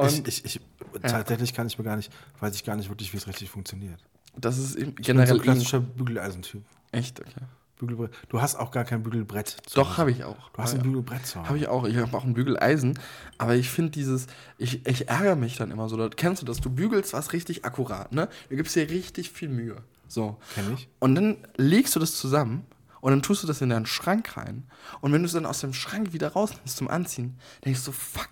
und 0.00 0.28
ich, 0.28 0.44
ich, 0.44 0.56
ich, 0.56 0.60
Tatsächlich 1.02 1.54
kann 1.54 1.66
ich 1.66 1.78
mir 1.78 1.84
gar 1.84 1.96
nicht, 1.96 2.12
weiß 2.40 2.54
ich 2.54 2.64
gar 2.64 2.76
nicht 2.76 2.88
wirklich, 2.88 3.12
wie 3.12 3.16
es 3.16 3.26
richtig 3.26 3.50
funktioniert. 3.50 4.00
das 4.36 4.58
ist 4.58 4.74
eben 4.74 4.90
Ich 4.90 4.94
bin 4.96 5.04
generell 5.04 5.28
so 5.28 5.34
ein 5.34 5.42
klassischer 5.42 5.80
Bügeleisentyp. 5.80 6.62
echt 6.92 7.20
okay. 7.20 7.42
Bügelbrett. 7.80 8.12
Du 8.28 8.40
hast 8.40 8.56
auch 8.56 8.70
gar 8.70 8.84
kein 8.84 9.02
Bügelbrett. 9.02 9.56
zu 9.66 9.76
Doch 9.76 9.96
habe 9.96 10.10
ich 10.10 10.22
auch. 10.24 10.50
Du 10.50 10.62
hast 10.62 10.74
ein 10.74 10.82
Bügelbrett 10.82 11.26
zu. 11.26 11.42
Habe 11.42 11.56
ich 11.56 11.66
auch. 11.68 11.84
Ich 11.86 11.96
habe 11.96 12.14
auch 12.16 12.24
ein 12.24 12.34
Bügeleisen. 12.34 12.98
Aber 13.38 13.56
ich 13.56 13.70
finde 13.70 13.92
dieses, 13.92 14.26
ich, 14.58 14.86
ich 14.86 15.08
ärgere 15.08 15.34
mich 15.36 15.56
dann 15.56 15.70
immer 15.70 15.88
so. 15.88 15.96
Da, 15.96 16.10
kennst 16.10 16.42
du 16.42 16.46
das? 16.46 16.60
Du 16.60 16.68
bügelst 16.68 17.14
was 17.14 17.32
richtig 17.32 17.64
akkurat, 17.64 18.12
ne? 18.12 18.28
Du 18.50 18.56
gibst 18.56 18.76
dir 18.76 18.88
richtig 18.90 19.30
viel 19.30 19.48
Mühe. 19.48 19.76
So. 20.08 20.36
Kenn 20.54 20.74
ich. 20.74 20.88
Und 20.98 21.14
dann 21.14 21.38
legst 21.56 21.96
du 21.96 22.00
das 22.00 22.16
zusammen 22.16 22.66
und 23.00 23.12
dann 23.12 23.22
tust 23.22 23.42
du 23.42 23.46
das 23.46 23.60
in 23.62 23.70
deinen 23.70 23.86
Schrank 23.86 24.36
rein. 24.36 24.64
Und 25.00 25.12
wenn 25.12 25.22
du 25.22 25.26
es 25.26 25.32
dann 25.32 25.46
aus 25.46 25.60
dem 25.60 25.72
Schrank 25.72 26.12
wieder 26.12 26.28
rausnimmst 26.28 26.76
zum 26.76 26.88
Anziehen, 26.88 27.38
denkst 27.64 27.84
du, 27.84 27.92
fuck, 27.92 28.28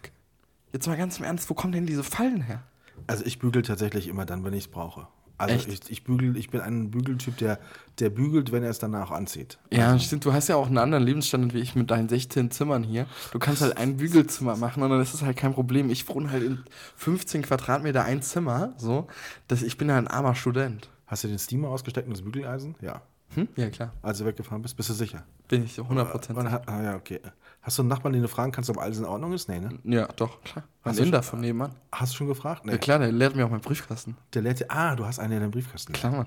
jetzt 0.73 0.87
mal 0.87 0.97
ganz 0.97 1.19
im 1.19 1.25
Ernst, 1.25 1.49
wo 1.51 1.55
kommen 1.55 1.73
denn 1.73 1.87
diese 1.87 2.05
Fallen 2.05 2.43
her? 2.43 2.63
Also 3.07 3.25
ich 3.25 3.39
bügel 3.39 3.63
tatsächlich 3.63 4.09
immer 4.09 4.25
dann, 4.27 4.45
wenn 4.45 4.53
ich 4.53 4.65
es 4.65 4.69
brauche. 4.69 5.07
Also 5.41 5.55
Echt? 5.55 5.69
ich, 5.69 5.91
ich 5.91 6.03
bügel, 6.05 6.37
ich 6.37 6.51
bin 6.51 6.61
ein 6.61 6.91
Bügeltyp, 6.91 7.37
der, 7.37 7.61
der 8.01 8.11
bügelt, 8.11 8.51
wenn 8.51 8.65
er 8.65 8.71
es 8.71 8.81
danach 8.81 9.13
anzieht. 9.13 9.59
Ja, 9.71 9.97
stimmt. 10.01 10.25
Du 10.25 10.33
hast 10.33 10.49
ja 10.49 10.57
auch 10.57 10.67
einen 10.67 10.79
anderen 10.79 11.05
Lebensstandard 11.05 11.55
wie 11.55 11.61
ich 11.61 11.77
mit 11.77 11.93
deinen 11.93 12.09
16 12.09 12.51
Zimmern 12.51 12.83
hier. 12.83 13.07
Du 13.31 13.39
kannst 13.39 13.63
halt 13.63 13.77
ein 13.77 13.99
Bügelzimmer 13.99 14.57
machen 14.57 14.83
und 14.83 14.91
dann 14.91 15.01
ist 15.01 15.15
es 15.15 15.23
halt 15.23 15.37
kein 15.37 15.55
Problem. 15.55 15.91
Ich 15.91 16.09
wohne 16.09 16.31
halt 16.33 16.43
in 16.43 16.65
15 16.97 17.43
Quadratmeter 17.43 18.03
ein 18.05 18.21
Zimmer. 18.21 18.75
So, 18.79 19.07
dass 19.47 19.63
ich 19.63 19.79
bin 19.79 19.89
ja 19.89 19.97
ein 19.97 20.09
armer 20.09 20.35
Student. 20.35 20.91
Hast 21.07 21.23
du 21.23 21.29
den 21.29 21.39
Steamer 21.39 21.69
ausgesteckt 21.69 22.09
und 22.09 22.15
das 22.17 22.23
Bügeleisen? 22.25 22.75
Ja. 22.81 23.03
Hm? 23.35 23.47
Ja, 23.57 23.71
klar. 23.71 23.93
Als 24.03 24.19
du 24.19 24.25
weggefahren 24.25 24.63
bist, 24.63 24.77
bist 24.77 24.89
du 24.91 24.95
sicher? 24.95 25.23
Bin 25.47 25.63
ich 25.63 25.75
so 25.75 25.83
100%. 25.83 26.33
Und 26.35 26.51
hat- 26.51 26.69
ah, 26.69 26.83
ja, 26.83 26.97
okay. 26.97 27.21
Hast 27.69 27.77
du 27.77 27.83
einen 27.83 27.91
Nachbarn, 27.91 28.15
den 28.15 28.23
du 28.23 28.29
fragen 28.29 28.51
kannst, 28.51 28.71
ob 28.71 28.79
alles 28.79 28.97
in 28.97 29.05
Ordnung 29.05 29.35
ist? 29.35 29.47
Nee, 29.47 29.61
ne? 29.61 29.79
Ja, 29.85 30.07
doch, 30.17 30.43
klar. 30.43 30.65
Ein 30.85 30.97
Inder 30.97 31.23
von 31.23 31.39
nebenan. 31.39 31.75
Hast 31.93 32.15
du 32.15 32.17
schon 32.17 32.27
gefragt? 32.27 32.65
Nee. 32.65 32.73
Ja, 32.73 32.79
klar, 32.79 32.99
der 32.99 33.13
lehrt 33.13 33.37
mir 33.37 33.45
auch 33.45 33.51
meinen 33.51 33.61
Briefkasten. 33.61 34.17
Der 34.33 34.41
lädt 34.41 34.61
dir, 34.61 34.71
ah, 34.71 34.97
du 34.97 35.05
hast 35.05 35.19
einen 35.19 35.35
in 35.35 35.41
deinem 35.41 35.51
Briefkasten. 35.51 35.93
Klar, 35.93 36.13
Mann. 36.13 36.27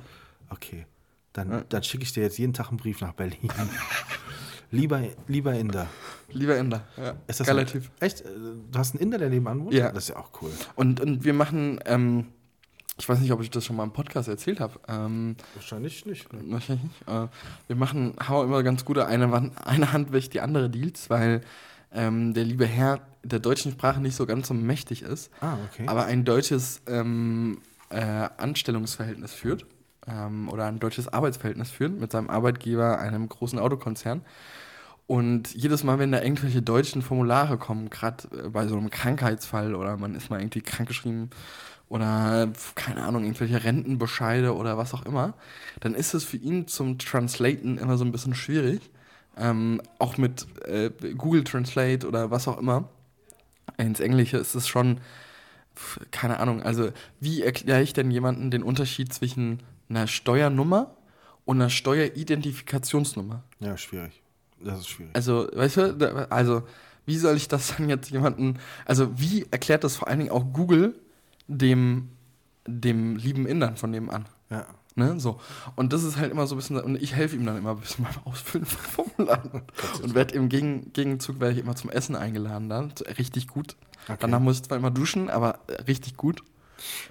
Okay. 0.52 0.86
Dann, 1.34 1.66
dann 1.68 1.82
schicke 1.82 2.04
ich 2.04 2.14
dir 2.14 2.22
jetzt 2.22 2.38
jeden 2.38 2.54
Tag 2.54 2.68
einen 2.70 2.78
Brief 2.78 3.02
nach 3.02 3.14
Berlin. 3.14 3.50
lieber, 4.70 5.02
lieber 5.28 5.56
Inder. 5.56 5.88
Lieber 6.30 6.56
Inder. 6.60 6.84
Ja, 6.96 7.16
Ist 7.26 7.40
das 7.40 7.48
geiler 7.48 7.62
ein-. 7.62 7.88
Echt? 8.02 8.22
Äh, 8.22 8.26
Du 8.72 8.78
hast 8.78 8.94
einen 8.94 9.02
Inder, 9.02 9.18
der 9.18 9.30
nebenan 9.32 9.62
wohnt? 9.66 9.74
Ja. 9.74 9.92
Das 9.92 10.04
ist 10.04 10.10
ja 10.10 10.18
auch 10.18 10.30
cool. 10.44 10.52
Und, 10.76 11.00
und 11.00 11.24
wir 11.24 11.34
machen, 11.34 11.80
ähm, 11.86 12.28
ich 13.02 13.10
weiß 13.10 13.20
nicht, 13.20 13.32
ob 13.32 13.42
ich 13.42 13.50
das 13.50 13.66
schon 13.66 13.76
mal 13.76 13.84
im 13.84 13.92
Podcast 13.94 14.28
erzählt 14.30 14.60
habe. 14.60 14.80
Ähm, 14.88 15.36
Wahrscheinlich 15.56 16.06
nicht. 16.06 16.32
Ne? 16.32 16.40
Wahrscheinlich 16.46 16.84
nicht. 16.86 17.08
Äh, 17.08 17.28
wir 17.68 17.76
machen, 17.76 18.14
haben 18.22 18.46
immer 18.48 18.62
ganz 18.62 18.86
gute 18.86 19.08
eine, 19.08 19.52
eine 19.66 19.92
Hand 19.92 20.12
wäscht 20.14 20.34
die 20.36 20.40
andere 20.42 20.70
Deals, 20.70 21.10
weil 21.10 21.42
ähm, 21.92 22.36
der 22.36 22.44
liebe 22.46 22.68
Herr 22.68 23.02
der 23.24 23.40
deutschen 23.40 23.72
Sprache 23.72 24.00
nicht 24.02 24.16
so 24.16 24.26
ganz 24.28 24.48
so 24.50 24.54
mächtig 24.54 25.02
ist, 25.02 25.32
Ah, 25.42 25.58
okay. 25.72 25.86
aber 25.88 26.06
ein 26.06 26.26
deutsches 26.26 26.82
ähm, 26.88 27.60
äh, 27.90 28.30
Anstellungsverhältnis 28.38 29.34
führt 29.34 29.66
ähm, 30.08 30.48
oder 30.50 30.66
ein 30.68 30.80
deutsches 30.80 31.08
Arbeitsverhältnis 31.08 31.70
führt 31.72 32.00
mit 32.00 32.12
seinem 32.12 32.30
Arbeitgeber, 32.30 33.00
einem 33.00 33.28
großen 33.28 33.58
Autokonzern. 33.60 34.22
Und 35.12 35.54
jedes 35.54 35.84
Mal, 35.84 36.00
wenn 36.00 36.14
da 36.14 36.22
irgendwelche 36.22 36.62
deutschen 36.62 37.02
Formulare 37.02 37.58
kommen, 37.58 37.90
gerade 37.90 38.30
bei 38.50 38.66
so 38.66 38.78
einem 38.78 38.90
Krankheitsfall 38.90 39.76
oder 39.76 39.98
man 39.98 40.16
ist 40.16 40.30
mal 40.30 40.40
irgendwie 40.40 40.62
krankgeschrieben 40.62 41.32
oder 41.90 42.48
keine 42.76 43.04
Ahnung, 43.04 43.26
irgendwelche 43.26 43.62
Rentenbescheide 43.62 44.56
oder 44.56 44.78
was 44.78 44.94
auch 44.94 45.06
immer, 45.06 45.34
dann 45.82 45.96
ist 45.96 46.14
es 46.14 46.24
für 46.24 46.38
ihn 46.38 46.66
zum 46.70 46.98
Translaten 46.98 47.78
immer 47.78 47.98
so 47.98 48.06
ein 48.06 48.14
bisschen 48.14 48.36
schwierig. 48.36 48.90
Ähm, 49.36 49.82
auch 50.00 50.18
mit 50.18 50.48
äh, 50.64 50.92
Google 51.18 51.44
Translate 51.44 52.08
oder 52.08 52.32
was 52.32 52.48
auch 52.48 52.58
immer. 52.58 52.88
Ins 53.76 54.00
Englische 54.00 54.38
ist 54.38 54.56
es 54.56 54.70
schon, 54.70 55.02
keine 56.12 56.40
Ahnung, 56.40 56.64
also 56.64 56.90
wie 57.20 57.42
erkläre 57.42 57.82
ich 57.82 57.92
denn 57.92 58.12
jemandem 58.12 58.50
den 58.50 58.64
Unterschied 58.64 59.12
zwischen 59.12 59.60
einer 59.90 60.08
Steuernummer 60.08 60.96
und 61.44 61.58
einer 61.58 61.70
Steueridentifikationsnummer? 61.70 63.44
Ja, 63.60 63.76
schwierig. 63.76 64.21
Das 64.64 64.80
ist 64.80 64.90
schwierig. 64.90 65.16
Also, 65.16 65.48
weißt 65.54 65.78
du, 65.78 66.28
also, 66.30 66.64
wie 67.06 67.18
soll 67.18 67.36
ich 67.36 67.48
das 67.48 67.76
dann 67.76 67.90
jetzt 67.90 68.10
jemanden, 68.10 68.60
also, 68.86 69.20
wie 69.20 69.46
erklärt 69.52 69.84
das 69.84 69.96
vor 69.96 70.08
allen 70.08 70.20
Dingen 70.20 70.32
auch 70.32 70.46
Google 70.54 71.00
dem, 71.48 72.10
dem 72.68 73.16
lieben 73.16 73.46
Indern 73.46 73.78
von 73.78 73.92
nebenan? 73.92 74.26
Ja. 74.50 74.66
Ne, 74.96 75.20
so. 75.20 75.40
Und 75.78 75.94
das 75.94 76.04
ist 76.04 76.18
halt 76.18 76.32
immer 76.32 76.48
so 76.48 76.56
ein 76.56 76.58
bisschen, 76.58 76.78
und 76.78 77.02
ich 77.02 77.16
helfe 77.16 77.38
ihm 77.38 77.46
dann 77.46 77.58
immer 77.58 77.72
ein 77.72 77.80
bisschen 77.80 78.06
beim 78.24 78.24
Ausfüllen 78.26 78.66
von 78.66 79.06
Formularen. 79.06 79.64
Und 80.04 80.16
werde 80.16 80.36
im 80.36 80.50
Gegen 80.50 80.92
Gegenzug 80.94 81.40
werde 81.40 81.54
ich 81.54 81.60
immer 81.60 81.76
zum 81.76 81.90
Essen 81.90 82.16
eingeladen 82.16 82.70
dann. 82.70 82.92
Richtig 83.18 83.48
gut. 83.48 83.78
Okay. 84.08 84.18
Danach 84.20 84.40
muss 84.40 84.58
ich 84.58 84.64
zwar 84.64 84.78
immer 84.78 84.92
duschen, 84.92 85.30
aber 85.30 85.60
richtig 85.88 86.18
gut. 86.18 86.44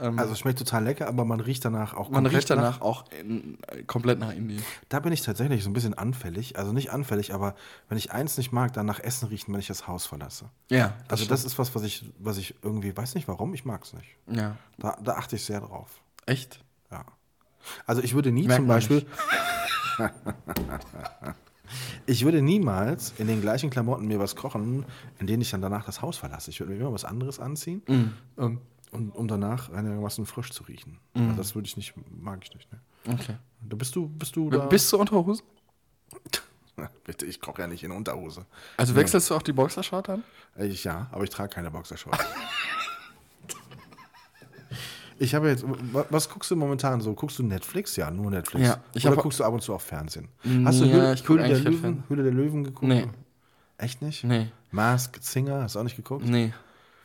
Ähm, 0.01 0.18
Also 0.18 0.33
es 0.33 0.39
schmeckt 0.39 0.59
total 0.59 0.85
lecker, 0.85 1.07
aber 1.09 1.25
man 1.25 1.41
riecht 1.41 1.64
danach 1.64 1.95
auch 1.95 2.09
man 2.11 2.23
komplett 2.25 2.35
riecht 2.37 2.51
danach 2.51 2.81
auch 2.81 3.05
in, 3.12 3.59
äh, 3.68 3.83
komplett 3.85 4.18
nach 4.18 4.33
Indien. 4.33 4.62
Da 4.89 5.01
bin 5.01 5.12
ich 5.12 5.23
tatsächlich 5.23 5.62
so 5.64 5.71
ein 5.71 5.73
bisschen 5.73 5.95
anfällig. 5.95 6.59
Also 6.59 6.73
nicht 6.73 6.91
anfällig, 6.93 7.33
aber 7.35 7.55
wenn 7.89 7.99
ich 7.99 8.12
eins 8.12 8.37
nicht 8.39 8.53
mag, 8.53 8.73
dann 8.73 8.87
nach 8.87 9.01
Essen 9.01 9.29
riechen, 9.29 9.53
wenn 9.53 9.61
ich 9.61 9.66
das 9.68 9.87
Haus 9.89 10.07
verlasse. 10.07 10.47
Ja, 10.71 10.95
Also 11.09 11.25
das 11.27 11.45
ist 11.45 11.59
was, 11.59 11.75
was 11.75 11.83
ich, 11.83 12.05
was 12.18 12.37
ich 12.39 12.55
irgendwie, 12.62 12.97
weiß 12.97 13.14
nicht 13.14 13.29
warum, 13.29 13.55
ich 13.55 13.64
mag 13.64 13.85
es 13.85 13.93
nicht. 13.93 14.16
Ja. 14.27 14.57
Da, 14.79 14.97
da 15.03 15.12
achte 15.14 15.37
ich 15.37 15.45
sehr 15.45 15.61
drauf. 15.61 16.01
Echt? 16.27 16.64
Ja. 16.91 17.05
Also 17.87 18.03
ich 18.03 18.14
würde 18.14 18.33
nie 18.33 18.47
Merkt 18.47 18.57
zum 18.57 18.66
man 18.66 18.77
Beispiel. 18.77 19.07
ich 22.07 22.25
würde 22.25 22.43
niemals 22.43 23.12
in 23.18 23.27
den 23.27 23.41
gleichen 23.41 23.71
Klamotten 23.71 24.07
mir 24.07 24.18
was 24.18 24.35
kochen, 24.35 24.85
in 25.18 25.27
denen 25.27 25.43
ich 25.43 25.51
dann 25.51 25.61
danach 25.62 25.85
das 25.85 26.03
Haus 26.03 26.16
verlasse. 26.16 26.51
Ich 26.51 26.59
würde 26.61 26.73
mir 26.73 26.81
immer 26.81 26.93
was 26.93 27.05
anderes 27.05 27.39
anziehen, 27.39 27.83
Mhm. 27.87 28.59
Ähm, 28.93 29.11
um, 29.11 29.28
danach 29.28 29.70
einigermaßen 29.70 30.26
frisch 30.26 30.51
zu 30.51 30.62
riechen. 30.64 30.99
Also 31.14 31.32
das 31.34 31.55
würde 31.55 31.66
ich 31.66 31.76
nicht, 31.76 31.95
mag 32.11 32.41
ich 32.43 32.55
nicht. 32.55 32.68
Ne? 32.72 32.80
Okay. 33.14 33.36
Da 33.68 33.76
bist 33.76 33.95
du, 33.97 34.09
bist 34.09 34.34
du 34.36 34.51
da. 34.51 34.66
Bist 34.66 34.93
du 34.93 34.99
Unterhose? 34.99 35.43
Bitte, 37.05 37.26
ich 37.26 37.41
koche 37.41 37.61
ja 37.62 37.68
nicht 37.68 37.84
in 37.84 37.91
Unterhose. 37.93 38.47
Also 38.76 38.95
wechselst 38.97 39.28
du 39.30 39.34
auch 39.34 39.43
die 39.43 39.53
Boxershort 39.53 40.09
an? 40.09 40.24
Ich, 40.57 40.84
ja, 40.84 41.09
aber 41.12 41.24
ich 41.24 41.30
trage 41.30 41.53
keine 41.55 41.70
Boxershorts. 41.70 42.18
Ich 45.22 45.34
habe 45.34 45.49
jetzt, 45.51 45.64
wa- 45.66 46.07
was 46.09 46.30
guckst 46.30 46.51
du 46.51 46.57
momentan 46.57 47.03
so? 47.03 47.12
Guckst 47.12 47.38
du 47.38 47.43
Netflix? 47.43 47.95
Ja, 47.97 48.11
nur 48.11 48.30
Netflix. 48.30 48.66
Ja, 48.68 48.78
ich 48.95 49.07
Oder 49.07 49.16
guckst 49.16 49.38
du 49.38 49.45
ab 49.45 49.53
und 49.53 49.61
zu 49.62 49.74
auch 49.74 49.80
Fernsehen? 49.80 50.28
Hast 50.64 50.80
du 50.80 50.86
ja, 50.86 50.95
Höhle, 50.95 51.12
ich 51.14 51.28
Höhle, 51.28 51.47
der 51.49 51.59
Löwen. 51.59 52.05
Höhle 52.09 52.22
der 52.22 52.32
Löwen 52.32 52.64
geguckt? 52.64 52.88
Nee. 52.88 53.07
Echt 53.76 54.01
nicht? 54.01 54.24
Nee, 54.24 54.51
Masked 54.70 55.22
Singer, 55.22 55.62
hast 55.62 55.74
du 55.74 55.80
auch 55.80 55.84
nicht 55.84 55.97
geguckt? 55.97 56.24
nee. 56.24 56.53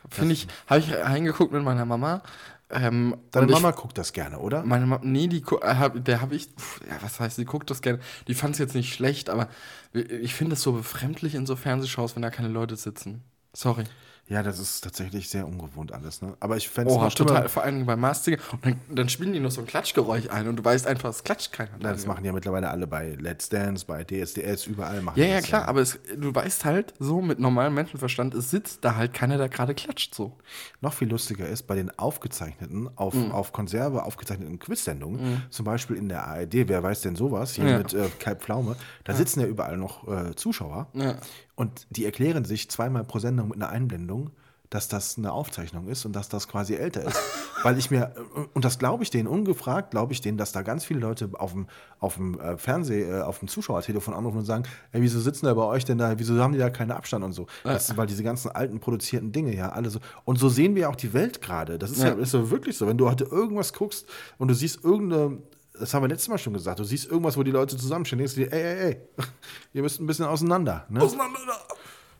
Finde 0.09 0.33
ich, 0.33 0.47
habe 0.67 0.79
ich 0.79 0.93
reingeguckt 0.93 1.51
mit 1.51 1.63
meiner 1.63 1.85
Mama. 1.85 2.21
Ähm, 2.69 3.15
Deine 3.31 3.43
und 3.45 3.49
ich- 3.51 3.55
Mama 3.61 3.71
guckt 3.71 3.97
das 3.97 4.11
gerne, 4.11 4.39
oder? 4.39 4.63
Meine 4.63 4.85
Mama, 4.87 5.01
nee, 5.05 5.27
die, 5.27 5.43
äh, 5.61 5.89
der 6.01 6.21
habe 6.21 6.35
ich, 6.35 6.47
pf, 6.47 6.81
ja, 6.89 6.97
was 7.01 7.19
heißt, 7.19 7.37
die 7.37 7.45
guckt 7.45 7.69
das 7.69 7.81
gerne. 7.81 7.99
Die 8.27 8.33
fand 8.33 8.53
es 8.53 8.59
jetzt 8.59 8.73
nicht 8.75 8.91
schlecht, 8.93 9.29
aber 9.29 9.47
ich 9.93 10.33
finde 10.33 10.53
es 10.53 10.61
so 10.63 10.71
befremdlich 10.73 11.35
in 11.35 11.45
so 11.45 11.55
Fernsehshows, 11.55 12.15
wenn 12.15 12.23
da 12.23 12.31
keine 12.31 12.47
Leute 12.49 12.75
sitzen. 12.75 13.23
Sorry. 13.53 13.83
Ja, 14.27 14.41
das 14.41 14.57
ist 14.57 14.81
tatsächlich 14.83 15.29
sehr 15.29 15.45
ungewohnt 15.47 15.91
alles, 15.91 16.23
ne? 16.23 16.35
Aber 16.39 16.57
ich 16.57 16.67
fände 16.67 16.89
es 16.91 16.97
Oh, 16.97 17.01
noch 17.01 17.11
schlimmer. 17.11 17.29
total, 17.29 17.47
vor 17.49 17.61
allem 17.63 17.85
bei 17.85 17.95
Mastinger. 17.95 18.39
Und 18.51 18.65
dann, 18.65 18.81
dann 18.89 19.07
spielen 19.07 19.33
die 19.33 19.39
noch 19.39 19.51
so 19.51 19.61
ein 19.61 19.67
Klatschgeräusch 19.67 20.29
ein 20.29 20.47
und 20.47 20.55
du 20.55 20.65
weißt 20.65 20.87
einfach, 20.87 21.11
es 21.11 21.23
klatscht 21.23 21.51
keiner. 21.53 21.69
Ja, 21.79 21.91
das 21.91 22.07
machen 22.07 22.25
ja 22.25 22.33
mittlerweile 22.33 22.71
alle 22.71 22.87
bei 22.87 23.15
Let's 23.19 23.49
Dance, 23.49 23.85
bei 23.85 24.03
DSDS, 24.03 24.65
überall 24.65 25.03
machen 25.03 25.19
Ja, 25.19 25.27
ja, 25.27 25.41
klar, 25.41 25.67
aber 25.67 25.81
es, 25.81 25.99
du 26.17 26.33
weißt 26.33 26.65
halt 26.65 26.95
so 26.97 27.21
mit 27.21 27.37
normalem 27.39 27.75
Menschenverstand, 27.75 28.33
es 28.33 28.49
sitzt 28.49 28.83
da 28.83 28.95
halt 28.95 29.13
keiner, 29.13 29.37
der 29.37 29.47
gerade 29.47 29.75
klatscht 29.75 30.15
so. 30.15 30.35
Noch 30.81 30.93
viel 30.93 31.07
lustiger 31.09 31.47
ist, 31.47 31.63
bei 31.67 31.75
den 31.75 31.95
aufgezeichneten, 31.99 32.89
auf, 32.95 33.13
Mhm. 33.13 33.31
auf 33.31 33.51
Konserve 33.53 34.03
aufgezeichneten 34.05 34.57
Quiz-Sendungen, 34.57 35.43
zum 35.51 35.65
Beispiel 35.65 35.97
in 35.97 36.09
der 36.09 36.25
ARD, 36.25 36.67
wer 36.67 36.81
weiß 36.81 37.01
denn 37.01 37.15
sowas, 37.15 37.53
hier 37.53 37.65
Ja. 37.65 37.77
mit 37.77 37.93
äh, 37.93 38.09
Kai 38.17 38.33
Pflaume, 38.33 38.75
da 39.03 39.13
sitzen 39.13 39.41
ja 39.41 39.45
überall 39.45 39.77
noch 39.77 40.07
äh, 40.07 40.33
Zuschauer 40.35 40.87
Ja. 40.93 41.15
Und 41.55 41.87
die 41.89 42.05
erklären 42.05 42.45
sich 42.45 42.69
zweimal 42.69 43.03
pro 43.03 43.19
Sendung 43.19 43.49
mit 43.49 43.55
einer 43.57 43.69
Einblendung, 43.69 44.31
dass 44.71 44.87
das 44.87 45.17
eine 45.17 45.31
Aufzeichnung 45.31 45.87
ist 45.87 46.05
und 46.05 46.13
dass 46.15 46.27
das 46.27 46.47
quasi 46.47 46.73
älter 46.73 47.03
ist. 47.03 47.17
Weil 47.63 47.77
ich 47.77 47.91
mir, 47.91 48.13
und 48.53 48.65
das 48.65 48.79
glaube 48.79 49.03
ich 49.03 49.09
denen, 49.11 49.27
ungefragt 49.27 49.91
glaube 49.91 50.11
ich 50.11 50.21
denen, 50.21 50.37
dass 50.39 50.51
da 50.51 50.63
ganz 50.63 50.83
viele 50.83 50.99
Leute 50.99 51.29
auf 51.33 51.53
dem, 51.53 51.67
auf 51.99 52.15
dem 52.15 52.37
äh, 52.39 52.57
Fernseh, 52.57 53.03
äh, 53.03 53.21
auf 53.21 53.39
dem 53.39 53.47
Zuschauertelefon 53.47 54.13
anrufen 54.15 54.39
und 54.39 54.45
sagen, 54.45 54.63
ey, 54.91 55.01
wieso 55.01 55.19
sitzen 55.19 55.45
da 55.45 55.53
bei 55.53 55.63
euch 55.63 55.85
denn 55.85 55.99
da, 55.99 56.17
wieso 56.17 56.37
haben 56.41 56.51
die 56.51 56.59
da 56.59 56.71
keinen 56.71 56.91
Abstand 56.91 57.23
und 57.23 57.31
so. 57.31 57.45
Das 57.63 57.89
ist, 57.89 57.95
weil 57.97 58.07
diese 58.07 58.23
ganzen 58.23 58.49
alten 58.51 58.79
produzierten 58.79 59.31
Dinge 59.31 59.55
ja 59.55 59.69
alle 59.69 59.89
so. 59.91 59.99
Und 60.25 60.39
so 60.39 60.49
sehen 60.49 60.75
wir 60.75 60.89
auch 60.89 60.95
die 60.95 61.13
Welt 61.13 61.41
gerade. 61.41 61.77
Das 61.77 61.91
ist 61.91 62.01
ja, 62.01 62.09
Ja. 62.09 62.13
ist 62.15 62.31
so 62.31 62.49
wirklich 62.49 62.75
so. 62.75 62.87
Wenn 62.87 62.97
du 62.97 63.07
heute 63.09 63.25
irgendwas 63.25 63.71
guckst 63.71 64.07
und 64.39 64.47
du 64.47 64.55
siehst 64.55 64.83
irgendeine, 64.83 65.37
das 65.79 65.93
haben 65.93 66.03
wir 66.03 66.09
letztes 66.09 66.29
Mal 66.29 66.37
schon 66.37 66.53
gesagt, 66.53 66.79
du 66.79 66.83
siehst 66.83 67.09
irgendwas, 67.09 67.37
wo 67.37 67.43
die 67.43 67.51
Leute 67.51 67.77
zusammenstehen, 67.77 68.19
denkst 68.19 68.35
du 68.35 68.41
dir, 68.41 68.51
ey, 68.51 68.61
ey, 68.61 68.91
ey, 68.91 68.97
ihr 69.73 69.81
müsst 69.81 69.99
ein 69.99 70.07
bisschen 70.07 70.25
auseinander. 70.25 70.85
Ne? 70.89 70.99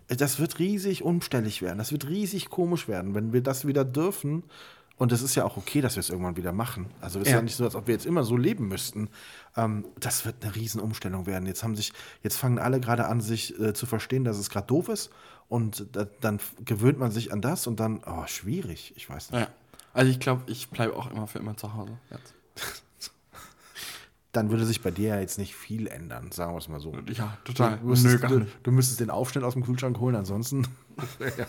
Das 0.08 0.40
wird 0.40 0.60
riesig 0.60 1.04
umstellig 1.04 1.62
werden. 1.62 1.80
Das 1.80 1.92
wird 1.92 2.08
riesig 2.08 2.50
komisch 2.50 2.88
werden, 2.88 3.16
wenn 3.16 3.34
wir 3.34 3.42
das 3.42 3.66
wieder 3.66 3.84
dürfen. 3.84 4.44
Und 4.98 5.12
es 5.12 5.22
ist 5.22 5.36
ja 5.36 5.44
auch 5.44 5.58
okay, 5.58 5.82
dass 5.82 5.96
wir 5.96 6.00
es 6.00 6.10
irgendwann 6.10 6.38
wieder 6.38 6.54
machen. 6.54 6.88
Also 7.02 7.20
es 7.20 7.26
ist 7.26 7.32
ja. 7.32 7.38
Ja. 7.38 7.44
nicht 7.44 7.56
so, 7.56 7.66
als 7.66 7.76
ob 7.76 7.88
wir 7.88 7.94
jetzt 7.94 8.06
immer 8.06 8.24
so 8.24 8.38
leben 8.38 8.68
müssten. 8.68 9.10
Ähm, 9.58 9.86
das 10.00 10.26
wird 10.26 10.36
eine 10.42 10.56
Riesenumstellung 10.56 11.26
werden. 11.26 11.48
Jetzt 11.48 11.64
haben 11.64 11.76
sich, 11.76 11.92
jetzt 12.24 12.38
fangen 12.38 12.60
alle 12.60 12.80
gerade 12.80 13.08
an, 13.08 13.20
sich 13.20 13.60
äh, 13.60 13.74
zu 13.74 13.86
verstehen, 13.88 14.24
dass 14.24 14.38
es 14.38 14.50
gerade 14.50 14.68
doof 14.68 14.88
ist. 14.88 15.10
Und 15.50 15.88
da, 15.92 16.08
dann 16.22 16.40
gewöhnt 16.64 16.98
man 16.98 17.12
sich 17.12 17.34
an 17.34 17.42
das 17.42 17.68
und 17.68 17.80
dann, 17.80 18.02
oh, 18.06 18.26
schwierig. 18.28 18.94
Ich 18.96 19.10
weiß 19.10 19.32
nicht. 19.32 19.42
Ja. 19.42 19.48
Also 19.94 20.12
ich 20.12 20.20
glaube, 20.20 20.44
ich 20.48 20.70
bleibe 20.70 20.96
auch 20.96 21.12
immer 21.12 21.28
für 21.28 21.40
immer 21.40 21.58
zu 21.58 21.74
Hause. 21.74 21.98
Jetzt. 22.10 22.34
Dann 24.36 24.52
würde 24.52 24.66
sich 24.66 24.82
bei 24.82 24.92
dir 24.92 25.10
ja 25.10 25.20
jetzt 25.20 25.38
nicht 25.38 25.56
viel 25.56 25.88
ändern, 25.88 26.32
sagen 26.32 26.54
wir 26.54 26.58
es 26.58 26.68
mal 26.68 26.80
so. 26.80 26.94
Ja, 27.14 27.38
total. 27.46 27.78
Du 27.78 27.88
müsstest, 27.88 28.24
Nö, 28.24 28.40
du, 28.40 28.46
du 28.64 28.72
müsstest 28.72 29.00
den 29.00 29.10
Aufschnitt 29.10 29.44
aus 29.46 29.54
dem 29.54 29.64
Kühlschrank 29.64 29.98
holen, 30.00 30.16
ansonsten. 30.16 30.68
ja, 31.20 31.46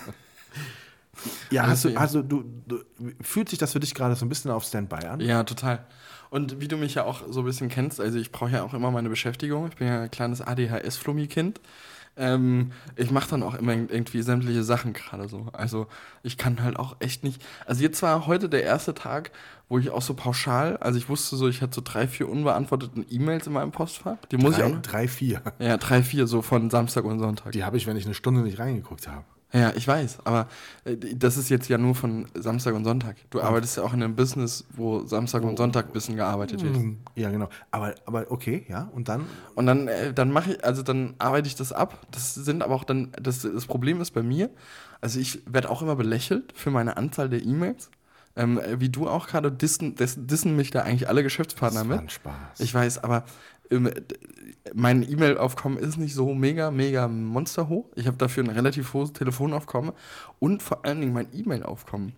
ja 1.50 1.62
Also, 1.64 1.70
hast 1.70 1.84
du, 1.84 2.20
also 2.20 2.22
du, 2.22 2.44
du, 2.66 2.80
fühlt 3.20 3.48
sich 3.48 3.58
das 3.58 3.72
für 3.72 3.80
dich 3.80 3.94
gerade 3.94 4.14
so 4.14 4.24
ein 4.24 4.28
bisschen 4.28 4.52
auf 4.52 4.64
Standby 4.64 5.06
an? 5.06 5.20
Ja, 5.20 5.42
total. 5.42 5.84
Und 6.30 6.60
wie 6.60 6.68
du 6.68 6.76
mich 6.76 6.94
ja 6.94 7.04
auch 7.04 7.22
so 7.28 7.40
ein 7.40 7.46
bisschen 7.46 7.68
kennst, 7.68 8.00
also 8.00 8.18
ich 8.18 8.30
brauche 8.30 8.50
ja 8.50 8.62
auch 8.62 8.74
immer 8.74 8.90
meine 8.90 9.08
Beschäftigung. 9.08 9.68
Ich 9.68 9.76
bin 9.76 9.88
ja 9.88 10.02
ein 10.02 10.10
kleines 10.10 10.40
ADHS-Flummi-Kind. 10.40 11.60
Ähm, 12.16 12.72
ich 12.96 13.10
mache 13.10 13.28
dann 13.30 13.42
auch 13.42 13.54
immer 13.54 13.72
irgendwie 13.72 14.22
sämtliche 14.22 14.62
Sachen 14.62 14.92
gerade 14.94 15.28
so. 15.28 15.48
Also 15.52 15.86
ich 16.22 16.38
kann 16.38 16.62
halt 16.62 16.78
auch 16.78 16.96
echt 16.98 17.24
nicht. 17.24 17.44
Also 17.66 17.82
jetzt 17.82 18.02
war 18.02 18.26
heute 18.26 18.48
der 18.48 18.62
erste 18.62 18.94
Tag, 18.94 19.32
wo 19.68 19.78
ich 19.78 19.90
auch 19.90 20.00
so 20.02 20.14
pauschal, 20.14 20.76
also 20.78 20.98
ich 20.98 21.08
wusste 21.08 21.36
so, 21.36 21.48
ich 21.48 21.60
hatte 21.60 21.74
so 21.74 21.82
drei, 21.84 22.08
vier 22.08 22.28
unbeantwortete 22.28 23.04
E-Mails 23.10 23.46
in 23.46 23.52
meinem 23.52 23.72
Postfach. 23.72 24.16
Die 24.30 24.36
muss 24.38 24.56
ich 24.56 24.64
Drei, 24.64 24.74
auch. 24.74 24.82
drei, 24.82 25.08
vier. 25.08 25.42
Ja, 25.58 25.76
drei, 25.76 26.02
vier, 26.02 26.26
so 26.26 26.40
von 26.40 26.70
Samstag 26.70 27.04
und 27.04 27.18
Sonntag. 27.18 27.52
Die 27.52 27.64
habe 27.64 27.76
ich, 27.76 27.86
wenn 27.86 27.96
ich 27.96 28.06
eine 28.06 28.14
Stunde 28.14 28.40
nicht 28.42 28.58
reingeguckt 28.58 29.08
habe. 29.08 29.24
Ja, 29.52 29.72
ich 29.76 29.86
weiß, 29.86 30.18
aber 30.24 30.48
äh, 30.84 30.96
das 30.96 31.36
ist 31.36 31.48
jetzt 31.48 31.68
ja 31.68 31.78
nur 31.78 31.94
von 31.94 32.26
Samstag 32.34 32.74
und 32.74 32.84
Sonntag. 32.84 33.16
Du 33.30 33.40
arbeitest 33.40 33.76
ja 33.76 33.84
auch 33.84 33.94
in 33.94 34.02
einem 34.02 34.16
Business, 34.16 34.64
wo 34.74 35.04
Samstag 35.06 35.44
und 35.44 35.56
Sonntag 35.56 35.86
ein 35.86 35.92
bisschen 35.92 36.16
gearbeitet 36.16 36.62
wird. 36.62 36.76
Ja, 37.14 37.30
genau. 37.30 37.48
Aber, 37.70 37.94
aber 38.06 38.26
okay, 38.30 38.66
ja. 38.68 38.90
Und 38.92 39.08
dann? 39.08 39.24
Und 39.54 39.66
dann, 39.66 39.86
äh, 39.88 40.12
dann 40.12 40.32
mache 40.32 40.52
ich, 40.54 40.64
also 40.64 40.82
dann 40.82 41.14
arbeite 41.18 41.46
ich 41.46 41.54
das 41.54 41.72
ab. 41.72 42.06
Das 42.10 42.34
sind 42.34 42.62
aber 42.62 42.74
auch 42.74 42.84
dann, 42.84 43.12
das, 43.22 43.42
das 43.42 43.66
Problem 43.66 44.00
ist 44.00 44.10
bei 44.10 44.22
mir, 44.22 44.50
also 45.00 45.20
ich 45.20 45.40
werde 45.46 45.70
auch 45.70 45.80
immer 45.80 45.96
belächelt 45.96 46.52
für 46.54 46.70
meine 46.70 46.96
Anzahl 46.96 47.28
der 47.28 47.42
E-Mails. 47.42 47.90
Ähm, 48.38 48.58
äh, 48.58 48.80
wie 48.80 48.90
du 48.90 49.08
auch 49.08 49.28
gerade, 49.28 49.50
dissen, 49.50 49.94
dis- 49.94 50.18
dissen 50.18 50.56
mich 50.56 50.70
da 50.70 50.82
eigentlich 50.82 51.08
alle 51.08 51.22
Geschäftspartner 51.22 51.80
Das 51.80 51.88
war 51.88 52.02
mit. 52.02 52.12
Spaß. 52.12 52.60
Ich 52.60 52.74
weiß, 52.74 53.02
aber 53.02 53.24
mein 54.74 55.08
E-Mail-Aufkommen 55.08 55.78
ist 55.78 55.96
nicht 55.96 56.14
so 56.14 56.34
mega, 56.34 56.70
mega 56.70 57.08
monsterhoch. 57.08 57.86
Ich 57.94 58.06
habe 58.06 58.16
dafür 58.16 58.44
ein 58.44 58.50
relativ 58.50 58.92
hohes 58.94 59.12
Telefonaufkommen 59.12 59.92
und 60.38 60.62
vor 60.62 60.84
allen 60.84 61.00
Dingen 61.00 61.12
mein 61.12 61.28
E-Mail-Aufkommen. 61.32 62.12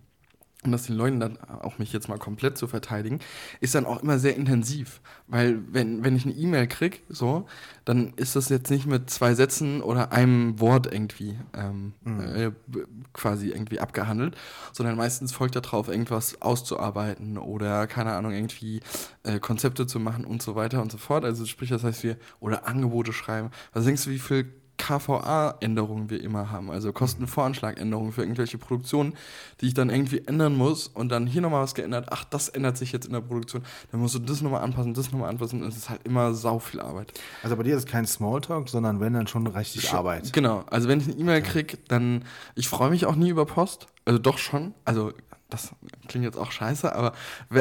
Um 0.65 0.73
das 0.73 0.83
den 0.83 0.97
Leuten 0.97 1.21
dann 1.21 1.37
auch 1.39 1.77
mich 1.77 1.93
jetzt 1.93 2.09
mal 2.09 2.17
komplett 2.17 2.57
zu 2.57 2.67
verteidigen, 2.67 3.19
ist 3.61 3.75
dann 3.75 3.85
auch 3.85 4.03
immer 4.03 4.19
sehr 4.19 4.35
intensiv. 4.35 4.99
Weil 5.27 5.61
wenn, 5.71 6.03
wenn 6.03 6.17
ich 6.17 6.25
eine 6.25 6.33
E-Mail 6.33 6.67
krieg, 6.67 7.03
so, 7.07 7.47
dann 7.85 8.11
ist 8.17 8.35
das 8.35 8.49
jetzt 8.49 8.69
nicht 8.69 8.85
mit 8.85 9.09
zwei 9.09 9.35
Sätzen 9.35 9.81
oder 9.81 10.11
einem 10.11 10.59
Wort 10.59 10.91
irgendwie 10.91 11.39
ähm, 11.53 11.93
äh, 12.05 12.51
b- 12.67 12.83
quasi 13.13 13.51
irgendwie 13.51 13.79
abgehandelt, 13.79 14.35
sondern 14.73 14.97
meistens 14.97 15.31
folgt 15.31 15.55
darauf 15.55 15.87
irgendwas 15.87 16.41
auszuarbeiten 16.41 17.37
oder 17.37 17.87
keine 17.87 18.11
Ahnung, 18.11 18.33
irgendwie 18.33 18.81
äh, 19.23 19.39
Konzepte 19.39 19.87
zu 19.87 19.97
machen 19.97 20.25
und 20.25 20.41
so 20.41 20.55
weiter 20.55 20.81
und 20.81 20.91
so 20.91 20.97
fort. 20.97 21.23
Also 21.23 21.45
sprich, 21.45 21.69
das 21.69 21.85
heißt 21.85 22.03
wir, 22.03 22.17
oder 22.41 22.67
Angebote 22.67 23.13
schreiben. 23.13 23.49
Was 23.71 23.85
denkst 23.85 24.03
du, 24.03 24.09
wie 24.09 24.19
viel 24.19 24.53
KVA-Änderungen 24.79 26.09
wir 26.09 26.23
immer 26.23 26.49
haben, 26.49 26.71
also 26.71 26.91
Kostenvoranschlagänderungen 26.91 28.11
für 28.13 28.21
irgendwelche 28.21 28.57
Produktionen, 28.57 29.13
die 29.61 29.67
ich 29.67 29.73
dann 29.75 29.89
irgendwie 29.89 30.25
ändern 30.25 30.55
muss 30.55 30.87
und 30.87 31.09
dann 31.09 31.27
hier 31.27 31.41
nochmal 31.41 31.61
was 31.61 31.75
geändert, 31.75 32.07
ach, 32.09 32.23
das 32.23 32.49
ändert 32.49 32.77
sich 32.77 32.91
jetzt 32.91 33.05
in 33.05 33.13
der 33.13 33.21
Produktion, 33.21 33.61
dann 33.91 33.99
musst 33.99 34.15
du 34.15 34.19
das 34.19 34.41
nochmal 34.41 34.63
anpassen, 34.63 34.93
das 34.93 35.11
nochmal 35.11 35.29
anpassen 35.29 35.61
und 35.61 35.67
es 35.67 35.77
ist 35.77 35.89
halt 35.89 36.01
immer 36.05 36.33
sau 36.33 36.57
viel 36.57 36.79
Arbeit. 36.79 37.13
Also 37.43 37.55
bei 37.57 37.63
dir 37.63 37.75
ist 37.75 37.85
es 37.85 37.91
kein 37.91 38.07
Smalltalk, 38.07 38.69
sondern 38.69 38.99
wenn 38.99 39.13
dann 39.13 39.27
schon 39.27 39.45
richtig 39.45 39.93
Arbeit. 39.93 40.31
Genau, 40.33 40.63
also 40.71 40.87
wenn 40.87 41.01
ich 41.01 41.07
eine 41.07 41.17
E-Mail 41.17 41.41
kriege, 41.41 41.77
dann, 41.89 42.23
ich 42.55 42.69
freue 42.69 42.89
mich 42.89 43.05
auch 43.05 43.15
nie 43.15 43.29
über 43.29 43.45
Post, 43.45 43.87
also 44.05 44.17
doch 44.17 44.37
schon, 44.37 44.73
also 44.85 45.11
das 45.49 45.71
klingt 46.07 46.25
jetzt 46.25 46.37
auch 46.37 46.51
scheiße, 46.51 46.95
aber 46.95 47.13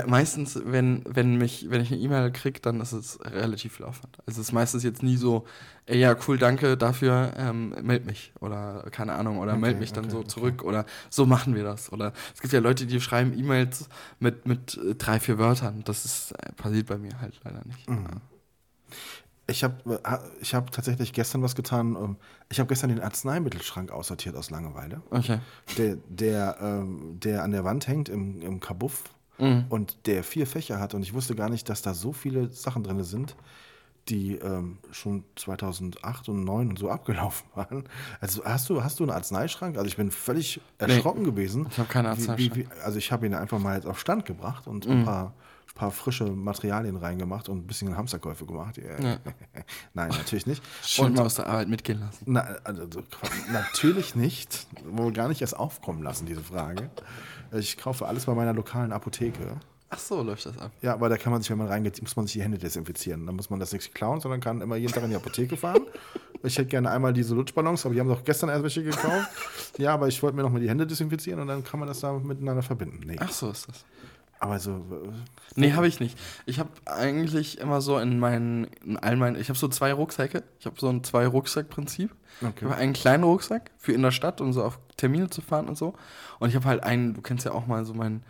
meistens, 0.07 0.61
wenn, 0.63 1.03
wenn, 1.09 1.37
mich, 1.37 1.71
wenn 1.71 1.81
ich 1.81 1.91
eine 1.91 2.01
E-Mail 2.01 2.31
kriege, 2.31 2.61
dann 2.61 2.81
ist 2.81 2.93
es 2.93 3.19
relativ 3.23 3.77
viel 3.77 3.87
Aufwand. 3.87 4.19
Also 4.27 4.41
es 4.41 4.49
ist 4.49 4.53
meistens 4.53 4.83
jetzt 4.83 5.03
nie 5.03 5.17
so, 5.17 5.47
ey, 5.89 5.99
ja, 5.99 6.15
cool, 6.27 6.39
danke 6.39 6.77
dafür, 6.77 7.33
ähm, 7.37 7.75
meld 7.83 8.07
mich 8.07 8.33
oder 8.41 8.85
keine 8.91 9.15
Ahnung, 9.15 9.39
oder 9.39 9.57
meld 9.57 9.81
mich 9.81 9.93
dann 9.93 10.05
okay, 10.05 10.13
so 10.13 10.19
okay. 10.21 10.29
zurück 10.29 10.63
oder 10.63 10.87
so 11.11 11.27
machen 11.27 11.55
wir 11.55 11.65
das. 11.65 11.91
Oder 11.93 12.13
es 12.35 12.41
gibt 12.41 12.53
ja 12.53 12.61
Leute, 12.61 12.87
die 12.87 13.01
schreiben 13.01 13.37
E-Mails 13.37 13.89
mit, 14.21 14.47
mit 14.47 14.77
äh, 14.79 14.95
drei, 14.95 15.19
vier 15.19 15.39
Wörtern. 15.39 15.83
Das 15.85 16.05
ist, 16.05 16.33
äh, 16.33 16.53
passiert 16.53 16.87
bei 16.87 16.99
mir 16.99 17.21
halt 17.21 17.41
leider 17.43 17.63
nicht. 17.67 17.89
Mhm. 17.91 18.07
Ich 19.51 19.65
habe 19.65 19.99
ich 20.43 20.55
hab 20.55 20.71
tatsächlich 20.73 21.15
gestern 21.15 21.43
was 21.43 21.55
getan. 21.55 21.97
ähm, 21.97 22.17
Ich 22.51 22.61
habe 22.61 22.69
gestern 22.69 22.91
den 22.91 23.01
Arzneimittelschrank 23.01 23.91
aussortiert 23.91 24.37
aus 24.37 24.51
Langeweile. 24.51 25.01
Okay. 25.11 25.39
Der, 25.79 25.97
der, 26.09 26.57
ähm, 26.61 27.19
der 27.21 27.43
an 27.43 27.53
der 27.53 27.65
Wand 27.65 27.89
hängt 27.89 28.09
im, 28.09 28.41
im 28.43 28.61
Kabuff 28.61 29.05
Mhm. 29.41 29.67
und 29.69 30.07
der 30.07 30.25
vier 30.25 30.49
Fächer 30.49 30.81
hat. 30.81 30.95
Und 30.95 31.03
ich 31.03 31.15
wusste 31.15 31.37
gar 31.37 31.49
nicht, 31.49 31.69
dass 31.69 31.81
da 31.81 31.95
so 31.95 32.13
viele 32.13 32.51
Sachen 32.51 32.83
drin 32.83 33.05
sind, 33.05 33.37
die 34.09 34.37
ähm, 34.37 34.79
schon 34.91 35.25
2008 35.37 36.29
und 36.29 36.43
2009 36.45 36.69
und 36.71 36.79
so 36.79 36.91
abgelaufen 36.91 37.47
waren. 37.55 37.85
Also 38.21 38.45
hast 38.45 38.69
du, 38.71 38.83
hast 38.83 38.99
du 39.01 39.05
einen 39.05 39.13
Arzneischrank? 39.13 39.77
Also 39.77 39.87
ich 39.87 39.97
bin 39.97 40.11
völlig 40.11 40.61
erschrocken 40.79 41.25
gewesen. 41.25 41.67
Ich 41.71 41.79
habe 41.79 41.89
keine 41.89 42.09
Wie- 42.09 42.17
wie, 42.17 42.21
Arzneischrank. 42.31 42.57
wie, 42.57 42.67
also 42.83 42.99
ich 42.99 43.13
habe 43.13 43.27
ihn 43.27 43.35
einfach 43.35 43.59
mal 43.59 43.77
jetzt 43.77 43.87
auf 43.87 43.99
Stand 44.01 44.25
gebracht 44.25 44.67
und 44.67 44.87
ein 44.87 45.05
paar, 45.05 45.35
paar 45.75 45.91
frische 45.93 46.25
Materialien 46.25 46.97
reingemacht 46.97 47.49
und 47.49 47.59
ein 47.59 47.67
bisschen 47.69 47.97
Hamsterkäufe 47.97 48.45
gemacht. 48.47 48.79
Ja. 48.79 49.19
Nein, 49.95 50.09
natürlich 50.09 50.47
nicht. 50.47 50.63
Schön 50.83 51.07
Und 51.07 51.17
mal 51.17 51.27
aus 51.27 51.35
der 51.37 51.47
Arbeit 51.47 51.69
mitgehen 51.69 52.01
lassen. 52.01 52.25
na, 52.27 52.41
also, 52.65 52.87
natürlich 53.53 54.15
nicht. 54.17 54.67
Wohl 54.85 55.13
gar 55.13 55.29
nicht 55.29 55.41
erst 55.41 55.57
aufkommen 55.57 56.03
lassen, 56.03 56.27
diese 56.27 56.41
Frage. 56.43 56.91
Ich 57.53 57.77
kaufe 57.77 58.07
alles 58.07 58.25
bei 58.27 58.35
meiner 58.35 58.53
lokalen 58.55 58.93
Apotheke. 58.93 59.57
Ach 59.91 59.99
so, 59.99 60.23
läuft 60.23 60.45
das 60.45 60.59
ab. 60.59 60.71
Ja, 60.83 60.93
aber 60.93 61.09
da 61.09 61.17
kann 61.17 61.33
man 61.33 61.41
sich, 61.41 61.51
wenn 61.51 61.59
man 61.59 61.69
reingeht, 61.69 62.01
muss 62.03 62.15
man 62.15 62.27
sich 62.27 62.35
die 62.35 62.43
Hände 62.43 62.59
desinfizieren. 62.59 63.25
Da 63.25 63.33
muss 63.33 63.49
man 63.49 63.59
das 63.59 63.73
nicht 63.73 63.95
klauen, 63.95 64.21
sondern 64.21 64.41
kann 64.41 64.61
immer 64.61 64.77
jeden 64.77 64.93
Tag 64.93 65.03
in 65.05 65.11
die 65.11 65.17
Apotheke 65.17 65.57
fahren. 65.57 65.87
Ich 66.43 66.59
hätte 66.59 66.69
gerne 66.69 66.91
einmal 66.91 67.13
diese 67.13 67.35
Lutschballons, 67.35 67.85
aber 67.87 67.95
die 67.95 68.01
haben 68.01 68.09
doch 68.09 68.23
gestern 68.23 68.51
erst 68.51 68.63
welche 68.63 68.85
gekauft. 68.85 69.31
Ja, 69.79 69.95
aber 69.95 70.09
ich 70.09 70.23
wollte 70.23 70.37
mir 70.37 70.43
noch 70.43 70.51
mal 70.51 70.61
die 70.61 70.69
Hände 70.69 70.87
desinfizieren 70.87 71.41
und 71.41 71.49
dann 71.49 71.65
kann 71.65 71.81
man 71.81 71.89
das 71.89 72.01
da 72.01 72.13
miteinander 72.13 72.63
verbinden. 72.63 73.01
Nee. 73.07 73.17
Ach 73.19 73.33
so 73.33 73.51
ist 73.51 73.67
das. 73.69 73.85
Aber 74.41 74.59
so, 74.59 74.71
äh, 74.71 75.11
Nee, 75.57 75.73
habe 75.73 75.89
ich 75.89 75.99
nicht. 75.99 76.17
Ich 76.47 76.61
habe 76.61 76.71
eigentlich 76.85 77.59
immer 77.59 77.81
so 77.81 77.99
in 77.99 78.19
meinen, 78.19 78.69
in 78.85 78.97
all 78.97 79.17
meinen, 79.17 79.41
ich 79.41 79.49
habe 79.49 79.59
so 79.59 79.67
zwei 79.69 79.93
Rucksäcke. 79.93 80.45
Ich 80.61 80.67
habe 80.67 80.77
so 80.79 80.89
ein 80.89 81.03
Zwei-Rucksack-Prinzip. 81.03 82.15
Ich 82.41 82.47
okay. 82.47 82.65
habe 82.67 82.77
einen 82.77 82.93
kleinen 82.93 83.25
Rucksack 83.25 83.73
für 83.79 83.93
in 83.93 84.03
der 84.03 84.13
Stadt, 84.13 84.41
um 84.41 84.53
so 84.53 84.63
auf 84.63 84.79
Termine 84.97 85.29
zu 85.31 85.41
fahren 85.41 85.67
und 85.67 85.77
so. 85.77 85.95
Und 86.39 86.51
ich 86.51 86.55
habe 86.55 86.67
halt 86.67 86.85
einen, 86.85 87.15
du 87.15 87.23
kennst 87.23 87.45
ja 87.45 87.53
auch 87.53 87.67
mal 87.67 87.85
so 87.85 87.95
meinen, 87.95 88.23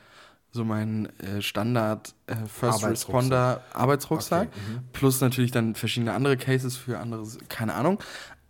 so 0.51 0.65
meinen 0.65 1.07
äh, 1.21 1.43
Standard 1.43 2.15
äh, 2.27 2.35
First 2.35 2.85
Arbeitsrucksack. 2.85 2.91
Responder 2.91 3.61
Arbeitsrucksack. 3.73 4.49
Okay, 4.49 4.73
mhm. 4.73 4.81
Plus 4.93 5.21
natürlich 5.21 5.51
dann 5.51 5.75
verschiedene 5.75 6.13
andere 6.13 6.37
Cases 6.37 6.77
für 6.77 6.99
andere, 6.99 7.27
keine 7.49 7.75
Ahnung. 7.75 7.99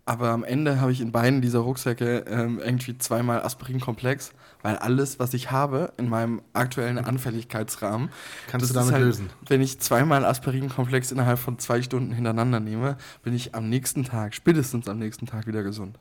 Aber 0.09 0.29
am 0.29 0.43
Ende 0.43 0.81
habe 0.81 0.91
ich 0.91 1.01
in 1.01 1.11
beiden 1.11 1.39
dieser 1.39 1.59
Rucksäcke 1.59 2.25
ähm, 2.27 2.59
irgendwie 2.59 2.97
zweimal 2.97 3.43
Aspirinkomplex, 3.43 4.31
weil 4.63 4.75
alles, 4.77 5.19
was 5.19 5.35
ich 5.35 5.51
habe 5.51 5.93
in 5.97 6.09
meinem 6.09 6.41
aktuellen 6.53 6.97
Anfälligkeitsrahmen, 6.97 8.09
Kannst 8.47 8.71
du 8.71 8.73
damit 8.73 8.93
halt, 8.93 9.03
lösen? 9.03 9.29
Wenn 9.47 9.61
ich 9.61 9.79
zweimal 9.79 10.25
Aspirinkomplex 10.25 11.11
innerhalb 11.11 11.37
von 11.37 11.59
zwei 11.59 11.83
Stunden 11.83 12.11
hintereinander 12.11 12.59
nehme, 12.59 12.97
bin 13.21 13.35
ich 13.35 13.53
am 13.53 13.69
nächsten 13.69 14.03
Tag, 14.03 14.33
spätestens 14.33 14.87
am 14.87 14.97
nächsten 14.97 15.27
Tag 15.27 15.45
wieder 15.45 15.61
gesund. 15.61 15.99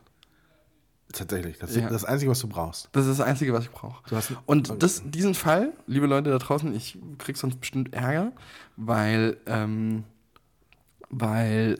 Tatsächlich. 1.13 1.59
Das 1.59 1.71
ist 1.71 1.77
Ja. 1.77 1.89
das 1.89 2.05
Einzige, 2.05 2.31
was 2.31 2.39
du 2.41 2.49
brauchst. 2.49 2.89
Das 2.93 3.07
ist 3.07 3.19
das 3.19 3.27
Einzige, 3.27 3.53
was 3.55 3.65
ich 3.65 3.71
brauche. 3.71 4.03
Und 4.47 4.83
das, 4.83 5.03
diesen 5.07 5.35
Fall, 5.35 5.73
liebe 5.87 6.07
Leute 6.07 6.31
da 6.31 6.39
draußen, 6.39 6.75
ich 6.75 6.99
krieg 7.17 7.37
sonst 7.39 7.61
bestimmt 7.61 7.95
Ärger, 7.95 8.33
weil, 8.77 9.39
ähm, 9.47 10.05
weil 11.09 11.79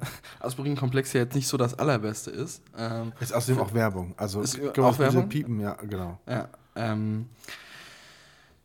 äh, 0.00 0.06
Aspirinkomplex 0.44 1.12
ja 1.12 1.20
jetzt 1.20 1.34
nicht 1.34 1.46
so 1.46 1.56
das 1.58 1.78
Allerbeste 1.78 2.30
ist. 2.30 2.62
Ähm, 2.76 3.12
Ist 3.20 3.34
außerdem 3.34 3.60
auch 3.60 3.74
Werbung. 3.74 4.14
Also 4.16 4.40
Ist 4.40 4.56
können 4.58 4.86
auch 4.86 4.98
Werbung? 4.98 5.28
Piepen, 5.28 5.60
ja, 5.60 5.74
genau. 5.74 6.18
ja, 6.26 6.48
ähm, 6.74 7.28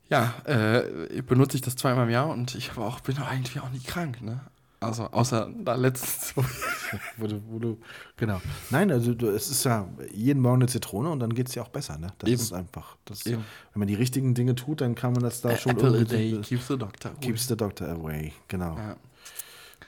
ja 0.07 0.33
äh, 0.45 1.21
benutze 1.23 1.57
ich 1.57 1.61
das 1.61 1.75
zweimal 1.75 2.05
im 2.05 2.11
Jahr 2.11 2.29
und 2.29 2.55
ich 2.55 2.77
auch, 2.77 3.01
bin 3.01 3.17
auch 3.17 3.31
irgendwie 3.33 3.59
auch 3.59 3.69
nicht 3.71 3.85
krank, 3.87 4.21
ne? 4.21 4.39
Also, 4.85 5.03
außer 5.11 5.49
da 5.63 5.75
letztens. 5.75 6.33
wo 7.17 7.27
du, 7.27 7.41
wo 7.49 7.59
du, 7.59 7.77
genau. 8.17 8.41
Nein, 8.69 8.91
also 8.91 9.13
du, 9.13 9.27
es 9.29 9.49
ist 9.49 9.63
ja 9.65 9.87
jeden 10.13 10.41
Morgen 10.41 10.61
eine 10.61 10.67
Zitrone 10.67 11.09
und 11.09 11.19
dann 11.19 11.33
geht 11.33 11.47
es 11.49 11.55
ja 11.55 11.63
auch 11.63 11.69
besser, 11.69 11.97
ne? 11.97 12.07
Das 12.19 12.29
Eben. 12.29 12.41
ist 12.41 12.53
einfach. 12.53 12.97
Das, 13.05 13.25
Eben. 13.25 13.43
wenn 13.73 13.79
man 13.79 13.87
die 13.87 13.95
richtigen 13.95 14.33
Dinge 14.33 14.55
tut, 14.55 14.81
dann 14.81 14.95
kann 14.95 15.13
man 15.13 15.23
das 15.23 15.41
da 15.41 15.55
schon 15.57 15.73
Apple 15.73 15.89
a 15.89 15.93
irgendwie- 15.93 16.31
day 16.31 16.41
keeps 16.41 16.67
the 16.67 16.77
doctor. 16.77 17.11
away. 17.11 17.19
Keeps 17.21 17.47
the 17.47 17.57
doctor 17.57 17.87
away, 17.89 18.33
genau. 18.47 18.75
Ja. 18.77 18.95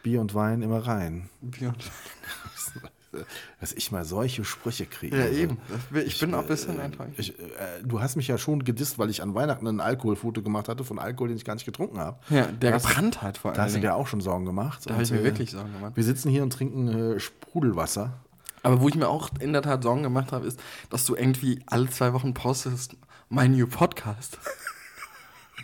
Bier 0.03 0.21
und 0.21 0.33
Wein 0.33 0.61
immer 0.61 0.85
rein. 0.85 1.29
Bier 1.41 1.69
und- 1.69 1.77
Dass 3.59 3.73
ich 3.73 3.91
mal 3.91 4.05
solche 4.05 4.43
Sprüche 4.45 4.85
kriege. 4.85 5.17
Ja, 5.17 5.23
Also, 5.25 5.39
eben. 5.39 5.57
Das- 5.91 6.03
Ich 6.03 6.19
bin 6.19 6.33
auch 6.33 6.41
ein 6.41 6.47
bisschen 6.47 6.79
äh, 6.79 6.83
einfach. 6.83 7.05
Ich, 7.17 7.37
äh, 7.39 7.43
du 7.83 8.01
hast 8.01 8.15
mich 8.15 8.27
ja 8.27 8.37
schon 8.37 8.63
gedisst, 8.63 8.97
weil 8.99 9.09
ich 9.09 9.21
an 9.21 9.33
Weihnachten 9.35 9.67
ein 9.67 9.79
Alkoholfoto 9.79 10.41
gemacht 10.41 10.67
hatte 10.69 10.83
von 10.83 10.99
Alkohol, 10.99 11.29
den 11.29 11.37
ich 11.37 11.45
gar 11.45 11.53
nicht 11.55 11.65
getrunken 11.65 11.99
habe. 11.99 12.17
Ja, 12.29 12.47
der 12.47 12.71
Das- 12.71 12.83
gebrannt 12.85 13.21
hat 13.21 13.37
vor 13.37 13.53
Da 13.53 13.63
hast 13.63 13.71
du 13.71 13.75
allem. 13.75 13.81
dir 13.81 13.95
auch 13.95 14.07
schon 14.07 14.21
Sorgen 14.21 14.45
gemacht. 14.45 14.81
Da 14.85 14.93
habe 14.93 15.03
ich 15.03 15.11
mir 15.11 15.19
äh, 15.21 15.23
wirklich 15.23 15.51
Sorgen 15.51 15.73
gemacht. 15.73 15.93
Wir 15.95 16.03
sitzen 16.03 16.29
hier 16.29 16.43
und 16.43 16.51
trinken 16.53 16.87
äh, 17.15 17.19
Sprudelwasser. 17.19 18.13
Aber 18.63 18.81
wo 18.81 18.89
ich 18.89 18.95
mir 18.95 19.07
auch 19.07 19.29
in 19.39 19.53
der 19.53 19.61
Tat 19.61 19.83
Sorgen 19.83 20.03
gemacht 20.03 20.31
habe, 20.31 20.45
ist, 20.45 20.59
dass 20.89 21.05
du 21.05 21.15
irgendwie 21.15 21.61
alle 21.67 21.89
zwei 21.89 22.11
Wochen 22.13 22.33
postest, 22.33 22.95
mein 23.29 23.51
New 23.51 23.67
Podcast. 23.67 24.39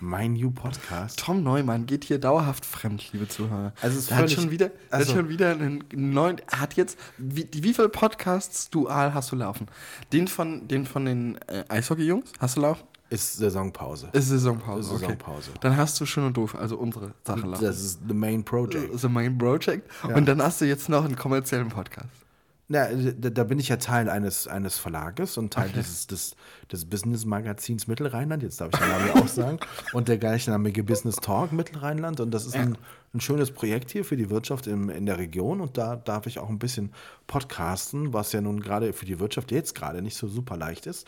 Mein 0.04 0.34
New 0.34 0.52
Podcast. 0.52 1.18
Tom 1.18 1.44
Neumann 1.44 1.86
geht 1.86 2.04
hier 2.04 2.20
dauerhaft 2.20 2.66
fremd, 2.66 3.14
liebe 3.14 3.26
Zuhörer. 3.30 3.72
Also 3.82 3.98
es 3.98 4.12
hat 4.12 4.30
schon 4.30 4.52
wieder, 4.52 4.68
der 4.68 4.78
also- 4.90 5.14
hat 5.14 5.18
schon 5.18 5.30
wieder 5.30 5.52
einen 5.52 5.86
neuen, 5.94 6.42
hat 6.52 6.74
jetzt, 6.74 7.00
wie, 7.18 7.48
wie 7.54 7.74
viele 7.74 7.88
Podcasts 7.88 8.70
dual 8.70 9.14
hast 9.14 9.32
du 9.32 9.38
laufen? 9.38 9.68
Den 10.12 10.28
von, 10.28 10.68
den 10.68 10.86
von 10.86 11.06
den 11.06 11.38
äh, 11.48 11.64
Eishockey-Jungs 11.70 12.34
hast 12.38 12.58
du 12.58 12.62
laufen? 12.62 12.84
Ist 13.10 13.38
Saisonpause. 13.38 14.10
Ist 14.12 14.28
Saisonpause. 14.28 14.92
Okay. 14.92 15.02
Saisonpause. 15.02 15.52
Dann 15.62 15.78
hast 15.78 16.02
du 16.02 16.06
schön 16.06 16.26
und 16.26 16.36
doof, 16.36 16.56
also 16.56 16.76
unsere 16.78 17.14
Sache 17.24 17.48
laufen. 17.48 17.64
Das 17.64 17.80
ist 17.80 18.00
the 18.06 18.14
main 18.14 18.44
project. 18.44 18.94
Das 18.94 19.04
ist 19.06 19.10
mein 19.10 19.38
Project. 19.38 19.90
Ja. 20.06 20.16
Und 20.16 20.26
dann 20.26 20.42
hast 20.42 20.60
du 20.60 20.66
jetzt 20.66 20.90
noch 20.90 21.06
einen 21.06 21.16
kommerziellen 21.16 21.70
Podcast. 21.70 22.23
Na, 22.70 22.88
da, 22.88 23.30
da 23.30 23.44
bin 23.44 23.60
ich 23.60 23.68
ja 23.68 23.76
Teil 23.76 24.10
eines, 24.10 24.48
eines 24.48 24.78
Verlages 24.78 25.38
und 25.38 25.54
Teil 25.54 25.66
Okay. 25.70 25.80
dieses, 25.80 26.08
des, 26.08 26.36
des 26.72 26.86
Business-Magazins 26.86 27.88
Mittelrheinland, 27.88 28.42
jetzt 28.42 28.62
darf 28.62 28.70
ich 28.74 28.80
den 28.80 28.90
Namen 28.90 29.12
auch 29.12 29.28
sagen, 29.28 29.60
und 29.94 30.08
der 30.08 30.18
gleichnamige 30.18 30.84
Business 30.84 31.18
Talk 31.18 31.52
Mittelrheinland. 31.52 32.22
Und 32.22 32.32
das 32.32 32.46
ist 32.46 32.56
ein, 32.56 32.78
ein 33.14 33.20
schönes 33.20 33.52
Projekt 33.52 33.92
hier 33.92 34.06
für 34.06 34.16
die 34.16 34.30
Wirtschaft 34.30 34.68
im, 34.68 34.90
in 34.90 35.06
der 35.06 35.18
Region. 35.18 35.60
Und 35.60 35.78
da 35.78 35.98
darf 35.98 36.26
ich 36.26 36.40
auch 36.40 36.50
ein 36.50 36.60
bisschen 36.60 36.94
podcasten, 37.28 38.14
was 38.14 38.32
ja 38.32 38.40
nun 38.42 38.62
gerade 38.62 38.94
für 38.94 39.06
die 39.06 39.20
Wirtschaft 39.20 39.52
jetzt 39.52 39.76
gerade 39.76 40.02
nicht 40.02 40.16
so 40.16 40.28
super 40.28 40.56
leicht 40.56 40.88
ist. 40.88 41.06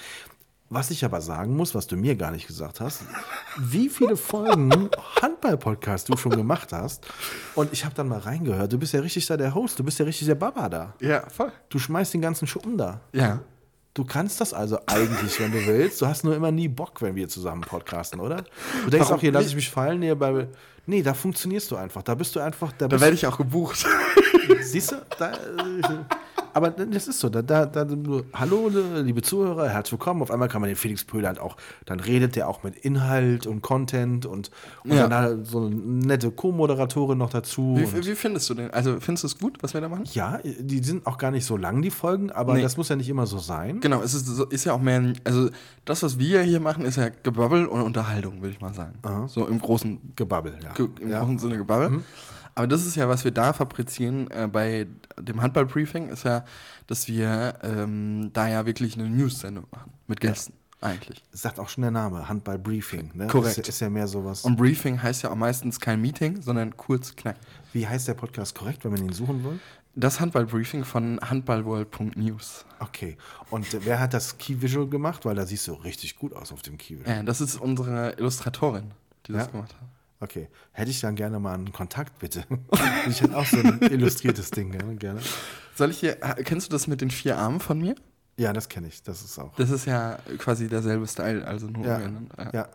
Was 0.76 0.92
ich 0.92 1.06
aber 1.06 1.22
sagen 1.22 1.56
muss, 1.56 1.74
was 1.74 1.88
du 1.88 1.96
mir 1.96 2.18
gar 2.18 2.32
nicht 2.32 2.48
gesagt 2.48 2.82
hast, 2.82 3.04
wie 3.58 3.88
viele 3.88 4.18
Folgen 4.18 4.90
Handball-Podcast 5.22 6.10
du 6.10 6.18
schon 6.18 6.34
gemacht 6.34 6.74
hast. 6.74 7.06
Und 7.56 7.72
ich 7.72 7.86
habe 7.86 7.96
dann 7.96 8.10
mal 8.10 8.20
reingehört. 8.20 8.74
Du 8.74 8.78
bist 8.78 8.92
ja 8.92 9.00
richtig 9.00 9.26
da 9.26 9.38
der 9.38 9.56
Host, 9.56 9.80
du 9.80 9.86
bist 9.86 10.00
ja 10.00 10.06
richtig 10.06 10.28
der 10.28 10.36
Baba 10.36 10.68
da. 10.68 10.94
Ja, 11.00 11.24
voll. 11.30 11.54
Du 11.70 11.80
schmeißt 11.80 12.14
den 12.14 12.20
ganzen 12.20 12.46
Schuppen 12.46 12.78
da. 12.78 13.00
Ja. 13.14 13.40
Du 13.94 14.04
kannst 14.04 14.42
das 14.42 14.54
also 14.54 14.78
eigentlich, 14.86 15.40
wenn 15.40 15.54
du 15.54 15.66
willst. 15.66 16.02
Du 16.02 16.08
hast 16.08 16.26
nur 16.26 16.36
immer 16.36 16.52
nie 16.52 16.68
Bock, 16.68 17.02
wenn 17.02 17.16
wir 17.16 17.30
zusammen 17.30 17.62
podcasten, 17.62 18.20
oder? 18.20 18.44
Du 18.84 18.90
denkst 18.90 19.06
Warum 19.06 19.16
auch, 19.16 19.22
hier 19.22 19.32
lasse 19.32 19.48
ich 19.48 19.56
mich 19.56 19.70
fallen. 19.70 20.02
Nee, 20.02 20.14
bei, 20.14 20.46
nee, 20.88 21.02
da 21.02 21.14
funktionierst 21.14 21.72
du 21.72 21.78
einfach. 21.78 22.04
Da 22.04 22.16
bist 22.16 22.36
du 22.36 22.42
einfach. 22.42 22.74
Da 22.74 22.90
Da 22.90 23.00
werde 23.00 23.14
ich 23.16 23.26
auch 23.26 23.38
gebucht. 23.38 23.86
siehst 24.62 24.92
du? 24.92 24.98
Da, 25.18 25.32
äh, 25.32 25.36
aber 26.56 26.72
das 26.72 27.08
ist 27.10 27.20
so. 27.20 27.28
Da, 27.28 27.42
da, 27.42 27.66
da, 27.66 27.86
hallo, 28.34 28.72
liebe 29.04 29.22
Zuhörer, 29.22 29.68
herzlich 29.70 29.92
willkommen. 29.92 30.22
Auf 30.22 30.32
einmal 30.32 30.48
kann 30.48 30.62
man 30.62 30.70
den 30.70 30.78
Felix 30.78 31.04
Pöhl 31.04 31.28
halt 31.28 31.38
auch, 31.38 31.58
dann 31.86 32.00
redet 32.00 32.38
der 32.38 32.48
auch 32.48 32.64
mit 32.64 32.78
Inhalt 32.78 33.46
und 33.46 33.62
Content 33.62 34.26
und, 34.26 34.52
und 34.86 34.94
Ja. 34.94 35.08
dann 35.08 35.14
hat 35.42 35.46
so 35.46 35.66
eine 35.66 35.76
nette 35.76 36.32
Co-Moderatorin 36.32 37.18
noch 37.18 37.30
dazu. 37.30 37.76
Wie, 37.78 38.06
wie 38.08 38.16
findest 38.16 38.50
du 38.50 38.54
den? 38.54 38.72
Also 38.72 39.00
findest 39.02 39.24
du 39.24 39.28
es 39.28 39.38
gut, 39.38 39.58
was 39.62 39.74
wir 39.74 39.82
da 39.82 39.90
machen? 39.90 40.06
ja, 40.14 40.40
die 40.44 40.82
sind 40.82 41.06
auch 41.06 41.18
gar 41.18 41.32
nicht 41.32 41.46
so 41.46 41.58
lang, 41.58 41.82
die 41.82 41.92
Folgen, 41.92 42.32
aber 42.32 42.54
Nee. 42.54 42.62
das 42.62 42.78
muss 42.78 42.88
ja 42.88 42.96
nicht 42.96 43.10
immer 43.10 43.26
so 43.28 43.38
sein. 43.38 43.82
Genau, 43.82 44.02
es 44.02 44.14
ist, 44.14 44.28
ist 44.52 44.64
ja 44.64 44.72
auch 44.74 44.82
mehr, 44.82 45.14
also 45.26 45.50
das, 45.84 46.04
was 46.04 46.18
wir 46.20 46.42
hier 46.42 46.62
machen, 46.62 46.86
ist 46.86 46.96
ja 46.96 47.10
Gebabbel 47.24 47.66
und 47.66 47.82
Unterhaltung, 47.82 48.42
würde 48.42 48.52
ich 48.52 48.62
mal 48.62 48.74
sagen. 48.74 48.94
Aha. 49.02 49.28
So 49.28 49.46
im 49.46 49.60
großen, 49.60 50.14
Gebabbel, 50.16 50.54
ja. 50.64 50.72
ge- 50.72 50.88
im 51.02 51.10
ja. 51.10 51.18
Mhm. 51.20 51.24
großen 51.26 51.40
Sinne 51.40 51.58
Gebabbel. 51.58 52.02
Aber 52.56 52.68
das 52.68 52.86
ist 52.86 52.96
ja, 52.96 53.10
was 53.10 53.26
wir 53.26 53.32
da 53.32 53.52
fabrizieren 53.52 54.32
äh, 54.32 54.48
bei 54.50 54.88
dem 55.20 55.42
Handball-Briefing, 55.42 56.08
ist 56.10 56.24
ja, 56.24 56.46
dass 56.88 57.08
wir 57.10 57.56
ähm, 57.64 58.30
da 58.34 58.48
ja 58.48 58.66
wirklich 58.66 58.98
eine 58.98 59.10
News-Sendung 59.10 59.66
machen. 59.72 59.92
Mit 60.08 60.22
Gästen, 60.22 60.54
eigentlich. 60.80 61.22
Sagt 61.34 61.60
auch 61.60 61.68
schon 61.68 61.82
der 61.82 61.92
Name, 61.92 62.30
Handball-Briefing. 62.30 63.12
Ne? 63.14 63.28
Korrekt. 63.28 63.58
Ist, 63.58 63.68
ist 63.68 63.82
ja 63.82 63.90
mehr 63.90 64.08
sowas. 64.08 64.46
Und 64.46 64.56
Briefing 64.56 65.02
heißt 65.04 65.24
ja 65.24 65.32
auch 65.32 65.36
meistens 65.36 65.80
kein 65.82 66.00
Meeting, 66.00 66.42
sondern 66.42 66.78
kurz 66.78 67.16
knack. 67.18 67.36
Wie 67.74 67.86
heißt 67.88 68.08
der 68.08 68.14
Podcast 68.14 68.56
korrekt, 68.56 68.86
wenn 68.86 68.92
man 68.92 69.02
ihn 69.04 69.12
suchen 69.14 69.44
will? 69.44 69.60
Das 69.98 70.20
Handball-Briefing 70.20 70.84
von 70.86 71.20
handballworld.news. 71.22 72.66
Okay. 72.80 73.18
Und 73.50 73.74
äh, 73.74 73.80
wer 73.86 74.00
hat 74.00 74.14
das 74.14 74.38
Key 74.38 74.62
Visual 74.62 74.88
gemacht? 74.88 75.26
Weil 75.26 75.36
da 75.36 75.46
siehst 75.46 75.68
du 75.68 75.74
richtig 75.74 76.16
gut 76.18 76.34
aus 76.34 76.52
auf 76.54 76.62
dem 76.62 76.78
Key 76.78 77.00
Visual. 77.00 77.18
Ja, 77.18 77.24
das 77.24 77.42
ist 77.42 77.56
unsere 77.60 78.14
Illustratorin, 78.18 78.92
die 79.28 79.34
das 79.34 79.46
Ja? 79.46 79.52
gemacht 79.52 79.74
hat. 79.74 79.88
Okay. 80.20 80.48
Hätte 80.72 80.92
ich 80.92 81.02
dann 81.02 81.16
gerne 81.16 81.40
mal 81.40 81.54
einen 81.54 81.72
Kontakt, 81.72 82.20
bitte. 82.20 82.46
ich 83.10 83.22
hätte 83.22 83.38
auch 83.38 83.46
so 83.46 83.58
ein 83.58 83.80
illustriertes 83.82 84.52
Ding 84.52 84.98
gerne. 84.98 85.20
Soll 85.76 85.92
ich 85.92 86.00
hier, 86.00 86.16
kennst 86.16 86.68
du 86.68 86.72
das 86.72 86.88
mit 86.88 87.02
den 87.02 87.12
vier 87.12 87.38
Armen 87.38 87.60
von 87.60 87.80
mir? 87.80 87.96
Ja, 88.38 88.52
das 88.52 88.68
kenne 88.68 88.88
ich. 88.88 89.02
Das 89.02 89.24
ist 89.24 89.40
auch. 89.40 89.56
Das 89.56 89.70
ist 89.70 89.86
ja 89.86 90.18
quasi 90.38 90.68
derselbe 90.68 91.08
Style, 91.08 91.48
also 91.48 91.68
nur 91.68 91.86
Ja, 91.86 91.96
umgeändert. 91.96 92.38
Ja. 92.38 92.52
ja. 92.54 92.68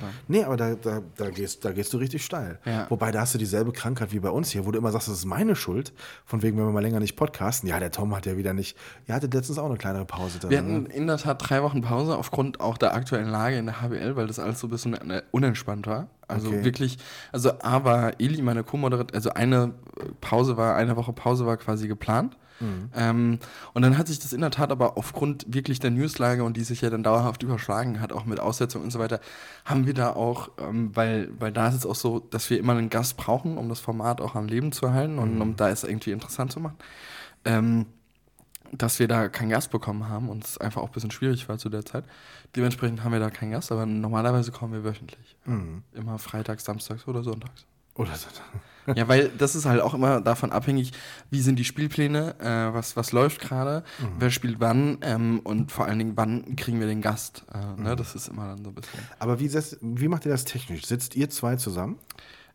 Genau. 0.00 0.12
Nee, 0.28 0.44
aber 0.44 0.56
da, 0.56 0.74
da, 0.74 1.02
da, 1.16 1.28
gehst, 1.28 1.62
da 1.64 1.72
gehst 1.72 1.92
du 1.92 1.98
richtig 1.98 2.24
steil. 2.24 2.58
Ja. 2.64 2.86
Wobei, 2.88 3.12
da 3.12 3.20
hast 3.20 3.34
du 3.34 3.38
dieselbe 3.38 3.72
Krankheit 3.72 4.12
wie 4.12 4.18
bei 4.18 4.30
uns 4.30 4.50
hier, 4.50 4.64
wo 4.64 4.70
du 4.70 4.78
immer 4.78 4.90
sagst, 4.90 5.08
das 5.08 5.18
ist 5.18 5.24
meine 5.26 5.56
Schuld. 5.56 5.92
Von 6.24 6.42
wegen, 6.42 6.56
wenn 6.56 6.64
wir 6.64 6.72
mal 6.72 6.80
länger 6.82 7.00
nicht 7.00 7.16
podcasten. 7.16 7.68
Ja, 7.68 7.78
der 7.78 7.90
Tom 7.90 8.16
hat 8.16 8.24
ja 8.24 8.38
wieder 8.38 8.54
nicht. 8.54 8.78
Ihr 9.06 9.14
hattet 9.14 9.34
letztens 9.34 9.58
auch 9.58 9.66
eine 9.66 9.76
kleinere 9.76 10.06
Pause 10.06 10.38
drin. 10.38 10.50
Wir 10.50 10.62
ne? 10.62 10.72
hatten 10.72 10.86
in 10.86 11.06
der 11.06 11.18
Tat 11.18 11.48
drei 11.48 11.62
Wochen 11.62 11.82
Pause 11.82 12.16
aufgrund 12.16 12.60
auch 12.60 12.78
der 12.78 12.94
aktuellen 12.94 13.28
Lage 13.28 13.58
in 13.58 13.66
der 13.66 13.82
HBL, 13.82 14.16
weil 14.16 14.26
das 14.26 14.38
alles 14.38 14.58
so 14.58 14.68
ein 14.68 14.70
bisschen 14.70 14.94
äh, 15.10 15.22
unentspannt 15.32 15.86
war. 15.86 16.08
Also 16.26 16.48
Okay. 16.48 16.64
wirklich, 16.64 16.96
also 17.30 17.52
A 17.60 17.84
war 17.84 18.18
Eli, 18.18 18.40
meine 18.40 18.64
Co-Moderatorin, 18.64 19.14
also 19.14 19.30
eine 19.30 19.74
Pause 20.22 20.56
war, 20.56 20.76
eine 20.76 20.96
Woche 20.96 21.12
Pause 21.12 21.44
war 21.44 21.58
quasi 21.58 21.88
geplant. 21.88 22.38
Mhm. 22.60 22.90
Ähm, 22.94 23.38
und 23.72 23.82
dann 23.82 23.98
hat 23.98 24.08
sich 24.08 24.18
das 24.18 24.32
in 24.32 24.40
der 24.40 24.50
Tat 24.50 24.70
aber 24.70 24.96
aufgrund 24.96 25.44
wirklich 25.52 25.80
der 25.80 25.90
Newslage 25.90 26.44
und 26.44 26.56
die 26.56 26.64
sich 26.64 26.80
ja 26.80 26.90
dann 26.90 27.02
dauerhaft 27.02 27.42
überschlagen 27.42 28.00
hat, 28.00 28.12
auch 28.12 28.24
mit 28.24 28.40
Aussetzungen 28.40 28.84
und 28.84 28.90
so 28.90 28.98
weiter, 28.98 29.20
haben 29.64 29.86
wir 29.86 29.94
da 29.94 30.12
auch, 30.12 30.50
ähm, 30.58 30.94
weil, 30.94 31.30
weil 31.38 31.52
da 31.52 31.68
ist 31.68 31.74
es 31.74 31.86
auch 31.86 31.94
so, 31.94 32.20
dass 32.20 32.48
wir 32.50 32.58
immer 32.58 32.72
einen 32.72 32.90
Gast 32.90 33.16
brauchen, 33.16 33.58
um 33.58 33.68
das 33.68 33.80
Format 33.80 34.20
auch 34.20 34.34
am 34.34 34.46
Leben 34.46 34.72
zu 34.72 34.86
erhalten 34.86 35.18
und 35.18 35.40
um 35.40 35.56
da 35.56 35.68
es 35.70 35.84
irgendwie 35.84 36.12
interessant 36.12 36.52
zu 36.52 36.60
machen. 36.60 36.76
Ähm, 37.44 37.86
dass 38.72 38.98
wir 38.98 39.08
da 39.08 39.28
keinen 39.28 39.50
Gast 39.50 39.70
bekommen 39.70 40.08
haben 40.08 40.28
und 40.28 40.44
es 40.44 40.58
einfach 40.58 40.82
auch 40.82 40.88
ein 40.88 40.92
bisschen 40.92 41.10
schwierig 41.10 41.48
war 41.48 41.58
zu 41.58 41.68
der 41.68 41.84
Zeit. 41.84 42.04
Dementsprechend 42.56 43.04
haben 43.04 43.12
wir 43.12 43.20
da 43.20 43.30
keinen 43.30 43.52
Gast, 43.52 43.70
aber 43.70 43.86
normalerweise 43.86 44.50
kommen 44.52 44.72
wir 44.72 44.84
wöchentlich. 44.84 45.36
Mhm. 45.44 45.82
Immer 45.92 46.18
freitags, 46.18 46.64
samstags 46.64 47.06
oder 47.06 47.22
sonntags. 47.22 47.66
Oder 47.94 48.14
so. 48.14 48.28
Ja, 48.94 49.08
weil 49.08 49.30
das 49.38 49.54
ist 49.54 49.64
halt 49.66 49.80
auch 49.80 49.94
immer 49.94 50.20
davon 50.20 50.52
abhängig, 50.52 50.92
wie 51.30 51.40
sind 51.40 51.56
die 51.58 51.64
Spielpläne, 51.64 52.34
äh, 52.40 52.74
was, 52.74 52.96
was 52.96 53.12
läuft 53.12 53.40
gerade, 53.40 53.82
Mhm. 53.98 54.06
wer 54.18 54.30
spielt 54.30 54.60
wann 54.60 54.98
ähm, 55.02 55.40
und 55.44 55.72
vor 55.72 55.86
allen 55.86 55.98
Dingen, 55.98 56.12
wann 56.16 56.56
kriegen 56.56 56.80
wir 56.80 56.86
den 56.86 57.00
Gast. 57.02 57.44
Äh, 57.52 57.58
Mhm. 57.78 57.82
ne? 57.84 57.96
Das 57.96 58.14
ist 58.14 58.28
immer 58.28 58.46
dann 58.48 58.62
so 58.64 58.70
ein 58.70 58.74
bisschen. 58.74 58.98
Aber 59.18 59.40
wie, 59.40 59.48
setzt, 59.48 59.78
wie 59.80 60.08
macht 60.08 60.26
ihr 60.26 60.32
das 60.32 60.44
technisch? 60.44 60.84
Sitzt 60.86 61.16
ihr 61.16 61.30
zwei 61.30 61.56
zusammen? 61.56 61.98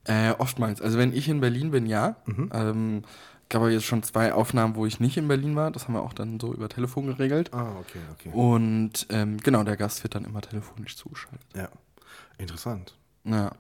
Äh, 0.06 0.32
oftmals. 0.38 0.82
Also 0.82 0.98
wenn 0.98 1.14
ich 1.14 1.28
in 1.30 1.42
Berlin 1.42 1.72
bin, 1.72 1.86
ja. 1.86 2.16
Mhm. 2.26 2.50
Ähm, 2.54 3.02
gab 3.50 3.62
aber 3.64 3.72
jetzt 3.72 3.86
schon 3.86 4.04
zwei 4.04 4.32
Aufnahmen, 4.34 4.76
wo 4.76 4.86
ich 4.86 5.00
nicht 5.00 5.18
in 5.18 5.28
Berlin 5.28 5.56
war. 5.56 5.72
Das 5.72 5.86
haben 5.86 5.96
wir 5.96 6.02
auch 6.04 6.14
dann 6.14 6.40
so 6.40 6.54
über 6.54 6.70
Telefon 6.70 7.08
geregelt. 7.08 7.52
Ah, 7.54 7.72
okay, 7.80 8.00
okay. 8.14 8.30
Und 8.32 9.08
ähm, 9.10 9.38
genau, 9.38 9.64
der 9.64 9.76
Gast 9.76 10.04
wird 10.04 10.14
dann 10.16 10.24
immer 10.26 10.42
telefonisch 10.42 10.96
zugeschaltet. 10.96 11.42
Ja, 11.56 11.68
interessant. 12.38 12.96
Ja. 13.24 13.52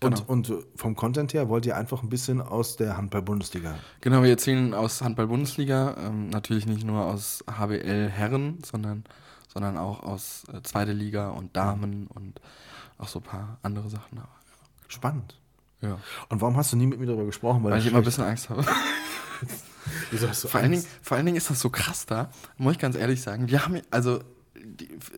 Genau. 0.00 0.20
Und, 0.28 0.50
und 0.50 0.64
vom 0.76 0.94
Content 0.94 1.34
her 1.34 1.48
wollt 1.48 1.66
ihr 1.66 1.76
einfach 1.76 2.02
ein 2.04 2.08
bisschen 2.08 2.40
aus 2.40 2.76
der 2.76 2.96
Handball-Bundesliga. 2.96 3.74
Genau, 4.00 4.22
wir 4.22 4.30
erzählen 4.30 4.72
aus 4.72 5.02
Handball-Bundesliga, 5.02 5.96
ähm, 5.98 6.28
natürlich 6.28 6.66
nicht 6.66 6.84
nur 6.84 7.04
aus 7.04 7.44
HBL 7.50 8.08
Herren, 8.08 8.58
sondern, 8.64 9.04
sondern 9.52 9.76
auch 9.76 10.04
aus 10.04 10.44
äh, 10.52 10.62
Zweite 10.62 10.92
Liga 10.92 11.30
und 11.30 11.56
Damen 11.56 12.06
und 12.06 12.40
auch 12.98 13.08
so 13.08 13.18
ein 13.18 13.24
paar 13.24 13.58
andere 13.62 13.88
Sachen. 13.88 14.20
Spannend. 14.86 15.38
Ja. 15.80 15.98
Und 16.28 16.40
warum 16.40 16.56
hast 16.56 16.72
du 16.72 16.76
nie 16.76 16.86
mit 16.86 16.98
mir 17.00 17.06
darüber 17.06 17.26
gesprochen? 17.26 17.62
Weil 17.64 17.72
das 17.72 17.82
ich 17.82 17.90
immer 17.90 17.98
ein 17.98 18.04
bisschen 18.04 18.24
Angst 18.24 18.50
habe. 18.50 18.64
Wieso 20.10 20.28
hast 20.28 20.44
du 20.44 20.48
Vor 20.48 20.60
allen, 20.60 20.72
Dingen, 20.72 20.82
Angst? 20.82 20.98
vor 21.02 21.16
allen 21.16 21.26
Dingen 21.26 21.36
ist 21.38 21.50
das 21.50 21.60
so 21.60 21.70
krass 21.70 22.06
da, 22.06 22.30
muss 22.56 22.72
ich 22.72 22.78
ganz 22.78 22.96
ehrlich 22.96 23.20
sagen. 23.22 23.48
Wir 23.48 23.64
haben, 23.64 23.80
also, 23.90 24.20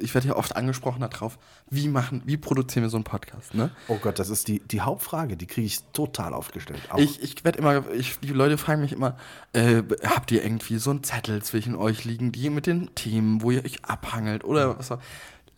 ich 0.01 0.15
werde 0.15 0.29
ja 0.29 0.37
oft 0.37 0.57
angesprochen 0.57 1.01
darauf, 1.01 1.39
wie 1.69 1.89
machen, 1.89 2.23
wie 2.25 2.37
produzieren 2.37 2.83
wir 2.85 2.91
so 2.91 2.97
einen 2.97 3.05
Podcast, 3.05 3.55
ne? 3.55 3.71
Oh 3.89 3.97
Gott, 3.97 4.19
das 4.19 4.29
ist 4.29 4.49
die, 4.49 4.61
die 4.61 4.81
Hauptfrage, 4.81 5.37
die 5.37 5.47
kriege 5.47 5.67
ich 5.67 5.81
total 5.93 6.35
aufgestellt. 6.35 6.81
Auch 6.91 6.99
Ich, 6.99 7.23
ich 7.23 7.45
werde 7.45 7.59
immer, 7.59 7.91
ich, 7.91 8.19
die 8.21 8.29
Leute 8.29 8.59
fragen 8.59 8.81
mich 8.81 8.93
immer, 8.93 9.17
äh, 9.53 9.83
habt 10.05 10.31
ihr 10.33 10.43
irgendwie 10.43 10.79
so 10.79 10.91
einen 10.91 11.03
Zettel 11.03 11.43
zwischen 11.43 11.75
euch 11.75 12.05
liegen, 12.05 12.33
die 12.33 12.51
mit 12.51 12.67
den 12.67 12.95
Themen, 12.95 13.43
wo 13.43 13.51
ihr 13.51 13.65
euch 13.65 13.85
abhangelt 13.85 14.45
oder 14.45 14.79
was 14.79 14.91
auch. 14.91 15.01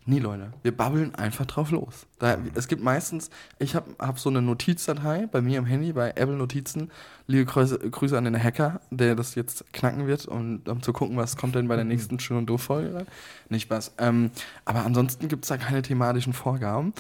Nie, 0.05 0.19
Leute. 0.19 0.53
Wir 0.63 0.77
babbeln 0.77 1.15
einfach 1.15 1.47
drauf 1.47 1.71
los. 1.71 2.07
Da, 2.19 2.37
es 2.55 2.67
gibt 2.67 2.83
meistens, 2.83 3.31
ich 3.61 3.77
habe 3.77 3.95
hab 4.01 4.19
so 4.19 4.31
eine 4.31 4.43
Notizdatei 4.43 5.29
bei 5.31 5.41
mir 5.41 5.59
im 5.59 5.65
Handy, 5.65 5.93
bei 5.93 6.11
Apple 6.11 6.35
Notizen. 6.35 6.91
Liebe 7.29 7.45
Grüße, 7.45 7.79
Grüße 7.79 8.19
an 8.19 8.25
den 8.25 8.43
Hacker, 8.43 8.81
der 8.91 9.15
das 9.15 9.37
jetzt 9.37 9.73
knacken 9.73 10.09
wird, 10.09 10.27
um, 10.27 10.61
um 10.67 10.83
zu 10.83 10.93
gucken, 10.93 11.17
was 11.17 11.37
kommt 11.37 11.55
denn 11.55 11.69
bei 11.69 11.77
der 11.77 11.85
nächsten 11.85 12.19
Schön 12.19 12.39
und 12.39 12.47
Doof-Folge. 12.47 13.07
Nicht 13.49 13.63
Spaß. 13.63 13.95
Ähm, 13.99 14.33
aber 14.65 14.85
ansonsten 14.85 15.29
gibt 15.29 15.45
es 15.45 15.51
da 15.51 15.57
keine 15.57 15.83
thematischen 15.83 16.33
Vorgaben. 16.33 16.95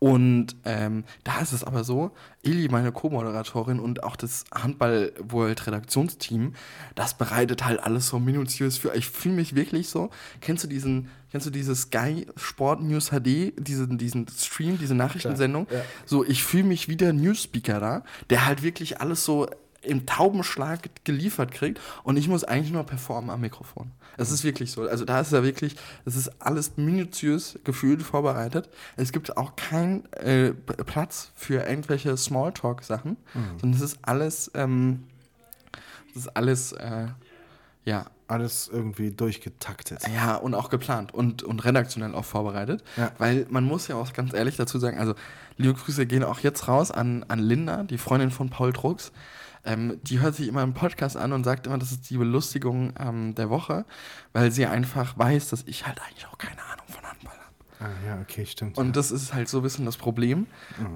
Und 0.00 0.56
ähm, 0.64 1.04
da 1.24 1.40
ist 1.40 1.52
es 1.52 1.64
aber 1.64 1.82
so, 1.82 2.12
Eli, 2.44 2.68
meine 2.68 2.92
Co-Moderatorin 2.92 3.80
und 3.80 4.04
auch 4.04 4.16
das 4.16 4.44
Handball-World-Redaktionsteam, 4.52 6.54
das 6.94 7.14
bereitet 7.14 7.64
halt 7.64 7.80
alles 7.80 8.08
so 8.08 8.20
minutiös 8.20 8.78
für. 8.78 8.94
Ich 8.94 9.08
fühle 9.08 9.34
mich 9.34 9.56
wirklich 9.56 9.88
so. 9.88 10.10
Kennst 10.40 10.62
du 10.62 10.68
diesen, 10.68 11.08
kennst 11.30 11.46
du 11.46 11.50
dieses 11.50 11.82
Sky 11.82 12.26
Sport 12.36 12.82
News 12.82 13.10
HD, 13.10 13.52
diesen, 13.58 13.98
diesen 13.98 14.26
Stream, 14.28 14.78
diese 14.78 14.94
Nachrichtensendung? 14.94 15.66
ja. 15.70 15.80
So, 16.06 16.24
ich 16.24 16.42
fühle 16.42 16.64
mich 16.64 16.88
wie 16.88 16.96
der 16.96 17.12
Newspeaker 17.12 17.80
da, 17.80 18.04
der 18.30 18.46
halt 18.46 18.62
wirklich 18.62 19.00
alles 19.00 19.24
so 19.24 19.48
im 19.82 20.06
Taubenschlag 20.06 21.04
geliefert 21.04 21.52
kriegt 21.52 21.80
und 22.02 22.16
ich 22.16 22.28
muss 22.28 22.44
eigentlich 22.44 22.72
nur 22.72 22.84
performen 22.84 23.30
am 23.30 23.40
Mikrofon. 23.40 23.92
Es 24.16 24.32
ist 24.32 24.42
wirklich 24.42 24.72
so. 24.72 24.82
Also 24.82 25.04
da 25.04 25.20
ist 25.20 25.32
ja 25.32 25.44
wirklich, 25.44 25.76
es 26.04 26.16
ist 26.16 26.42
alles 26.42 26.76
minutiös 26.76 27.58
gefühlt 27.62 28.02
vorbereitet. 28.02 28.68
Es 28.96 29.12
gibt 29.12 29.36
auch 29.36 29.54
keinen 29.54 30.12
äh, 30.14 30.52
Platz 30.52 31.30
für 31.36 31.68
irgendwelche 31.68 32.16
Smalltalk-Sachen, 32.16 33.16
sondern 33.60 33.76
es 33.78 33.80
ist 33.80 33.98
alles, 34.02 34.50
ähm, 34.54 35.04
es 36.10 36.22
ist 36.22 36.36
alles, 36.36 36.72
äh, 36.72 37.06
ja, 37.84 38.06
alles 38.28 38.68
irgendwie 38.72 39.10
durchgetaktet. 39.10 40.00
ja, 40.14 40.36
und 40.36 40.54
auch 40.54 40.70
geplant 40.70 41.12
und, 41.12 41.42
und 41.42 41.64
redaktionell 41.64 42.14
auch 42.14 42.24
vorbereitet. 42.24 42.84
Ja. 42.96 43.10
Weil 43.18 43.46
man 43.50 43.64
muss 43.64 43.88
ja 43.88 43.96
auch 43.96 44.12
ganz 44.12 44.32
ehrlich 44.34 44.56
dazu 44.56 44.78
sagen, 44.78 44.98
also 44.98 45.14
liebe 45.56 45.74
Grüße 45.74 46.06
gehen 46.06 46.22
auch 46.22 46.40
jetzt 46.40 46.68
raus 46.68 46.90
an, 46.90 47.24
an 47.28 47.38
Linda, 47.38 47.82
die 47.84 47.98
Freundin 47.98 48.30
von 48.30 48.50
Paul 48.50 48.72
Drucks. 48.72 49.12
Ähm, 49.64 49.98
die 50.02 50.20
hört 50.20 50.34
sich 50.34 50.48
immer 50.48 50.62
im 50.62 50.74
Podcast 50.74 51.16
an 51.16 51.32
und 51.32 51.44
sagt 51.44 51.66
immer, 51.66 51.78
das 51.78 51.90
ist 51.90 52.08
die 52.10 52.16
Belustigung 52.16 52.92
ähm, 52.98 53.34
der 53.34 53.50
Woche, 53.50 53.84
weil 54.32 54.52
sie 54.52 54.66
einfach 54.66 55.18
weiß, 55.18 55.48
dass 55.50 55.64
ich 55.66 55.86
halt 55.86 56.00
eigentlich 56.00 56.26
auch 56.26 56.38
keine 56.38 56.62
Ahnung 56.62 56.86
von 56.86 57.04
Handball. 57.04 57.37
Ah, 57.80 57.86
ja, 58.04 58.20
okay, 58.20 58.44
stimmt. 58.44 58.76
Und 58.76 58.96
das 58.96 59.10
ist 59.10 59.34
halt 59.34 59.48
so 59.48 59.58
ein 59.58 59.62
bisschen 59.62 59.84
das 59.84 59.96
Problem. 59.96 60.46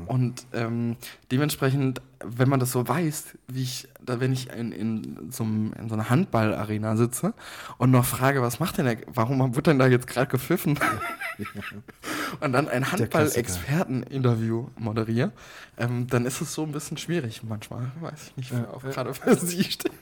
Und 0.07 0.47
ähm, 0.53 0.97
dementsprechend, 1.30 2.03
wenn 2.24 2.49
man 2.49 2.59
das 2.59 2.72
so 2.72 2.87
weiß, 2.87 3.39
wie 3.49 3.62
ich, 3.62 3.89
da, 4.05 4.18
wenn 4.18 4.33
ich 4.33 4.51
in, 4.51 4.72
in, 4.72 5.30
so, 5.30 5.45
einem, 5.45 5.72
in 5.74 5.89
so 5.89 5.95
einer 5.95 6.11
Handballarena 6.11 6.97
sitze 6.97 7.35
und 7.78 7.93
noch 7.93 8.05
frage, 8.05 8.43
was 8.43 8.59
macht 8.59 8.78
denn 8.78 8.87
der, 8.87 8.99
warum 9.07 9.55
wird 9.55 9.68
denn 9.68 9.78
da 9.78 9.87
jetzt 9.87 10.09
gerade 10.09 10.28
gepfiffen? 10.28 10.78
und 12.41 12.53
dann 12.53 12.68
ein. 12.68 12.91
Handball-Experten-Interview 12.91 14.68
moderiere, 14.76 15.33
ähm, 15.76 16.07
dann 16.09 16.26
ist 16.26 16.41
es 16.41 16.53
so 16.53 16.62
ein 16.62 16.72
bisschen 16.72 16.97
schwierig 16.97 17.43
manchmal. 17.43 17.91
Weiß 18.01 18.28
ich 18.28 18.37
nicht, 18.37 18.66
auch 18.72 18.83
gerade 18.83 19.14
für 19.14 19.37
sie 19.37 19.64
steht. 19.64 19.93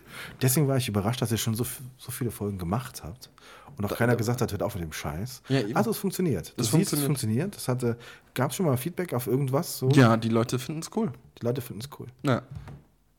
Deswegen 0.43 0.69
war 0.69 0.77
ich 0.77 0.89
überrascht, 0.89 1.23
dass 1.23 1.31
ihr 1.31 1.39
schon 1.39 1.55
so, 1.55 1.67
so 1.99 2.11
viele 2.11 2.31
Folgen 2.31 2.59
gemacht 2.59 3.03
habt. 3.03 3.31
Und 3.77 3.85
auch 3.85 3.97
keiner 3.97 4.17
gesagt 4.17 4.41
hat, 4.41 4.53
hört 4.53 4.63
auf 4.63 4.75
mit 4.75 4.85
dem 4.85 4.93
Scheiß. 4.93 5.43
Ja, 5.49 5.61
also 5.75 5.91
es 5.91 5.97
funktioniert. 5.97 6.53
Das 6.57 6.71
siehst, 6.71 6.93
es 6.93 7.01
funktioniert. 7.01 7.07
funktioniert. 7.07 7.57
Das 7.57 7.69
hatte, 7.69 7.97
gab 8.35 8.51
es 8.51 8.57
schon 8.57 8.67
mal 8.67 8.77
Feedback 8.77 9.15
auf 9.15 9.27
irgendwas? 9.27 9.79
So? 9.79 9.89
Ja, 9.91 10.17
die 10.17 10.29
Leute 10.29 10.59
finden 10.59 10.83
es 10.83 10.91
cool. 10.97 11.13
Die 11.41 11.47
Leute 11.47 11.61
finden 11.63 11.83
es 11.83 11.89
cool. 11.99 12.09
Ja. 12.23 12.43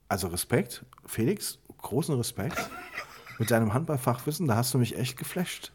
Also 0.07 0.27
Respekt, 0.27 0.83
Felix, 1.05 1.57
großen 1.81 2.15
Respekt. 2.15 2.57
mit 3.41 3.49
deinem 3.49 3.73
Handballfachwissen, 3.73 4.47
da 4.47 4.55
hast 4.55 4.71
du 4.75 4.77
mich 4.77 4.97
echt 4.97 5.17
geflasht. 5.17 5.71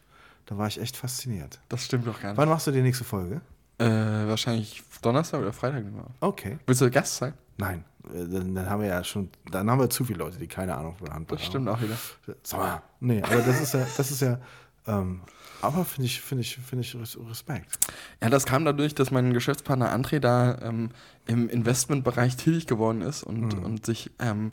Da 0.47 0.57
war 0.57 0.68
ich 0.68 0.80
echt 0.80 0.97
fasziniert. 0.97 1.61
Das 1.68 1.84
stimmt 1.84 2.07
doch 2.07 2.20
gar 2.20 2.30
nicht. 2.30 2.38
Wann 2.38 2.49
machst 2.49 2.66
du 2.66 2.70
die 2.70 2.82
nächste 2.82 3.05
Folge? 3.05 3.40
Äh, 3.78 3.84
wahrscheinlich 3.86 4.82
Donnerstag 5.03 5.40
oder 5.40 5.53
Freitag. 5.53 5.84
Okay. 6.20 6.59
Willst 6.66 6.80
du 6.80 6.90
Gast 6.90 7.16
sein? 7.16 7.34
Nein, 7.59 7.84
äh, 8.14 8.26
dann, 8.28 8.55
dann 8.55 8.70
haben 8.70 8.80
wir 8.82 8.88
ja 8.88 9.03
schon, 9.05 9.28
dann 9.51 9.70
haben 9.70 9.80
wir 9.80 9.90
zu 9.90 10.05
viele 10.05 10.20
Leute, 10.20 10.38
die 10.38 10.47
keine 10.47 10.74
Ahnung 10.76 10.97
von 10.97 11.12
Handball 11.12 11.36
Das 11.38 11.47
stimmt 11.47 11.68
auch 11.68 11.80
wieder. 11.80 11.94
haben. 11.94 12.36
Sag 12.42 12.61
mal, 12.61 12.82
nee, 13.01 13.22
aber 13.22 13.36
das 13.42 13.61
ist 13.61 13.74
ja, 13.74 13.86
das 13.97 14.11
ist 14.11 14.20
ja, 14.22 14.38
ähm, 14.86 15.20
aber 15.62 15.84
finde 15.84 16.07
ich, 16.07 16.20
finde 16.20 16.42
ich, 16.42 16.57
finde 16.57 16.84
ich 16.84 16.94
Res- 16.94 17.18
Respekt. 17.28 17.76
Ja, 18.22 18.30
das 18.30 18.44
kam 18.47 18.64
dadurch, 18.64 18.94
dass 18.94 19.11
mein 19.11 19.32
Geschäftspartner 19.32 19.92
André 19.94 20.20
da 20.20 20.59
ähm, 20.62 20.90
im 21.26 21.49
Investmentbereich 21.49 22.36
tätig 22.36 22.66
geworden 22.66 23.03
ist 23.03 23.22
und, 23.24 23.53
und 23.55 23.84
sich 23.84 24.11
ähm, 24.20 24.53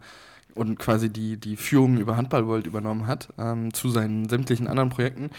und 0.56 0.78
quasi 0.80 1.10
die, 1.10 1.38
die 1.38 1.56
Führung 1.56 1.98
über 1.98 2.18
Handball 2.18 2.48
World 2.48 2.68
übernommen 2.68 3.08
hat 3.08 3.30
ähm, 3.38 3.74
zu 3.74 3.90
seinen 3.90 4.30
sämtlichen 4.30 4.68
anderen 4.68 4.90
Projekten. 4.90 5.30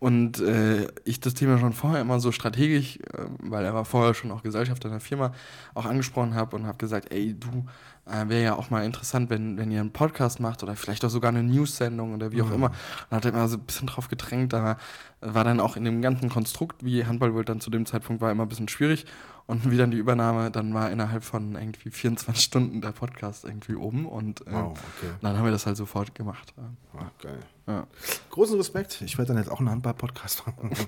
Und 0.00 0.40
äh, 0.40 0.86
ich 1.04 1.18
das 1.18 1.34
Thema 1.34 1.58
schon 1.58 1.72
vorher 1.72 2.00
immer 2.00 2.20
so 2.20 2.30
strategisch, 2.30 2.98
äh, 2.98 3.24
weil 3.40 3.64
er 3.64 3.74
war 3.74 3.84
vorher 3.84 4.14
schon 4.14 4.30
auch 4.30 4.42
Gesellschafter 4.42 4.88
einer 4.88 5.00
Firma, 5.00 5.32
auch 5.74 5.86
angesprochen 5.86 6.34
habe 6.34 6.54
und 6.54 6.66
habe 6.66 6.78
gesagt, 6.78 7.12
ey, 7.12 7.34
du, 7.34 7.64
äh, 8.06 8.28
wäre 8.28 8.44
ja 8.44 8.54
auch 8.54 8.70
mal 8.70 8.84
interessant, 8.84 9.28
wenn, 9.28 9.58
wenn 9.58 9.70
ihr 9.72 9.80
einen 9.80 9.92
Podcast 9.92 10.38
macht 10.38 10.62
oder 10.62 10.76
vielleicht 10.76 11.04
auch 11.04 11.10
sogar 11.10 11.30
eine 11.30 11.42
News-Sendung 11.42 12.14
oder 12.14 12.30
wie 12.30 12.42
auch 12.42 12.50
immer. 12.50 12.70
Und 13.10 13.16
hat 13.16 13.24
er 13.24 13.32
immer 13.32 13.48
so 13.48 13.56
ein 13.56 13.64
bisschen 13.64 13.88
drauf 13.88 14.08
gedrängt, 14.08 14.52
da 14.52 14.76
war 15.20 15.44
dann 15.44 15.58
auch 15.58 15.76
in 15.76 15.84
dem 15.84 16.00
ganzen 16.00 16.28
Konstrukt, 16.28 16.84
wie 16.84 17.04
Handball 17.04 17.34
World 17.34 17.48
dann 17.48 17.60
zu 17.60 17.70
dem 17.70 17.84
Zeitpunkt 17.84 18.22
war, 18.22 18.30
immer 18.30 18.44
ein 18.44 18.48
bisschen 18.48 18.68
schwierig. 18.68 19.04
Und 19.48 19.70
wie 19.70 19.78
dann 19.78 19.90
die 19.90 19.96
Übernahme, 19.96 20.50
dann 20.50 20.74
war 20.74 20.90
innerhalb 20.90 21.24
von 21.24 21.54
irgendwie 21.54 21.90
24 21.90 22.44
Stunden 22.44 22.80
der 22.82 22.92
Podcast 22.92 23.44
irgendwie 23.44 23.76
oben 23.76 24.04
und 24.04 24.42
äh, 24.46 24.52
Wow, 24.52 24.72
okay. 24.72 25.10
dann 25.22 25.38
haben 25.38 25.44
wir 25.46 25.50
das 25.52 25.64
halt 25.64 25.78
sofort 25.78 26.14
gemacht. 26.14 26.52
Ah, 26.94 27.10
geil. 27.22 27.38
Ja. 27.66 27.86
Großen 28.28 28.56
Respekt. 28.58 29.00
Ich 29.00 29.16
werde 29.16 29.28
dann 29.32 29.38
jetzt 29.42 29.50
auch 29.50 29.58
einen 29.60 29.70
Handball-Podcast 29.70 30.46
machen. 30.46 30.70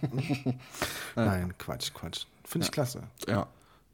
Nein, 1.14 1.54
Quatsch, 1.58 1.92
Quatsch. 1.92 2.24
Finde 2.44 2.64
ich 2.66 2.72
klasse. 2.72 3.02
ja. 3.28 3.46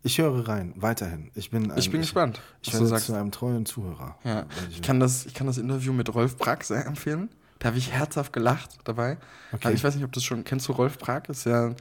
Ich 0.07 0.19
höre 0.19 0.47
rein, 0.47 0.75
weiterhin. 0.77 1.31
Ich 1.35 1.51
bin, 1.51 1.71
ein, 1.71 1.79
Ich 1.79 1.91
bin 1.91 2.03
gespannt, 2.03 2.39
Ich, 2.61 2.69
ich 2.69 2.75
werde 2.75 2.97
zu 3.01 3.15
einem 3.15 3.31
treuen 3.31 3.65
Zuhörer. 3.65 4.19
Ja, 4.23 4.45
ich 4.71 4.83
kann, 4.83 5.01
das, 5.01 5.25
ich 5.25 5.33
kann 5.33 5.47
das 5.47 5.57
Interview 5.57 5.95
mit 5.95 6.15
Rolf 6.15 6.37
Prag 6.37 6.63
sehr 6.63 6.85
empfehlen. 6.85 7.31
Da 7.59 7.69
habe 7.69 7.79
ich 7.79 7.91
herzhaft 7.91 8.35
gelacht 8.35 8.81
dabei. 8.85 9.17
Okay. 9.53 9.73
Ich 9.73 9.83
weiß 9.83 9.95
nicht, 9.95 10.05
ob 10.05 10.13
du 10.13 10.19
das 10.19 10.25
schon 10.25 10.45
kennst. 10.45 10.69
Du 10.69 10.73
Rolf 10.73 10.99
Prag 10.99 11.23
ist 11.31 11.47
ja, 11.47 11.75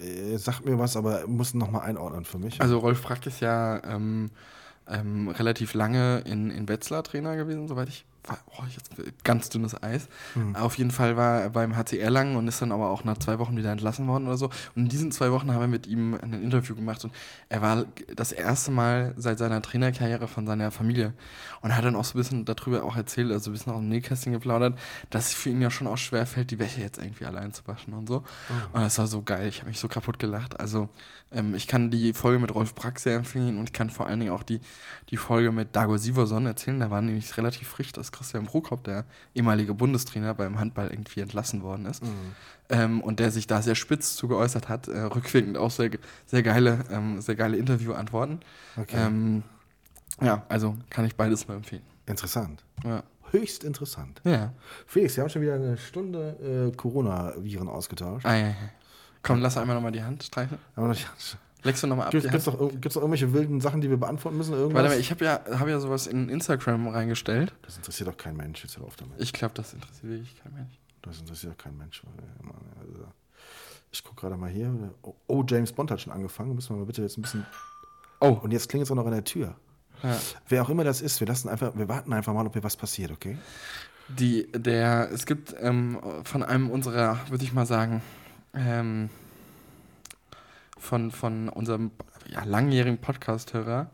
Äh, 0.00 0.36
Sagt 0.36 0.64
mir 0.64 0.78
was, 0.78 0.96
aber 0.96 1.26
muss 1.26 1.54
noch 1.54 1.70
mal 1.70 1.80
einordnen 1.80 2.24
für 2.24 2.38
mich. 2.38 2.60
also 2.60 2.78
Rolf 2.78 3.02
Prag 3.02 3.24
ist 3.26 3.40
ja 3.40 3.82
ähm, 3.84 4.30
ähm, 4.88 5.28
relativ 5.28 5.74
lange 5.74 6.18
in, 6.26 6.50
in 6.50 6.68
Wetzlar 6.68 7.02
Trainer 7.02 7.36
gewesen, 7.36 7.68
soweit 7.68 7.88
ich 7.88 8.04
war, 8.28 8.38
oh, 8.58 8.64
jetzt 8.72 8.90
ganz 9.24 9.48
dünnes 9.48 9.80
Eis. 9.82 10.08
Auf 10.54 10.78
jeden 10.78 10.90
Fall 10.90 11.16
war 11.16 11.42
er 11.42 11.50
beim 11.50 11.76
HCR 11.76 12.10
lang 12.10 12.36
und 12.36 12.48
ist 12.48 12.62
dann 12.62 12.72
aber 12.72 12.90
auch 12.90 13.04
nach 13.04 13.18
zwei 13.18 13.38
Wochen 13.38 13.56
wieder 13.56 13.72
entlassen 13.72 14.06
worden 14.06 14.26
oder 14.26 14.36
so. 14.36 14.46
Und 14.74 14.84
in 14.84 14.88
diesen 14.88 15.12
zwei 15.12 15.32
Wochen 15.32 15.52
haben 15.52 15.60
wir 15.60 15.68
mit 15.68 15.86
ihm 15.86 16.14
ein 16.14 16.32
Interview 16.32 16.74
gemacht 16.74 17.04
und 17.04 17.12
er 17.48 17.62
war 17.62 17.84
das 18.14 18.32
erste 18.32 18.70
Mal 18.70 19.14
seit 19.16 19.38
seiner 19.38 19.62
Trainerkarriere 19.62 20.28
von 20.28 20.46
seiner 20.46 20.70
Familie 20.70 21.12
und 21.60 21.70
er 21.70 21.76
hat 21.76 21.84
dann 21.84 21.96
auch 21.96 22.04
so 22.04 22.16
ein 22.16 22.20
bisschen 22.20 22.44
darüber 22.44 22.84
auch 22.84 22.96
erzählt, 22.96 23.30
also 23.32 23.50
ein 23.50 23.54
bisschen 23.54 23.72
aus 23.72 23.80
dem 23.80 23.88
Nähkästchen 23.88 24.32
geplaudert, 24.32 24.78
dass 25.10 25.28
es 25.28 25.34
für 25.34 25.50
ihn 25.50 25.60
ja 25.60 25.70
schon 25.70 25.86
auch 25.86 25.98
schwer 25.98 26.26
fällt, 26.26 26.50
die 26.50 26.58
Wäsche 26.58 26.80
jetzt 26.80 26.98
irgendwie 26.98 27.24
allein 27.24 27.52
zu 27.52 27.66
waschen 27.66 27.94
und 27.94 28.08
so. 28.08 28.24
Und 28.72 28.82
das 28.82 28.98
war 28.98 29.06
so 29.06 29.22
geil, 29.22 29.48
ich 29.48 29.60
habe 29.60 29.68
mich 29.68 29.80
so 29.80 29.88
kaputt 29.88 30.18
gelacht. 30.18 30.60
Also 30.60 30.88
ähm, 31.32 31.54
ich 31.54 31.66
kann 31.66 31.90
die 31.90 32.12
Folge 32.12 32.38
mit 32.38 32.54
Rolf 32.54 32.74
Brack 32.74 32.98
sehr 32.98 33.16
empfehlen 33.16 33.58
und 33.58 33.64
ich 33.64 33.72
kann 33.72 33.90
vor 33.90 34.06
allen 34.06 34.20
Dingen 34.20 34.32
auch 34.32 34.42
die, 34.42 34.60
die 35.10 35.16
Folge 35.16 35.52
mit 35.52 35.74
Dago 35.74 35.96
Siverson 35.96 36.46
erzählen. 36.46 36.80
Da 36.80 36.90
war 36.90 37.02
nämlich 37.02 37.36
relativ 37.36 37.68
frisch, 37.68 37.92
dass 37.92 38.12
Christian 38.16 38.46
Prokop, 38.46 38.84
der 38.84 39.04
ehemalige 39.34 39.74
Bundestrainer, 39.74 40.34
beim 40.34 40.58
Handball 40.58 40.88
irgendwie 40.88 41.20
entlassen 41.20 41.62
worden 41.62 41.86
ist. 41.86 42.02
Ähm, 42.68 43.00
und 43.00 43.20
der 43.20 43.30
sich 43.30 43.46
da 43.46 43.62
sehr 43.62 43.74
spitz 43.74 44.16
zu 44.16 44.26
geäußert 44.28 44.68
hat, 44.68 44.88
äh, 44.88 44.98
rückwirkend 45.02 45.56
auch 45.58 45.70
sehr, 45.70 45.90
sehr 46.26 46.42
geile, 46.42 46.84
ähm, 46.90 47.20
sehr 47.20 47.36
geile 47.36 47.56
Interviewantworten. 47.56 48.40
Okay. 48.76 48.96
Ähm, 49.06 49.42
ja, 50.20 50.42
also 50.48 50.76
kann 50.90 51.04
ich 51.04 51.14
beides 51.16 51.46
mal 51.46 51.54
empfehlen. 51.54 51.82
Interessant. 52.06 52.64
Ja. 52.84 53.02
Höchst 53.32 53.64
interessant. 53.64 54.20
Ja. 54.24 54.52
Felix, 54.86 55.16
wir 55.16 55.22
haben 55.24 55.30
schon 55.30 55.42
wieder 55.42 55.54
eine 55.54 55.76
Stunde 55.76 56.70
äh, 56.72 56.76
Corona-Viren 56.76 57.68
ausgetauscht. 57.68 58.24
Ah, 58.24 58.34
ja, 58.36 58.46
ja. 58.48 58.54
Komm, 59.22 59.40
lass 59.40 59.56
einmal 59.56 59.74
nochmal 59.74 59.90
die 59.92 60.02
Hand 60.02 60.22
streichen. 60.22 60.58
Aber 60.76 60.88
noch- 60.88 60.96
Leckst 61.66 61.82
du 61.82 61.86
nochmal 61.88 62.06
ab? 62.06 62.12
Gibt 62.12 62.24
es 62.24 62.46
Hand? 62.46 62.60
noch, 62.60 62.70
gibt's 62.70 62.94
noch 62.94 63.02
irgendwelche 63.02 63.32
wilden 63.32 63.60
Sachen, 63.60 63.80
die 63.80 63.90
wir 63.90 63.96
beantworten 63.96 64.38
müssen? 64.38 64.54
Irgendwas? 64.54 64.82
Warte 64.82 64.94
mal, 64.94 65.00
ich 65.00 65.10
habe 65.10 65.24
ja, 65.24 65.40
hab 65.58 65.68
ja 65.68 65.78
sowas 65.80 66.06
in 66.06 66.28
Instagram 66.28 66.88
reingestellt. 66.88 67.52
das 67.62 67.76
interessiert 67.76 68.08
doch 68.08 68.16
kein 68.16 68.36
Mensch. 68.36 68.62
Jetzt 68.62 68.78
hör 68.78 68.84
auf 68.84 68.96
damit. 68.96 69.20
Ich 69.20 69.32
glaube, 69.32 69.54
das 69.54 69.74
interessiert 69.74 70.04
wirklich 70.10 70.42
kein 70.42 70.54
Mensch. 70.54 70.78
Das 71.02 71.18
interessiert 71.20 71.52
doch 71.52 71.58
kein 71.62 71.76
Mensch. 71.76 72.02
Also, 72.80 73.04
ich 73.92 74.02
gucke 74.02 74.20
gerade 74.22 74.36
mal 74.36 74.50
hier. 74.50 74.72
Oh, 75.02 75.14
oh, 75.26 75.44
James 75.46 75.72
Bond 75.72 75.90
hat 75.90 76.00
schon 76.00 76.12
angefangen. 76.12 76.54
Müssen 76.54 76.74
wir 76.74 76.78
mal 76.78 76.86
bitte 76.86 77.02
jetzt 77.02 77.18
ein 77.18 77.22
bisschen. 77.22 77.44
Oh, 78.20 78.38
Und 78.42 78.52
jetzt 78.52 78.68
klingelt 78.68 78.86
es 78.86 78.90
auch 78.90 78.96
noch 78.96 79.06
an 79.06 79.12
der 79.12 79.24
Tür. 79.24 79.56
ja. 80.02 80.16
Wer 80.48 80.62
auch 80.62 80.68
immer 80.68 80.84
das 80.84 81.00
ist, 81.00 81.20
wir 81.20 81.26
lassen 81.26 81.48
einfach, 81.48 81.76
wir 81.76 81.88
warten 81.88 82.12
einfach 82.12 82.32
mal, 82.32 82.46
ob 82.46 82.52
hier 82.52 82.62
was 82.64 82.76
passiert, 82.76 83.10
okay? 83.10 83.36
Die, 84.08 84.50
der, 84.52 85.10
es 85.12 85.26
gibt 85.26 85.54
ähm, 85.60 85.98
von 86.24 86.42
einem 86.42 86.70
unserer, 86.70 87.18
würde 87.28 87.42
ich 87.44 87.52
mal 87.52 87.66
sagen, 87.66 88.02
ähm, 88.54 89.10
von, 90.78 91.10
von 91.10 91.48
unserem 91.48 91.90
ja, 92.28 92.44
langjährigen 92.44 92.98
Podcast-Hörer, 92.98 93.90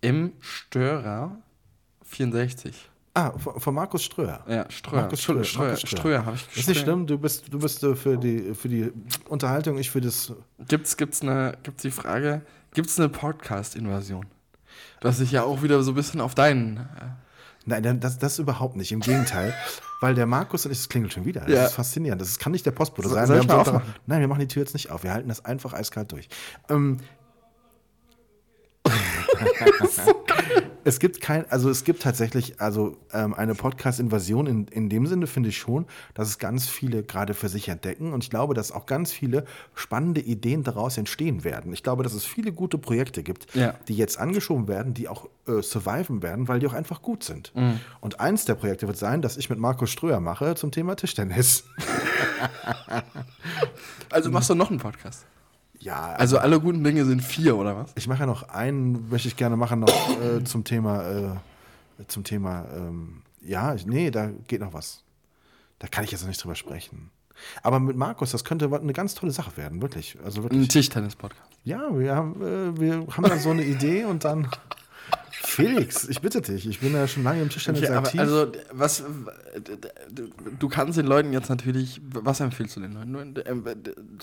M. 0.00 0.32
Störer 0.40 1.36
64. 2.04 2.88
Ah, 3.14 3.32
von, 3.36 3.74
Markus 3.74 4.04
Ströer. 4.04 4.44
Ja, 4.48 4.70
Ströer. 4.70 5.02
Markus 5.02 5.22
Ströer, 5.22 5.44
Ströer, 5.44 5.76
Ströer, 5.76 5.98
Ströer. 5.98 6.26
habe 6.26 6.36
ich 6.36 6.56
Ist 6.56 6.68
nicht 6.68 6.80
schlimm, 6.82 7.06
du 7.06 7.18
bist, 7.18 7.52
du 7.52 7.58
bist 7.58 7.82
äh, 7.82 7.96
für, 7.96 8.16
die, 8.16 8.54
für 8.54 8.68
die 8.68 8.92
Unterhaltung, 9.28 9.76
ich 9.76 9.90
für 9.90 10.00
das. 10.00 10.32
Gibt's, 10.68 10.96
gibt's, 10.96 11.22
eine, 11.22 11.58
gibt's 11.64 11.82
die 11.82 11.90
Frage, 11.90 12.42
gibt 12.74 12.88
es 12.88 12.98
eine 12.98 13.08
Podcast-Invasion? 13.08 14.26
Dass 15.00 15.18
ich 15.18 15.32
ja 15.32 15.42
auch 15.42 15.62
wieder 15.62 15.82
so 15.82 15.92
ein 15.92 15.94
bisschen 15.94 16.20
auf 16.20 16.36
deinen. 16.36 16.88
Nein, 17.68 18.00
das, 18.00 18.18
das 18.18 18.38
überhaupt 18.38 18.76
nicht. 18.76 18.92
Im 18.92 19.00
Gegenteil. 19.00 19.54
Weil 20.00 20.14
der 20.14 20.26
Markus 20.26 20.64
und 20.64 20.72
ich, 20.72 20.78
das 20.78 20.88
klingelt 20.88 21.12
schon 21.12 21.24
wieder. 21.24 21.40
Das 21.42 21.50
Ja. 21.50 21.64
ist 21.66 21.72
faszinierend. 21.74 22.22
Das 22.22 22.38
kann 22.38 22.52
nicht 22.52 22.64
der 22.64 22.70
Postbote 22.70 23.08
sein. 23.08 23.28
Wir 23.28 23.36
Sonntag-? 23.42 23.82
Nein, 24.06 24.20
wir 24.20 24.28
machen 24.28 24.40
die 24.40 24.46
Tür 24.48 24.62
jetzt 24.62 24.72
nicht 24.72 24.90
auf. 24.90 25.02
Wir 25.02 25.12
halten 25.12 25.28
das 25.28 25.44
einfach 25.44 25.72
eiskalt 25.72 26.12
durch. 26.12 26.28
Ähm, 26.68 26.98
es 30.84 31.00
gibt 31.00 31.20
kein, 31.20 31.50
also 31.50 31.70
es 31.70 31.84
gibt 31.84 32.02
tatsächlich, 32.02 32.60
also 32.60 32.96
ähm, 33.12 33.34
eine 33.34 33.54
Podcast-Invasion 33.54 34.46
in, 34.46 34.68
in 34.68 34.88
dem 34.88 35.06
Sinne 35.06 35.26
finde 35.26 35.48
ich 35.50 35.58
schon, 35.58 35.86
dass 36.14 36.28
es 36.28 36.38
ganz 36.38 36.68
viele 36.68 37.02
gerade 37.02 37.34
für 37.34 37.48
sich 37.48 37.68
entdecken 37.68 38.12
und 38.12 38.24
ich 38.24 38.30
glaube, 38.30 38.54
dass 38.54 38.72
auch 38.72 38.86
ganz 38.86 39.12
viele 39.12 39.44
spannende 39.74 40.20
Ideen 40.20 40.62
daraus 40.62 40.96
entstehen 40.98 41.44
werden. 41.44 41.72
Ich 41.72 41.82
glaube, 41.82 42.02
dass 42.02 42.14
es 42.14 42.24
viele 42.24 42.52
gute 42.52 42.78
Projekte 42.78 43.22
gibt, 43.22 43.54
Ja. 43.54 43.74
die 43.88 43.96
jetzt 43.96 44.18
angeschoben 44.18 44.68
werden, 44.68 44.94
die 44.94 45.08
auch 45.08 45.28
äh, 45.46 45.62
surviven 45.62 46.22
werden, 46.22 46.48
weil 46.48 46.60
die 46.60 46.66
auch 46.66 46.72
einfach 46.74 47.02
gut 47.02 47.24
sind. 47.24 47.52
Und 48.00 48.20
eins 48.20 48.44
der 48.44 48.54
Projekte 48.54 48.86
wird 48.86 48.96
sein, 48.96 49.22
dass 49.22 49.36
ich 49.36 49.50
mit 49.50 49.58
Markus 49.58 49.90
Ströer 49.90 50.20
mache 50.20 50.54
zum 50.54 50.70
Thema 50.70 50.96
Tischtennis. 50.96 51.64
also 54.10 54.30
machst 54.30 54.50
du 54.50 54.54
noch 54.54 54.70
einen 54.70 54.78
Podcast? 54.78 55.26
Ja, 55.80 56.12
Also 56.14 56.38
alle 56.38 56.60
guten 56.60 56.82
Dinge 56.82 57.04
sind 57.04 57.22
vier, 57.22 57.56
oder 57.56 57.76
was? 57.76 57.92
Ich 57.94 58.08
mache 58.08 58.20
ja 58.20 58.26
noch 58.26 58.48
einen, 58.48 59.08
möchte 59.08 59.28
ich 59.28 59.36
gerne 59.36 59.56
machen, 59.56 59.80
noch 59.80 60.20
äh, 60.20 60.42
zum 60.44 60.64
Thema, 60.64 61.08
äh, 61.08 61.36
zum 62.08 62.24
Thema, 62.24 62.64
ähm, 62.74 63.22
ja, 63.42 63.74
ich, 63.74 63.86
nee, 63.86 64.10
da 64.10 64.30
geht 64.46 64.60
noch 64.60 64.72
was. 64.72 65.02
Da 65.78 65.86
kann 65.86 66.04
ich 66.04 66.10
jetzt 66.10 66.22
noch 66.22 66.28
nicht 66.28 66.42
drüber 66.42 66.56
sprechen. 66.56 67.10
Aber 67.62 67.78
mit 67.78 67.96
Markus, 67.96 68.32
das 68.32 68.44
könnte 68.44 68.68
eine 68.72 68.92
ganz 68.92 69.14
tolle 69.14 69.30
Sache 69.30 69.56
werden, 69.56 69.80
wirklich. 69.80 70.18
Also 70.24 70.40
Ein 70.40 70.44
wirklich. 70.44 70.68
Tischtennis-Podcast. 70.68 71.48
Ja, 71.64 71.88
wir 71.92 72.14
haben, 72.14 72.34
äh, 72.42 72.80
wir 72.80 73.06
haben 73.16 73.22
dann 73.22 73.38
so 73.38 73.50
eine 73.50 73.64
Idee 73.64 74.04
und 74.04 74.24
dann. 74.24 74.48
Felix, 75.58 76.08
ich 76.08 76.20
bitte 76.20 76.40
dich, 76.40 76.66
ich 76.68 76.80
bin 76.80 76.92
ja 76.92 77.06
schon 77.08 77.24
lange 77.24 77.42
im 77.42 77.48
Tischtennis 77.50 77.82
Okay, 77.82 77.92
aktiv. 77.92 78.20
also, 78.20 78.52
was, 78.72 79.02
du- 80.58 80.68
kannst 80.68 80.98
den 80.98 81.06
Leuten 81.06 81.32
jetzt 81.32 81.48
natürlich, 81.48 82.00
was 82.12 82.40
empfiehlst 82.40 82.76
du 82.76 82.80
den 82.80 82.92
Leuten? 82.92 83.34
Ähm, 83.46 83.64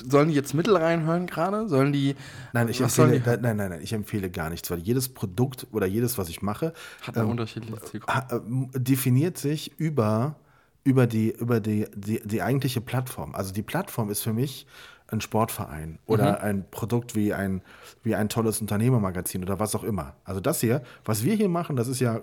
Sollen 0.09 0.29
die 0.29 0.35
jetzt 0.35 0.53
Mittel 0.53 0.75
reinhören 0.77 1.27
gerade? 1.27 1.67
Sollen 1.67 1.91
die, 1.93 2.15
nein, 2.53 2.67
ich 2.69 2.81
empfehle, 2.81 3.21
nein, 3.25 3.57
nein, 3.57 3.69
nein, 3.69 3.79
ich 3.81 3.93
empfehle 3.93 4.29
gar 4.29 4.49
nichts, 4.49 4.69
weil 4.71 4.79
jedes 4.79 5.09
Produkt 5.09 5.67
oder 5.71 5.85
jedes, 5.85 6.17
was 6.17 6.29
ich 6.29 6.41
mache, 6.41 6.73
hat 7.01 7.17
eine 7.17 7.27
unterschiedliche 7.27 7.81
Zielgruppe. 7.83 8.27
ähm, 8.47 8.69
definiert 8.75 9.37
sich 9.37 9.71
über, 9.77 10.35
über, 10.83 11.07
die, 11.07 11.31
über 11.31 11.59
die, 11.59 11.87
die, 11.95 12.21
die 12.23 12.41
eigentliche 12.41 12.81
Plattform. 12.81 13.35
Also 13.35 13.53
die 13.53 13.63
Plattform 13.63 14.09
ist 14.09 14.21
für 14.21 14.33
mich 14.33 14.65
ein 15.07 15.21
Sportverein 15.21 15.99
oder 16.05 16.41
ein 16.41 16.65
Produkt 16.69 17.15
wie 17.15 17.33
ein, 17.33 17.61
wie 18.03 18.15
ein 18.15 18.29
tolles 18.29 18.61
Unternehmermagazin 18.61 19.43
oder 19.43 19.59
was 19.59 19.75
auch 19.75 19.83
immer. 19.83 20.15
Also 20.23 20.41
das 20.41 20.61
hier, 20.61 20.81
was 21.03 21.23
wir 21.23 21.35
hier 21.35 21.49
machen, 21.49 21.75
das 21.75 21.87
ist 21.87 21.99
ja 21.99 22.21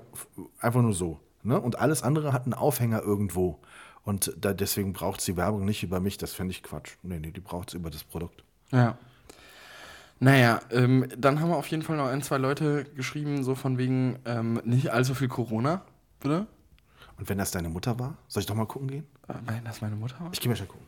einfach 0.59 0.83
nur 0.83 0.93
so. 0.93 1.21
Ne? 1.43 1.61
Und 1.61 1.79
alles 1.79 2.03
andere 2.03 2.33
hat 2.33 2.45
einen 2.45 2.55
Aufhänger 2.55 3.03
irgendwo. 3.03 3.59
Und 4.05 4.33
da, 4.41 4.53
deswegen 4.53 4.93
braucht 4.93 5.21
es 5.21 5.27
die 5.27 5.37
Werbung 5.37 5.65
nicht 5.65 5.83
über 5.83 6.01
mich. 6.01 6.19
Das 6.19 6.33
fände 6.33 6.53
ich 6.53 6.63
Quatsch. 6.63 6.97
Nee, 7.03 7.21
nee, 7.21 7.31
die 7.31 7.41
braucht 7.41 7.69
es 7.69 7.75
über 7.75 7.91
das 7.91 8.03
Produkt. 8.05 8.43
Ja. 8.71 8.99
Naja, 10.19 10.61
ähm, 10.71 11.09
dann 11.19 11.41
haben 11.41 11.51
wir 11.51 11.57
auf 11.57 11.67
jeden 11.69 11.83
Fall 11.83 11.97
noch 11.97 12.07
ein, 12.07 12.23
zwei 12.23 12.39
Leute 12.39 12.85
geschrieben, 12.85 13.43
so 13.43 13.55
von 13.55 13.79
wegen 13.79 14.19
ähm, 14.25 14.61
nicht 14.65 14.91
allzu 14.93 15.15
viel 15.15 15.29
Corona, 15.29 15.83
bitte? 16.21 16.47
Und 17.19 17.29
wenn 17.29 17.39
das 17.39 17.51
deine 17.51 17.69
Mutter 17.69 17.99
war, 17.99 18.17
soll 18.29 18.41
ich 18.41 18.47
doch 18.47 18.55
mal 18.55 18.67
gucken 18.67 18.89
gehen? 18.89 19.07
Äh, 19.29 19.35
Weil 19.45 19.61
das 19.65 19.81
meine 19.81 19.97
Mutter 19.97 20.19
war? 20.21 20.31
Ich 20.33 20.41
gehe 20.41 20.49
mal 20.49 20.57
schon 20.57 20.69
gucken. 20.69 20.87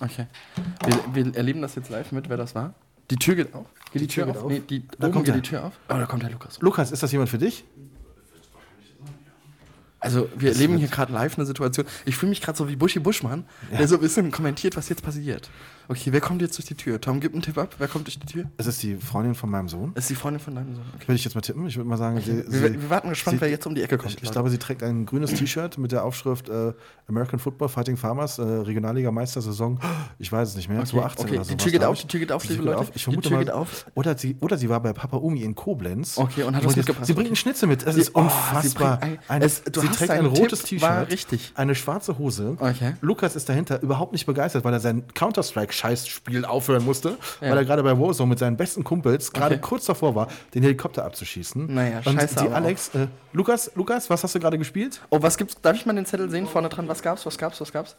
Okay. 0.00 0.26
Wir, 0.84 1.24
wir 1.24 1.36
erleben 1.36 1.62
das 1.62 1.74
jetzt 1.74 1.90
live 1.90 2.10
mit, 2.12 2.28
wer 2.28 2.36
das 2.36 2.54
war. 2.54 2.74
Die 3.10 3.16
Tür 3.16 3.34
geht 3.34 3.54
auf. 3.54 3.66
Geht 3.92 4.02
die, 4.02 4.06
Tür, 4.06 4.26
geht 4.26 4.36
auf? 4.36 4.44
auf. 4.44 4.50
Nee, 4.50 4.62
die, 4.68 4.86
Da 4.98 5.08
kommt 5.08 5.26
geht 5.26 5.34
die 5.34 5.42
Tür 5.42 5.64
auf. 5.64 5.72
Oh, 5.88 5.94
da 5.94 6.06
kommt 6.06 6.22
der 6.22 6.30
Lukas. 6.30 6.60
Lukas, 6.60 6.92
ist 6.92 7.02
das 7.02 7.12
jemand 7.12 7.28
für 7.28 7.38
dich? 7.38 7.64
Also, 10.02 10.30
wir 10.34 10.52
erleben 10.52 10.78
hier 10.78 10.88
gerade 10.88 11.12
live 11.12 11.36
eine 11.36 11.44
Situation. 11.44 11.86
Ich 12.06 12.16
fühle 12.16 12.30
mich 12.30 12.40
gerade 12.40 12.56
so 12.56 12.68
wie 12.68 12.76
Buschi 12.76 13.00
Buschmann, 13.00 13.44
der 13.70 13.86
so 13.86 13.96
ein 13.96 14.00
bisschen 14.00 14.30
kommentiert, 14.30 14.74
was 14.76 14.88
jetzt 14.88 15.02
passiert. 15.02 15.50
Okay, 15.88 16.12
wer 16.12 16.20
kommt 16.20 16.40
jetzt 16.42 16.56
durch 16.56 16.66
die 16.66 16.74
Tür? 16.74 17.00
Tom, 17.00 17.20
gib 17.20 17.32
einen 17.32 17.42
Tipp 17.42 17.58
ab. 17.58 17.74
Wer 17.78 17.88
kommt 17.88 18.06
durch 18.06 18.18
die 18.18 18.26
Tür? 18.26 18.44
Es 18.56 18.66
ist 18.66 18.82
die 18.82 18.96
Freundin 18.96 19.34
von 19.34 19.50
meinem 19.50 19.68
Sohn. 19.68 19.92
Das 19.94 20.04
ist 20.04 20.10
die 20.10 20.14
Freundin 20.14 20.40
von 20.40 20.54
deinem 20.54 20.74
Sohn. 20.74 20.84
Okay. 20.94 21.08
Würde 21.08 21.16
ich 21.16 21.24
jetzt 21.24 21.34
mal 21.34 21.40
tippen. 21.40 21.66
Ich 21.66 21.76
würde 21.76 21.88
mal 21.88 21.96
sagen, 21.96 22.20
sie, 22.20 22.36
Wir, 22.36 22.44
sie, 22.50 22.80
wir 22.82 22.90
warten 22.90 23.08
gespannt, 23.08 23.38
sie- 23.38 23.40
wer 23.42 23.50
jetzt 23.50 23.66
um 23.66 23.74
die 23.74 23.82
Ecke 23.82 23.98
kommt. 23.98 24.14
Ich, 24.14 24.22
ich 24.22 24.30
glaube, 24.30 24.50
sie 24.50 24.58
trägt 24.58 24.82
ein 24.82 25.06
grünes 25.06 25.32
T-Shirt 25.34 25.78
mit 25.78 25.92
der 25.92 26.04
Aufschrift 26.04 26.48
äh, 26.48 26.72
American 27.08 27.38
Football 27.38 27.68
Fighting 27.68 27.96
Farmers, 27.96 28.38
äh, 28.38 28.42
Regionalliga-Meistersaison. 28.42 29.78
Ich 30.18 30.30
weiß 30.30 30.50
es 30.50 30.56
nicht 30.56 30.68
mehr. 30.68 30.78
Okay, 30.80 30.90
2018 30.90 31.24
okay, 31.26 31.34
oder 31.34 31.42
die 31.44 31.48
sowas, 31.50 31.62
Tür 31.62 31.72
geht 31.72 31.84
auf, 31.84 32.00
die 32.00 32.06
Tür 32.06 32.20
geht 32.20 32.32
auf, 32.32 32.42
Die 32.42 32.48
liebe 32.52 32.64
Leute. 32.64 32.78
auf. 32.78 32.88
Ich 32.88 32.92
Die 32.94 32.98
vermute 33.00 33.28
Tür 33.28 33.36
mal, 33.38 33.44
geht 33.44 33.52
auf. 33.54 33.86
Oder 33.94 34.16
sie, 34.16 34.36
oder 34.40 34.58
sie 34.58 34.68
war 34.68 34.80
bei 34.80 34.92
Papa 34.92 35.16
Umi 35.16 35.42
in 35.42 35.54
Koblenz. 35.54 36.18
Okay, 36.18 36.42
und 36.44 36.54
hat 36.56 36.62
was 36.64 36.70
jetzt- 36.72 36.76
mitgebracht. 36.78 37.06
Sie 37.06 37.12
bringt 37.14 37.28
einen 37.28 37.36
Schnitzel 37.36 37.68
mit. 37.68 37.82
Es 37.86 37.96
ist 37.96 38.14
Oh, 38.14 38.20
unfassbar. 38.20 39.00
es- 39.40 39.62
sie 39.64 39.70
trägt 39.88 40.10
ein 40.10 40.26
rotes 40.26 40.62
T-Shirt, 40.62 41.10
richtig. 41.10 41.52
eine 41.54 41.74
schwarze 41.74 42.18
Hose. 42.18 42.56
Okay. 42.58 42.94
Lukas 43.00 43.36
ist 43.36 43.48
dahinter 43.48 43.82
überhaupt 43.82 44.12
nicht 44.12 44.26
begeistert, 44.26 44.64
weil 44.64 44.72
er 44.72 44.80
sein 44.80 45.04
Counter-Strike-Scheißspiel 45.70 46.44
aufhören 46.44 46.84
musste, 46.84 47.16
weil 47.40 47.56
er 47.56 47.64
gerade 47.64 47.82
bei 47.82 47.98
Warzone 47.98 48.28
mit 48.28 48.38
seinen 48.38 48.56
besten 48.56 48.84
Kumpels 48.84 49.32
gerade 49.32 49.54
Okay. 49.56 49.62
kurz 49.62 49.86
davor 49.86 50.14
war, 50.14 50.28
den 50.54 50.62
Helikopter 50.62 51.04
abzuschießen. 51.04 51.72
Naja, 51.72 51.98
Und 52.04 52.18
scheiße 52.20 52.34
die 52.36 52.40
aber 52.46 52.56
Alex, 52.56 52.90
äh, 52.94 53.06
Lukas, 53.32 53.70
Lukas, 53.74 54.10
was 54.10 54.22
hast 54.24 54.34
du 54.34 54.40
gerade 54.40 54.58
gespielt? 54.58 55.00
Oh, 55.10 55.22
was 55.22 55.36
gibt's? 55.36 55.56
Darf 55.62 55.76
ich 55.76 55.86
mal 55.86 55.94
den 55.94 56.06
Zettel 56.06 56.30
sehen 56.30 56.46
vorne 56.46 56.68
dran? 56.68 56.88
Was 56.88 57.02
gab's? 57.02 57.24
Was 57.26 57.38
gab's? 57.38 57.60
Was 57.60 57.72
gab's? 57.72 57.96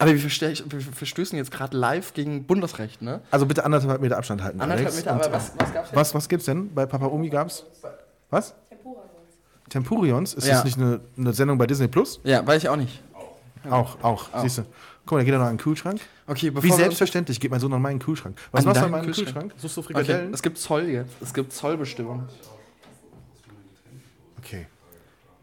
Aber 0.00 0.12
wir, 0.12 0.20
verstößen 0.20 1.36
jetzt 1.36 1.50
gerade 1.50 1.76
live 1.76 2.14
gegen 2.14 2.44
Bundesrecht, 2.44 3.02
ne? 3.02 3.20
Also 3.32 3.46
bitte 3.46 3.64
anderthalb 3.64 4.00
Meter 4.00 4.16
Abstand 4.16 4.42
halten. 4.42 4.60
Anderthalb. 4.60 4.94
Meter, 4.94 5.12
Und, 5.14 5.22
aber 5.24 5.32
was, 5.32 5.52
was 5.58 5.72
gab's 5.72 5.88
jetzt? 5.88 5.96
was, 5.96 6.14
was 6.14 6.28
gibt's 6.28 6.46
denn? 6.46 6.72
Bei 6.72 6.86
Papa 6.86 7.06
Umi 7.06 7.28
gab's? 7.30 7.64
Was? 8.30 8.54
Tempurions. 9.70 10.34
Ist 10.34 10.46
Ja. 10.46 10.54
das 10.54 10.64
nicht 10.64 10.78
eine, 10.78 11.00
eine 11.16 11.32
Sendung 11.32 11.58
bei 11.58 11.66
Disney 11.66 11.88
Plus? 11.88 12.20
Ja, 12.24 12.46
weiß 12.46 12.62
ich 12.62 12.68
auch 12.68 12.76
nicht. 12.76 13.02
Auch, 13.68 14.02
auch. 14.02 14.26
Siehst 14.40 14.58
du. 14.58 14.62
Guck 15.04 15.12
mal, 15.12 15.18
da 15.18 15.24
geht 15.24 15.34
er 15.34 15.38
noch 15.40 15.46
an 15.46 15.54
den 15.56 15.58
Kühlschrank. 15.62 16.00
Okay, 16.28 16.52
Wie 16.60 16.70
selbstverständlich 16.70 17.40
geht 17.40 17.50
mein 17.50 17.58
Sohn 17.60 17.72
an 17.72 17.80
meinen 17.82 17.98
Kühlschrank. 17.98 18.38
Was 18.52 18.60
An 18.60 18.66
machst 18.66 18.82
du 18.82 18.84
an 18.84 18.90
meinem 18.92 19.04
Kühlschrank? 19.06 19.26
Kühlschrank? 19.32 19.52
Suchst 19.56 19.76
du 19.76 19.80
Okay, 19.80 19.92
Frikadellen? 19.94 20.34
es 20.34 20.42
gibt 20.42 20.58
Zoll 20.58 20.84
jetzt. 20.88 21.12
Es 21.22 21.32
gibt 21.32 21.52
Zollbestimmungen. 21.52 22.28
Okay. 24.38 24.66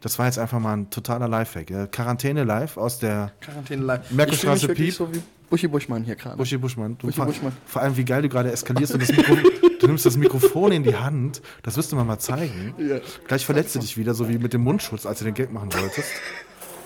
Das 0.00 0.18
war 0.18 0.26
jetzt 0.26 0.38
einfach 0.38 0.60
mal 0.60 0.74
ein 0.76 0.90
totaler 0.90 1.26
Lifehack. 1.28 1.90
Quarantäne 1.90 2.44
live 2.44 2.76
aus 2.76 2.98
der 2.98 3.32
Quarantäne 3.40 3.82
live. 3.82 4.10
Merkelstraße 4.10 4.68
Piep. 4.68 4.94
so 4.94 5.12
wie 5.12 5.20
Buschi 5.50 5.66
Buschmann 5.68 6.04
hier 6.04 6.14
gerade. 6.16 6.36
Buschi 6.36 6.56
Buschmann. 6.56 6.96
Du 6.98 7.06
Buschi 7.06 7.16
vor, 7.16 7.26
Buschmann. 7.26 7.52
vor 7.66 7.82
allem, 7.82 7.96
wie 7.96 8.04
geil 8.04 8.22
du 8.22 8.28
gerade 8.28 8.52
eskalierst 8.52 8.92
und 8.94 9.00
das 9.02 9.10
Mikro, 9.16 9.36
du 9.80 9.86
nimmst 9.86 10.06
das 10.06 10.16
Mikrofon 10.16 10.72
in 10.72 10.82
die 10.84 10.94
Hand. 10.96 11.40
Das 11.62 11.76
wirst 11.76 11.90
du 11.92 11.96
mir 11.96 12.04
mal 12.04 12.18
zeigen. 12.18 12.74
Ja. 12.78 12.98
Gleich 13.26 13.44
verletzt 13.46 13.74
du 13.74 13.78
dich 13.80 13.96
wieder, 13.96 14.14
so 14.14 14.28
wie 14.28 14.38
mit 14.38 14.52
dem 14.52 14.62
Mundschutz, 14.62 15.06
als 15.06 15.18
du 15.20 15.24
den 15.24 15.34
Gag 15.34 15.52
machen 15.52 15.72
wolltest. 15.72 16.08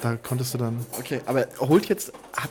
Da 0.02 0.16
konntest 0.16 0.54
du 0.54 0.58
dann. 0.58 0.84
Okay, 0.98 1.20
aber 1.26 1.46
holt 1.60 1.86
jetzt. 1.88 2.12
Hat, 2.36 2.50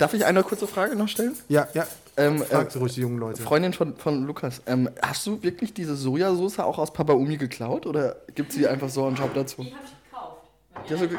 darf 0.00 0.14
ich 0.14 0.24
eine 0.24 0.42
kurze 0.42 0.66
Frage 0.66 0.96
noch 0.96 1.08
stellen? 1.08 1.36
Ja, 1.48 1.68
ja. 1.74 1.86
Ähm, 2.16 2.42
Fragt 2.42 2.76
ruhig 2.76 2.92
die 2.94 3.00
jungen 3.02 3.18
Leute. 3.18 3.40
Freundin 3.40 3.72
von, 3.72 3.96
von 3.96 4.26
Lukas, 4.26 4.60
ähm, 4.66 4.90
hast 5.00 5.26
du 5.26 5.42
wirklich 5.42 5.72
diese 5.72 5.94
Sojasauce 5.96 6.58
auch 6.58 6.78
aus 6.78 6.92
Papa 6.92 7.12
Umi 7.14 7.36
geklaut 7.36 7.86
oder 7.86 8.16
gibt 8.34 8.52
sie 8.52 8.66
einfach 8.66 8.88
so 8.90 9.06
einen 9.06 9.16
Job 9.16 9.32
dazu? 9.32 9.64
Die 9.64 9.72
habe 9.72 9.84
ich 9.84 9.90
gekauft. 10.10 10.90
Ja, 10.90 10.96
so 10.98 11.08
ge- 11.08 11.16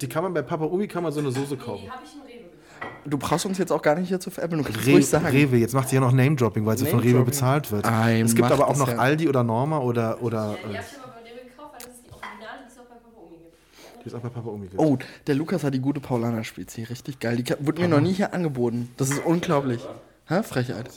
die 0.00 0.06
Die 0.06 0.08
kann 0.12 0.24
man 0.24 0.34
bei 0.34 0.42
Papa 0.42 0.64
Umi 0.64 0.88
kann 0.88 1.02
man 1.04 1.12
so 1.12 1.20
eine 1.20 1.30
Soße 1.30 1.54
Nee, 1.54 1.60
kaufen. 1.60 1.84
die 1.86 1.90
habe 1.92 2.02
ich 2.04 2.12
im 2.14 2.20
Rewe 2.22 2.50
gekauft. 2.50 2.94
Du 3.06 3.16
brauchst 3.18 3.46
uns 3.46 3.58
jetzt 3.58 3.70
auch 3.72 3.80
gar 3.80 3.94
nicht 3.94 4.08
hier 4.08 4.20
zu 4.20 4.30
veräppeln, 4.30 4.62
du 4.64 4.68
kannst 4.70 4.86
Re 4.86 4.92
ruhig 4.92 5.06
sagen. 5.08 5.26
Rewe, 5.26 5.56
jetzt 5.56 5.72
macht 5.72 5.88
sie 5.88 5.94
ja 5.94 6.00
noch 6.00 6.12
Name-Dropping, 6.12 6.66
weil 6.66 6.76
sie 6.76 6.86
von 6.86 6.98
Rewe 6.98 7.22
bezahlt 7.22 7.70
wird. 7.70 7.86
Ei, 7.86 8.20
es 8.20 8.34
gibt 8.34 8.50
aber 8.50 8.66
auch 8.68 8.76
noch 8.76 8.88
ja. 8.88 8.96
Aldi 8.98 9.28
oder 9.28 9.44
Norma 9.44 9.78
oder. 9.78 10.20
oder 10.20 10.40
Ja, 10.40 10.52
äh, 10.54 10.58
die 10.58 10.66
habe 10.66 10.74
ich 10.74 10.74
aber 10.74 11.12
bei 11.14 11.30
Rewe 11.30 11.44
gekauft, 11.48 11.72
weil 11.72 11.80
das 11.84 11.94
ist 11.94 12.04
die 12.06 12.12
Originale, 12.12 12.58
die 12.66 12.72
es 12.72 12.78
auch 12.78 12.84
bei 12.84 12.96
Papa 12.96 13.18
Omi 13.18 13.36
gibt. 13.38 13.54
Die 14.02 14.08
ist 14.08 14.14
auch 14.14 14.20
bei 14.20 14.28
Papa 14.28 14.48
Umi. 14.48 14.66
gibt. 14.66 14.80
Oh, 14.80 14.98
der 15.26 15.34
Lukas 15.34 15.62
hat 15.62 15.74
die 15.74 15.80
gute 15.80 16.00
Paulaner-Spezie, 16.00 16.84
richtig 16.84 17.20
geil. 17.20 17.36
Die 17.36 17.54
wurde 17.60 17.82
mir 17.82 17.88
noch 17.88 18.00
nie 18.00 18.12
hier 18.12 18.34
angeboten. 18.34 18.90
Das 18.96 19.10
ist 19.10 19.24
unglaublich. 19.24 19.80
Hä? 20.26 20.42
Frechheit. 20.42 20.90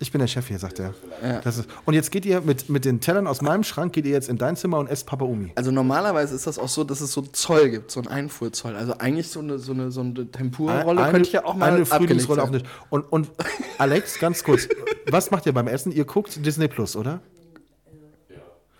Ich 0.00 0.12
bin 0.12 0.18
der 0.18 0.26
Chef 0.26 0.46
hier, 0.46 0.58
sagt 0.58 0.80
er. 0.80 0.92
Ja. 1.22 1.40
Das 1.40 1.56
ist, 1.56 1.68
und 1.86 1.94
jetzt 1.94 2.10
geht 2.10 2.26
ihr 2.26 2.40
mit, 2.42 2.68
mit 2.68 2.84
den 2.84 3.00
Tellern 3.00 3.26
aus 3.26 3.40
meinem 3.40 3.64
Schrank, 3.64 3.92
geht 3.92 4.04
ihr 4.04 4.12
jetzt 4.12 4.28
in 4.28 4.36
dein 4.36 4.54
Zimmer 4.54 4.78
und 4.78 4.88
esst 4.88 5.06
Papa 5.06 5.24
Umi. 5.24 5.52
Also 5.54 5.70
normalerweise 5.70 6.34
ist 6.34 6.46
das 6.46 6.58
auch 6.58 6.68
so, 6.68 6.84
dass 6.84 7.00
es 7.00 7.12
so 7.12 7.22
Zoll 7.22 7.70
gibt, 7.70 7.90
so 7.90 8.00
einen 8.00 8.08
Einfuhrzoll. 8.08 8.76
Also 8.76 8.98
eigentlich 8.98 9.28
so 9.28 9.40
eine, 9.40 9.58
so 9.58 9.72
eine, 9.72 9.90
so 9.90 10.02
eine 10.02 10.30
Tempura-Rolle 10.30 11.10
könnte 11.10 11.30
ja 11.30 11.44
auch 11.44 11.54
mal 11.54 11.72
eine 11.72 11.86
Frühlingsrolle 11.86 12.42
auf 12.42 12.50
sein. 12.50 12.58
nicht. 12.58 12.66
Und, 12.90 13.10
und 13.10 13.30
Alex, 13.78 14.18
ganz 14.18 14.44
kurz, 14.44 14.68
was 15.10 15.30
macht 15.30 15.46
ihr 15.46 15.54
beim 15.54 15.68
Essen? 15.68 15.90
Ihr 15.90 16.04
guckt 16.04 16.44
Disney 16.44 16.68
Plus, 16.68 16.96
oder? 16.96 17.20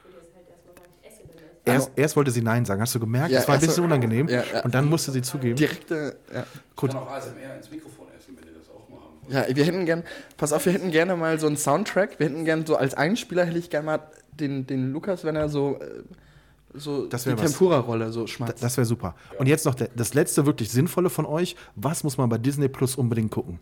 will 0.05 0.22
jetzt 0.22 0.35
halt 0.35 0.48
erstmal 0.48 0.74
gar 0.74 0.85
nicht 0.89 1.05
essen. 1.05 1.28
Denn 1.28 1.39
Erst, 1.66 1.91
erst 1.97 2.16
wollte 2.16 2.31
sie 2.31 2.43
Nein 2.43 2.65
sagen, 2.65 2.81
hast 2.82 2.95
du 2.95 3.01
gemerkt? 3.01 3.31
Ja, 3.31 3.39
das 3.39 3.49
war 3.49 3.55
ein 3.55 3.61
bisschen 3.61 3.74
so- 3.77 3.82
unangenehm. 3.85 4.28
Ja, 4.28 4.43
ja. 4.53 4.62
Und 4.65 4.74
dann 4.74 4.85
musste 4.86 5.12
sie 5.12 5.23
zugeben. 5.23 5.57
Direkte, 5.57 6.16
ja. 6.32 6.45
Gut. 6.77 6.91
kann 6.91 7.01
auch 7.01 7.11
ASMR 7.11 7.57
ins 7.57 7.70
Mikrofon 7.70 8.07
essen, 8.19 8.36
wenn 8.39 8.47
ihr 8.49 8.59
das 8.59 8.69
auch 8.69 8.86
mal 8.91 8.97
haben 8.99 9.23
wollt. 9.23 9.49
Ja, 9.49 9.57
wir 9.57 9.65
hätten 9.65 9.86
gern, 9.86 10.03
pass 10.36 10.53
auf, 10.53 10.66
wir 10.66 10.73
hätten 10.74 10.91
gerne 10.91 11.16
mal 11.16 11.39
so 11.41 11.47
einen 11.47 11.57
Soundtrack. 11.57 12.19
Wir 12.19 12.28
hätten 12.28 12.45
gern 12.45 12.66
so 12.66 12.77
als 12.77 12.93
Einspieler 12.95 13.45
hätte 13.47 13.59
ich 13.59 13.70
gerne 13.70 13.86
mal 13.86 14.01
den, 14.32 14.66
den 14.66 14.93
Lukas, 14.93 15.24
wenn 15.24 15.36
er 15.36 15.49
so, 15.49 15.78
äh, 15.81 16.03
so 16.74 17.07
Das 17.07 17.24
die. 17.24 17.35
Tempura-Rolle 17.35 18.12
so 18.12 18.27
schmatzt. 18.27 18.62
Das 18.62 18.77
wäre 18.77 18.85
super. 18.85 19.15
Und 19.39 19.47
jetzt 19.47 19.65
noch 19.65 19.74
der, 19.74 19.89
das 19.95 20.12
letzte 20.12 20.45
wirklich 20.45 20.70
Sinnvolle 20.70 21.09
von 21.09 21.24
euch. 21.24 21.57
Was 21.77 22.05
muss 22.05 22.19
man 22.19 22.28
bei 22.28 22.36
Disney 22.36 22.69
Plus 22.69 22.97
unbedingt 22.97 23.31
gucken? 23.31 23.59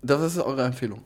Das 0.00 0.22
ist 0.22 0.38
eure 0.38 0.64
Empfehlung. 0.64 1.02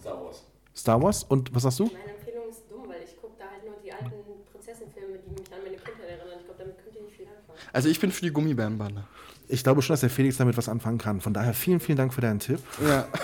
Star 0.00 0.20
Wars. 0.24 0.42
Star 0.74 1.00
Wars? 1.02 1.22
Und 1.24 1.54
was 1.54 1.62
sagst 1.62 1.78
du? 1.78 1.84
Meine 1.84 1.98
Empfehlung 2.16 2.48
ist 2.50 2.62
dumm, 2.68 2.88
weil 2.88 3.02
ich 3.04 3.16
gucke 3.20 3.34
da 3.38 3.44
halt 3.52 3.64
nur 3.64 3.74
die 3.84 3.92
alten 3.92 4.10
Prinzessenfilme, 4.52 5.18
die 5.24 5.30
mich 5.40 5.52
an 5.52 5.58
meine 5.62 5.76
Kindheit 5.76 6.08
erinnern. 6.08 6.36
Ich 6.40 6.44
glaube, 6.46 6.58
damit 6.58 6.76
könnt 6.82 6.96
ihr 6.96 7.02
nicht 7.02 7.16
viel 7.16 7.26
anfangen. 7.26 7.60
Also 7.72 7.88
ich 7.88 8.00
bin 8.00 8.12
für 8.12 8.22
die 8.22 8.32
Gummibärenbande. 8.32 9.04
Ich 9.48 9.62
glaube 9.62 9.82
schon, 9.82 9.94
dass 9.94 10.00
der 10.00 10.10
Felix 10.10 10.36
damit 10.36 10.56
was 10.56 10.68
anfangen 10.68 10.98
kann. 10.98 11.20
Von 11.20 11.34
daher 11.34 11.54
vielen, 11.54 11.80
vielen 11.80 11.98
Dank 11.98 12.14
für 12.14 12.20
deinen 12.20 12.38
Tipp. 12.38 12.60
Ja. 12.86 13.06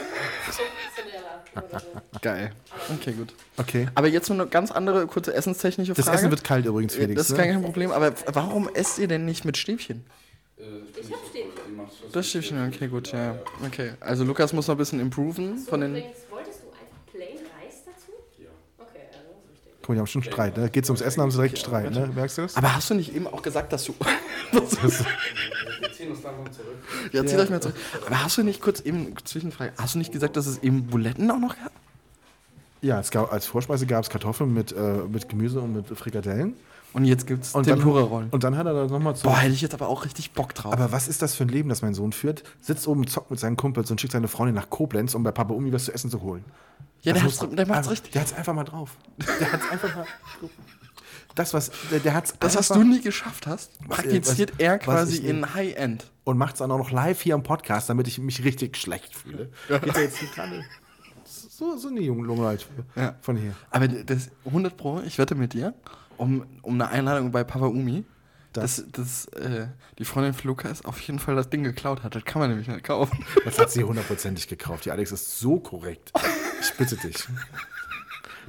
Geil. 2.22 2.52
Okay, 2.94 3.12
gut. 3.12 3.34
Okay. 3.56 3.88
Aber 3.94 4.08
jetzt 4.08 4.28
nur 4.28 4.40
eine 4.40 4.48
ganz 4.48 4.70
andere, 4.70 5.06
kurze 5.06 5.34
essenstechnische 5.34 5.92
Das 5.94 6.04
Frage. 6.04 6.18
Essen 6.18 6.30
wird 6.30 6.44
kalt 6.44 6.66
übrigens, 6.66 6.94
Felix. 6.94 7.18
Das 7.18 7.30
ist 7.30 7.36
ne? 7.36 7.44
kein 7.44 7.62
Problem, 7.62 7.90
aber 7.90 8.12
warum 8.26 8.68
esst 8.74 8.98
ihr 8.98 9.08
denn 9.08 9.24
nicht 9.24 9.44
mit 9.44 9.56
Stäbchen? 9.56 10.04
Äh, 10.56 10.62
Ich 11.00 11.10
hab 11.12 11.18
Stäbchen. 11.28 11.52
Das 11.78 12.12
Das 12.12 12.28
Stäbchen, 12.28 12.68
okay, 12.68 12.88
gut, 12.88 13.12
ja. 13.12 13.36
Okay, 13.66 13.92
also 14.00 14.24
Lukas 14.24 14.52
muss 14.52 14.66
noch 14.68 14.74
ein 14.74 14.78
bisschen 14.78 15.00
improven 15.00 15.58
von 15.58 15.80
den... 15.80 15.90
übrigens, 15.90 16.16
wolltest 16.30 16.60
du 16.62 16.66
einfach 16.68 17.12
plain 17.12 17.38
Reis 17.60 17.82
dazu? 17.86 18.12
Ja. 18.38 18.48
Okay, 18.78 19.06
also 19.12 19.28
das 19.28 19.44
ist 19.44 19.50
richtig. 19.52 19.72
Guck 19.88 19.94
mal, 19.94 19.94
die 19.94 20.00
haben 20.00 20.06
schon 20.06 20.22
Streit. 20.22 20.54
Ne? 20.58 20.68
Geht's 20.68 20.90
ums 20.90 21.00
Essen, 21.00 21.22
haben 21.22 21.30
sie 21.30 21.38
direkt 21.38 21.56
Streit. 21.56 21.90
Ne? 21.92 22.10
Merkst 22.14 22.36
du 22.36 22.42
das? 22.42 22.58
Aber 22.58 22.76
hast 22.76 22.90
du 22.90 22.94
nicht 22.94 23.14
eben 23.16 23.26
auch 23.26 23.40
gesagt, 23.40 23.72
dass 23.72 23.84
du... 23.84 23.94
Wir 24.52 24.68
ziehen 25.92 26.10
uns 26.10 26.22
langsam 26.22 26.52
zurück. 26.52 26.76
ja, 27.10 27.24
zieh 27.24 27.36
euch 27.36 27.48
mal 27.48 27.62
zurück. 27.62 27.74
Aber 28.04 28.22
hast 28.22 28.36
du 28.36 28.42
nicht 28.42 28.60
kurz 28.60 28.80
eben, 28.80 29.14
Zwischenfrage, 29.24 29.72
hast 29.78 29.94
du 29.94 29.98
nicht 29.98 30.12
gesagt, 30.12 30.36
dass 30.36 30.46
es 30.46 30.58
eben 30.58 30.88
Buletten 30.88 31.30
auch 31.30 31.38
noch 31.38 31.56
gab? 31.56 31.72
Ja, 32.82 33.00
es 33.00 33.10
gab, 33.10 33.32
als 33.32 33.46
Vorspeise 33.46 33.86
gab 33.86 34.04
es 34.04 34.10
Kartoffeln 34.10 34.52
mit, 34.52 34.72
äh, 34.72 34.76
mit 35.10 35.26
Gemüse 35.26 35.58
und 35.58 35.72
mit 35.72 35.86
Frikadellen. 35.98 36.54
Und 36.94 37.04
jetzt 37.04 37.26
gibt's 37.26 37.54
Und 37.54 37.64
Tempura-Rollen. 37.64 38.30
Und 38.30 38.44
dann 38.44 38.56
hat 38.56 38.66
er 38.66 38.72
da 38.74 38.86
nochmal 38.86 39.14
zu. 39.14 39.24
Boah, 39.24 39.36
hätte 39.36 39.52
ich 39.52 39.60
jetzt 39.60 39.74
aber 39.74 39.88
auch 39.88 40.04
richtig 40.04 40.32
Bock 40.32 40.54
drauf. 40.54 40.72
Aber 40.72 40.90
was 40.90 41.06
ist 41.06 41.20
das 41.22 41.34
für 41.34 41.44
ein 41.44 41.48
Leben, 41.50 41.68
das 41.68 41.82
mein 41.82 41.94
Sohn 41.94 42.12
führt? 42.12 42.44
Sitzt 42.60 42.88
oben, 42.88 43.06
zockt 43.06 43.30
mit 43.30 43.38
seinen 43.38 43.56
Kumpels 43.56 43.90
und 43.90 44.00
schickt 44.00 44.12
seine 44.14 44.28
Freundin 44.28 44.54
nach 44.54 44.70
Koblenz, 44.70 45.14
um 45.14 45.22
bei 45.22 45.30
Papa 45.32 45.52
Umi 45.54 45.72
was 45.72 45.84
zu 45.84 45.92
essen 45.92 46.10
zu 46.10 46.22
holen. 46.22 46.44
ja, 47.02 47.12
der, 47.12 47.22
Das 47.22 47.32
hat's, 47.32 47.42
muss- 47.42 47.56
der 47.56 47.66
macht's 47.66 47.78
also, 47.78 47.90
richtig. 47.90 48.12
Der 48.12 48.22
hat's 48.22 48.32
einfach 48.32 48.54
mal 48.54 48.64
drauf. 48.64 48.96
Der 49.40 49.52
hat's 49.52 49.70
einfach 49.70 49.96
mal. 49.96 50.06
Das, 51.34 51.54
was. 51.54 51.70
Der, 51.90 52.00
der 52.00 52.14
hat's 52.14 52.34
Das, 52.40 52.56
was 52.56 52.70
einfach- 52.70 52.82
du 52.82 52.88
nie 52.88 53.00
geschafft 53.00 53.46
hast, 53.46 53.78
praktiziert 53.88 54.52
was- 54.54 54.58
er 54.60 54.78
quasi 54.78 55.18
in 55.18 55.54
High-End. 55.54 56.10
Und 56.24 56.36
macht's 56.36 56.58
dann 56.58 56.70
auch 56.70 56.78
noch 56.78 56.90
live 56.90 57.20
hier 57.20 57.34
am 57.34 57.42
Podcast, 57.42 57.88
damit 57.90 58.08
ich 58.08 58.18
mich 58.18 58.44
richtig 58.44 58.76
schlecht 58.76 59.14
fühle. 59.14 59.50
Geht 59.68 59.94
er 59.94 60.02
jetzt 60.02 60.20
nicht 60.20 60.36
dran? 60.36 60.64
So, 61.24 61.76
so 61.76 61.88
eine 61.88 62.00
junge 62.00 62.26
junge 62.26 62.42
Leute 62.42 62.64
Ja. 62.96 63.14
von 63.20 63.36
hier. 63.36 63.54
Aber 63.70 63.88
das 63.88 64.30
100 64.44 64.76
Pro, 64.76 65.00
ich 65.06 65.18
wette 65.18 65.34
mit 65.34 65.52
dir, 65.54 65.74
um, 66.18 66.44
um 66.62 66.74
eine 66.74 66.88
Einladung 66.90 67.30
bei 67.32 67.44
Papa 67.44 67.66
Umi, 67.66 68.04
dass, 68.52 68.84
dass 68.92 69.26
äh, 69.26 69.68
die 69.98 70.04
Freundin 70.04 70.34
von 70.34 70.48
Lukas 70.48 70.84
auf 70.84 71.00
jeden 71.00 71.18
Fall 71.18 71.36
das 71.36 71.48
Ding 71.50 71.62
geklaut 71.64 72.02
hat. 72.02 72.14
Das 72.14 72.24
kann 72.24 72.40
man 72.40 72.50
nämlich 72.50 72.68
nicht 72.68 72.84
kaufen. 72.84 73.24
Das 73.44 73.58
hat 73.58 73.70
sie 73.70 73.84
hundertprozentig 73.84 74.48
gekauft. 74.48 74.84
Die 74.84 74.90
Alex 74.90 75.12
ist 75.12 75.38
so 75.38 75.60
korrekt. 75.60 76.12
Ich 76.60 76.72
bitte 76.76 76.96
dich. 76.96 77.26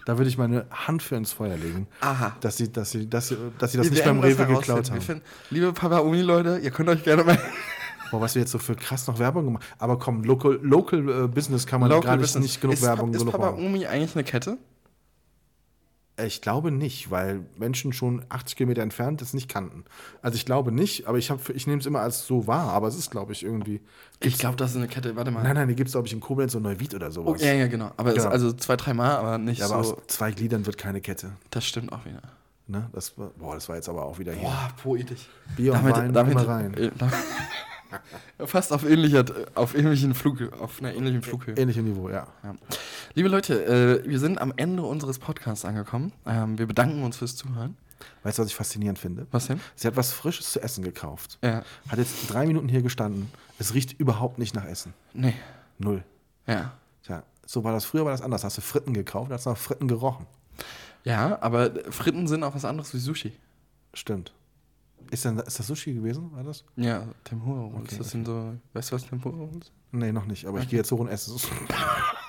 Da 0.06 0.18
würde 0.18 0.30
ich 0.30 0.38
meine 0.38 0.66
Hand 0.72 1.04
für 1.04 1.16
ins 1.16 1.32
Feuer 1.34 1.56
legen, 1.58 1.88
Aha. 2.02 2.36
dass 2.41 2.58
sie, 2.58 2.72
dass 2.72 2.90
sie, 2.91 3.08
dass 3.08 3.28
sie, 3.28 3.38
dass 3.60 3.74
sie 3.74 3.78
das 3.78 3.86
Wir 3.88 3.91
nicht 3.91 4.06
beim 4.06 4.22
das 4.22 4.32
Rewe 4.32 4.48
geklaut 4.48 4.90
haben. 4.90 5.02
Finden- 5.02 5.22
Liebe 5.52 5.72
Papa 5.74 6.00
Umi-Leute, 6.00 6.60
ihr 6.64 6.72
könnt 6.72 6.90
euch 6.90 7.04
gerne 7.04 7.24
mal. 7.24 7.38
Boah, 8.12 8.22
was 8.22 8.34
wir 8.34 8.40
jetzt 8.41 8.52
so 8.52 8.58
für 8.58 8.76
krass 8.76 9.06
noch 9.06 9.20
Werbung 9.20 9.46
gemacht 9.46 9.64
Aber 9.78 10.00
komm, 10.00 10.24
Local, 10.24 10.58
Local 10.64 11.26
äh, 11.26 11.28
Business 11.28 11.68
kann 11.68 11.80
man 11.80 11.91
nicht, 11.91 12.02
Business. 12.08 12.36
nicht 12.38 12.62
genug 12.62 12.74
ist, 12.76 12.82
Werbung 12.82 13.12
Ist 13.14 13.20
genug 13.20 13.34
Papa 13.34 13.52
machen. 13.52 13.64
Umi 13.64 13.86
eigentlich 13.86 14.16
eine 14.16 14.24
Kette? 14.24 14.58
Ich 16.26 16.41
glaube 16.41 16.72
nicht, 16.72 17.12
weil 17.12 17.46
Menschen 17.58 17.94
schon 17.94 18.26
80 18.30 18.56
Kilometer 18.58 18.82
entfernt 18.82 19.22
das 19.22 19.34
nicht 19.34 19.48
kannten. 19.50 19.86
Also 20.22 20.36
ich 20.36 20.46
glaube 20.46 20.72
nicht, 20.72 21.08
aber 21.08 21.18
ich, 21.18 21.30
hab- 21.32 21.50
ich 21.50 21.68
nehme 21.68 21.80
es 21.80 21.86
immer 21.86 22.02
als 22.02 22.26
so 22.28 22.48
wahr, 22.48 22.72
aber 22.74 22.88
es 22.88 22.96
ist, 22.96 23.12
glaube 23.12 23.32
ich, 23.34 23.44
irgendwie. 23.44 23.82
Ich 24.22 24.38
glaube, 24.38 24.56
das 24.58 24.72
ist 24.72 24.78
eine 24.78 24.88
Kette. 24.88 25.16
Warte 25.16 25.32
mal. 25.32 25.44
Nein, 25.44 25.56
nein, 25.56 25.68
die 25.68 25.76
gibt 25.76 25.88
es, 25.88 25.94
glaube 25.94 26.08
ich, 26.08 26.14
in 26.14 26.20
Koblenz 26.20 26.54
und 26.56 26.64
Neuwied 26.64 26.94
oder 26.96 27.08
Oh, 27.08 27.12
sowas. 27.12 27.41
ja, 27.41 27.54
ja, 27.54 27.68
genau. 27.68 27.91
Aber 27.98 28.10
es 28.10 28.16
Genau. 28.16 28.28
ist 28.28 28.34
also 28.34 28.54
zwei, 28.54 28.76
dreimal, 28.76 29.16
aber 29.18 29.38
nicht 29.38 29.60
Ja, 29.60 29.66
aber 29.70 29.84
so. 29.84 29.96
aus 29.98 30.04
zwei 30.08 30.32
Gliedern 30.32 30.66
wird 30.66 30.78
keine 30.78 31.02
Kette. 31.02 31.32
Das 31.52 31.66
stimmt 31.66 31.91
auch 31.94 32.06
wieder. 32.06 32.22
Ne? 32.68 32.90
Das, 32.94 33.18
war- 33.18 33.32
boah, 33.38 33.56
das 33.56 33.68
war 33.70 33.78
jetzt 33.78 33.90
aber 33.90 34.04
auch 34.06 34.20
wieder 34.20 34.34
hier. 34.34 34.44
Boah, 34.44 34.70
poetisch. 34.84 35.28
Bier 35.56 35.74
und 35.74 35.84
Wein 35.84 36.14
immer 36.14 36.48
rein. 36.48 36.74
äh, 36.76 36.91
damit- 36.98 37.16
Fast 38.45 38.72
auf 38.72 38.84
ähnlicher, 38.84 39.26
auf 39.56 39.76
ähnlichen 39.76 40.14
Flug, 40.14 40.41
auf 40.53 40.80
einer 40.80 40.94
ähnlichen 40.94 41.22
Flughöhe. 41.22 41.56
Ähnlichem 41.56 41.86
Niveau, 41.86 42.10
ja. 42.10 42.28
Ja. 42.44 42.56
Liebe 43.16 43.30
Leute, 43.30 43.66
äh, 44.03 44.10
wir 44.10 44.20
sind 44.20 44.40
am 44.40 44.53
Ende 44.56 44.84
unseres 44.84 45.20
Podcasts 45.20 45.66
angekommen. 45.66 46.14
Ähm, 46.26 46.57
wir 46.57 46.68
bedanken 46.68 47.03
uns 47.03 47.18
fürs 47.18 47.36
Zuhören. 47.36 47.78
Weißt 48.24 48.38
du, 48.38 48.44
was 48.44 48.49
ich 48.49 48.56
faszinierend 48.56 48.99
finde? 48.99 49.28
Was 49.32 49.48
denn? 49.48 49.60
Sie 49.76 49.88
hat 49.88 49.95
was 49.95 50.14
Frisches 50.14 50.52
zu 50.52 50.61
essen 50.61 50.84
gekauft. 50.84 51.38
Ja. 51.44 51.64
Hat 51.90 51.99
jetzt 51.99 52.32
drei 52.32 52.45
Minuten 52.45 52.70
hier 52.70 52.82
gestanden. 52.82 53.32
Es 53.57 53.74
riecht 53.74 53.99
überhaupt 53.99 54.40
nicht 54.40 54.56
nach 54.56 54.66
Essen. 54.66 54.94
Nee. 55.14 55.34
Null. 55.78 56.03
Ja. 56.48 56.74
Tja, 57.03 57.24
so 57.45 57.64
war 57.64 57.74
das 57.74 57.86
früher, 57.86 58.06
war 58.06 58.11
das 58.11 58.22
anders. 58.22 58.44
Hast 58.44 58.57
du 58.57 58.61
Fritten 58.61 58.94
gekauft, 58.94 59.32
hast 59.32 59.45
du 59.45 59.49
nach 59.49 59.57
Fritten 59.57 59.88
gerochen. 59.88 60.26
Ja, 61.03 61.41
aber 61.41 61.72
Fritten 61.91 62.28
sind 62.28 62.44
auch 62.44 62.56
was 62.56 62.66
anderes 62.66 62.94
wie 62.94 62.99
Sushi. 62.99 63.34
Stimmt. 63.94 64.34
Ist, 65.11 65.26
denn, 65.26 65.40
ist 65.40 65.60
das 65.60 65.68
Sushi 65.68 65.94
gewesen? 65.94 66.31
War 66.34 66.44
das? 66.44 66.64
Ja, 66.76 67.03
Tempura 67.23 67.61
Rolls. 67.61 67.88
Okay, 67.88 67.98
das 67.98 68.11
sind 68.11 68.26
so, 68.27 68.53
weißt 68.73 68.91
du 68.91 68.95
was 68.95 69.07
Tempura 69.07 69.38
Rolls? 69.38 69.72
Nee, 69.91 70.11
noch 70.11 70.26
nicht. 70.26 70.45
Aber 70.45 70.60
ich 70.60 70.69
gehe 70.69 70.77
jetzt 70.77 70.91
hoch 70.91 70.99
und 70.99 71.07
esse 71.07 71.34
es. 71.36 71.48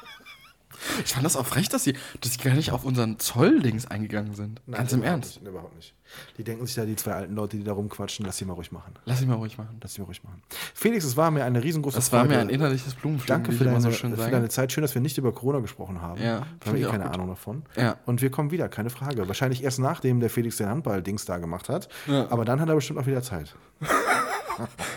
Ich 1.05 1.12
fand 1.12 1.24
das 1.27 1.36
auch 1.36 1.47
frech, 1.47 1.69
dass 1.69 1.85
sie, 1.85 1.94
dass 2.20 2.32
sie 2.32 2.39
gar 2.39 2.55
nicht 2.55 2.73
auf 2.73 2.85
unseren 2.85 3.19
Zoll-Dings 3.19 3.86
eingegangen 3.86 4.35
sind. 4.35 4.61
Ganz 4.70 4.93
im 4.93 5.02
Ernst. 5.02 5.40
Nicht, 5.40 5.48
überhaupt 5.51 5.77
nicht. 5.77 5.94
Die 6.39 6.43
denken 6.44 6.66
sich 6.66 6.74
da, 6.74 6.85
die 6.85 6.97
zwei 6.97 7.12
alten 7.12 7.35
Leute, 7.35 7.57
die 7.57 7.62
da 7.62 7.73
rumquatschen, 7.73 8.27
lass 8.27 8.36
sie 8.39 8.44
mal 8.44 8.55
ruhig 8.55 8.73
machen. 8.73 8.94
Lass 9.05 9.20
ich 9.20 9.27
mal 9.28 9.35
ruhig 9.35 9.57
machen. 9.59 9.78
Lass 9.81 9.94
sie 9.94 10.01
mal 10.01 10.07
ruhig 10.07 10.24
machen. 10.24 10.43
Felix, 10.74 11.05
es 11.05 11.16
war 11.16 11.31
mir 11.31 11.44
eine 11.44 11.62
riesengroße 11.62 11.97
Das 11.97 12.09
Freude. 12.09 12.23
war 12.23 12.28
mir 12.36 12.40
ein 12.40 12.48
innerliches 12.48 12.94
Blumenpflücken, 12.94 13.44
Danke 13.44 13.57
für 13.57 13.65
deine, 13.65 13.81
so 13.81 13.93
schön 13.93 14.16
für 14.16 14.31
deine 14.31 14.48
Zeit. 14.48 14.73
Schön, 14.73 14.82
dass 14.82 14.94
wir 14.94 15.02
nicht 15.02 15.19
über 15.19 15.32
Corona 15.32 15.61
gesprochen 15.61 16.01
haben. 16.02 16.20
Ja, 16.20 16.47
Wir 16.65 16.73
haben 16.73 16.78
eh 16.78 16.82
keine 16.82 17.05
gut. 17.05 17.15
Ahnung 17.15 17.28
davon. 17.28 17.62
Ja. 17.77 17.97
Und 18.07 18.23
wir 18.23 18.31
kommen 18.31 18.51
wieder, 18.51 18.69
keine 18.69 18.90
Frage. 18.90 19.28
Wahrscheinlich 19.28 19.62
erst 19.62 19.78
nachdem 19.78 20.19
der 20.19 20.31
Felix 20.31 20.57
den 20.57 20.69
Handball-Dings 20.69 21.27
da 21.27 21.39
gemacht 21.39 21.69
hat. 21.69 21.89
Ja. 22.09 22.27
Aber 22.31 22.44
dann 22.44 22.61
hat 22.61 22.69
er 22.69 22.74
bestimmt 22.74 22.98
auch 22.98 23.07
wieder 23.07 23.23
Zeit. 23.23 23.55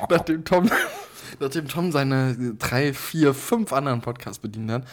Nachdem 0.10 0.44
Tom, 0.44 0.70
nachdem 1.40 1.68
Tom 1.68 1.92
seine 1.92 2.56
drei, 2.58 2.94
vier, 2.94 3.34
fünf 3.34 3.72
anderen 3.74 4.02
Podcasts 4.02 4.40
bedient 4.40 4.72
hat, 4.72 4.84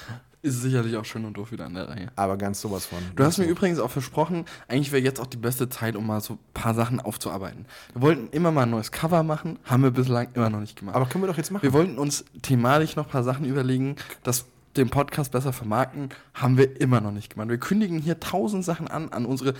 ist 0.42 0.62
sicherlich 0.62 0.96
auch 0.96 1.04
schön 1.04 1.24
und 1.24 1.36
doof 1.36 1.52
wieder 1.52 1.66
an 1.66 1.74
der 1.74 1.88
Reihe. 1.88 2.08
Aber 2.16 2.36
ganz 2.36 2.60
sowas 2.60 2.86
von. 2.86 2.98
Du 3.14 3.24
hast 3.24 3.38
mir 3.38 3.44
übrigens 3.44 3.78
auch 3.78 3.90
versprochen, 3.90 4.46
eigentlich 4.68 4.90
wäre 4.92 5.02
jetzt 5.02 5.20
auch 5.20 5.26
die 5.26 5.36
beste 5.36 5.68
Zeit, 5.68 5.96
um 5.96 6.06
mal 6.06 6.20
so 6.20 6.34
ein 6.34 6.38
paar 6.54 6.74
Sachen 6.74 7.00
aufzuarbeiten. 7.00 7.66
Wir 7.92 8.02
wollten 8.02 8.28
immer 8.28 8.50
mal 8.50 8.62
ein 8.62 8.70
neues 8.70 8.90
Cover 8.90 9.22
machen, 9.22 9.58
haben 9.64 9.82
wir 9.82 9.90
bislang 9.90 10.28
immer 10.34 10.50
noch 10.50 10.60
nicht 10.60 10.76
gemacht. 10.76 10.96
Aber 10.96 11.06
können 11.06 11.24
wir 11.24 11.28
doch 11.28 11.36
jetzt 11.36 11.50
machen. 11.50 11.62
wir 11.62 11.72
wollten 11.72 11.98
uns 11.98 12.24
thematisch 12.42 12.96
noch 12.96 13.06
ein 13.06 13.10
paar 13.10 13.24
Sachen 13.24 13.44
überlegen, 13.44 13.96
das 14.22 14.46
den 14.76 14.88
Podcast 14.88 15.32
besser 15.32 15.52
vermarkten, 15.52 16.10
haben 16.34 16.56
wir 16.56 16.80
immer 16.80 17.00
noch 17.00 17.10
nicht 17.10 17.30
gemacht. 17.34 17.48
Wir 17.48 17.58
kündigen 17.58 17.98
hier 17.98 18.20
tausend 18.20 18.64
Sachen 18.64 18.88
an, 18.88 19.08
an 19.10 19.26
unsere, 19.26 19.54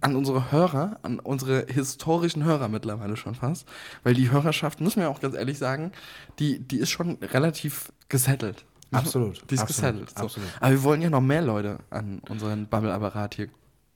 an 0.00 0.14
unsere 0.14 0.52
Hörer, 0.52 0.98
an 1.02 1.18
unsere 1.18 1.66
historischen 1.66 2.44
Hörer 2.44 2.68
mittlerweile 2.68 3.16
schon 3.16 3.34
fast. 3.34 3.66
Weil 4.04 4.14
die 4.14 4.30
Hörerschaft, 4.30 4.80
muss 4.80 4.96
man 4.96 5.06
ja 5.06 5.10
auch 5.10 5.20
ganz 5.20 5.34
ehrlich 5.34 5.58
sagen, 5.58 5.92
die, 6.38 6.60
die 6.60 6.78
ist 6.78 6.90
schon 6.90 7.18
relativ 7.20 7.92
gesettelt. 8.08 8.64
Absolut, 8.92 9.42
Die 9.50 9.54
ist 9.54 9.60
absolut, 9.62 9.68
gesettelt. 9.68 10.10
So. 10.18 10.24
absolut. 10.24 10.48
Aber 10.60 10.70
wir 10.70 10.82
wollen 10.82 11.02
ja 11.02 11.10
noch 11.10 11.20
mehr 11.20 11.42
Leute 11.42 11.78
an 11.90 12.20
unseren 12.28 12.66
Bubble-Apparat 12.66 13.34
hier. 13.34 13.48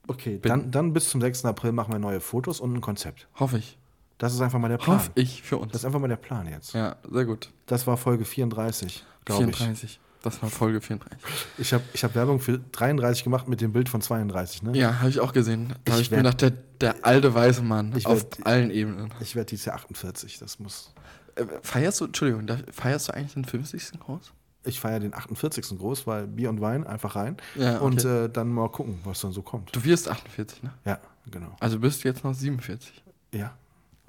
okay, 0.09 0.39
dann, 0.43 0.71
dann 0.71 0.93
bis 0.93 1.09
zum 1.11 1.21
6. 1.21 1.45
April 1.45 1.73
machen 1.73 1.93
wir 1.93 1.99
neue 1.99 2.21
Fotos 2.21 2.61
und 2.61 2.75
ein 2.75 2.81
Konzept. 2.81 3.29
Hoffe 3.35 3.59
ich. 3.59 3.79
Das 4.19 4.33
ist 4.33 4.41
einfach 4.41 4.59
mal 4.59 4.69
der 4.69 4.79
Plan. 4.79 4.97
Hoffe 4.99 5.11
ich 5.15 5.43
für 5.43 5.59
uns. 5.59 5.73
Das 5.73 5.83
ist 5.83 5.85
einfach 5.85 6.01
mal 6.01 6.09
der 6.09 6.17
Plan 6.17 6.47
jetzt. 6.49 6.73
ja, 6.73 6.97
sehr 7.11 7.25
gut. 7.27 7.51
Das 7.67 7.87
war 7.87 7.97
Folge 7.99 8.25
34, 8.25 9.05
glaube 9.27 9.51
ich. 9.51 9.57
34. 9.57 10.01
Das 10.23 10.43
war 10.43 10.49
Folge 10.51 10.81
34. 10.81 11.19
Ich 11.59 11.73
habe 11.75 11.85
ich 11.93 12.03
hab 12.03 12.15
Werbung 12.17 12.41
für 12.41 12.59
33 12.59 13.23
gemacht 13.25 13.47
mit 13.47 13.61
dem 13.61 13.73
Bild 13.73 13.89
von 13.89 14.01
32, 14.01 14.63
ne? 14.63 14.77
Ja, 14.77 14.99
habe 15.01 15.11
ich 15.11 15.21
auch 15.21 15.33
gesehen. 15.33 15.75
Da 15.85 15.93
habe 15.93 16.03
Ich 16.03 16.11
mir 16.11 16.17
werd- 16.25 16.39
gedacht, 16.39 16.59
der, 16.81 16.95
der 16.95 17.07
alte 17.07 17.33
weiße 17.35 17.63
Mann 17.63 17.93
Ich 17.95 18.07
auf 18.07 18.23
werd- 18.23 18.47
allen 18.47 18.71
Ebenen. 18.71 19.13
Ich 19.21 19.37
werde 19.37 19.51
dieses 19.51 19.67
Jahr 19.67 19.77
48, 19.77 20.39
das 20.39 20.59
muss. 20.59 20.93
Äh, 21.37 21.45
feierst 21.63 22.01
du, 22.01 22.07
Entschuldigung, 22.07 22.47
feierst 22.73 23.09
du 23.09 23.15
eigentlich 23.15 23.35
den 23.35 23.45
50. 23.45 24.01
groß? 24.01 24.33
Ich 24.67 24.81
feiere 24.81 25.01
den 25.01 25.15
48. 25.15 25.79
groß, 25.79 26.07
weil 26.07 26.27
Bier 26.27 26.51
und 26.51 26.61
Wein 26.61 26.87
einfach 26.87 27.17
rein. 27.17 27.37
Ja, 27.55 27.79
Und 27.79 28.05
okay. 28.05 28.25
äh, 28.25 28.29
dann 28.29 28.49
mal 28.53 28.69
gucken, 28.71 28.99
was 29.05 29.21
dann 29.21 29.33
so 29.33 29.43
kommt. 29.43 29.75
Du 29.75 29.83
wirst 29.85 30.09
48, 30.09 30.63
ne? 30.63 30.73
Ja, 30.85 30.99
genau. 31.31 31.55
Also 31.61 31.79
bist 31.79 32.05
du 32.05 32.09
jetzt 32.09 32.25
noch 32.25 32.35
47. 32.35 33.03
Ja. 33.33 33.55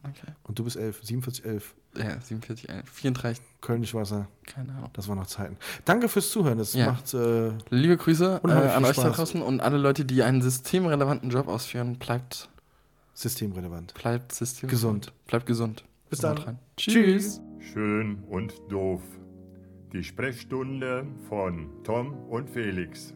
Okay. 0.03 0.31
Und 0.43 0.57
du 0.59 0.63
bist 0.63 0.77
11, 0.77 0.99
47, 1.03 1.45
11. 1.45 1.75
Ja, 1.97 2.21
47, 2.21 2.69
äh, 2.69 2.83
34, 2.93 3.43
Kölnisch 3.59 3.93
Wasser, 3.95 4.27
keine 4.45 4.71
Ahnung. 4.73 4.89
das 4.93 5.07
waren 5.07 5.17
noch 5.17 5.25
Zeiten. 5.27 5.57
Danke 5.83 6.07
fürs 6.07 6.29
Zuhören. 6.29 6.59
Das 6.59 6.73
Ja. 6.73 6.91
macht. 6.91 7.11
Äh, 7.13 7.51
Liebe 7.71 7.97
Grüße 7.97 8.41
äh, 8.43 8.47
an 8.51 8.85
euch 8.85 8.95
da 8.97 9.09
draußen 9.09 9.41
und 9.41 9.59
alle 9.61 9.77
Leute, 9.77 10.05
die 10.05 10.21
einen 10.21 10.41
systemrelevanten 10.43 11.31
Job 11.31 11.47
ausführen. 11.47 11.97
Bleibt, 11.97 12.49
systemrelevant. 13.15 13.93
bleibt 13.95 14.31
system 14.33 14.69
Gesund. 14.69 15.11
Bleibt 15.25 15.47
gesund. 15.47 15.83
Bis 16.09 16.19
dann. 16.19 16.37
rein. 16.37 16.59
Tschüss. 16.77 17.41
Schön 17.73 18.23
und 18.29 18.53
doof. 18.69 19.01
Die 19.93 20.03
Sprechstunde 20.03 21.07
von 21.29 21.81
Tom 21.85 22.13
und 22.29 22.49
Felix. 22.49 23.15